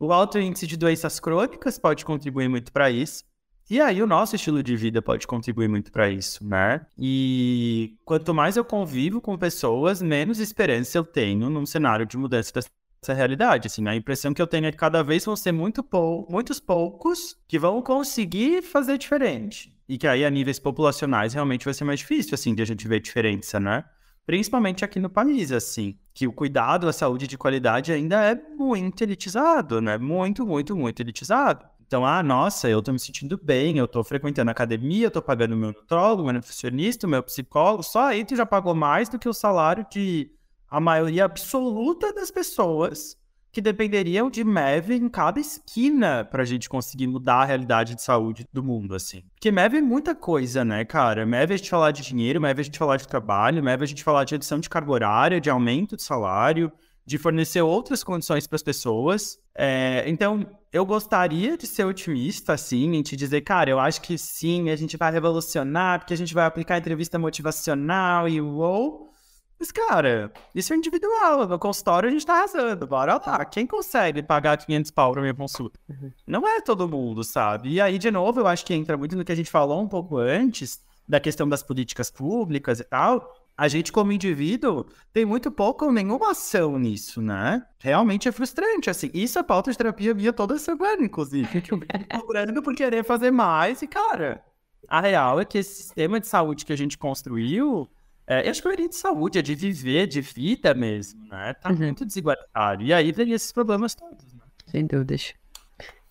O 0.00 0.12
alto 0.12 0.38
índice 0.38 0.66
de 0.66 0.76
doenças 0.76 1.18
crônicas 1.18 1.78
pode 1.78 2.04
contribuir 2.04 2.48
muito 2.48 2.72
para 2.72 2.90
isso. 2.90 3.24
E 3.70 3.80
aí 3.80 4.02
o 4.02 4.06
nosso 4.06 4.34
estilo 4.34 4.62
de 4.62 4.74
vida 4.76 5.02
pode 5.02 5.26
contribuir 5.26 5.68
muito 5.68 5.92
para 5.92 6.08
isso, 6.08 6.46
né? 6.46 6.86
E 6.96 7.96
quanto 8.04 8.32
mais 8.32 8.56
eu 8.56 8.64
convivo 8.64 9.20
com 9.20 9.36
pessoas, 9.36 10.00
menos 10.00 10.38
esperança 10.38 10.96
eu 10.96 11.04
tenho 11.04 11.50
num 11.50 11.66
cenário 11.66 12.06
de 12.06 12.16
mudança 12.16 12.50
essa 13.02 13.14
realidade, 13.14 13.66
assim, 13.66 13.86
a 13.86 13.94
impressão 13.94 14.34
que 14.34 14.42
eu 14.42 14.46
tenho 14.46 14.66
é 14.66 14.72
que 14.72 14.76
cada 14.76 15.02
vez 15.02 15.24
vão 15.24 15.36
ser 15.36 15.52
muito 15.52 15.82
pou 15.82 16.26
muitos 16.28 16.58
poucos 16.58 17.36
que 17.46 17.58
vão 17.58 17.80
conseguir 17.80 18.62
fazer 18.62 18.98
diferente. 18.98 19.72
E 19.88 19.96
que 19.96 20.06
aí, 20.06 20.24
a 20.24 20.30
níveis 20.30 20.58
populacionais, 20.58 21.32
realmente 21.32 21.64
vai 21.64 21.72
ser 21.72 21.84
mais 21.84 22.00
difícil, 22.00 22.34
assim, 22.34 22.54
de 22.54 22.62
a 22.62 22.64
gente 22.64 22.86
ver 22.86 23.00
diferença, 23.00 23.58
né? 23.58 23.84
Principalmente 24.28 24.84
aqui 24.84 25.00
no 25.00 25.08
país, 25.08 25.50
assim, 25.50 25.96
que 26.12 26.28
o 26.28 26.32
cuidado 26.34 26.86
à 26.86 26.92
saúde 26.92 27.26
de 27.26 27.38
qualidade 27.38 27.92
ainda 27.92 28.22
é 28.22 28.34
muito 28.34 29.02
elitizado, 29.02 29.80
né? 29.80 29.96
Muito, 29.96 30.46
muito, 30.46 30.76
muito 30.76 31.00
elitizado. 31.00 31.64
Então, 31.86 32.04
ah, 32.04 32.22
nossa, 32.22 32.68
eu 32.68 32.82
tô 32.82 32.92
me 32.92 32.98
sentindo 32.98 33.40
bem, 33.42 33.78
eu 33.78 33.88
tô 33.88 34.04
frequentando 34.04 34.50
academia, 34.50 35.06
eu 35.06 35.10
tô 35.10 35.22
pagando 35.22 35.56
meu 35.56 35.68
nutrólogo, 35.68 36.24
meu 36.24 36.34
nutricionista, 36.34 37.06
meu 37.06 37.22
psicólogo, 37.22 37.82
só 37.82 38.08
aí 38.08 38.22
tu 38.22 38.36
já 38.36 38.44
pagou 38.44 38.74
mais 38.74 39.08
do 39.08 39.18
que 39.18 39.30
o 39.30 39.32
salário 39.32 39.86
de 39.90 40.30
a 40.68 40.78
maioria 40.78 41.24
absoluta 41.24 42.12
das 42.12 42.30
pessoas 42.30 43.16
que 43.50 43.60
dependeriam 43.60 44.30
de 44.30 44.44
MEV 44.44 44.94
em 44.94 45.08
cada 45.08 45.40
esquina 45.40 46.24
para 46.24 46.42
a 46.42 46.46
gente 46.46 46.68
conseguir 46.68 47.06
mudar 47.06 47.42
a 47.42 47.44
realidade 47.44 47.94
de 47.94 48.02
saúde 48.02 48.46
do 48.52 48.62
mundo, 48.62 48.94
assim. 48.94 49.22
Porque 49.34 49.50
MEV 49.50 49.78
é 49.78 49.80
muita 49.80 50.14
coisa, 50.14 50.64
né, 50.64 50.84
cara? 50.84 51.24
MEV 51.24 51.52
é 51.52 51.54
a 51.54 51.56
gente 51.56 51.70
falar 51.70 51.90
de 51.90 52.02
dinheiro, 52.02 52.40
MEV 52.40 52.58
é 52.58 52.60
a 52.60 52.64
gente 52.64 52.78
falar 52.78 52.96
de 52.96 53.08
trabalho, 53.08 53.62
MEV 53.62 53.82
é 53.82 53.84
a 53.84 53.88
gente 53.88 54.04
falar 54.04 54.24
de 54.24 54.34
redução 54.34 54.58
de 54.60 54.68
carga 54.68 54.92
horária, 54.92 55.40
de 55.40 55.50
aumento 55.50 55.96
de 55.96 56.02
salário, 56.02 56.70
de 57.06 57.16
fornecer 57.16 57.62
outras 57.62 58.04
condições 58.04 58.46
para 58.46 58.56
as 58.56 58.62
pessoas. 58.62 59.38
É, 59.56 60.04
então, 60.06 60.46
eu 60.70 60.84
gostaria 60.84 61.56
de 61.56 61.66
ser 61.66 61.84
otimista, 61.84 62.52
assim, 62.52 62.94
em 62.94 63.02
te 63.02 63.16
dizer, 63.16 63.40
cara, 63.40 63.70
eu 63.70 63.80
acho 63.80 64.02
que 64.02 64.18
sim, 64.18 64.68
a 64.68 64.76
gente 64.76 64.96
vai 64.98 65.10
revolucionar, 65.10 66.00
porque 66.00 66.12
a 66.12 66.16
gente 66.16 66.34
vai 66.34 66.44
aplicar 66.44 66.76
entrevista 66.76 67.18
motivacional 67.18 68.28
e 68.28 68.40
uou. 68.40 69.07
Mas, 69.58 69.72
cara, 69.72 70.32
isso 70.54 70.72
é 70.72 70.76
individual. 70.76 71.46
No 71.46 71.58
consultório 71.58 72.08
a 72.08 72.12
gente 72.12 72.24
tá 72.24 72.34
arrasando. 72.34 72.86
Bora 72.86 73.20
lá. 73.24 73.44
Quem 73.44 73.66
consegue 73.66 74.22
pagar 74.22 74.56
500 74.56 74.90
pau 74.90 75.12
pra 75.12 75.20
minha 75.20 75.34
consulta? 75.34 75.78
Uhum. 75.88 76.12
Não 76.26 76.46
é 76.46 76.60
todo 76.60 76.88
mundo, 76.88 77.24
sabe? 77.24 77.70
E 77.70 77.80
aí, 77.80 77.98
de 77.98 78.10
novo, 78.10 78.40
eu 78.40 78.46
acho 78.46 78.64
que 78.64 78.74
entra 78.74 78.96
muito 78.96 79.16
no 79.16 79.24
que 79.24 79.32
a 79.32 79.34
gente 79.34 79.50
falou 79.50 79.82
um 79.82 79.88
pouco 79.88 80.16
antes, 80.18 80.80
da 81.08 81.18
questão 81.18 81.48
das 81.48 81.62
políticas 81.62 82.10
públicas 82.10 82.78
e 82.78 82.84
tal. 82.84 83.34
A 83.56 83.66
gente, 83.66 83.90
como 83.90 84.12
indivíduo, 84.12 84.86
tem 85.12 85.24
muito 85.24 85.50
pouco 85.50 85.86
ou 85.86 85.92
nenhuma 85.92 86.30
ação 86.30 86.78
nisso, 86.78 87.20
né? 87.20 87.66
Realmente 87.80 88.28
é 88.28 88.32
frustrante, 88.32 88.88
assim. 88.88 89.10
Isso 89.12 89.36
é 89.36 89.42
pauta 89.42 89.72
de 89.72 89.76
terapia 89.76 90.14
minha 90.14 90.32
toda 90.32 90.56
semana, 90.58 91.02
inclusive. 91.02 91.60
Que 91.60 91.72
eu 91.74 91.80
cobrando 92.20 92.62
por 92.62 92.76
querer 92.76 93.04
fazer 93.04 93.32
mais. 93.32 93.82
E, 93.82 93.88
cara, 93.88 94.44
a 94.86 95.00
real 95.00 95.40
é 95.40 95.44
que 95.44 95.58
esse 95.58 95.82
sistema 95.82 96.20
de 96.20 96.28
saúde 96.28 96.64
que 96.64 96.72
a 96.72 96.76
gente 96.76 96.96
construiu 96.96 97.90
é, 98.28 98.46
eu 98.46 98.50
acho 98.50 98.60
que 98.60 98.68
a 98.68 98.74
de 98.76 98.94
saúde, 98.94 99.38
é 99.38 99.42
de 99.42 99.54
viver, 99.54 100.06
de 100.06 100.20
vida 100.20 100.74
mesmo, 100.74 101.26
né? 101.28 101.54
Tá 101.54 101.70
uhum. 101.70 101.76
muito 101.76 102.04
desigualitário. 102.04 102.86
E 102.86 102.92
aí 102.92 103.10
vem 103.10 103.32
esses 103.32 103.50
problemas 103.50 103.94
todos, 103.94 104.34
né? 104.34 104.42
Sem 104.66 104.86
dúvidas. 104.86 105.34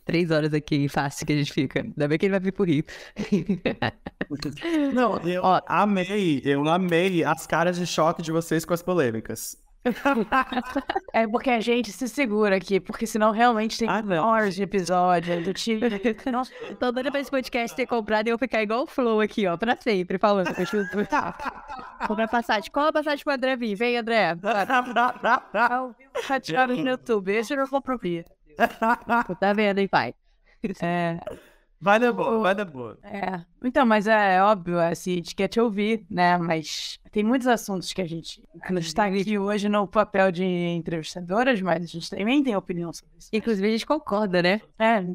Três 0.04 0.32
horas 0.32 0.54
aqui, 0.54 0.88
fácil 0.88 1.28
que 1.28 1.34
a 1.34 1.38
gente 1.38 1.54
fica. 1.54 1.82
Ainda 1.82 2.08
bem 2.08 2.18
que 2.18 2.26
ele 2.26 2.32
vai 2.32 2.40
vir 2.40 2.54
por 2.54 2.68
Rio. 2.68 2.84
Não, 4.94 5.18
eu 5.20 5.44
Ó, 5.44 5.62
amei, 5.68 6.42
eu 6.44 6.68
amei 6.68 7.24
as 7.24 7.46
caras 7.46 7.78
de 7.78 7.86
choque 7.86 8.22
de 8.22 8.32
vocês 8.32 8.66
com 8.66 8.74
as 8.74 8.82
polêmicas 8.82 9.58
é 11.14 11.28
porque 11.28 11.50
a 11.50 11.60
gente 11.60 11.92
se 11.92 12.08
segura 12.08 12.56
aqui, 12.56 12.80
porque 12.80 13.06
senão 13.06 13.32
realmente 13.32 13.78
tem 13.78 13.88
ah, 13.90 14.04
horas 14.24 14.56
de 14.56 14.64
episódio 14.64 15.44
do 15.44 15.54
tipo. 15.54 15.86
Nossa, 16.32 16.52
tô 16.80 16.92
doida 16.92 17.12
pra 17.12 17.20
esse 17.20 17.32
podcast 17.32 17.76
ter 17.76 17.86
comprado 17.86 18.28
e 18.28 18.30
eu 18.32 18.38
ficar 18.38 18.62
igual 18.62 18.84
o 18.84 18.88
Flow 18.88 19.22
aqui, 19.22 19.48
ó, 19.48 19.58
pra 19.58 19.76
sempre, 19.80 20.18
falando. 20.18 20.48
Comprar 22.08 22.28
passagem. 22.28 22.72
Qual 22.72 22.88
a 22.88 22.94
passagem 22.94 23.24
pro 23.24 23.34
André 23.34 23.56
vir? 23.56 23.76
Vem, 23.76 23.98
André. 23.98 24.36
Ao 25.54 25.90
vivo, 25.90 26.12
sete 26.26 26.56
horas 26.56 26.78
no 26.78 26.90
YouTube. 26.90 27.32
Esse 27.32 27.54
eu 27.54 27.58
não 27.58 27.66
vou 27.66 27.82
provar. 27.82 27.98
Tá 29.40 29.54
vendo, 29.54 29.80
hein, 29.80 29.88
pai? 29.88 30.14
É. 30.82 31.20
Vai 31.80 32.00
dar 32.00 32.12
boa, 32.12 32.40
vai 32.40 32.56
dar 32.56 32.66
boa. 32.66 32.98
É. 33.04 33.42
Então, 33.64 33.86
mas 33.86 34.08
é 34.08 34.42
óbvio, 34.42 34.80
assim, 34.80 35.14
a 35.14 35.16
gente 35.16 35.36
quer 35.36 35.48
te 35.48 35.60
ouvir, 35.60 36.06
né? 36.10 36.38
Mas 36.38 37.00
tem 37.12 37.24
muitos 37.24 37.48
assuntos 37.48 37.94
que 37.94 38.02
a 38.02 38.08
gente 38.08 38.44
não 38.70 38.80
está 38.80 39.06
aqui 39.06 39.38
hoje 39.38 39.70
no 39.70 39.88
papel 39.88 40.32
de 40.32 40.44
entrevistadoras, 40.44 41.62
mas 41.62 41.84
a 41.84 41.88
gente 41.88 42.10
também 42.10 42.44
tem 42.44 42.56
opinião 42.56 42.92
sobre 42.92 43.18
isso. 43.18 43.30
Inclusive, 43.32 43.68
a 43.68 43.72
gente 43.72 43.86
concorda, 43.86 44.42
né? 44.42 44.62
É. 44.80 45.06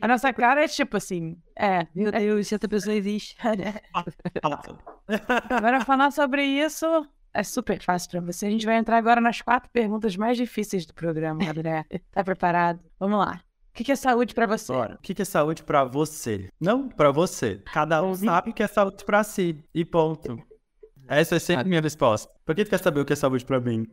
A 0.00 0.08
nossa 0.08 0.32
cara 0.32 0.64
é 0.64 0.68
tipo 0.68 0.96
assim, 0.96 1.36
é. 1.54 1.86
Meu 1.94 2.10
Deus, 2.10 2.52
essa 2.52 2.68
pessoa 2.68 2.96
existe. 2.96 3.36
Agora, 5.50 5.84
falar 5.84 6.10
sobre 6.10 6.42
isso 6.42 6.86
é 7.34 7.42
super 7.42 7.82
fácil 7.82 8.10
para 8.10 8.20
você. 8.20 8.46
A 8.46 8.50
gente 8.50 8.66
vai 8.66 8.76
entrar 8.76 8.98
agora 8.98 9.20
nas 9.20 9.40
quatro 9.40 9.70
perguntas 9.70 10.16
mais 10.16 10.36
difíceis 10.36 10.86
do 10.86 10.94
programa, 10.94 11.42
André. 11.48 11.84
Tá 12.10 12.22
preparado? 12.22 12.80
Vamos 12.98 13.18
lá. 13.18 13.42
O 13.72 13.74
que, 13.74 13.84
que 13.84 13.92
é 13.92 13.96
saúde 13.96 14.34
para 14.34 14.46
você? 14.46 14.70
Bora. 14.70 14.94
O 14.96 14.98
que, 14.98 15.14
que 15.14 15.22
é 15.22 15.24
saúde 15.24 15.62
para 15.62 15.82
você? 15.82 16.50
Não 16.60 16.90
para 16.90 17.10
você. 17.10 17.62
Cada 17.72 18.02
um 18.02 18.14
sabe 18.14 18.50
o 18.50 18.52
que 18.52 18.62
é 18.62 18.66
saúde 18.66 19.02
para 19.02 19.24
si. 19.24 19.64
E 19.74 19.82
ponto. 19.82 20.38
Essa 21.08 21.36
é 21.36 21.38
sempre 21.38 21.62
a 21.62 21.68
minha 21.68 21.80
resposta. 21.80 22.30
Por 22.44 22.54
que 22.54 22.66
tu 22.66 22.70
quer 22.70 22.78
saber 22.78 23.00
o 23.00 23.04
que 23.06 23.14
é 23.14 23.16
saúde 23.16 23.46
para 23.46 23.58
mim? 23.60 23.86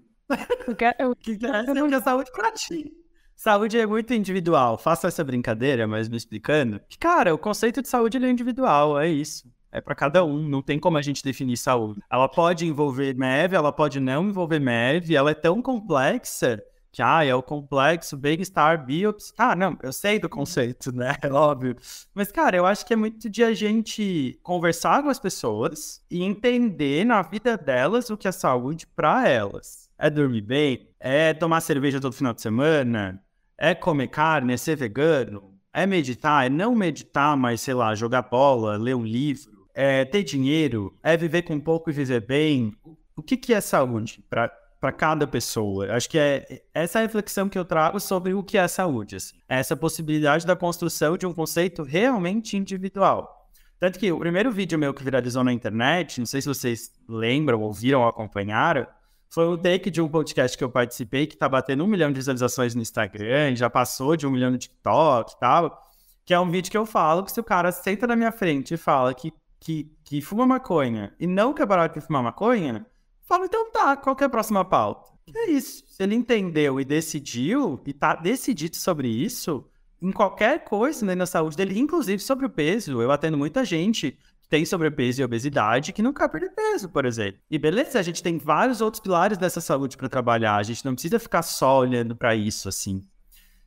Eu 0.68 0.76
quero, 0.76 0.96
eu... 1.00 1.16
que 1.16 1.32
é 1.32 1.96
é 1.96 2.02
saúde 2.02 2.30
para 2.34 2.52
ti. 2.52 2.92
Saúde 3.38 3.80
é 3.80 3.86
muito 3.86 4.14
individual. 4.14 4.78
Faço 4.78 5.08
essa 5.08 5.24
brincadeira, 5.24 5.88
mas 5.88 6.10
me 6.10 6.18
explicando. 6.18 6.82
Que, 6.90 6.98
cara, 6.98 7.34
o 7.34 7.38
conceito 7.38 7.82
de 7.82 7.88
saúde 7.88 8.18
é 8.18 8.30
individual, 8.30 9.00
é 9.00 9.08
isso. 9.08 9.50
É 9.72 9.80
para 9.80 9.96
cada 9.96 10.26
um, 10.26 10.46
não 10.50 10.62
tem 10.62 10.78
como 10.78 10.98
a 10.98 11.02
gente 11.02 11.24
definir 11.24 11.56
saúde. 11.56 12.02
Ela 12.12 12.28
pode 12.28 12.66
envolver 12.66 13.16
MEV, 13.16 13.56
ela 13.56 13.72
pode 13.72 14.02
não 14.02 14.28
envolver 14.28 14.60
MEV, 14.60 15.16
ela 15.16 15.32
é 15.32 15.36
tão 15.36 15.62
complexa 15.62 16.62
que 16.92 17.02
ah, 17.02 17.24
é 17.24 17.34
o 17.34 17.44
complexo 17.44 18.18
bem-estar 18.18 18.86
biops. 18.86 19.34
Ah, 19.38 19.56
não, 19.56 19.78
eu 19.84 19.94
sei 19.94 20.20
do 20.20 20.30
conceito, 20.30 20.92
né? 20.92 21.16
É 21.22 21.32
óbvio. 21.32 21.76
Mas, 22.14 22.32
cara, 22.32 22.58
eu 22.58 22.66
acho 22.66 22.86
que 22.86 22.94
é 22.94 22.96
muito 22.96 23.30
de 23.30 23.44
a 23.44 23.54
gente 23.54 24.40
conversar 24.42 25.04
com 25.04 25.10
as 25.10 25.20
pessoas 25.20 26.02
e 26.10 26.24
entender 26.24 27.06
na 27.06 27.22
vida 27.22 27.58
delas 27.58 28.10
o 28.10 28.18
que 28.18 28.28
é 28.28 28.32
saúde 28.32 28.88
para 28.88 29.28
elas. 29.28 29.90
É 29.98 30.10
dormir 30.10 30.42
bem? 30.42 30.90
É 31.00 31.34
tomar 31.34 31.62
cerveja 31.62 32.00
todo 32.00 32.14
final 32.14 32.34
de 32.34 32.42
semana? 32.42 33.22
É 33.58 33.76
comer 33.76 34.08
carne? 34.08 34.54
É 34.54 34.58
ser 34.58 34.76
vegano? 34.76 35.54
É 35.74 35.86
meditar? 35.86 36.46
É 36.46 36.50
não 36.50 36.74
meditar, 36.74 37.38
mas 37.38 37.62
sei 37.62 37.74
lá, 37.74 37.94
jogar 37.94 38.24
bola, 38.24 38.78
ler 38.78 38.96
um 38.96 39.06
livro? 39.06 39.68
É 39.74 40.04
ter 40.06 40.24
dinheiro? 40.24 40.98
É 41.04 41.16
viver 41.16 41.44
com 41.44 41.60
pouco 41.60 41.90
e 41.90 41.94
viver 41.94 42.26
bem? 42.26 42.74
O 43.16 43.22
que, 43.22 43.38
que 43.38 43.54
é 43.54 43.62
saúde 43.62 44.24
para 44.30 44.52
cada 44.92 45.28
pessoa? 45.28 45.94
Acho 45.94 46.10
que 46.10 46.18
é 46.18 46.64
essa 46.74 47.00
reflexão 47.00 47.50
que 47.50 47.60
eu 47.60 47.66
trago 47.66 48.00
sobre 48.00 48.34
o 48.34 48.42
que 48.42 48.58
é 48.58 48.68
saúde. 48.68 49.18
Assim. 49.18 49.36
É 49.48 49.60
essa 49.60 49.76
possibilidade 49.76 50.46
da 50.46 50.56
construção 50.56 51.18
de 51.18 51.26
um 51.26 51.34
conceito 51.34 51.84
realmente 51.84 52.56
individual. 52.56 53.48
Tanto 53.80 53.98
que 53.98 54.12
o 54.12 54.20
primeiro 54.20 54.52
vídeo 54.52 54.78
meu 54.78 54.94
que 54.94 55.04
viralizou 55.04 55.44
na 55.44 55.54
internet, 55.54 56.20
não 56.20 56.26
sei 56.26 56.42
se 56.42 56.48
vocês 56.48 56.92
lembram, 57.08 57.62
ouviram 57.62 58.02
ou 58.02 58.08
acompanharam, 58.08 58.86
foi 59.30 59.48
um 59.48 59.56
take 59.56 59.92
de 59.92 60.02
um 60.02 60.08
podcast 60.08 60.58
que 60.58 60.64
eu 60.64 60.70
participei 60.70 61.28
que 61.28 61.38
tá 61.38 61.48
batendo 61.48 61.84
um 61.84 61.88
milhão 61.88 62.10
de 62.10 62.16
visualizações 62.16 62.74
no 62.74 62.82
Instagram, 62.82 63.56
já 63.56 63.70
passou 63.70 64.16
de 64.16 64.26
um 64.26 64.32
milhão 64.32 64.52
no 64.52 64.58
TikTok 64.58 65.34
e 65.34 65.40
tal. 65.40 65.88
Que 66.26 66.34
é 66.34 66.40
um 66.40 66.50
vídeo 66.50 66.70
que 66.72 66.78
eu 66.78 66.86
falo 66.86 67.24
que 67.24 67.32
se 67.32 67.40
o 67.40 67.44
cara 67.44 67.72
senta 67.72 68.08
na 68.08 68.16
minha 68.16 68.32
frente 68.32 68.74
e 68.74 68.78
fala 68.78 69.14
que, 69.14 69.32
que, 69.60 69.92
que 70.04 70.22
fuma 70.22 70.46
maconha 70.46 71.14
e 71.20 71.28
não 71.28 71.54
quer 71.54 71.68
parar 71.68 71.88
de 71.88 72.02
fumar 72.02 72.24
maconha, 72.24 72.86
fala, 73.30 73.46
então 73.46 73.72
tá, 73.72 73.96
qual 73.96 74.16
que 74.16 74.24
é 74.24 74.28
a 74.28 74.30
próxima 74.30 74.66
pauta? 74.66 75.12
É 75.34 75.52
isso. 75.52 75.84
Se 75.88 76.02
ele 76.02 76.16
entendeu 76.16 76.82
e 76.82 76.84
decidiu, 76.84 77.80
e 77.86 77.94
tá 77.94 78.16
decidido 78.16 78.76
sobre 78.76 79.08
isso, 79.08 79.64
em 80.02 80.12
qualquer 80.12 80.64
coisa 80.64 81.06
né, 81.06 81.14
na 81.14 81.28
saúde 81.28 81.56
dele, 81.56 81.80
inclusive 81.80 82.22
sobre 82.22 82.48
o 82.48 82.50
peso. 82.50 83.00
Eu 83.02 83.12
atendo 83.12 83.38
muita 83.38 83.64
gente 83.64 84.18
que 84.42 84.50
tem 84.50 84.66
sobrepeso 84.66 85.22
e 85.22 85.24
obesidade 85.24 85.94
que 85.94 86.02
não 86.02 86.12
quer 86.12 86.28
perder 86.30 86.50
peso, 86.50 86.90
por 86.90 87.06
exemplo. 87.06 87.40
E 87.52 87.60
beleza, 87.60 88.00
a 88.00 88.02
gente 88.02 88.24
tem 88.24 88.40
vários 88.40 88.82
outros 88.82 89.02
pilares 89.02 89.38
dessa 89.38 89.62
saúde 89.62 89.96
para 89.96 90.10
trabalhar. 90.10 90.56
A 90.56 90.64
gente 90.64 90.84
não 90.84 90.94
precisa 90.94 91.20
ficar 91.20 91.44
só 91.44 91.80
olhando 91.80 92.16
para 92.16 92.36
isso 92.36 92.68
assim. 92.68 93.06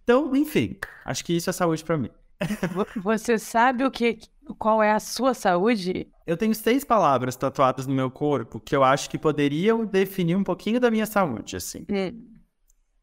Então, 0.02 0.34
enfim, 0.34 0.76
acho 1.04 1.24
que 1.24 1.36
isso 1.36 1.48
é 1.48 1.52
saúde 1.52 1.84
para 1.84 1.96
mim. 1.96 2.10
Você 2.96 3.38
sabe 3.38 3.84
o 3.84 3.90
que, 3.90 4.18
qual 4.58 4.82
é 4.82 4.92
a 4.92 5.00
sua 5.00 5.34
saúde? 5.34 6.08
Eu 6.26 6.36
tenho 6.36 6.54
seis 6.54 6.84
palavras 6.84 7.36
tatuadas 7.36 7.86
no 7.86 7.94
meu 7.94 8.10
corpo 8.10 8.60
que 8.60 8.74
eu 8.74 8.84
acho 8.84 9.08
que 9.10 9.18
poderiam 9.18 9.84
definir 9.84 10.36
um 10.36 10.44
pouquinho 10.44 10.80
da 10.80 10.90
minha 10.90 11.06
saúde, 11.06 11.56
assim. 11.56 11.86
Hum. 11.90 12.28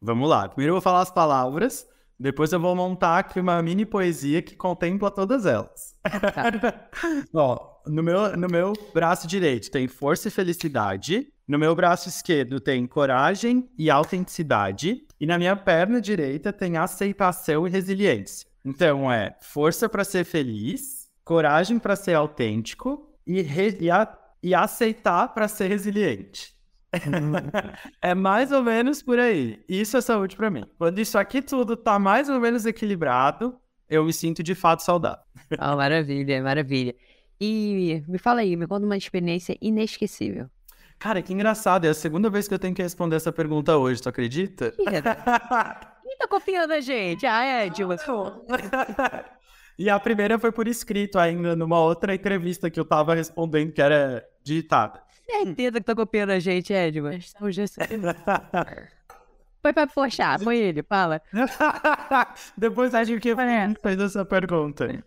Vamos 0.02 0.30
lá. 0.30 0.48
Primeiro 0.48 0.72
eu 0.72 0.76
vou 0.76 0.82
falar 0.82 1.02
as 1.02 1.12
palavras 1.12 1.88
depois 2.20 2.52
eu 2.52 2.60
vou 2.60 2.76
montar 2.76 3.20
aqui 3.20 3.40
uma 3.40 3.62
mini 3.64 3.86
poesia 3.86 4.42
que 4.42 4.54
contempla 4.54 5.10
todas 5.10 5.46
elas. 5.46 5.96
Ó, 7.34 7.78
no 7.88 8.04
meu, 8.04 8.36
no 8.36 8.48
meu 8.50 8.74
braço 8.94 9.26
direito 9.26 9.72
tem 9.72 9.88
força 9.88 10.28
e 10.28 10.32
felicidade. 10.32 11.32
No 11.48 11.58
meu 11.58 11.74
braço 11.74 12.10
esquerdo 12.10 12.60
tem 12.60 12.86
coragem 12.86 13.70
e 13.78 13.90
autenticidade. 13.90 15.08
E 15.18 15.26
na 15.26 15.38
minha 15.38 15.56
perna 15.56 16.02
direita 16.02 16.52
tem 16.52 16.76
aceitação 16.76 17.66
e 17.66 17.70
resiliência. 17.70 18.50
Então 18.66 19.10
é 19.10 19.38
força 19.40 19.88
para 19.88 20.04
ser 20.04 20.26
feliz, 20.26 20.99
coragem 21.30 21.78
para 21.78 21.96
ser 21.96 22.16
autêntico 22.16 23.08
e, 23.26 23.40
re, 23.44 23.78
e, 23.80 23.92
a, 23.92 24.18
e 24.42 24.56
aceitar 24.56 25.28
para 25.28 25.48
ser 25.48 25.68
resiliente. 25.68 26.56
é 28.02 28.16
mais 28.16 28.52
ou 28.52 28.64
menos 28.64 29.04
por 29.04 29.20
aí. 29.20 29.64
Isso 29.70 29.96
é 29.96 30.02
saúde 30.02 30.36
para 30.36 30.50
mim. 30.50 30.66
Quando 30.76 30.98
isso 30.98 31.20
aqui 31.20 31.40
tudo 31.40 31.78
tá 31.78 32.00
mais 32.00 32.30
ou 32.30 32.40
menos 32.40 32.66
equilibrado, 32.66 33.56
eu 33.88 34.04
me 34.04 34.12
sinto 34.12 34.42
de 34.42 34.56
fato 34.56 34.82
saudável. 34.82 35.24
oh, 35.54 35.76
maravilha, 35.76 36.42
maravilha. 36.42 36.96
E 37.40 38.04
me 38.08 38.18
fala 38.18 38.42
aí, 38.42 38.56
me 38.56 38.66
conta 38.66 38.88
uma 38.88 38.98
experiência 38.98 39.56
inesquecível. 39.62 40.50
Cara, 40.98 41.22
que 41.22 41.32
engraçado. 41.32 41.86
É 41.86 41.90
a 41.90 41.94
segunda 41.94 42.32
vez 42.32 42.48
que 42.48 42.56
eu 42.56 42.60
tenho 42.60 42.74
que 42.74 42.82
responder 42.82 43.18
essa 43.18 43.32
pergunta 43.32 43.78
hoje, 43.78 44.02
tu 44.02 44.10
acredita? 44.10 44.74
Quem 44.82 46.18
tá 46.18 46.28
confiando 46.28 46.74
a 46.74 46.80
gente? 46.80 47.28
Ah, 47.28 47.44
é, 47.44 47.70
Dilma. 47.70 47.98
E 49.80 49.90
a 49.90 50.00
primeira 50.00 50.38
foi 50.38 50.52
por 50.52 50.68
escrito 50.68 51.18
ainda, 51.18 51.56
numa 51.56 51.80
outra 51.80 52.14
entrevista 52.14 52.70
que 52.70 52.80
eu 52.80 52.86
tava 52.86 53.16
respondendo, 53.16 53.72
que 53.72 53.82
era 53.82 54.24
digitada 54.44 55.02
certeza 55.30 55.80
que 55.80 55.86
tá 55.86 55.96
copiando 55.96 56.32
a 56.32 56.40
gente, 56.40 56.74
Edmund. 56.74 57.18
Estamos 57.18 57.56
Foi 59.62 59.74
pra 59.74 59.86
puxar, 59.86 60.40
foi 60.40 60.58
ele, 60.58 60.82
fala. 60.82 61.22
Depois 62.58 62.94
acho 62.96 63.20
que 63.20 63.36
fez 63.82 64.00
essa 64.00 64.24
pergunta. 64.24 65.04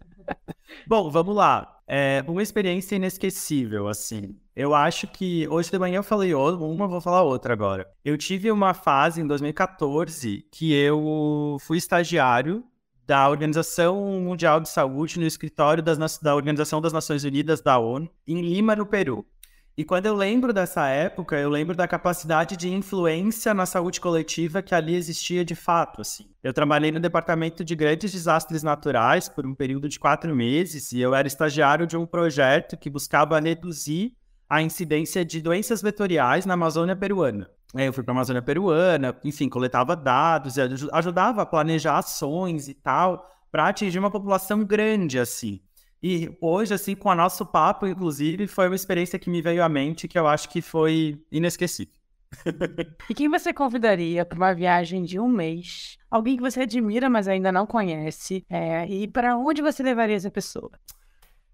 Bom, 0.87 1.11
vamos 1.11 1.35
lá. 1.35 1.81
É 1.89 2.23
uma 2.29 2.43
experiência 2.43 2.97
inesquecível, 2.97 3.89
assim. 3.89 4.37
Eu 4.55 4.75
acho 4.75 5.09
que 5.09 5.49
hoje 5.49 5.71
de 5.71 5.79
manhã 5.79 5.97
eu 5.97 6.03
falei 6.03 6.35
uma, 6.35 6.87
vou 6.87 7.01
falar 7.01 7.23
outra 7.23 7.55
agora. 7.55 7.91
Eu 8.05 8.19
tive 8.19 8.53
uma 8.53 8.75
fase 8.75 9.23
em 9.23 9.27
2014 9.27 10.47
que 10.53 10.75
eu 10.75 11.57
fui 11.59 11.79
estagiário 11.79 12.63
da 13.07 13.29
Organização 13.29 14.21
Mundial 14.21 14.61
de 14.61 14.69
Saúde 14.69 15.19
no 15.19 15.27
escritório 15.27 15.83
das, 15.83 16.19
da 16.19 16.35
Organização 16.35 16.81
das 16.81 16.93
Nações 16.93 17.25
Unidas 17.25 17.61
da 17.61 17.79
ONU 17.79 18.09
em 18.27 18.41
Lima, 18.41 18.77
no 18.77 18.87
Peru. 18.87 19.27
E 19.75 19.85
quando 19.85 20.05
eu 20.05 20.15
lembro 20.15 20.53
dessa 20.53 20.87
época, 20.89 21.35
eu 21.37 21.49
lembro 21.49 21.75
da 21.75 21.89
capacidade 21.89 22.59
de 22.59 22.69
influência 22.69 23.55
na 23.55 23.65
saúde 23.65 24.03
coletiva 24.03 24.61
que 24.61 24.75
ali 24.75 24.95
existia 24.95 25.43
de 25.45 25.55
fato, 25.55 26.03
assim. 26.03 26.27
Eu 26.43 26.53
trabalhei 26.53 26.93
no 26.93 27.01
departamento 27.01 27.65
de 27.65 27.75
grandes 27.75 28.13
desastres 28.13 28.63
naturais 28.63 29.31
por 29.31 29.47
um 29.47 29.55
período 29.55 29.89
de 29.89 29.99
quatro 29.99 30.37
meses 30.37 30.93
e 30.93 31.01
eu 31.01 31.15
era 31.15 31.27
estagiário 31.27 31.87
de 31.87 31.97
um 31.97 32.05
projeto 32.05 32.77
que 32.77 32.91
buscava 32.91 33.41
reduzir 33.41 34.15
a 34.47 34.61
incidência 34.61 35.25
de 35.25 35.41
doenças 35.41 35.81
vetoriais 35.81 36.45
na 36.45 36.53
Amazônia 36.53 36.95
peruana. 36.95 37.49
Eu 37.75 37.93
fui 37.93 38.03
para 38.03 38.13
a 38.13 38.17
Amazônia 38.17 38.43
peruana, 38.43 39.17
enfim, 39.25 39.49
coletava 39.49 39.97
dados, 39.97 40.57
ajudava 40.93 41.43
a 41.43 41.47
planejar 41.47 41.99
ações 41.99 42.69
e 42.69 42.75
tal, 42.75 43.27
para 43.51 43.69
atingir 43.69 43.99
uma 43.99 44.11
população 44.11 44.63
grande, 44.65 45.19
assim. 45.19 45.61
E 46.03 46.37
hoje, 46.41 46.75
assim, 46.75 46.95
com 46.95 47.09
o 47.09 47.15
nosso 47.15 47.47
papo, 47.47 47.87
inclusive, 47.87 48.47
foi 48.47 48.67
uma 48.67 48.75
experiência 48.75 49.19
que 49.19 49.31
me 49.31 49.41
veio 49.41 49.63
à 49.63 49.69
mente 49.69 50.09
que 50.09 50.19
eu 50.19 50.27
acho 50.27 50.49
que 50.49 50.61
foi 50.61 51.23
inesquecível. 51.31 51.95
e 53.09 53.15
quem 53.15 53.29
você 53.29 53.53
convidaria 53.53 54.25
para 54.25 54.37
uma 54.37 54.55
viagem 54.55 55.05
de 55.05 55.19
um 55.21 55.29
mês? 55.29 55.97
Alguém 56.11 56.37
que 56.37 56.43
você 56.43 56.63
admira, 56.63 57.09
mas 57.09 57.29
ainda 57.29 57.53
não 57.53 57.67
conhece? 57.67 58.45
É, 58.51 58.87
e 58.87 59.07
para 59.07 59.37
onde 59.37 59.63
você 59.63 59.83
levaria 59.83 60.17
essa 60.17 60.31
pessoa? 60.31 60.71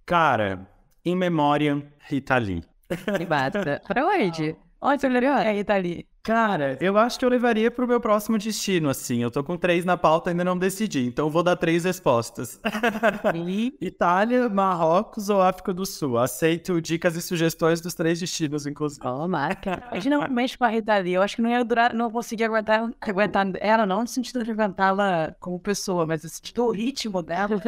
Cara, 0.06 0.66
em 1.04 1.14
memória, 1.14 1.86
Rita 2.00 2.38
Lee. 2.38 2.64
Para 3.86 4.06
onde? 4.06 4.56
Onde 4.80 5.00
você 5.00 5.08
levaria 5.08 5.34
a 5.50 5.52
Rita 5.52 5.76
Lee? 5.76 6.08
Cara, 6.28 6.76
eu 6.78 6.98
acho 6.98 7.18
que 7.18 7.24
eu 7.24 7.30
levaria 7.30 7.70
pro 7.70 7.88
meu 7.88 7.98
próximo 7.98 8.36
destino, 8.36 8.90
assim. 8.90 9.22
Eu 9.22 9.30
tô 9.30 9.42
com 9.42 9.56
três 9.56 9.82
na 9.86 9.96
pauta, 9.96 10.28
ainda 10.28 10.44
não 10.44 10.58
decidi. 10.58 11.06
Então 11.06 11.30
vou 11.30 11.42
dar 11.42 11.56
três 11.56 11.84
respostas. 11.84 12.60
Itália, 13.80 14.46
Marrocos 14.46 15.30
ou 15.30 15.40
África 15.40 15.72
do 15.72 15.86
Sul? 15.86 16.18
Aceito 16.18 16.82
dicas 16.82 17.16
e 17.16 17.22
sugestões 17.22 17.80
dos 17.80 17.94
três 17.94 18.20
destinos, 18.20 18.66
inclusive. 18.66 19.00
Oh, 19.06 19.26
marca. 19.26 19.82
A 19.90 19.94
gente 19.94 20.10
não 20.10 20.28
mexe 20.28 20.58
com 20.58 20.64
a 20.64 20.68
Rita 20.68 20.98
Lee. 20.98 21.14
Eu 21.14 21.22
acho 21.22 21.34
que 21.34 21.40
não 21.40 21.48
ia 21.48 21.64
durar, 21.64 21.94
não 21.94 22.10
conseguir 22.10 22.44
aguentar, 22.44 22.90
aguentar 23.00 23.46
ela, 23.58 23.86
não 23.86 24.02
no 24.02 24.06
sentido 24.06 24.44
de 24.44 24.50
aguentá-la 24.50 25.34
como 25.40 25.58
pessoa, 25.58 26.04
mas 26.04 26.24
no 26.24 26.28
sentido 26.28 26.66
do 26.66 26.72
ritmo 26.72 27.22
dela 27.22 27.58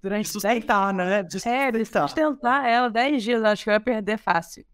durante 0.00 0.28
sustentar, 0.28 0.94
né? 0.94 1.24
De 1.24 1.48
é, 1.48 1.72
de 1.72 1.84
sustentar 1.84 2.68
ela 2.68 2.88
dez 2.88 3.24
dias. 3.24 3.42
Acho 3.42 3.64
que 3.64 3.70
eu 3.70 3.74
ia 3.74 3.80
perder 3.80 4.18
fácil. 4.18 4.64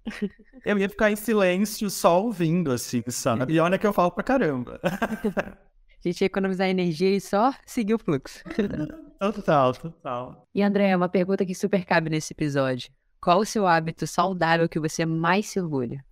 Eu 0.64 0.76
ia 0.76 0.88
ficar 0.90 1.10
em 1.10 1.16
silêncio 1.16 1.88
só 1.88 2.22
ouvindo, 2.22 2.70
assim, 2.70 3.02
sabe? 3.08 3.29
E 3.48 3.58
olha 3.60 3.78
que 3.78 3.86
eu 3.86 3.92
falo 3.92 4.10
pra 4.10 4.22
caramba. 4.24 4.80
A 4.82 5.58
gente 6.02 6.20
ia 6.20 6.26
economizar 6.26 6.68
energia 6.68 7.14
e 7.14 7.20
só 7.20 7.52
seguir 7.66 7.94
o 7.94 7.98
fluxo. 7.98 8.42
Total, 9.20 9.74
total. 9.74 10.48
E 10.54 10.62
André, 10.62 10.96
uma 10.96 11.10
pergunta 11.10 11.44
que 11.44 11.54
super 11.54 11.84
cabe 11.84 12.08
nesse 12.08 12.32
episódio. 12.32 12.90
Qual 13.20 13.40
o 13.40 13.44
seu 13.44 13.66
hábito 13.66 14.06
saudável 14.06 14.66
que 14.66 14.80
você 14.80 15.04
mais 15.04 15.44
se 15.46 15.60
orgulha? 15.60 16.02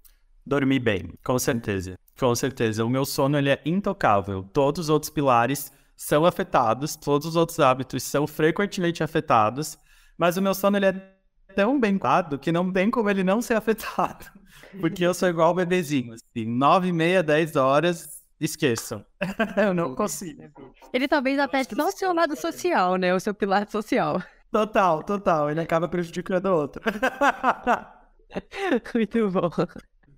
Dormir 0.44 0.78
bem, 0.78 1.14
com 1.24 1.38
certeza. 1.38 1.98
Com 2.18 2.34
certeza. 2.34 2.84
O 2.84 2.90
meu 2.90 3.06
sono 3.06 3.38
ele 3.38 3.48
é 3.48 3.62
intocável. 3.64 4.42
Todos 4.52 4.80
os 4.80 4.88
outros 4.90 5.08
pilares 5.08 5.72
são 5.96 6.26
afetados, 6.26 6.96
todos 6.96 7.26
os 7.26 7.34
outros 7.34 7.58
hábitos 7.58 8.02
são 8.02 8.26
frequentemente 8.26 9.02
afetados, 9.02 9.78
mas 10.18 10.36
o 10.36 10.42
meu 10.42 10.54
sono 10.54 10.76
ele 10.76 10.86
é 10.86 11.17
tão 11.58 11.80
bem 11.80 11.98
cuidado 11.98 12.38
que 12.38 12.52
não 12.52 12.72
tem 12.72 12.88
como 12.88 13.10
ele 13.10 13.24
não 13.24 13.42
ser 13.42 13.54
afetado. 13.54 14.26
Porque 14.80 15.04
eu 15.04 15.12
sou 15.12 15.28
igual 15.28 15.50
o 15.50 15.54
bebezinho, 15.54 16.14
assim, 16.14 16.46
nove 16.46 16.88
e 16.88 16.92
meia, 16.92 17.20
dez 17.20 17.56
horas, 17.56 18.22
esqueçam. 18.40 19.04
eu 19.56 19.74
não 19.74 19.92
consigo. 19.96 20.44
Ele 20.92 21.08
talvez 21.08 21.36
afete 21.36 21.74
não 21.74 21.88
o 21.88 21.90
seu 21.90 22.14
lado 22.14 22.36
social, 22.36 22.94
né? 22.94 23.12
O 23.12 23.18
seu 23.18 23.34
pilar 23.34 23.68
social. 23.68 24.22
Total, 24.52 25.02
total. 25.02 25.50
Ele 25.50 25.60
acaba 25.60 25.88
prejudicando 25.88 26.46
o 26.46 26.54
outro. 26.54 26.80
muito 28.94 29.28
bom. 29.28 29.50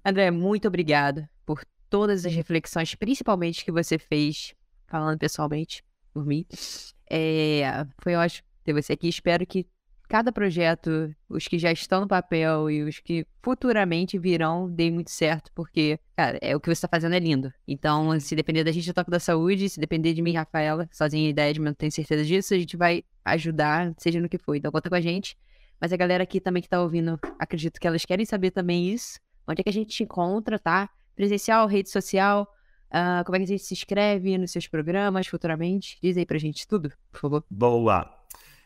André, 0.04 0.30
muito 0.30 0.68
obrigado 0.68 1.26
por 1.46 1.64
todas 1.88 2.26
as 2.26 2.34
reflexões, 2.34 2.94
principalmente 2.94 3.64
que 3.64 3.72
você 3.72 3.98
fez, 3.98 4.54
falando 4.86 5.18
pessoalmente, 5.18 5.82
por 6.12 6.26
mim. 6.26 6.44
É, 7.08 7.86
foi 8.02 8.14
ótimo 8.14 8.46
ter 8.62 8.74
você 8.74 8.92
aqui. 8.92 9.08
Espero 9.08 9.46
que 9.46 9.66
cada 10.10 10.32
projeto, 10.32 11.14
os 11.28 11.46
que 11.46 11.56
já 11.56 11.70
estão 11.70 12.00
no 12.00 12.08
papel 12.08 12.68
e 12.68 12.82
os 12.82 12.98
que 12.98 13.24
futuramente 13.40 14.18
virão, 14.18 14.68
dê 14.68 14.90
muito 14.90 15.08
certo, 15.08 15.52
porque, 15.54 16.00
cara, 16.16 16.36
é 16.42 16.56
o 16.56 16.58
que 16.58 16.66
você 16.66 16.72
está 16.72 16.88
fazendo 16.88 17.14
é 17.14 17.20
lindo. 17.20 17.52
Então, 17.66 18.18
se 18.18 18.34
depender 18.34 18.64
da 18.64 18.72
gente, 18.72 18.88
eu 18.88 18.92
toco 18.92 19.08
da 19.08 19.20
saúde, 19.20 19.68
se 19.68 19.78
depender 19.78 20.12
de 20.12 20.20
mim, 20.20 20.34
Rafaela, 20.34 20.88
sozinha 20.90 21.30
ideia, 21.30 21.54
mas 21.58 21.64
não 21.64 21.74
tenho 21.74 21.92
certeza 21.92 22.24
disso, 22.24 22.52
a 22.52 22.58
gente 22.58 22.76
vai 22.76 23.04
ajudar, 23.24 23.94
seja 23.98 24.20
no 24.20 24.28
que 24.28 24.36
for. 24.36 24.56
Então, 24.56 24.72
conta 24.72 24.88
com 24.88 24.96
a 24.96 25.00
gente. 25.00 25.38
Mas 25.80 25.92
a 25.92 25.96
galera 25.96 26.24
aqui 26.24 26.40
também 26.40 26.60
que 26.60 26.68
tá 26.68 26.82
ouvindo, 26.82 27.16
acredito 27.38 27.78
que 27.78 27.86
elas 27.86 28.04
querem 28.04 28.26
saber 28.26 28.50
também 28.50 28.88
isso. 28.92 29.20
Onde 29.46 29.60
é 29.60 29.62
que 29.62 29.70
a 29.70 29.72
gente 29.72 29.90
te 29.90 30.02
encontra, 30.02 30.58
tá? 30.58 30.90
Presencial, 31.14 31.68
rede 31.68 31.88
social, 31.88 32.52
uh, 32.88 33.24
como 33.24 33.36
é 33.36 33.38
que 33.38 33.44
a 33.44 33.48
gente 33.48 33.62
se 33.62 33.74
inscreve 33.74 34.36
nos 34.36 34.50
seus 34.50 34.66
programas 34.66 35.28
futuramente? 35.28 35.98
Diz 36.02 36.16
aí 36.16 36.26
pra 36.26 36.36
gente 36.36 36.66
tudo, 36.66 36.92
por 37.12 37.20
favor. 37.20 37.44
Boa! 37.48 38.19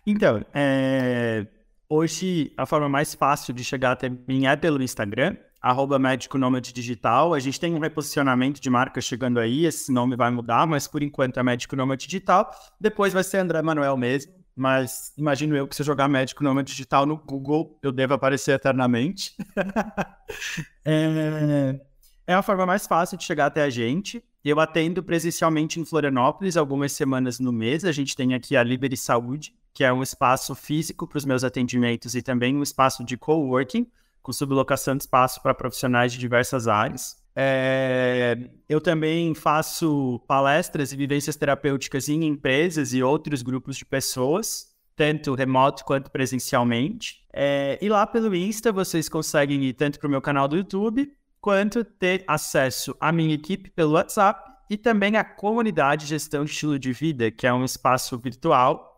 Então, 0.06 0.44
é... 0.52 1.46
hoje 1.88 2.52
a 2.56 2.66
forma 2.66 2.88
mais 2.88 3.14
fácil 3.14 3.54
de 3.54 3.64
chegar 3.64 3.92
até 3.92 4.08
mim 4.08 4.46
é 4.46 4.54
pelo 4.54 4.82
Instagram, 4.82 5.36
arroba 5.60 5.98
médico 5.98 6.36
nômade 6.36 6.72
digital. 6.72 7.32
A 7.32 7.38
gente 7.38 7.58
tem 7.58 7.74
um 7.74 7.78
reposicionamento 7.78 8.60
de 8.60 8.68
marca 8.68 9.00
chegando 9.00 9.40
aí, 9.40 9.64
esse 9.64 9.90
nome 9.90 10.14
vai 10.14 10.30
mudar, 10.30 10.66
mas 10.66 10.86
por 10.86 11.02
enquanto 11.02 11.38
é 11.38 11.42
médico 11.42 11.74
nômade 11.74 12.06
digital. 12.06 12.50
Depois 12.78 13.14
vai 13.14 13.24
ser 13.24 13.38
André 13.38 13.62
Manuel 13.62 13.96
mesmo, 13.96 14.32
mas 14.54 15.12
imagino 15.16 15.56
eu 15.56 15.66
que 15.66 15.74
se 15.74 15.80
eu 15.80 15.86
jogar 15.86 16.06
médico 16.06 16.44
nômade 16.44 16.70
digital 16.70 17.06
no 17.06 17.16
Google, 17.16 17.78
eu 17.82 17.90
devo 17.90 18.12
aparecer 18.12 18.52
eternamente. 18.52 19.34
é... 20.84 21.80
é 22.26 22.34
a 22.34 22.42
forma 22.42 22.66
mais 22.66 22.86
fácil 22.86 23.16
de 23.16 23.24
chegar 23.24 23.46
até 23.46 23.62
a 23.62 23.70
gente. 23.70 24.22
Eu 24.44 24.60
atendo 24.60 25.02
presencialmente 25.02 25.80
em 25.80 25.86
Florianópolis 25.86 26.58
algumas 26.58 26.92
semanas 26.92 27.40
no 27.40 27.50
mês. 27.50 27.86
A 27.86 27.92
gente 27.92 28.14
tem 28.14 28.34
aqui 28.34 28.54
a 28.54 28.62
Liberi 28.62 28.98
Saúde, 28.98 29.54
que 29.74 29.82
é 29.82 29.92
um 29.92 30.02
espaço 30.02 30.54
físico 30.54 31.06
para 31.06 31.18
os 31.18 31.24
meus 31.24 31.42
atendimentos 31.42 32.14
e 32.14 32.22
também 32.22 32.56
um 32.56 32.62
espaço 32.62 33.04
de 33.04 33.16
coworking, 33.16 33.90
com 34.22 34.32
sublocação 34.32 34.96
de 34.96 35.02
espaço 35.02 35.42
para 35.42 35.52
profissionais 35.52 36.12
de 36.12 36.18
diversas 36.18 36.68
áreas. 36.68 37.16
É, 37.36 38.38
eu 38.68 38.80
também 38.80 39.34
faço 39.34 40.22
palestras 40.28 40.92
e 40.92 40.96
vivências 40.96 41.34
terapêuticas 41.34 42.08
em 42.08 42.24
empresas 42.24 42.94
e 42.94 43.02
outros 43.02 43.42
grupos 43.42 43.76
de 43.76 43.84
pessoas, 43.84 44.72
tanto 44.94 45.34
remoto 45.34 45.84
quanto 45.84 46.08
presencialmente. 46.10 47.26
É, 47.32 47.76
e 47.82 47.88
lá 47.88 48.06
pelo 48.06 48.32
Insta 48.32 48.70
vocês 48.70 49.08
conseguem 49.08 49.64
ir 49.64 49.72
tanto 49.72 49.98
para 49.98 50.06
o 50.06 50.10
meu 50.10 50.22
canal 50.22 50.46
do 50.46 50.56
YouTube, 50.56 51.12
quanto 51.40 51.84
ter 51.84 52.24
acesso 52.28 52.96
à 53.00 53.10
minha 53.10 53.34
equipe 53.34 53.70
pelo 53.70 53.94
WhatsApp 53.94 54.52
e 54.70 54.78
também 54.78 55.16
à 55.16 55.24
comunidade 55.24 56.06
Gestão 56.06 56.44
de 56.44 56.52
Estilo 56.52 56.78
de 56.78 56.92
Vida, 56.92 57.30
que 57.30 57.46
é 57.46 57.52
um 57.52 57.64
espaço 57.64 58.16
virtual 58.16 58.93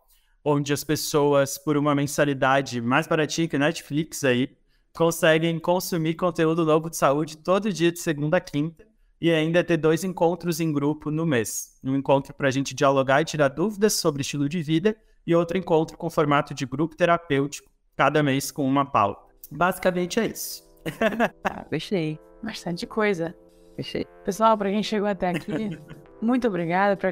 onde 0.49 0.71
as 0.71 0.81
pessoas, 0.81 1.57
por 1.57 1.75
uma 1.75 1.93
mensalidade 1.93 2.79
mais 2.79 3.05
baratinha 3.05 3.49
que 3.49 3.57
Netflix 3.57 4.23
aí, 4.23 4.55
conseguem 4.95 5.59
consumir 5.59 6.13
conteúdo 6.13 6.63
novo 6.63 6.89
de 6.89 6.95
saúde 6.95 7.37
todo 7.37 7.71
dia 7.73 7.91
de 7.91 7.99
segunda 7.99 8.37
a 8.37 8.39
quinta 8.39 8.87
e 9.19 9.29
ainda 9.29 9.61
ter 9.61 9.75
dois 9.75 10.05
encontros 10.05 10.61
em 10.61 10.71
grupo 10.71 11.11
no 11.11 11.25
mês. 11.25 11.77
Um 11.83 11.97
encontro 11.97 12.33
para 12.33 12.47
a 12.47 12.51
gente 12.51 12.73
dialogar 12.73 13.21
e 13.21 13.25
tirar 13.25 13.49
dúvidas 13.49 13.95
sobre 13.95 14.21
estilo 14.21 14.47
de 14.47 14.63
vida 14.63 14.95
e 15.25 15.35
outro 15.35 15.57
encontro 15.57 15.97
com 15.97 16.09
formato 16.09 16.53
de 16.53 16.65
grupo 16.65 16.95
terapêutico, 16.95 17.69
cada 17.97 18.23
mês 18.23 18.49
com 18.49 18.65
uma 18.65 18.89
pauta. 18.89 19.27
Basicamente 19.51 20.17
é 20.17 20.27
isso. 20.27 20.63
ah, 21.43 21.65
gostei. 21.69 22.17
Bastante 22.41 22.87
coisa. 22.87 23.35
Gostei. 23.75 24.05
Pessoal, 24.23 24.57
para 24.57 24.71
quem 24.71 24.81
chegou 24.81 25.09
até 25.09 25.27
aqui, 25.27 25.77
muito 26.21 26.47
obrigada 26.47 26.95
por 26.95 27.09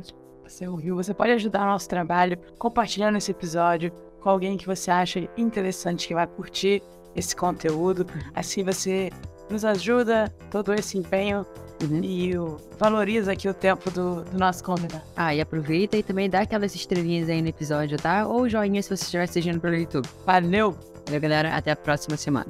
você 0.47 0.67
ouviu, 0.67 0.95
você 0.95 1.13
pode 1.13 1.31
ajudar 1.31 1.63
o 1.63 1.71
nosso 1.71 1.89
trabalho 1.89 2.37
compartilhando 2.57 3.17
esse 3.17 3.31
episódio 3.31 3.91
com 4.21 4.29
alguém 4.29 4.57
que 4.57 4.65
você 4.65 4.91
acha 4.91 5.27
interessante, 5.35 6.07
que 6.07 6.13
vai 6.13 6.27
curtir 6.27 6.81
esse 7.15 7.35
conteúdo. 7.35 8.05
Assim 8.33 8.63
você 8.63 9.09
nos 9.49 9.65
ajuda, 9.65 10.33
todo 10.51 10.73
esse 10.73 10.97
empenho 10.97 11.45
uhum. 11.83 12.03
e 12.03 12.33
valoriza 12.77 13.31
aqui 13.31 13.47
o 13.47 13.53
tempo 13.53 13.89
do, 13.89 14.23
do, 14.23 14.37
nosso 14.37 14.63
convidado. 14.63 15.03
Ah, 15.15 15.33
e 15.33 15.41
aproveita 15.41 15.97
e 15.97 16.03
também 16.03 16.29
dá 16.29 16.41
aquelas 16.41 16.75
estrelinhas 16.75 17.29
aí 17.29 17.41
no 17.41 17.47
episódio, 17.47 17.97
tá? 17.97 18.27
Ou 18.27 18.47
joinha 18.47 18.81
se 18.81 18.89
você 18.89 19.03
estiver 19.03 19.23
assistindo 19.23 19.59
pelo 19.59 19.75
YouTube. 19.75 20.07
Valeu! 20.25 20.75
Valeu, 21.05 21.21
galera. 21.21 21.55
Até 21.55 21.71
a 21.71 21.75
próxima 21.75 22.17
semana. 22.17 22.47